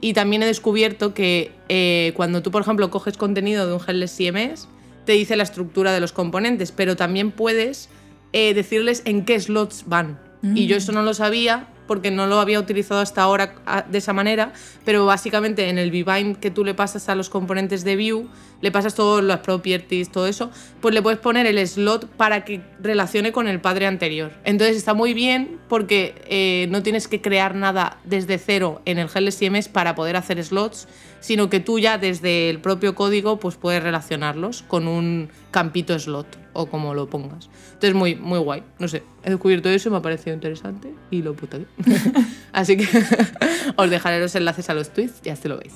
Y 0.00 0.12
también 0.12 0.42
he 0.42 0.46
descubierto 0.46 1.14
que 1.14 1.52
eh, 1.68 2.12
cuando 2.16 2.42
tú, 2.42 2.50
por 2.50 2.62
ejemplo, 2.62 2.90
coges 2.90 3.16
contenido 3.16 3.66
de 3.66 3.74
un 3.74 3.80
Headless 3.80 4.16
CMS, 4.16 4.68
te 5.06 5.12
dice 5.12 5.36
la 5.36 5.44
estructura 5.44 5.92
de 5.92 6.00
los 6.00 6.12
componentes, 6.12 6.72
pero 6.72 6.96
también 6.96 7.30
puedes 7.30 7.88
eh, 8.32 8.52
decirles 8.52 9.02
en 9.06 9.24
qué 9.24 9.40
slots 9.40 9.84
van. 9.86 10.20
Y 10.54 10.66
yo 10.66 10.76
mm. 10.76 10.78
eso 10.78 10.92
no 10.92 11.02
lo 11.02 11.14
sabía 11.14 11.68
porque 11.86 12.10
no 12.10 12.26
lo 12.26 12.40
había 12.40 12.58
utilizado 12.60 13.00
hasta 13.00 13.22
ahora 13.22 13.54
ah, 13.66 13.84
de 13.88 13.98
esa 13.98 14.12
manera, 14.12 14.52
pero 14.84 15.06
básicamente 15.06 15.68
en 15.68 15.78
el 15.78 15.90
vbind 15.90 16.36
que 16.36 16.50
tú 16.50 16.64
le 16.64 16.74
pasas 16.74 17.08
a 17.08 17.14
los 17.14 17.30
componentes 17.30 17.84
de 17.84 17.96
Vue, 17.96 18.26
le 18.60 18.70
pasas 18.70 18.94
todas 18.94 19.24
las 19.24 19.40
properties, 19.40 20.10
todo 20.10 20.26
eso, 20.26 20.50
pues 20.80 20.94
le 20.94 21.02
puedes 21.02 21.18
poner 21.18 21.46
el 21.46 21.66
slot 21.66 22.06
para 22.06 22.44
que 22.44 22.60
relacione 22.80 23.32
con 23.32 23.48
el 23.48 23.60
padre 23.60 23.86
anterior. 23.86 24.32
Entonces 24.44 24.76
está 24.76 24.94
muy 24.94 25.14
bien 25.14 25.58
porque 25.68 26.14
eh, 26.28 26.66
no 26.70 26.82
tienes 26.82 27.08
que 27.08 27.20
crear 27.20 27.54
nada 27.54 27.98
desde 28.04 28.38
cero 28.38 28.82
en 28.84 28.98
el 28.98 29.08
GLSMS 29.08 29.68
para 29.68 29.94
poder 29.94 30.16
hacer 30.16 30.42
slots, 30.42 30.88
sino 31.20 31.50
que 31.50 31.60
tú 31.60 31.78
ya 31.78 31.98
desde 31.98 32.50
el 32.50 32.60
propio 32.60 32.94
código 32.94 33.38
pues 33.38 33.56
puedes 33.56 33.82
relacionarlos 33.82 34.62
con 34.62 34.88
un 34.88 35.28
campito 35.50 35.98
slot 35.98 36.26
o 36.52 36.66
como 36.66 36.94
lo 36.94 37.08
pongas. 37.08 37.50
Entonces 37.74 37.94
muy, 37.94 38.14
muy 38.14 38.38
guay. 38.38 38.62
No 38.78 38.88
sé, 38.88 39.02
he 39.22 39.30
descubierto 39.30 39.68
eso 39.68 39.88
y 39.88 39.92
me 39.92 39.98
ha 39.98 40.02
parecido 40.02 40.34
interesante 40.34 40.92
y 41.10 41.22
lo 41.22 41.34
puto 41.34 41.58
aquí. 41.58 41.66
Así 42.52 42.76
que 42.76 42.88
os 43.76 43.90
dejaré 43.90 44.20
los 44.20 44.34
enlaces 44.34 44.70
a 44.70 44.74
los 44.74 44.90
tweets, 44.90 45.20
ya 45.22 45.36
se 45.36 45.48
lo 45.48 45.58
veis. 45.58 45.74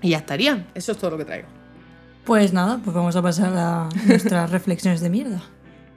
Y 0.00 0.10
ya 0.10 0.18
estaría. 0.18 0.66
Eso 0.74 0.92
es 0.92 0.98
todo 0.98 1.10
lo 1.10 1.18
que 1.18 1.24
traigo. 1.24 1.57
Pues 2.28 2.52
nada, 2.52 2.78
pues 2.84 2.94
vamos 2.94 3.16
a 3.16 3.22
pasar 3.22 3.56
a 3.56 3.88
nuestras 4.06 4.50
reflexiones 4.50 5.00
de 5.00 5.08
mierda. 5.08 5.40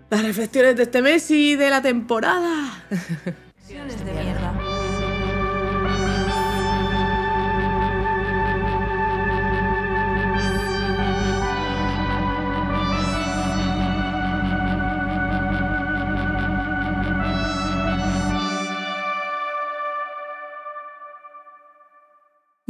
Las 0.10 0.24
reflexiones 0.24 0.78
de 0.78 0.84
este 0.84 1.02
mes 1.02 1.30
y 1.30 1.58
de 1.58 1.70
la 1.70 1.82
temporada. 1.82 2.86
Reflexiones 2.90 4.06
de 4.06 4.14
mierda. 4.14 4.71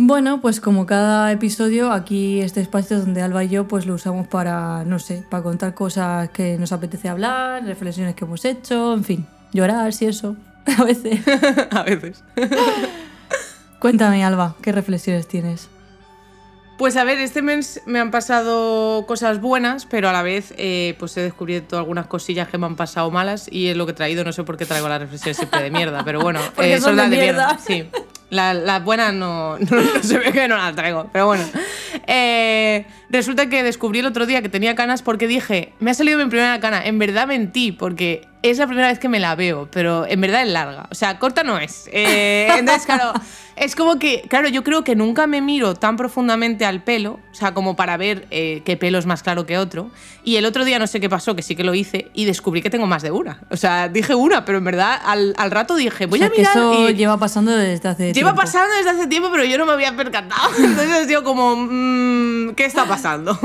Bueno, 0.03 0.41
pues 0.41 0.59
como 0.59 0.87
cada 0.87 1.31
episodio, 1.31 1.91
aquí 1.91 2.41
este 2.41 2.59
espacio 2.59 2.97
donde 2.97 3.21
Alba 3.21 3.43
y 3.43 3.49
yo 3.49 3.67
pues 3.67 3.85
lo 3.85 3.93
usamos 3.93 4.27
para, 4.27 4.83
no 4.83 4.97
sé, 4.97 5.23
para 5.29 5.43
contar 5.43 5.75
cosas 5.75 6.31
que 6.31 6.57
nos 6.57 6.71
apetece 6.71 7.07
hablar, 7.07 7.63
reflexiones 7.65 8.15
que 8.15 8.25
hemos 8.25 8.43
hecho, 8.43 8.95
en 8.95 9.03
fin, 9.03 9.27
llorar, 9.53 9.93
si 9.93 10.07
eso, 10.07 10.35
a 10.79 10.83
veces. 10.85 11.19
a 11.69 11.83
veces. 11.83 12.23
Cuéntame, 13.79 14.25
Alba, 14.25 14.55
¿qué 14.63 14.71
reflexiones 14.71 15.27
tienes? 15.27 15.69
Pues 16.79 16.97
a 16.97 17.03
ver, 17.03 17.19
este 17.19 17.43
mes 17.43 17.83
me 17.85 17.99
han 17.99 18.09
pasado 18.09 19.05
cosas 19.05 19.39
buenas, 19.39 19.85
pero 19.85 20.09
a 20.09 20.13
la 20.13 20.23
vez 20.23 20.51
eh, 20.57 20.95
pues 20.97 21.15
he 21.17 21.21
descubierto 21.21 21.77
algunas 21.77 22.07
cosillas 22.07 22.47
que 22.47 22.57
me 22.57 22.65
han 22.65 22.75
pasado 22.75 23.11
malas 23.11 23.47
y 23.51 23.67
es 23.67 23.77
lo 23.77 23.85
que 23.85 23.91
he 23.91 23.95
traído. 23.95 24.23
No 24.23 24.33
sé 24.33 24.43
por 24.43 24.57
qué 24.57 24.65
traigo 24.65 24.89
las 24.89 24.99
reflexiones 24.99 25.37
siempre 25.37 25.61
de 25.61 25.69
mierda, 25.69 26.03
pero 26.03 26.21
bueno, 26.21 26.39
eh, 26.57 26.81
son, 26.81 26.95
las 26.95 27.11
de 27.11 27.17
mierda. 27.17 27.59
Sí. 27.59 27.87
Las 28.31 28.83
buenas 28.83 29.13
no, 29.13 29.59
no, 29.59 29.67
se 30.01 30.17
ve 30.17 30.31
que 30.31 30.47
no 30.47 30.55
las 30.55 30.73
traigo, 30.73 31.09
pero 31.11 31.27
bueno. 31.27 31.43
Eh, 32.07 32.85
resulta 33.09 33.49
que 33.49 33.61
descubrí 33.61 33.99
el 33.99 34.05
otro 34.05 34.25
día 34.25 34.41
que 34.41 34.49
tenía 34.49 34.73
canas 34.73 35.01
porque 35.01 35.27
dije, 35.27 35.73
me 35.79 35.91
ha 35.91 35.93
salido 35.93 36.17
mi 36.17 36.29
primera 36.29 36.59
cana. 36.61 36.83
En 36.83 36.97
verdad 36.97 37.27
mentí, 37.27 37.73
porque 37.73 38.27
es 38.43 38.57
la 38.57 38.67
primera 38.67 38.87
vez 38.87 38.99
que 38.99 39.07
me 39.07 39.19
la 39.19 39.35
veo, 39.35 39.67
pero 39.71 40.05
en 40.07 40.19
verdad 40.19 40.43
es 40.43 40.49
larga. 40.49 40.87
O 40.89 40.95
sea, 40.95 41.19
corta 41.19 41.43
no 41.43 41.59
es. 41.59 41.87
Eh, 41.91 42.47
entonces, 42.57 42.85
claro, 42.85 43.13
es 43.55 43.75
como 43.75 43.99
que, 43.99 44.23
claro, 44.27 44.47
yo 44.47 44.63
creo 44.63 44.83
que 44.83 44.95
nunca 44.95 45.27
me 45.27 45.41
miro 45.41 45.75
tan 45.75 45.95
profundamente 45.95 46.65
al 46.65 46.83
pelo, 46.83 47.19
o 47.31 47.35
sea, 47.35 47.53
como 47.53 47.75
para 47.75 47.97
ver 47.97 48.27
eh, 48.31 48.63
qué 48.65 48.77
pelo 48.77 48.97
es 48.97 49.05
más 49.05 49.21
claro 49.21 49.45
que 49.45 49.57
otro. 49.57 49.91
Y 50.23 50.37
el 50.37 50.45
otro 50.45 50.65
día 50.65 50.79
no 50.79 50.87
sé 50.87 50.99
qué 50.99 51.09
pasó, 51.09 51.35
que 51.35 51.43
sí 51.43 51.55
que 51.55 51.63
lo 51.63 51.75
hice, 51.75 52.09
y 52.13 52.25
descubrí 52.25 52.61
que 52.61 52.71
tengo 52.71 52.87
más 52.87 53.03
de 53.03 53.11
una. 53.11 53.41
O 53.51 53.57
sea, 53.57 53.89
dije 53.89 54.15
una, 54.15 54.43
pero 54.43 54.57
en 54.57 54.63
verdad 54.63 54.99
al, 55.03 55.51
rato 55.51 55.75
dije, 55.75 56.07
voy 56.07 56.23
a 56.23 56.29
mirar. 56.29 56.57
eso 56.57 56.89
lleva 56.89 57.17
pasando 57.17 57.51
desde 57.51 57.89
hace 57.89 58.13
Lleva 58.13 58.33
pasando 58.33 58.75
desde 58.75 58.89
hace 58.89 59.07
tiempo, 59.07 59.29
pero 59.31 59.43
yo 59.45 59.59
no 59.59 59.67
me 59.67 59.73
había 59.73 59.95
percatado. 59.95 60.49
Entonces 60.57 61.07
digo 61.07 61.23
como, 61.23 61.55
mm, 61.55 62.55
¿qué 62.55 62.65
está 62.65 62.85
pasando? 62.85 63.37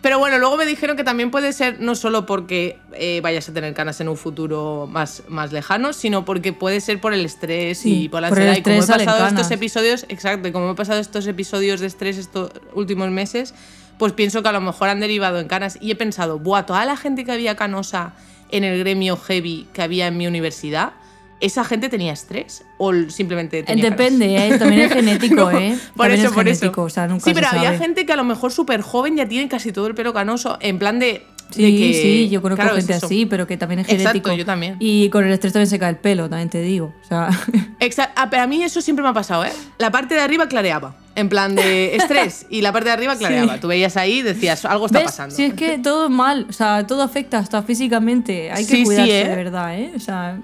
Pero 0.00 0.20
bueno, 0.20 0.38
luego 0.38 0.56
me 0.56 0.64
dijeron 0.64 0.96
que 0.96 1.02
también 1.02 1.30
puede 1.30 1.52
ser 1.52 1.80
no 1.80 1.96
solo 1.96 2.24
porque 2.24 2.78
eh, 2.92 3.20
vayas 3.20 3.48
a 3.48 3.52
tener 3.52 3.74
canas 3.74 4.00
en 4.00 4.08
un 4.08 4.16
futuro 4.16 4.88
más, 4.88 5.24
más 5.28 5.52
lejano, 5.52 5.92
sino 5.92 6.24
porque 6.24 6.52
puede 6.52 6.80
ser 6.80 7.00
por 7.00 7.12
el 7.12 7.24
estrés 7.24 7.84
y 7.84 8.08
por 8.08 8.22
la 8.22 8.28
ansiedad. 8.28 8.56
Y 8.56 8.62
como 8.62 8.76
he 8.76 8.86
pasado 8.86 9.26
estos 9.26 9.50
episodios, 9.50 10.06
exacto, 10.08 10.48
y 10.48 10.52
como 10.52 10.70
he 10.70 10.74
pasado 10.76 11.00
estos 11.00 11.26
episodios 11.26 11.80
de 11.80 11.88
estrés 11.88 12.16
estos 12.16 12.52
últimos 12.74 13.10
meses, 13.10 13.54
pues 13.98 14.12
pienso 14.12 14.42
que 14.42 14.48
a 14.48 14.52
lo 14.52 14.60
mejor 14.60 14.88
han 14.88 15.00
derivado 15.00 15.40
en 15.40 15.48
canas. 15.48 15.78
Y 15.80 15.90
he 15.90 15.96
pensado, 15.96 16.38
buah, 16.38 16.64
toda 16.64 16.84
la 16.84 16.96
gente 16.96 17.24
que 17.24 17.32
había 17.32 17.56
canosa 17.56 18.14
en 18.50 18.62
el 18.62 18.78
gremio 18.78 19.16
heavy 19.16 19.66
que 19.72 19.82
había 19.82 20.06
en 20.06 20.16
mi 20.16 20.28
universidad, 20.28 20.92
¿esa 21.40 21.64
gente 21.64 21.88
tenía 21.88 22.12
estrés 22.12 22.64
o 22.78 22.92
simplemente 23.08 23.62
tenía 23.62 23.90
Depende, 23.90 24.48
¿eh? 24.48 24.58
también 24.58 24.82
es 24.82 24.92
genético, 24.92 25.50
¿eh? 25.52 25.78
Por 25.94 26.10
eso, 26.10 26.32
por 26.32 26.48
eso. 26.48 26.88
sí, 27.20 27.32
pero 27.34 27.46
había 27.48 27.76
gente 27.78 28.06
que 28.06 28.12
a 28.12 28.16
lo 28.16 28.24
mejor 28.24 28.52
súper 28.52 28.80
joven 28.80 29.16
ya 29.16 29.28
tiene 29.28 29.48
casi 29.48 29.72
todo 29.72 29.86
el 29.86 29.94
pelo 29.94 30.12
canoso, 30.12 30.58
en 30.60 30.78
plan 30.78 30.98
de... 30.98 31.24
Sí, 31.50 31.94
sí, 31.94 32.28
yo 32.28 32.42
conozco 32.42 32.62
gente 32.74 32.92
así, 32.92 33.24
pero 33.24 33.46
que 33.46 33.56
también 33.56 33.80
es 33.80 33.86
genético. 33.86 34.10
Exacto, 34.10 34.32
yo 34.34 34.44
también. 34.44 34.76
Y 34.80 35.08
con 35.08 35.24
el 35.24 35.32
estrés 35.32 35.54
también 35.54 35.70
se 35.70 35.78
cae 35.78 35.88
el 35.88 35.96
pelo, 35.96 36.28
también 36.28 36.50
te 36.50 36.60
digo. 36.60 36.92
O 37.02 37.08
sea... 37.08 37.30
Exacto. 37.80 38.12
Ah, 38.16 38.28
a 38.30 38.46
mí 38.46 38.62
eso 38.62 38.82
siempre 38.82 39.02
me 39.02 39.08
ha 39.08 39.14
pasado, 39.14 39.46
¿eh? 39.46 39.52
La 39.78 39.90
parte 39.90 40.14
de 40.14 40.20
arriba 40.20 40.46
clareaba. 40.46 40.96
En 41.14 41.30
plan 41.30 41.54
de 41.54 41.96
estrés 41.96 42.44
y 42.50 42.60
la 42.60 42.70
parte 42.70 42.90
de 42.90 42.92
arriba 42.92 43.16
clareaba. 43.16 43.58
Tú 43.60 43.68
veías 43.68 43.96
ahí 43.96 44.18
y 44.18 44.22
decías, 44.22 44.66
algo 44.66 44.86
está 44.86 45.02
pasando. 45.02 45.34
Si 45.34 45.44
es 45.44 45.54
que 45.54 45.78
todo 45.78 46.04
es 46.04 46.10
mal, 46.10 46.46
o 46.50 46.52
sea, 46.52 46.86
todo 46.86 47.02
afecta 47.02 47.38
hasta 47.38 47.62
físicamente. 47.62 48.50
Hay 48.52 48.66
que 48.66 48.84
cuidarse 48.84 49.20
¿eh? 49.22 49.28
de 49.30 49.36
verdad, 49.36 49.78
¿eh? 49.78 49.92
O 49.96 50.00
sea, 50.00 50.38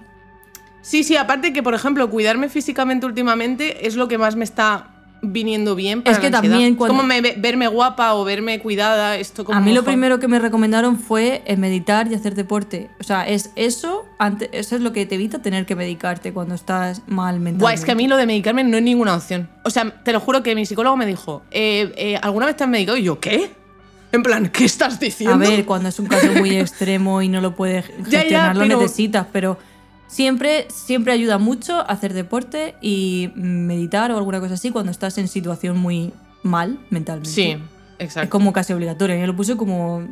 Sí, 0.85 1.02
sí, 1.02 1.16
aparte 1.16 1.52
que, 1.55 1.62
por 1.62 1.73
ejemplo, 1.74 2.11
cuidarme 2.11 2.48
físicamente 2.51 3.06
últimamente 3.06 3.86
es 3.86 3.97
lo 3.97 4.06
que 4.06 4.19
más 4.19 4.36
me 4.36 4.44
está 4.44 4.89
viniendo 5.27 5.74
bien 5.74 6.02
para 6.02 6.15
Es 6.16 6.20
que 6.20 6.28
la 6.28 6.43
también 6.43 6.73
Es 6.73 6.77
cuando- 6.77 6.97
como 6.98 7.09
me- 7.09 7.23
verme 7.23 7.66
guapa 7.66 8.12
o 8.12 8.24
verme 8.24 8.59
cuidada, 8.61 9.16
esto 9.16 9.47
como 9.47 9.56
A 9.56 9.62
mí 9.62 9.73
lo 9.73 9.82
primero 9.82 10.20
que 10.20 10.28
me 10.28 10.39
recomendaron 10.39 10.98
fue 10.98 11.43
eh, 11.47 11.56
meditar 11.56 12.12
y 12.12 12.15
hacer 12.15 12.35
deporte. 12.35 12.90
O 13.01 13.05
sea, 13.05 13.27
es 13.27 13.51
eso, 13.56 14.05
ante- 14.19 14.51
eso 14.52 14.77
es 14.77 14.82
lo 14.82 14.93
que 14.93 15.06
te 15.06 15.15
evita 15.15 15.39
tener 15.40 15.65
que 15.65 15.74
medicarte 15.74 16.35
cuando 16.35 16.55
estás 16.55 17.01
mal 17.06 17.36
mentalmente. 17.36 17.62
Buah, 17.62 17.73
es 17.73 17.86
que 17.86 17.93
a 17.93 17.94
mí 17.94 18.06
lo 18.06 18.19
de 18.19 18.27
medicarme 18.27 18.65
no 18.65 18.77
es 18.77 18.82
ninguna 18.82 19.15
opción. 19.15 19.48
O 19.65 19.70
sea, 19.70 20.02
te 20.05 20.12
lo 20.12 20.20
juro 20.20 20.43
que 20.43 20.55
mi 20.55 20.66
psicólogo 20.66 20.94
me 20.98 21.06
dijo, 21.06 21.43
eh, 21.51 21.94
eh, 21.97 22.19
¿alguna 22.20 22.44
vez 22.44 22.56
te 22.56 22.65
has 22.65 22.69
medicado? 22.70 22.98
Y 22.98 23.05
yo, 23.05 23.19
¿qué? 23.19 23.51
En 24.12 24.23
plan, 24.23 24.51
¿qué 24.51 24.66
estás 24.66 25.01
diciendo? 25.01 25.35
A 25.35 25.39
ver, 25.39 25.65
cuando 25.65 25.89
es 25.89 25.98
un 25.98 26.06
caso 26.06 26.31
muy 26.35 26.51
extremo 26.59 27.23
y 27.23 27.28
no 27.31 27.40
lo 27.40 27.56
puedes 27.56 27.86
Ya, 27.89 27.94
ya, 28.11 28.20
gestionar, 28.20 28.56
lo 28.59 28.66
necesitas, 28.66 29.27
pero 29.32 29.56
siempre, 30.14 30.68
siempre 30.70 31.12
ayuda 31.12 31.38
mucho 31.38 31.80
hacer 31.90 32.14
deporte 32.14 32.76
y 32.80 33.32
meditar 33.34 34.12
o 34.12 34.16
alguna 34.16 34.38
cosa 34.38 34.54
así 34.54 34.70
cuando 34.70 34.92
estás 34.92 35.18
en 35.18 35.26
situación 35.26 35.76
muy 35.76 36.12
mal 36.44 36.78
mentalmente. 36.90 37.30
Sí, 37.30 37.50
Es 37.98 38.04
exacto. 38.06 38.30
como 38.30 38.52
casi 38.52 38.72
obligatorio. 38.72 39.16
Yo 39.18 39.26
lo 39.26 39.34
puse 39.34 39.56
como. 39.56 40.06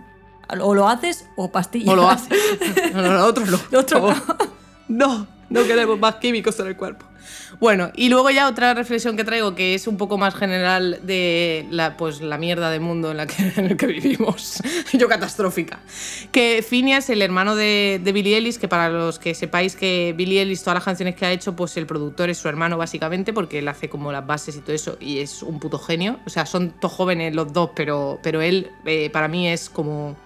O 0.60 0.74
lo 0.74 0.88
haces 0.88 1.26
o 1.36 1.52
pastillas. 1.52 1.88
O 1.88 1.94
lo 1.96 2.10
haces. 2.10 2.36
No, 2.94 3.02
no, 3.02 3.12
lo 3.12 3.24
otro 3.26 3.46
no. 3.46 3.58
Lo 3.70 3.78
otro. 3.78 4.12
No, 4.88 5.26
no 5.52 5.64
queremos 5.64 5.98
más 5.98 6.16
químicos 6.16 6.58
en 6.60 6.68
el 6.68 6.76
cuerpo. 6.76 7.06
Bueno, 7.60 7.92
y 7.94 8.08
luego 8.08 8.30
ya 8.30 8.48
otra 8.48 8.74
reflexión 8.74 9.16
que 9.16 9.24
traigo 9.24 9.54
que 9.54 9.74
es 9.74 9.86
un 9.86 9.96
poco 9.96 10.18
más 10.18 10.34
general 10.34 10.98
de 11.02 11.66
la, 11.70 11.96
pues, 11.96 12.20
la 12.20 12.38
mierda 12.38 12.70
de 12.70 12.80
mundo 12.80 13.10
en, 13.10 13.18
la 13.18 13.26
que, 13.26 13.42
en 13.56 13.66
el 13.66 13.76
que 13.76 13.86
vivimos. 13.86 14.62
Yo 14.92 15.08
catastrófica. 15.08 15.80
Que 16.32 16.64
Phineas, 16.68 17.10
el 17.10 17.22
hermano 17.22 17.54
de, 17.54 18.00
Billie 18.02 18.36
Ellis, 18.36 18.58
que 18.58 18.68
para 18.68 18.88
los 18.88 19.18
que 19.18 19.34
sepáis 19.34 19.76
que 19.76 20.14
Billie 20.16 20.42
Ellis, 20.42 20.62
todas 20.62 20.76
las 20.76 20.84
canciones 20.84 21.14
que 21.14 21.26
ha 21.26 21.32
hecho, 21.32 21.54
pues 21.54 21.76
el 21.76 21.86
productor 21.86 22.30
es 22.30 22.38
su 22.38 22.48
hermano 22.48 22.78
básicamente, 22.78 23.32
porque 23.32 23.58
él 23.58 23.68
hace 23.68 23.88
como 23.88 24.10
las 24.10 24.26
bases 24.26 24.56
y 24.56 24.60
todo 24.60 24.74
eso, 24.74 24.96
y 25.00 25.18
es 25.18 25.42
un 25.42 25.60
puto 25.60 25.78
genio. 25.78 26.18
O 26.26 26.30
sea, 26.30 26.46
son 26.46 26.70
todos 26.70 26.94
jóvenes 26.94 27.34
los 27.34 27.52
dos, 27.52 27.70
pero, 27.76 28.18
pero 28.22 28.40
él 28.40 28.70
eh, 28.86 29.10
para 29.10 29.28
mí 29.28 29.48
es 29.48 29.68
como... 29.68 30.16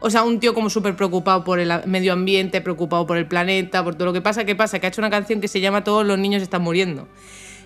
O 0.00 0.10
sea, 0.10 0.22
un 0.22 0.38
tío 0.38 0.54
como 0.54 0.70
súper 0.70 0.94
preocupado 0.94 1.44
por 1.44 1.58
el 1.58 1.72
medio 1.86 2.12
ambiente, 2.12 2.60
preocupado 2.60 3.06
por 3.06 3.16
el 3.16 3.26
planeta, 3.26 3.82
por 3.82 3.94
todo 3.94 4.06
lo 4.06 4.12
que 4.12 4.20
pasa. 4.20 4.44
¿Qué 4.44 4.54
pasa? 4.54 4.78
Que 4.78 4.86
ha 4.86 4.88
hecho 4.90 5.00
una 5.00 5.10
canción 5.10 5.40
que 5.40 5.48
se 5.48 5.60
llama 5.60 5.82
Todos 5.84 6.06
los 6.06 6.18
niños 6.18 6.42
están 6.42 6.62
muriendo. 6.62 7.08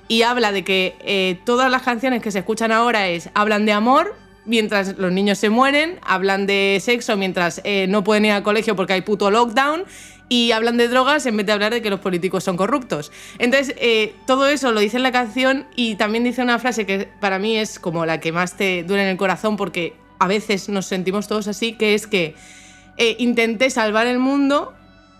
Y 0.09 0.23
habla 0.23 0.53
de 0.53 0.65
que 0.65 0.97
eh, 1.01 1.39
todas 1.45 1.71
las 1.71 1.83
canciones 1.83 2.23
que 2.23 2.31
se 2.31 2.41
escuchan 2.41 2.73
ahora 2.73 3.09
es 3.09 3.31
hablan 3.35 3.67
de 3.67 3.73
amor 3.73 4.15
mientras 4.45 4.99
los 4.99 5.13
niños 5.13 5.39
se 5.39 5.51
mueren, 5.51 5.99
hablan 6.03 6.47
de 6.47 6.79
sexo 6.83 7.17
mientras 7.17 7.61
eh, 7.65 7.87
no 7.89 8.03
pueden 8.03 8.25
ir 8.25 8.33
al 8.33 8.43
colegio 8.43 8.75
porque 8.75 8.95
hay 8.95 9.03
puto 9.03 9.31
lockdown 9.31 9.85
y 10.29 10.53
hablan 10.53 10.79
de 10.79 10.89
drogas 10.89 11.27
en 11.27 11.37
vez 11.37 11.47
de 11.47 11.53
hablar 11.53 11.73
de 11.73 11.83
que 11.83 11.91
los 11.91 12.01
políticos 12.01 12.43
son 12.43 12.57
corruptos. 12.57 13.13
Entonces, 13.39 13.75
eh, 13.79 14.15
todo 14.27 14.49
eso 14.49 14.73
lo 14.73 14.81
dice 14.81 14.97
en 14.97 15.03
la 15.03 15.13
canción 15.13 15.67
y 15.77 15.97
también 15.97 16.25
dice 16.25 16.43
una 16.43 16.59
frase 16.59 16.87
que 16.87 17.09
para 17.21 17.39
mí 17.39 17.59
es 17.59 17.79
como 17.79 18.07
la 18.07 18.19
que 18.19 18.33
más 18.33 18.57
te 18.57 18.83
duele 18.83 19.05
en 19.05 19.11
el 19.11 19.17
corazón 19.17 19.57
porque 19.57 19.95
a 20.23 20.29
veces 20.29 20.69
nos 20.69 20.87
sentimos 20.87 21.27
todos 21.27 21.49
así, 21.49 21.73
que 21.73 21.95
es 21.95 22.07
que 22.07 22.37
eh, 22.97 23.17
intenté 23.19 23.71
salvar 23.71 24.07
el 24.07 24.21
mundo, 24.21 24.73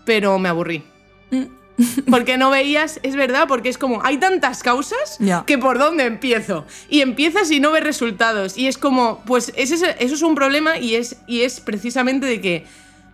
pero 0.05 0.39
me 0.39 0.47
aburrí. 0.47 0.81
Porque 2.09 2.37
no 2.37 2.49
veías, 2.49 3.01
es 3.03 3.15
verdad, 3.15 3.47
porque 3.47 3.67
es 3.67 3.79
como, 3.79 4.05
hay 4.05 4.17
tantas 4.17 4.61
causas 4.61 5.17
que 5.47 5.57
por 5.57 5.79
dónde 5.79 6.05
empiezo. 6.05 6.65
Y 6.87 7.01
empiezas 7.01 7.49
y 7.49 7.59
no 7.59 7.71
ves 7.71 7.83
resultados. 7.83 8.57
Y 8.59 8.67
es 8.67 8.77
como, 8.77 9.23
pues 9.25 9.51
ese 9.55 9.95
eso 9.99 10.13
es 10.13 10.21
un 10.21 10.35
problema 10.35 10.77
y 10.77 10.93
es, 10.93 11.17
y 11.25 11.41
es 11.41 11.59
precisamente 11.59 12.27
de 12.27 12.39
que, 12.39 12.65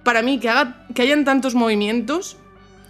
para 0.03 0.22
mí, 0.22 0.40
que, 0.40 0.49
haga, 0.49 0.86
que 0.94 1.02
hayan 1.03 1.24
tantos 1.24 1.56
movimientos, 1.56 2.36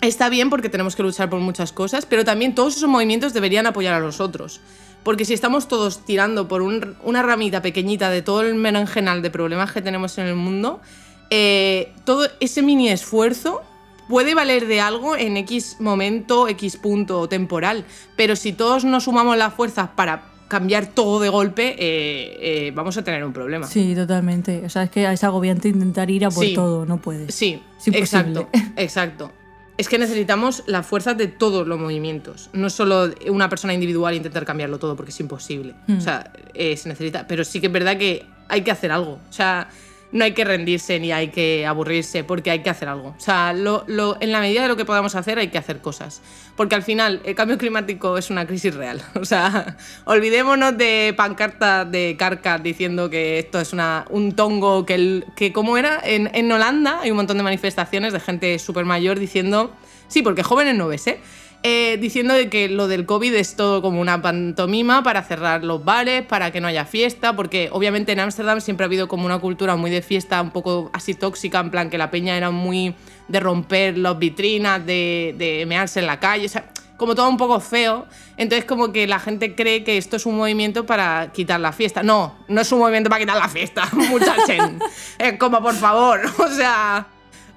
está 0.02 0.30
bien 0.30 0.50
porque 0.50 0.70
tenemos 0.70 0.96
que 0.96 1.04
luchar 1.04 1.30
por 1.30 1.40
muchas 1.40 1.72
cosas, 1.72 2.08
pero 2.08 2.26
también 2.26 2.56
todos 2.56 2.76
esos 2.76 2.90
movimientos 2.90 3.32
deberían 3.32 3.68
apoyar 3.68 3.94
a 3.94 4.00
los 4.00 4.20
otros. 4.20 4.60
Porque 5.04 5.26
si 5.26 5.34
estamos 5.34 5.68
todos 5.68 6.06
tirando 6.06 6.48
por 6.48 6.62
un- 6.62 6.96
una 7.04 7.22
ramita 7.24 7.62
pequeñita 7.62 8.10
de 8.10 8.22
todo 8.22 8.42
el 8.42 8.56
merengenal 8.56 9.22
de 9.22 9.32
problemas 9.32 9.72
que 9.72 9.82
tenemos 9.82 10.18
en 10.18 10.28
el 10.28 10.36
mundo, 10.36 10.82
eh, 11.30 11.94
todo 12.06 12.28
ese 12.40 12.62
mini 12.62 12.90
esfuerzo 12.90 13.62
puede 14.08 14.34
valer 14.36 14.68
de 14.68 14.82
algo 14.82 15.16
en 15.16 15.38
X 15.38 15.78
momento, 15.80 16.48
X 16.48 16.78
punto 16.78 17.30
temporal. 17.30 17.86
Pero 18.16 18.36
si 18.36 18.54
todos 18.54 18.84
nos 18.84 19.04
sumamos 19.06 19.38
las 19.38 19.54
fuerzas 19.54 19.90
para 19.96 20.24
cambiar 20.48 20.88
todo 20.88 21.20
de 21.20 21.30
golpe, 21.30 21.76
eh, 21.78 22.38
eh, 22.68 22.72
vamos 22.74 22.98
a 22.98 23.04
tener 23.04 23.24
un 23.24 23.32
problema. 23.32 23.68
Sí, 23.68 23.94
totalmente. 23.94 24.64
O 24.66 24.70
sea, 24.70 24.82
es 24.84 24.90
que 24.90 25.06
es 25.12 25.24
agobiante 25.24 25.70
intentar 25.70 26.10
ir 26.10 26.26
a 26.26 26.32
por 26.32 26.44
Sí. 26.44 26.54
todo, 26.56 26.88
no 26.88 26.98
puedes. 26.98 27.36
Sí, 27.36 27.62
Es 27.80 27.88
imposible. 27.88 28.00
exacto, 28.42 28.50
exacto. 28.76 29.32
Es 29.80 29.88
que 29.88 29.98
necesitamos 29.98 30.64
la 30.68 30.84
fuerza 30.84 31.14
de 31.14 31.28
todos 31.28 31.66
los 31.66 31.80
movimientos, 31.80 32.50
no 32.52 32.70
solo 32.70 33.14
una 33.30 33.48
persona 33.48 33.74
individual 33.74 34.14
intentar 34.14 34.44
cambiarlo 34.44 34.78
todo, 34.78 34.98
porque 34.98 35.12
es 35.12 35.20
imposible. 35.22 35.74
O 35.98 36.02
sea, 36.02 36.34
eh, 36.54 36.76
se 36.76 36.90
necesita. 36.90 37.26
Pero 37.28 37.46
sí 37.46 37.62
que 37.62 37.68
es 37.68 37.72
verdad 37.72 37.98
que 37.98 38.26
hay 38.50 38.62
que 38.62 38.72
hacer 38.72 38.92
algo. 38.92 39.22
O 39.30 39.32
sea, 39.32 39.70
no 40.12 40.24
hay 40.26 40.32
que 40.34 40.44
rendirse 40.44 41.00
ni 41.00 41.12
hay 41.12 41.28
que 41.30 41.66
aburrirse, 41.68 42.24
porque 42.24 42.50
hay 42.52 42.60
que 42.64 42.70
hacer 42.70 42.88
algo. 42.90 43.10
O 43.18 43.20
sea, 43.20 43.54
lo- 43.54 43.84
lo- 43.88 44.18
en 44.20 44.32
la 44.32 44.40
medida 44.40 44.64
de 44.64 44.68
lo 44.68 44.76
que 44.76 44.86
podamos 44.86 45.14
hacer, 45.16 45.38
hay 45.38 45.50
que 45.50 45.58
hacer 45.60 45.82
cosas. 45.82 46.22
Porque 46.56 46.74
al 46.76 46.82
final, 46.84 47.22
el 47.26 47.36
cambio 47.36 47.58
climático 47.58 48.18
es 48.18 48.30
una 48.30 48.46
crisis 48.48 48.74
real. 48.74 49.02
O 49.22 49.26
sea, 49.26 49.78
olvidémonos 50.06 50.78
de 50.78 51.14
pancartas 51.16 51.90
de 51.92 52.16
carcas 52.18 52.62
diciendo 52.64 53.10
que 53.10 53.40
esto 53.40 53.60
es 53.60 53.72
una, 53.74 54.06
un 54.10 54.32
tongo, 54.36 54.86
que, 54.86 54.96
el, 54.96 55.26
que 55.36 55.54
como 55.54 55.78
era, 55.78 56.00
en, 56.04 56.30
en 56.34 56.52
Holanda 56.52 57.00
hay 57.02 57.12
un 57.12 57.18
montón 57.18 57.38
de 57.38 57.44
manifestaciones 57.44 58.12
de 58.14 58.20
gente 58.20 58.58
súper 58.60 58.86
mayor 58.86 59.20
diciendo, 59.20 59.72
sí, 60.08 60.22
porque 60.24 60.42
jóvenes 60.44 60.76
no 60.76 60.88
ves, 60.88 61.06
¿eh? 61.08 61.20
Eh, 61.62 61.98
diciendo 62.00 62.34
de 62.34 62.50
que 62.50 62.70
lo 62.70 62.88
del 62.88 63.06
COVID 63.06 63.34
es 63.36 63.58
todo 63.58 63.82
como 63.82 64.00
una 64.00 64.22
pantomima 64.22 65.04
para 65.04 65.24
cerrar 65.24 65.66
los 65.66 65.84
bares, 65.84 66.26
para 66.26 66.52
que 66.52 66.62
no 66.62 66.70
haya 66.70 66.86
fiesta, 66.86 67.36
porque 67.36 67.68
obviamente 67.74 68.14
en 68.14 68.22
Ámsterdam 68.22 68.62
siempre 68.62 68.86
ha 68.86 68.88
habido 68.88 69.10
como 69.10 69.26
una 69.26 69.40
cultura 69.40 69.76
muy 69.76 69.92
de 69.92 70.02
fiesta, 70.02 70.42
un 70.42 70.52
poco 70.52 70.90
así 70.94 71.16
tóxica, 71.16 71.60
en 71.60 71.70
plan 71.70 71.90
que 71.90 71.98
la 71.98 72.12
peña 72.12 72.38
era 72.38 72.50
muy 72.50 72.96
de 73.28 73.40
romper 73.42 73.98
las 73.98 74.18
vitrinas, 74.18 74.86
de, 74.86 75.36
de 75.38 75.66
mearse 75.66 76.00
en 76.00 76.06
la 76.06 76.18
calle, 76.22 76.46
o 76.46 76.50
sea, 76.50 76.70
como 76.96 77.14
todo 77.14 77.28
un 77.28 77.38
poco 77.38 77.60
feo. 77.60 78.08
Entonces 78.38 78.64
como 78.64 78.94
que 78.94 79.06
la 79.06 79.20
gente 79.20 79.54
cree 79.54 79.84
que 79.84 79.98
esto 79.98 80.16
es 80.16 80.26
un 80.26 80.38
movimiento 80.38 80.86
para 80.86 81.34
quitar 81.34 81.60
la 81.60 81.74
fiesta. 81.74 82.04
No, 82.04 82.38
no 82.48 82.62
es 82.62 82.72
un 82.72 82.80
movimiento 82.80 83.10
para 83.10 83.20
quitar 83.20 83.38
la 83.38 83.50
fiesta, 83.50 83.90
muchachos. 83.92 84.72
es 85.18 85.38
como, 85.38 85.62
por 85.62 85.76
favor, 85.76 86.22
o 86.38 86.48
sea 86.48 87.06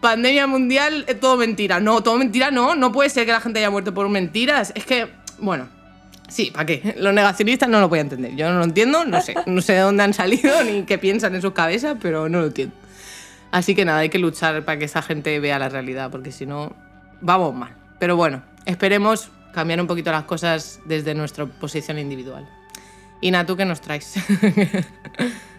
pandemia 0.02 0.46
mundial, 0.46 1.06
es 1.08 1.18
todo 1.18 1.38
mentira. 1.38 1.80
No, 1.80 2.02
todo 2.02 2.18
mentira 2.18 2.50
no. 2.50 2.74
No 2.74 2.92
puede 2.92 3.08
ser 3.08 3.24
que 3.24 3.32
la 3.32 3.40
gente 3.40 3.60
haya 3.60 3.70
muerto 3.70 3.94
por 3.94 4.06
mentiras. 4.10 4.72
Es 4.74 4.84
que, 4.84 5.08
bueno, 5.38 5.68
sí, 6.28 6.50
¿para 6.50 6.66
qué? 6.66 6.94
Los 6.98 7.14
negacionistas 7.14 7.70
no 7.70 7.80
lo 7.80 7.88
voy 7.88 8.00
a 8.00 8.02
entender. 8.02 8.36
Yo 8.36 8.50
no 8.50 8.58
lo 8.58 8.64
entiendo, 8.64 9.06
no 9.06 9.22
sé. 9.22 9.34
No 9.46 9.62
sé 9.62 9.72
de 9.74 9.78
dónde 9.78 10.02
han 10.02 10.12
salido 10.12 10.62
ni 10.64 10.82
qué 10.82 10.98
piensan 10.98 11.34
en 11.34 11.40
sus 11.40 11.52
cabezas, 11.52 11.96
pero 12.02 12.28
no 12.28 12.40
lo 12.40 12.46
entiendo. 12.48 12.74
Así 13.52 13.74
que 13.74 13.84
nada, 13.84 14.00
hay 14.00 14.08
que 14.08 14.18
luchar 14.18 14.64
para 14.64 14.78
que 14.78 14.86
esa 14.86 15.00
gente 15.02 15.38
vea 15.38 15.58
la 15.58 15.68
realidad, 15.68 16.10
porque 16.10 16.32
si 16.32 16.44
no, 16.46 16.74
vamos 17.20 17.54
mal. 17.54 17.74
Pero 17.98 18.16
bueno, 18.16 18.42
esperemos 18.64 19.30
cambiar 19.52 19.80
un 19.80 19.86
poquito 19.86 20.10
las 20.10 20.24
cosas 20.24 20.80
desde 20.86 21.14
nuestra 21.14 21.46
posición 21.46 21.98
individual. 21.98 22.48
Y 23.22 23.30
nada, 23.30 23.46
¿tú 23.46 23.56
qué 23.56 23.64
nos 23.64 23.80
traes? 23.80 24.14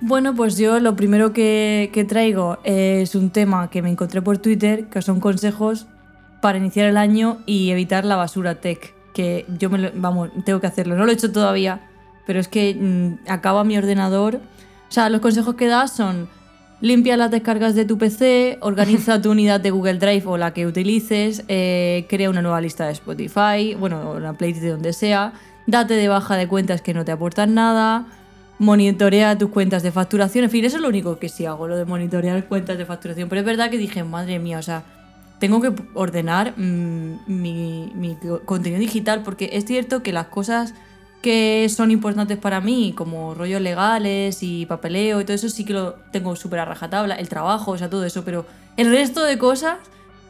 Bueno, 0.06 0.36
pues 0.36 0.58
yo 0.58 0.82
lo 0.82 0.98
primero 0.98 1.32
que, 1.32 1.90
que 1.94 2.04
traigo 2.04 2.58
es 2.66 3.16
un 3.16 3.30
tema 3.30 3.70
que 3.70 3.82
me 3.82 3.90
encontré 3.90 4.22
por 4.22 4.38
Twitter, 4.38 4.88
que 4.90 5.02
son 5.02 5.22
consejos 5.22 5.86
para 6.42 6.58
iniciar 6.58 6.88
el 6.90 6.98
año 6.98 7.38
y 7.46 7.70
evitar 7.70 8.04
la 8.04 8.18
basura 8.18 8.56
tech. 8.56 8.94
Que 9.14 9.46
yo 9.58 9.70
me 9.70 9.78
lo- 9.78 9.92
vamos, 9.96 10.30
tengo 10.44 10.60
que 10.60 10.68
hacerlo. 10.68 10.98
No 10.98 11.06
lo 11.06 11.12
he 11.12 11.14
hecho 11.14 11.32
todavía, 11.32 11.88
pero 12.28 12.42
es 12.42 12.50
que 12.50 12.76
mm, 12.78 13.30
acaba 13.32 13.64
mi 13.64 13.78
ordenador. 13.78 14.42
O 14.90 14.92
sea, 14.92 15.08
los 15.10 15.22
consejos 15.22 15.56
que 15.56 15.68
das 15.68 15.96
son 15.96 16.28
limpia 16.82 17.16
las 17.16 17.32
descargas 17.32 17.74
de 17.74 17.86
tu 17.86 17.98
PC, 17.98 18.58
organiza 18.60 19.22
tu 19.22 19.32
unidad 19.38 19.62
de 19.62 19.72
Google 19.72 20.00
Drive 20.00 20.24
o 20.26 20.36
la 20.38 20.54
que 20.54 20.68
utilices, 20.68 21.46
eh, 21.48 22.08
crea 22.10 22.30
una 22.30 22.42
nueva 22.42 22.60
lista 22.60 22.88
de 22.88 22.92
Spotify, 22.92 23.74
bueno, 23.80 24.12
una 24.18 24.34
playlist 24.34 24.64
de 24.64 24.72
donde 24.72 24.92
sea, 24.92 25.32
date 25.68 25.96
de 25.96 26.08
baja 26.08 26.36
de 26.36 26.48
cuentas 26.48 26.82
que 26.82 26.94
no 26.94 27.06
te 27.06 27.12
aportan 27.12 27.54
nada, 27.54 28.06
monitorea 28.60 29.38
tus 29.38 29.50
cuentas 29.50 29.84
de 29.84 29.92
facturación. 29.92 30.46
En 30.46 30.50
fin, 30.50 30.66
eso 30.66 30.78
es 30.78 30.82
lo 30.82 30.90
único 30.90 31.20
que 31.20 31.30
sí 31.30 31.46
hago, 31.46 31.68
lo 31.68 31.78
de 31.78 31.86
monitorear 31.86 32.46
cuentas 32.46 32.78
de 32.78 32.86
facturación. 32.86 33.30
Pero 33.30 33.42
es 33.42 33.46
verdad 33.46 33.70
que 33.70 33.78
dije, 33.78 34.04
madre 34.04 34.40
mía, 34.40 34.60
o 34.60 34.64
sea, 34.64 34.84
tengo 35.40 35.62
que 35.62 35.74
ordenar 35.94 36.54
mm, 36.58 37.20
mi, 37.28 37.92
mi 37.96 38.18
contenido 38.46 38.80
digital 38.80 39.24
porque 39.24 39.50
es 39.54 39.66
cierto 39.66 40.04
que 40.04 40.14
las 40.14 40.28
cosas 40.28 40.74
que 41.22 41.70
son 41.70 41.90
importantes 41.90 42.38
para 42.38 42.60
mí, 42.60 42.94
como 42.96 43.34
rollos 43.34 43.62
legales 43.62 44.44
y 44.44 44.66
papeleo 44.66 45.22
y 45.22 45.24
todo 45.24 45.34
eso, 45.34 45.50
sí 45.50 45.64
que 45.64 45.74
lo 45.74 45.94
tengo 46.12 46.36
súper 46.36 46.60
a 46.60 46.66
rajatabla, 46.66 47.16
el 47.16 47.30
trabajo, 47.30 47.72
o 47.72 47.78
sea, 47.78 47.90
todo 47.90 48.06
eso, 48.06 48.26
pero 48.26 48.46
el 48.76 48.92
resto 48.92 49.24
de 49.24 49.38
cosas 49.38 49.78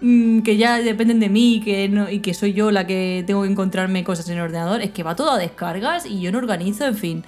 que 0.02 0.58
ya 0.58 0.80
dependen 0.80 1.20
de 1.20 1.30
mí 1.30 1.62
que 1.64 1.88
no, 1.90 2.10
y 2.10 2.20
que 2.20 2.34
soy 2.34 2.54
yo 2.54 2.72
la 2.72 2.86
que 2.86 3.24
tengo 3.26 3.44
que 3.44 3.50
encontrarme 3.50 4.04
cosas 4.04 4.28
en 4.30 4.38
el 4.38 4.44
ordenador, 4.44 4.82
es 4.82 4.92
que 4.92 5.04
va 5.04 5.16
todo 5.16 5.32
a 5.32 5.38
descargas 5.38 6.06
y 6.06 6.20
yo 6.22 6.32
no 6.32 6.40
organizo, 6.40 6.86
en 6.86 6.96
fin. 6.96 7.26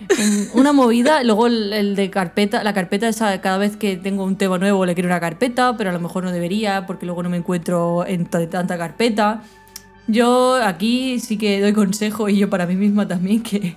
Mm, 0.00 0.58
Una 0.58 0.72
movida, 0.72 1.22
luego 1.24 1.46
el, 1.46 1.72
el 1.72 1.96
de 1.96 2.10
carpeta, 2.10 2.64
la 2.64 2.72
carpeta 2.72 3.08
esa, 3.08 3.40
cada 3.40 3.58
vez 3.58 3.76
que 3.76 3.96
tengo 3.96 4.24
un 4.24 4.36
tema 4.36 4.58
nuevo 4.58 4.86
le 4.86 4.94
quiero 4.94 5.08
una 5.08 5.20
carpeta, 5.20 5.76
pero 5.76 5.90
a 5.90 5.92
lo 5.92 6.00
mejor 6.00 6.24
no 6.24 6.32
debería 6.32 6.86
porque 6.86 7.06
luego 7.06 7.22
no 7.22 7.30
me 7.30 7.36
encuentro 7.36 8.06
en 8.06 8.26
tanta 8.26 8.78
carpeta. 8.78 9.42
Yo 10.06 10.54
aquí 10.62 11.18
sí 11.20 11.36
que 11.36 11.60
doy 11.60 11.72
consejo 11.72 12.28
y 12.28 12.38
yo 12.38 12.48
para 12.48 12.66
mí 12.66 12.76
misma 12.76 13.08
también 13.08 13.42
que 13.42 13.76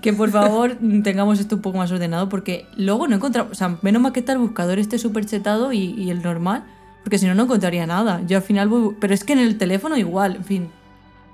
que 0.00 0.12
por 0.12 0.30
favor 0.30 0.76
tengamos 1.02 1.40
esto 1.40 1.56
un 1.56 1.62
poco 1.62 1.78
más 1.78 1.90
ordenado 1.90 2.28
porque 2.28 2.66
luego 2.76 3.08
no 3.08 3.16
encontramos, 3.16 3.52
o 3.52 3.54
sea, 3.54 3.78
menos 3.82 4.02
mal 4.02 4.12
que 4.12 4.20
está 4.20 4.32
el 4.32 4.38
buscador 4.38 4.78
este 4.78 4.98
súper 4.98 5.26
chetado 5.26 5.72
y, 5.72 5.78
y 5.78 6.10
el 6.10 6.22
normal, 6.22 6.64
porque 7.04 7.18
si 7.18 7.26
no, 7.26 7.34
no 7.34 7.44
encontraría 7.44 7.86
nada. 7.86 8.20
Yo 8.26 8.38
al 8.38 8.42
final 8.42 8.68
voy, 8.68 8.96
pero 9.00 9.14
es 9.14 9.22
que 9.22 9.34
en 9.34 9.38
el 9.38 9.56
teléfono 9.58 9.96
igual, 9.96 10.36
en 10.36 10.44
fin, 10.44 10.68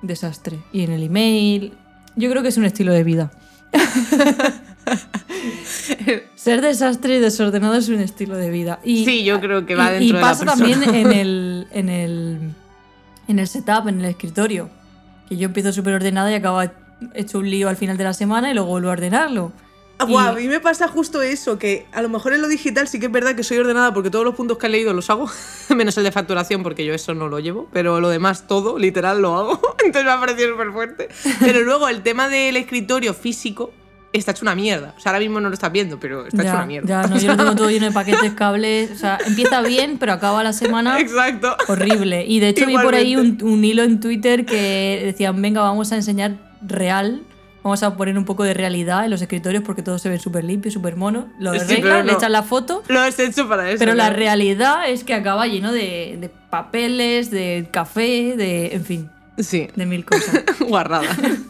desastre. 0.03 0.59
Y 0.73 0.83
en 0.83 0.93
el 0.93 1.03
email, 1.05 1.73
yo 2.17 2.29
creo 2.31 2.43
que 2.43 2.49
es 2.49 2.57
un 2.59 2.65
estilo 2.67 2.93
de 2.93 3.05
vida. 3.05 3.31
Ser 6.35 6.61
desastre 6.61 7.17
y 7.17 7.21
desordenado 7.21 7.75
es 7.75 7.89
un 7.89 8.01
estilo 8.01 8.37
de 8.37 8.51
vida. 8.51 8.81
Y, 8.85 9.05
Sí, 9.05 9.25
yo 9.25 9.41
creo 9.41 9.67
que 9.67 9.75
va 9.75 9.89
y- 9.91 9.93
dentro 9.93 10.05
y 10.05 10.09
de 10.09 10.15
la 10.15 10.21
pasa 10.21 10.45
persona. 10.45 10.71
también 10.75 10.95
en 10.95 11.13
el, 11.19 11.67
en 11.73 11.89
el 11.89 12.39
en 13.29 13.39
el 13.39 13.47
setup, 13.47 13.87
en 13.89 14.01
el 14.01 14.07
escritorio. 14.07 14.69
Que 15.29 15.37
yo 15.37 15.47
empiezo 15.47 15.73
súper 15.73 15.95
ordenada 15.95 16.31
y 16.33 16.35
acabo 16.35 16.61
hecho 17.15 17.39
un 17.39 17.49
lío 17.49 17.69
al 17.69 17.77
final 17.77 17.97
de 17.97 18.05
la 18.05 18.13
semana 18.13 18.51
y 18.51 18.55
luego 18.55 18.71
vuelvo 18.71 18.89
a 18.89 18.93
ordenarlo. 18.93 19.53
Ah, 20.03 20.07
Y- 20.09 20.13
guau, 20.13 20.29
a 20.29 20.33
mí 20.33 20.49
me 20.49 20.61
pasa 20.61 20.89
justo 20.89 21.21
eso, 21.23 21.59
que 21.59 21.87
a 21.93 22.01
lo 22.03 22.09
mejor 22.09 22.33
en 22.33 22.41
lo 22.43 22.49
digital 22.49 22.89
sí 22.89 22.99
que 22.99 23.07
es 23.07 23.13
verdad 23.13 23.35
que 23.35 23.45
soy 23.45 23.59
ordenada 23.59 23.93
porque 23.93 24.11
todos 24.11 24.25
los 24.25 24.35
puntos 24.35 24.57
que 24.59 24.67
he 24.67 24.71
leído 24.71 24.93
los 24.95 25.11
hago, 25.11 25.31
menos 25.77 25.97
el 25.99 26.05
de 26.05 26.13
facturación 26.13 26.63
porque 26.63 26.85
yo 26.85 26.95
eso 26.95 27.15
no 27.15 27.29
lo 27.29 27.39
llevo, 27.39 27.69
pero 27.73 28.01
lo 28.01 28.09
demás 28.09 28.47
todo, 28.47 28.79
literal, 28.79 29.21
lo 29.21 29.37
hago, 29.37 29.61
entonces 29.85 30.05
me 30.05 30.11
ha 30.11 30.19
parecido 30.21 30.53
súper 30.53 30.73
fuerte. 30.73 31.09
Pero 31.41 31.61
luego 31.65 31.89
el 31.89 32.03
tema 32.03 32.29
del 32.29 32.57
escritorio 32.57 33.13
físico 33.15 33.73
está 34.13 34.33
hecho 34.33 34.43
una 34.45 34.57
mierda. 34.57 34.95
O 34.97 35.01
sea, 35.01 35.11
ahora 35.13 35.21
mismo 35.21 35.39
no 35.41 35.49
lo 35.49 35.55
estás 35.55 35.71
viendo, 35.71 36.01
pero 36.01 36.27
está 36.27 36.43
hecho 36.43 36.51
Ya, 36.51 36.57
una 36.57 36.67
mierda. 36.67 36.89
ya, 37.03 37.07
no, 37.09 37.17
yo 37.19 37.29
lo 37.29 37.37
tengo 37.37 37.55
todo 37.55 37.71
lleno 37.71 37.87
de 37.87 37.93
paquetes, 37.93 38.33
cables. 38.33 38.91
O 38.91 38.97
sea, 38.97 39.19
empieza 39.25 39.61
bien, 39.63 39.99
pero 40.01 40.13
acaba 40.15 40.43
la 40.43 40.53
semana 40.53 40.99
Exacto. 40.99 41.55
horrible. 41.69 42.25
Y 42.27 42.41
de 42.41 42.49
hecho 42.49 42.67
vi 42.67 42.75
por 42.77 42.95
ahí 42.97 43.15
un, 43.15 43.27
Igualmente. 43.37 43.45
un 43.45 43.65
hilo 43.65 43.83
en 43.85 44.01
Twitter 44.01 44.45
que 44.47 45.03
decían, 45.05 45.41
venga, 45.41 45.61
vamos 45.61 45.93
a 45.93 45.97
enseñar 45.97 46.39
real. 46.61 47.23
Vamos 47.63 47.83
a 47.83 47.95
poner 47.97 48.17
un 48.17 48.25
poco 48.25 48.45
de 48.45 48.55
realidad 48.55 49.05
en 49.05 49.11
los 49.11 49.21
escritorios 49.21 49.63
porque 49.65 49.83
todo 49.83 49.99
se 49.99 50.09
ve 50.09 50.19
súper 50.19 50.45
limpio, 50.45 50.71
súper 50.71 50.97
mono. 50.97 51.29
Lo 51.39 51.53
Sí, 51.55 51.61
arreglan, 51.61 52.07
le 52.07 52.13
echan 52.15 52.33
la 52.33 52.43
foto. 52.43 52.83
Lo 52.89 53.01
has 53.01 53.19
hecho 53.19 53.49
para 53.49 53.69
eso. 53.69 53.79
Pero 53.79 53.95
la 53.95 54.11
realidad 54.11 54.89
es 54.89 55.05
que 55.05 55.13
acaba 55.15 55.47
lleno 55.47 55.71
de, 55.73 56.17
de 56.21 56.31
papeles, 56.49 57.31
de 57.31 57.69
café, 57.71 58.35
de. 58.37 58.75
en 58.75 58.85
fin, 58.85 59.11
Sí, 59.39 59.69
de 59.75 59.87
mil 59.87 60.05
cosas. 60.05 60.43
guarrada. 60.69 61.09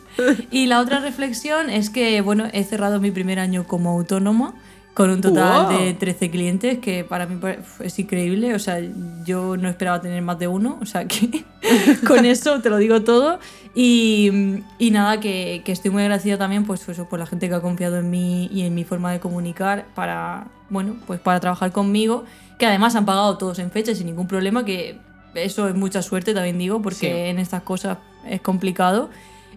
y 0.50 0.66
la 0.66 0.80
otra 0.80 1.00
reflexión 1.00 1.70
es 1.70 1.90
que, 1.90 2.20
bueno, 2.20 2.48
he 2.52 2.64
cerrado 2.64 3.00
mi 3.00 3.10
primer 3.10 3.38
año 3.38 3.64
como 3.66 3.90
autónoma 3.90 4.54
con 4.94 5.08
un 5.10 5.20
total 5.20 5.66
Wow. 5.66 5.78
de 5.78 5.94
13 5.94 6.30
clientes, 6.30 6.78
que 6.78 7.04
para 7.04 7.26
mí 7.26 7.38
es 7.80 7.98
increíble. 7.98 8.54
O 8.54 8.58
sea, 8.58 8.80
yo 9.24 9.56
no 9.56 9.68
esperaba 9.68 10.00
tener 10.00 10.20
más 10.22 10.38
de 10.38 10.48
uno, 10.48 10.78
o 10.80 10.86
sea 10.86 11.06
que 11.06 11.44
con 12.06 12.24
eso 12.26 12.60
te 12.60 12.70
lo 12.70 12.76
digo 12.78 13.02
todo. 13.02 13.38
Y, 13.74 14.62
y 14.78 14.90
nada, 14.90 15.20
que, 15.20 15.62
que 15.64 15.70
estoy 15.72 15.90
muy 15.92 16.02
agradecida 16.02 16.36
también 16.38 16.64
pues, 16.64 16.88
eso, 16.88 17.08
por 17.08 17.18
la 17.20 17.26
gente 17.26 17.48
que 17.48 17.54
ha 17.54 17.60
confiado 17.60 17.98
en 17.98 18.10
mí 18.10 18.48
y 18.52 18.62
en 18.62 18.74
mi 18.74 18.82
forma 18.84 19.12
de 19.12 19.20
comunicar 19.20 19.86
para, 19.94 20.48
bueno, 20.70 20.96
pues 21.06 21.20
para 21.20 21.38
trabajar 21.38 21.70
conmigo, 21.70 22.24
que 22.58 22.66
además 22.66 22.96
han 22.96 23.06
pagado 23.06 23.38
todos 23.38 23.58
en 23.60 23.70
fecha 23.70 23.94
sin 23.94 24.06
ningún 24.06 24.26
problema, 24.26 24.64
que 24.64 24.98
eso 25.36 25.68
es 25.68 25.76
mucha 25.76 26.02
suerte 26.02 26.34
también 26.34 26.58
digo, 26.58 26.82
porque 26.82 26.96
Sí. 26.96 27.06
en 27.30 27.38
estas 27.38 27.62
cosas 27.62 27.98
es 28.28 28.40
complicado. 28.40 29.08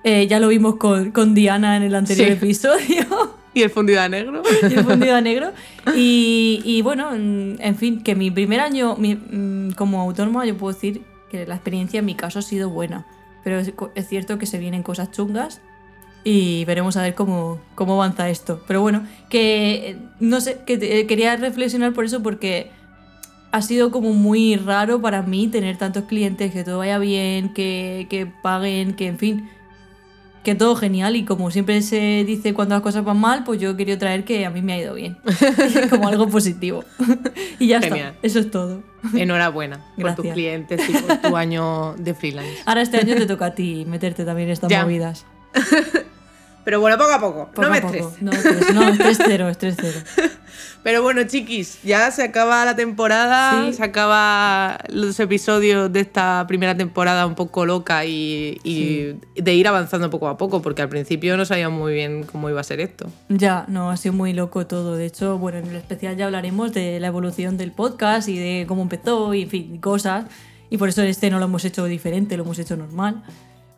Eh, 0.04 0.28
ya 0.28 0.40
lo 0.40 0.48
vimos 0.50 0.76
con, 0.76 1.12
con 1.12 1.34
Diana 1.34 1.76
en 1.76 1.84
el 1.84 1.96
anterior 1.96 2.28
Sí. 2.28 2.34
episodio. 2.34 3.06
¿Y 3.54 3.62
el 3.62 3.70
fundido 3.70 4.02
a 4.02 4.10
negro? 4.10 4.42
y 4.70 4.74
el 4.74 4.84
fundido 4.84 5.16
a 5.16 5.22
negro. 5.22 5.52
Y, 5.96 6.62
y 6.66 6.82
bueno, 6.82 7.14
en 7.14 7.76
fin, 7.78 8.02
que 8.02 8.16
mi 8.16 8.32
primer 8.32 8.60
año 8.60 8.96
mi- 8.98 9.16
mm, 9.16 9.72
como 9.74 10.02
autónoma, 10.02 10.46
yo 10.46 10.58
puedo 10.58 10.74
decir 10.74 11.02
que 11.30 11.46
la 11.46 11.56
experiencia 11.56 12.00
en 12.00 12.06
mi 12.06 12.16
caso 12.16 12.40
ha 12.40 12.42
sido 12.42 12.70
buena. 12.70 13.06
Pero 13.44 13.60
es, 13.60 14.08
cierto 14.08 14.38
que 14.38 14.46
se 14.46 14.58
vienen 14.58 14.84
cosas 14.84 15.12
chungas 15.12 15.62
y 16.24 16.64
veremos 16.66 16.96
a 16.96 17.02
ver 17.02 17.14
cómo, 17.14 17.60
cómo 17.76 17.94
avanza 17.96 18.30
esto. 18.30 18.64
Pero 18.68 18.82
bueno, 18.82 19.06
que 19.30 19.90
eh, 19.90 19.98
no 20.20 20.40
sé, 20.42 20.60
que 20.66 20.74
eh, 20.82 21.06
quería 21.08 21.36
reflexionar 21.36 21.94
por 21.94 22.06
eso 22.06 22.24
porque 22.24 22.72
ha 23.52 23.62
sido 23.62 23.92
como 23.92 24.14
muy 24.14 24.56
raro 24.56 25.02
para 25.02 25.22
mí 25.22 25.48
tener 25.48 25.78
tantos 25.78 26.06
clientes, 26.06 26.52
que 26.54 26.64
todo 26.64 26.80
vaya 26.80 26.98
bien, 26.98 27.54
que, 27.54 28.08
que 28.10 28.26
paguen, 28.26 28.94
que 28.96 29.08
en 29.08 29.20
fin, 29.20 29.50
que 30.44 30.56
todo 30.56 30.76
genial 30.76 31.16
y 31.16 31.24
como 31.26 31.50
siempre 31.52 31.82
se 31.82 32.24
dice 32.26 32.54
cuando 32.54 32.76
las 32.76 32.82
cosas 32.82 33.04
van 33.06 33.18
mal, 33.18 33.44
pues 33.46 33.60
yo 33.62 33.72
he 33.72 33.78
querido 33.78 33.98
traer 33.98 34.26
que 34.26 34.46
a 34.46 34.50
mí 34.50 34.62
me 34.62 34.74
ha 34.74 34.78
ido 34.80 34.94
bien, 34.94 35.18
como 35.90 36.08
algo 36.08 36.28
positivo. 36.28 36.84
y 37.60 37.68
ya 37.68 37.80
Genial. 37.82 38.10
está, 38.16 38.20
eso 38.28 38.40
es 38.40 38.52
todo. 38.52 38.84
Enhorabuena 39.16 39.80
por 40.00 40.16
tus 40.16 40.28
clientes 40.28 40.82
y 40.90 40.94
por 40.94 41.18
tu 41.18 41.38
año 41.38 41.96
de 41.98 42.14
freelance. 42.14 42.58
Ahora 42.66 42.82
este 42.82 42.98
año 42.98 43.16
te 43.16 43.26
toca 43.26 43.48
a 43.48 43.56
ti 43.56 43.86
meterte 43.88 44.26
también 44.26 44.50
en 44.50 44.54
estas 44.54 44.70
Ya. 44.70 44.84
movidas. 44.84 45.26
Pero 46.66 46.80
bueno, 46.80 46.98
poco 46.98 47.12
a 47.12 47.20
poco. 47.20 47.48
Poco 47.48 47.62
no 47.62 47.70
me 47.70 47.82
poco. 47.82 47.94
estreses. 47.94 48.22
No, 48.22 48.32
tres- 48.32 48.74
no, 48.74 48.88
es 48.88 48.98
3-0, 49.20 49.50
es 49.50 49.60
3-0. 49.78 50.32
Pero 50.84 51.02
bueno, 51.02 51.24
chiquis, 51.24 51.82
ya 51.84 52.12
se 52.12 52.24
acaba 52.24 52.66
la 52.66 52.76
temporada, 52.76 53.66
Sí. 53.68 53.74
se 53.78 53.84
acaba 53.86 54.80
los 54.90 55.18
episodios 55.20 55.92
de 55.94 56.02
esta 56.02 56.46
primera 56.46 56.76
temporada 56.76 57.26
un 57.26 57.36
poco 57.36 57.66
loca 57.66 58.04
y, 58.04 58.60
y 58.66 59.16
de 59.42 59.54
ir 59.54 59.68
avanzando 59.70 60.10
poco 60.10 60.28
a 60.28 60.36
poco, 60.38 60.62
porque 60.62 60.82
al 60.82 60.90
principio 60.90 61.38
no 61.38 61.46
sabíamos 61.46 61.80
muy 61.80 61.94
bien 61.94 62.24
cómo 62.24 62.50
iba 62.50 62.60
a 62.60 62.64
ser 62.66 62.82
esto. 62.82 63.08
Ya, 63.30 63.64
no, 63.70 63.92
ha 63.92 63.98
sido 63.98 64.14
muy 64.14 64.34
loco 64.34 64.68
todo. 64.68 64.98
De 64.98 65.06
hecho, 65.06 65.38
bueno, 65.38 65.60
en 65.60 65.68
el 65.68 65.76
especial 65.78 66.18
ya 66.18 66.26
hablaremos 66.26 66.74
de 66.74 67.00
la 67.00 67.08
evolución 67.08 67.56
del 67.58 67.72
podcast 67.72 68.28
y 68.28 68.38
de 68.38 68.66
cómo 68.68 68.82
empezó 68.82 69.34
y, 69.34 69.44
en 69.44 69.50
fin, 69.50 69.78
cosas. 69.78 70.26
Y 70.70 70.78
por 70.78 70.90
eso 70.90 71.02
este 71.04 71.30
no 71.30 71.40
lo 71.40 71.46
hemos 71.46 71.64
hecho 71.64 71.86
diferente, 71.86 72.36
lo 72.36 72.44
hemos 72.44 72.60
hecho 72.60 72.76
normal. 72.76 73.24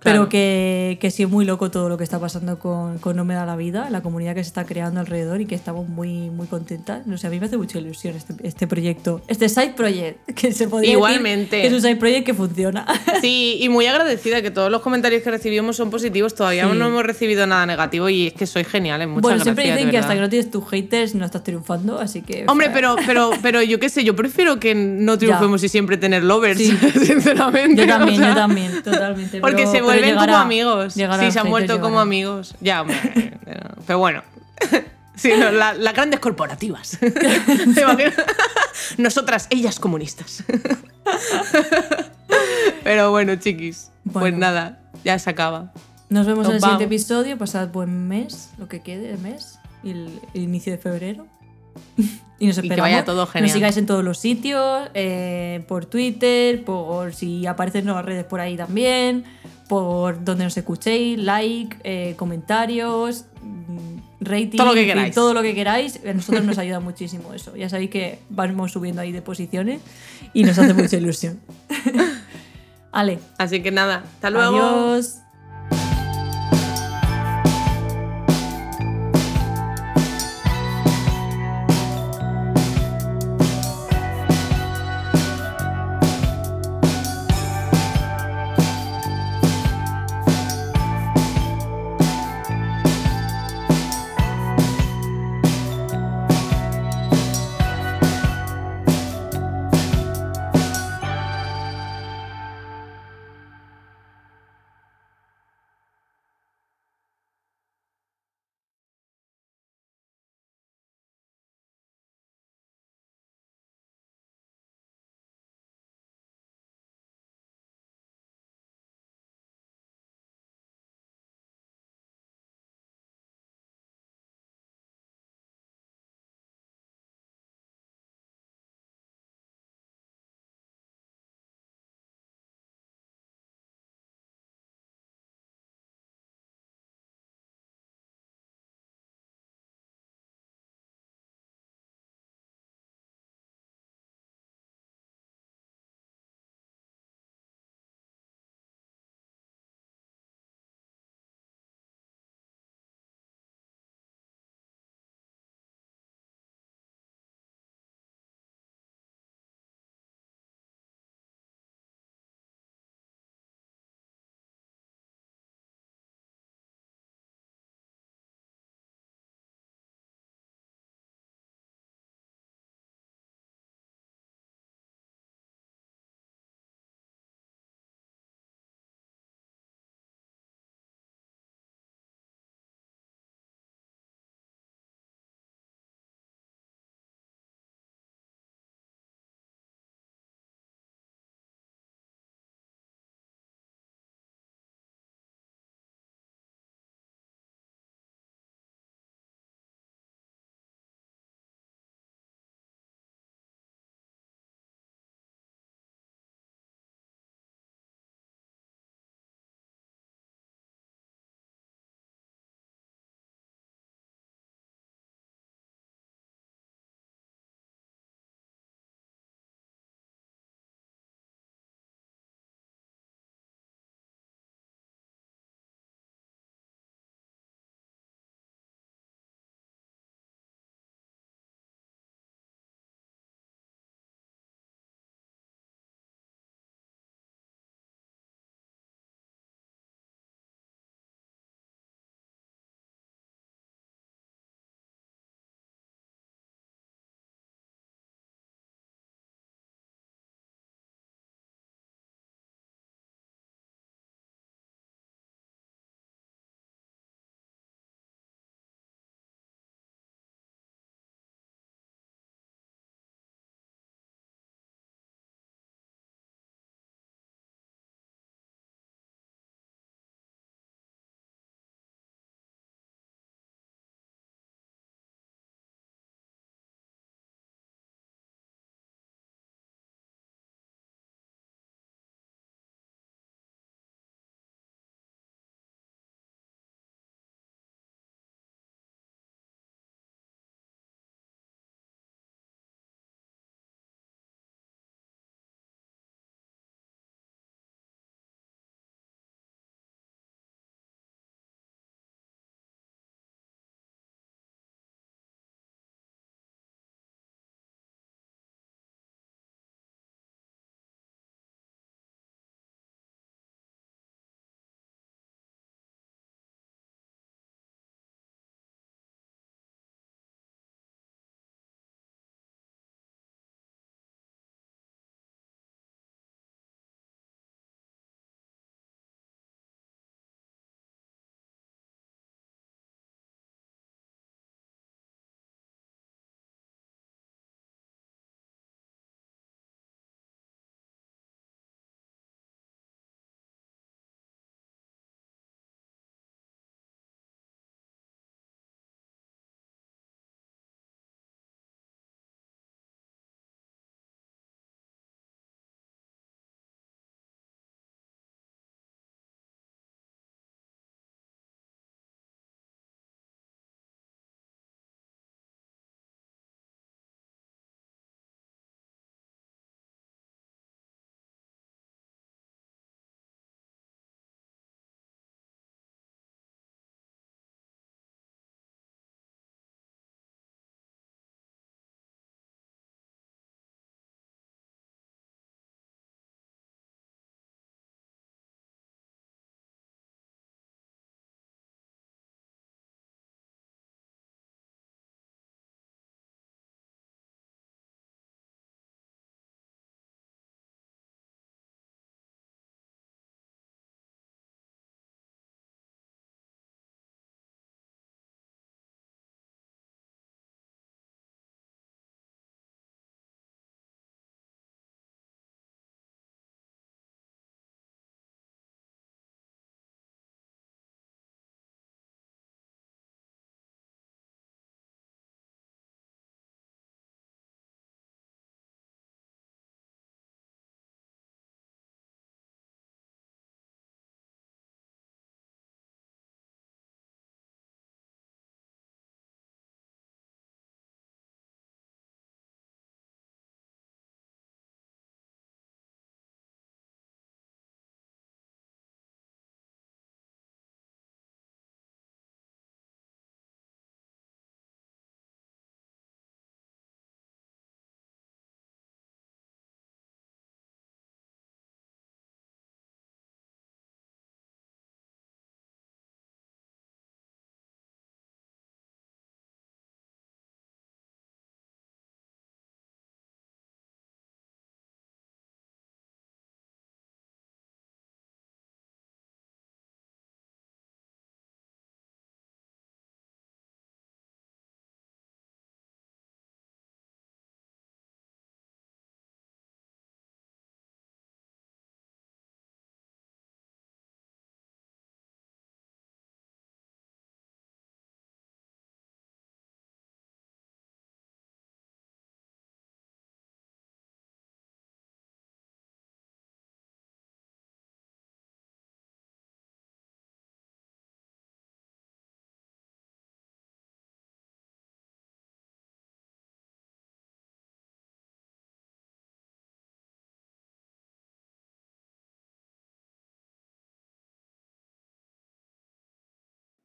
Claro. 0.05 0.19
Pero 0.21 0.29
que, 0.29 0.97
que 1.01 1.09
sí 1.09 1.23
es 1.23 1.29
muy 1.29 1.45
loco 1.45 1.71
todo 1.71 1.89
lo 1.89 1.97
que 1.97 2.03
está 2.03 2.19
pasando 2.19 2.59
con, 2.59 2.99
con 2.99 3.15
No 3.15 3.25
Me 3.25 3.33
Da 3.33 3.45
la 3.45 3.55
Vida, 3.55 3.89
la 3.89 4.01
comunidad 4.01 4.35
que 4.35 4.43
se 4.43 4.49
está 4.49 4.63
creando 4.65 4.99
alrededor 4.99 5.41
y 5.41 5.45
que 5.47 5.55
estamos 5.55 5.89
muy, 5.89 6.29
muy 6.29 6.45
contentas. 6.47 7.07
No 7.07 7.17
sé, 7.17 7.25
a 7.27 7.29
mí 7.31 7.39
me 7.39 7.47
hace 7.47 7.57
mucha 7.57 7.79
ilusión 7.79 8.15
este, 8.15 8.35
este 8.43 8.67
proyecto, 8.67 9.21
este 9.27 9.49
side 9.49 9.73
project, 9.75 10.19
que 10.35 10.51
se 10.53 10.67
podría 10.67 10.89
decir 10.89 10.97
Igualmente. 10.97 11.61
que 11.61 11.67
es 11.67 11.73
un 11.73 11.81
side 11.81 11.95
project 11.95 12.25
que 12.25 12.33
funciona. 12.33 12.85
Sí, 13.21 13.57
y 13.61 13.69
muy 13.69 13.87
agradecida 13.87 14.41
que 14.43 14.51
todos 14.51 14.69
los 14.69 14.81
comentarios 14.81 15.23
que 15.23 15.31
recibimos 15.31 15.75
son 15.77 15.89
positivos. 15.89 16.35
Todavía 16.35 16.69
Sí. 16.69 16.77
no 16.77 16.87
hemos 16.87 17.03
recibido 17.03 17.47
nada 17.47 17.65
negativo 17.65 18.07
y 18.09 18.27
es 18.27 18.33
que 18.33 18.45
sois 18.45 18.67
geniales. 18.67 19.07
Muchas 19.07 19.21
bueno, 19.23 19.35
gracias. 19.37 19.43
siempre 19.55 19.63
dicen 19.71 19.85
de 19.87 19.91
que 19.91 19.97
hasta 19.97 20.13
que 20.13 20.19
no 20.19 20.29
tienes 20.29 20.51
tus 20.51 20.69
haters 20.69 21.15
no 21.15 21.25
estás 21.25 21.43
triunfando, 21.43 21.99
así 21.99 22.21
que... 22.21 22.45
Hombre, 22.47 22.69
pero, 22.71 22.95
pero, 23.07 23.31
pero 23.41 23.63
yo 23.63 23.79
qué 23.79 23.89
sé, 23.89 24.03
yo 24.03 24.15
prefiero 24.15 24.59
que 24.59 24.75
no 24.75 25.17
triunfemos 25.17 25.63
y 25.63 25.69
siempre 25.69 25.97
tener 25.97 26.23
lovers, 26.23 26.59
Sí. 26.59 26.77
sinceramente. 27.05 27.81
Yo 27.81 27.87
también, 27.87 28.21
o 28.21 28.23
sea, 28.25 28.29
yo 28.29 28.35
también, 28.35 28.83
totalmente. 28.83 29.39
Porque 29.39 29.57
pero- 29.63 29.71
se 29.71 29.81
vuelven 29.99 30.15
como 30.17 30.35
amigos. 30.37 30.93
Sí, 30.93 31.31
se 31.31 31.39
han 31.39 31.49
vuelto 31.49 31.79
como 31.81 31.99
amigos. 31.99 32.55
Ya, 32.61 32.81
hombre. 32.81 33.37
pero 33.87 33.99
bueno. 33.99 34.23
Sí, 35.17 35.31
no, 35.39 35.49
la- 35.49 35.73
las 35.73 35.93
grandes 35.93 36.19
corporativas. 36.19 36.97
¿Te 36.99 37.81
imaginas? 37.81 38.15
Nosotras, 38.97 39.47
ellas 39.49 39.79
comunistas. 39.79 40.43
Pero 42.83 43.11
bueno, 43.11 43.35
chiquis. 43.37 43.91
Pues 44.03 44.13
Bueno. 44.23 44.37
nada, 44.39 44.79
ya 45.03 45.17
se 45.17 45.29
acaba. 45.29 45.71
Nos 46.09 46.25
vemos 46.27 46.43
Nos 46.43 46.49
en 46.49 46.55
el 46.55 46.61
siguiente 46.61 46.83
vamos. 46.85 46.93
episodio. 46.93 47.37
Pasad 47.37 47.69
buen 47.69 48.07
mes, 48.09 48.49
lo 48.57 48.67
que 48.67 48.81
quede 48.81 49.07
de 49.13 49.17
mes, 49.17 49.57
y 49.83 49.91
el, 49.91 50.19
el 50.33 50.41
inicio 50.41 50.71
de 50.73 50.77
febrero. 50.79 51.25
y 52.37 52.47
nos 52.47 52.57
Y 52.57 52.61
que 52.61 52.67
esperamos. 52.67 52.79
vaya 52.79 53.05
todo 53.05 53.25
genial. 53.25 53.43
Nos 53.47 53.53
sigáis 53.53 53.77
en 53.77 53.85
todos 53.85 54.03
los 54.03 54.19
sitios, 54.19 54.89
eh, 54.93 55.63
por 55.67 55.85
Twitter, 55.85 56.63
por 56.65 57.13
si 57.13 57.47
aparecen 57.47 57.85
nuevas 57.85 58.05
redes 58.05 58.25
por 58.25 58.39
ahí 58.41 58.57
también, 58.57 59.23
por 59.67 60.23
donde 60.23 60.43
nos 60.43 60.55
escuchéis, 60.57 61.17
like, 61.19 61.77
eh, 61.83 62.13
comentarios, 62.17 63.25
mm, 63.41 63.95
rating, 64.21 64.57
Todo 64.57 64.67
lo 64.67 64.73
que 64.73 64.85
queráis. 64.85 65.15
todo 65.15 65.33
lo 65.33 65.41
que 65.41 65.53
queráis. 65.55 65.99
A 66.07 66.13
nosotros 66.13 66.43
nos 66.45 66.57
ayuda 66.57 66.79
muchísimo 66.79 67.33
eso. 67.33 67.55
Ya 67.55 67.69
sabéis 67.69 67.89
que 67.89 68.19
vamos 68.29 68.71
subiendo 68.71 69.01
ahí 69.01 69.11
de 69.11 69.21
posiciones 69.21 69.81
y 70.33 70.43
nos 70.43 70.57
hace 70.57 70.73
mucha 70.73 70.97
ilusión. 70.97 71.39
Ale, 72.91 73.19
Así 73.37 73.61
que 73.61 73.71
nada, 73.71 74.03
hasta 74.15 74.29
luego. 74.29 74.57
adiós. 74.61 75.17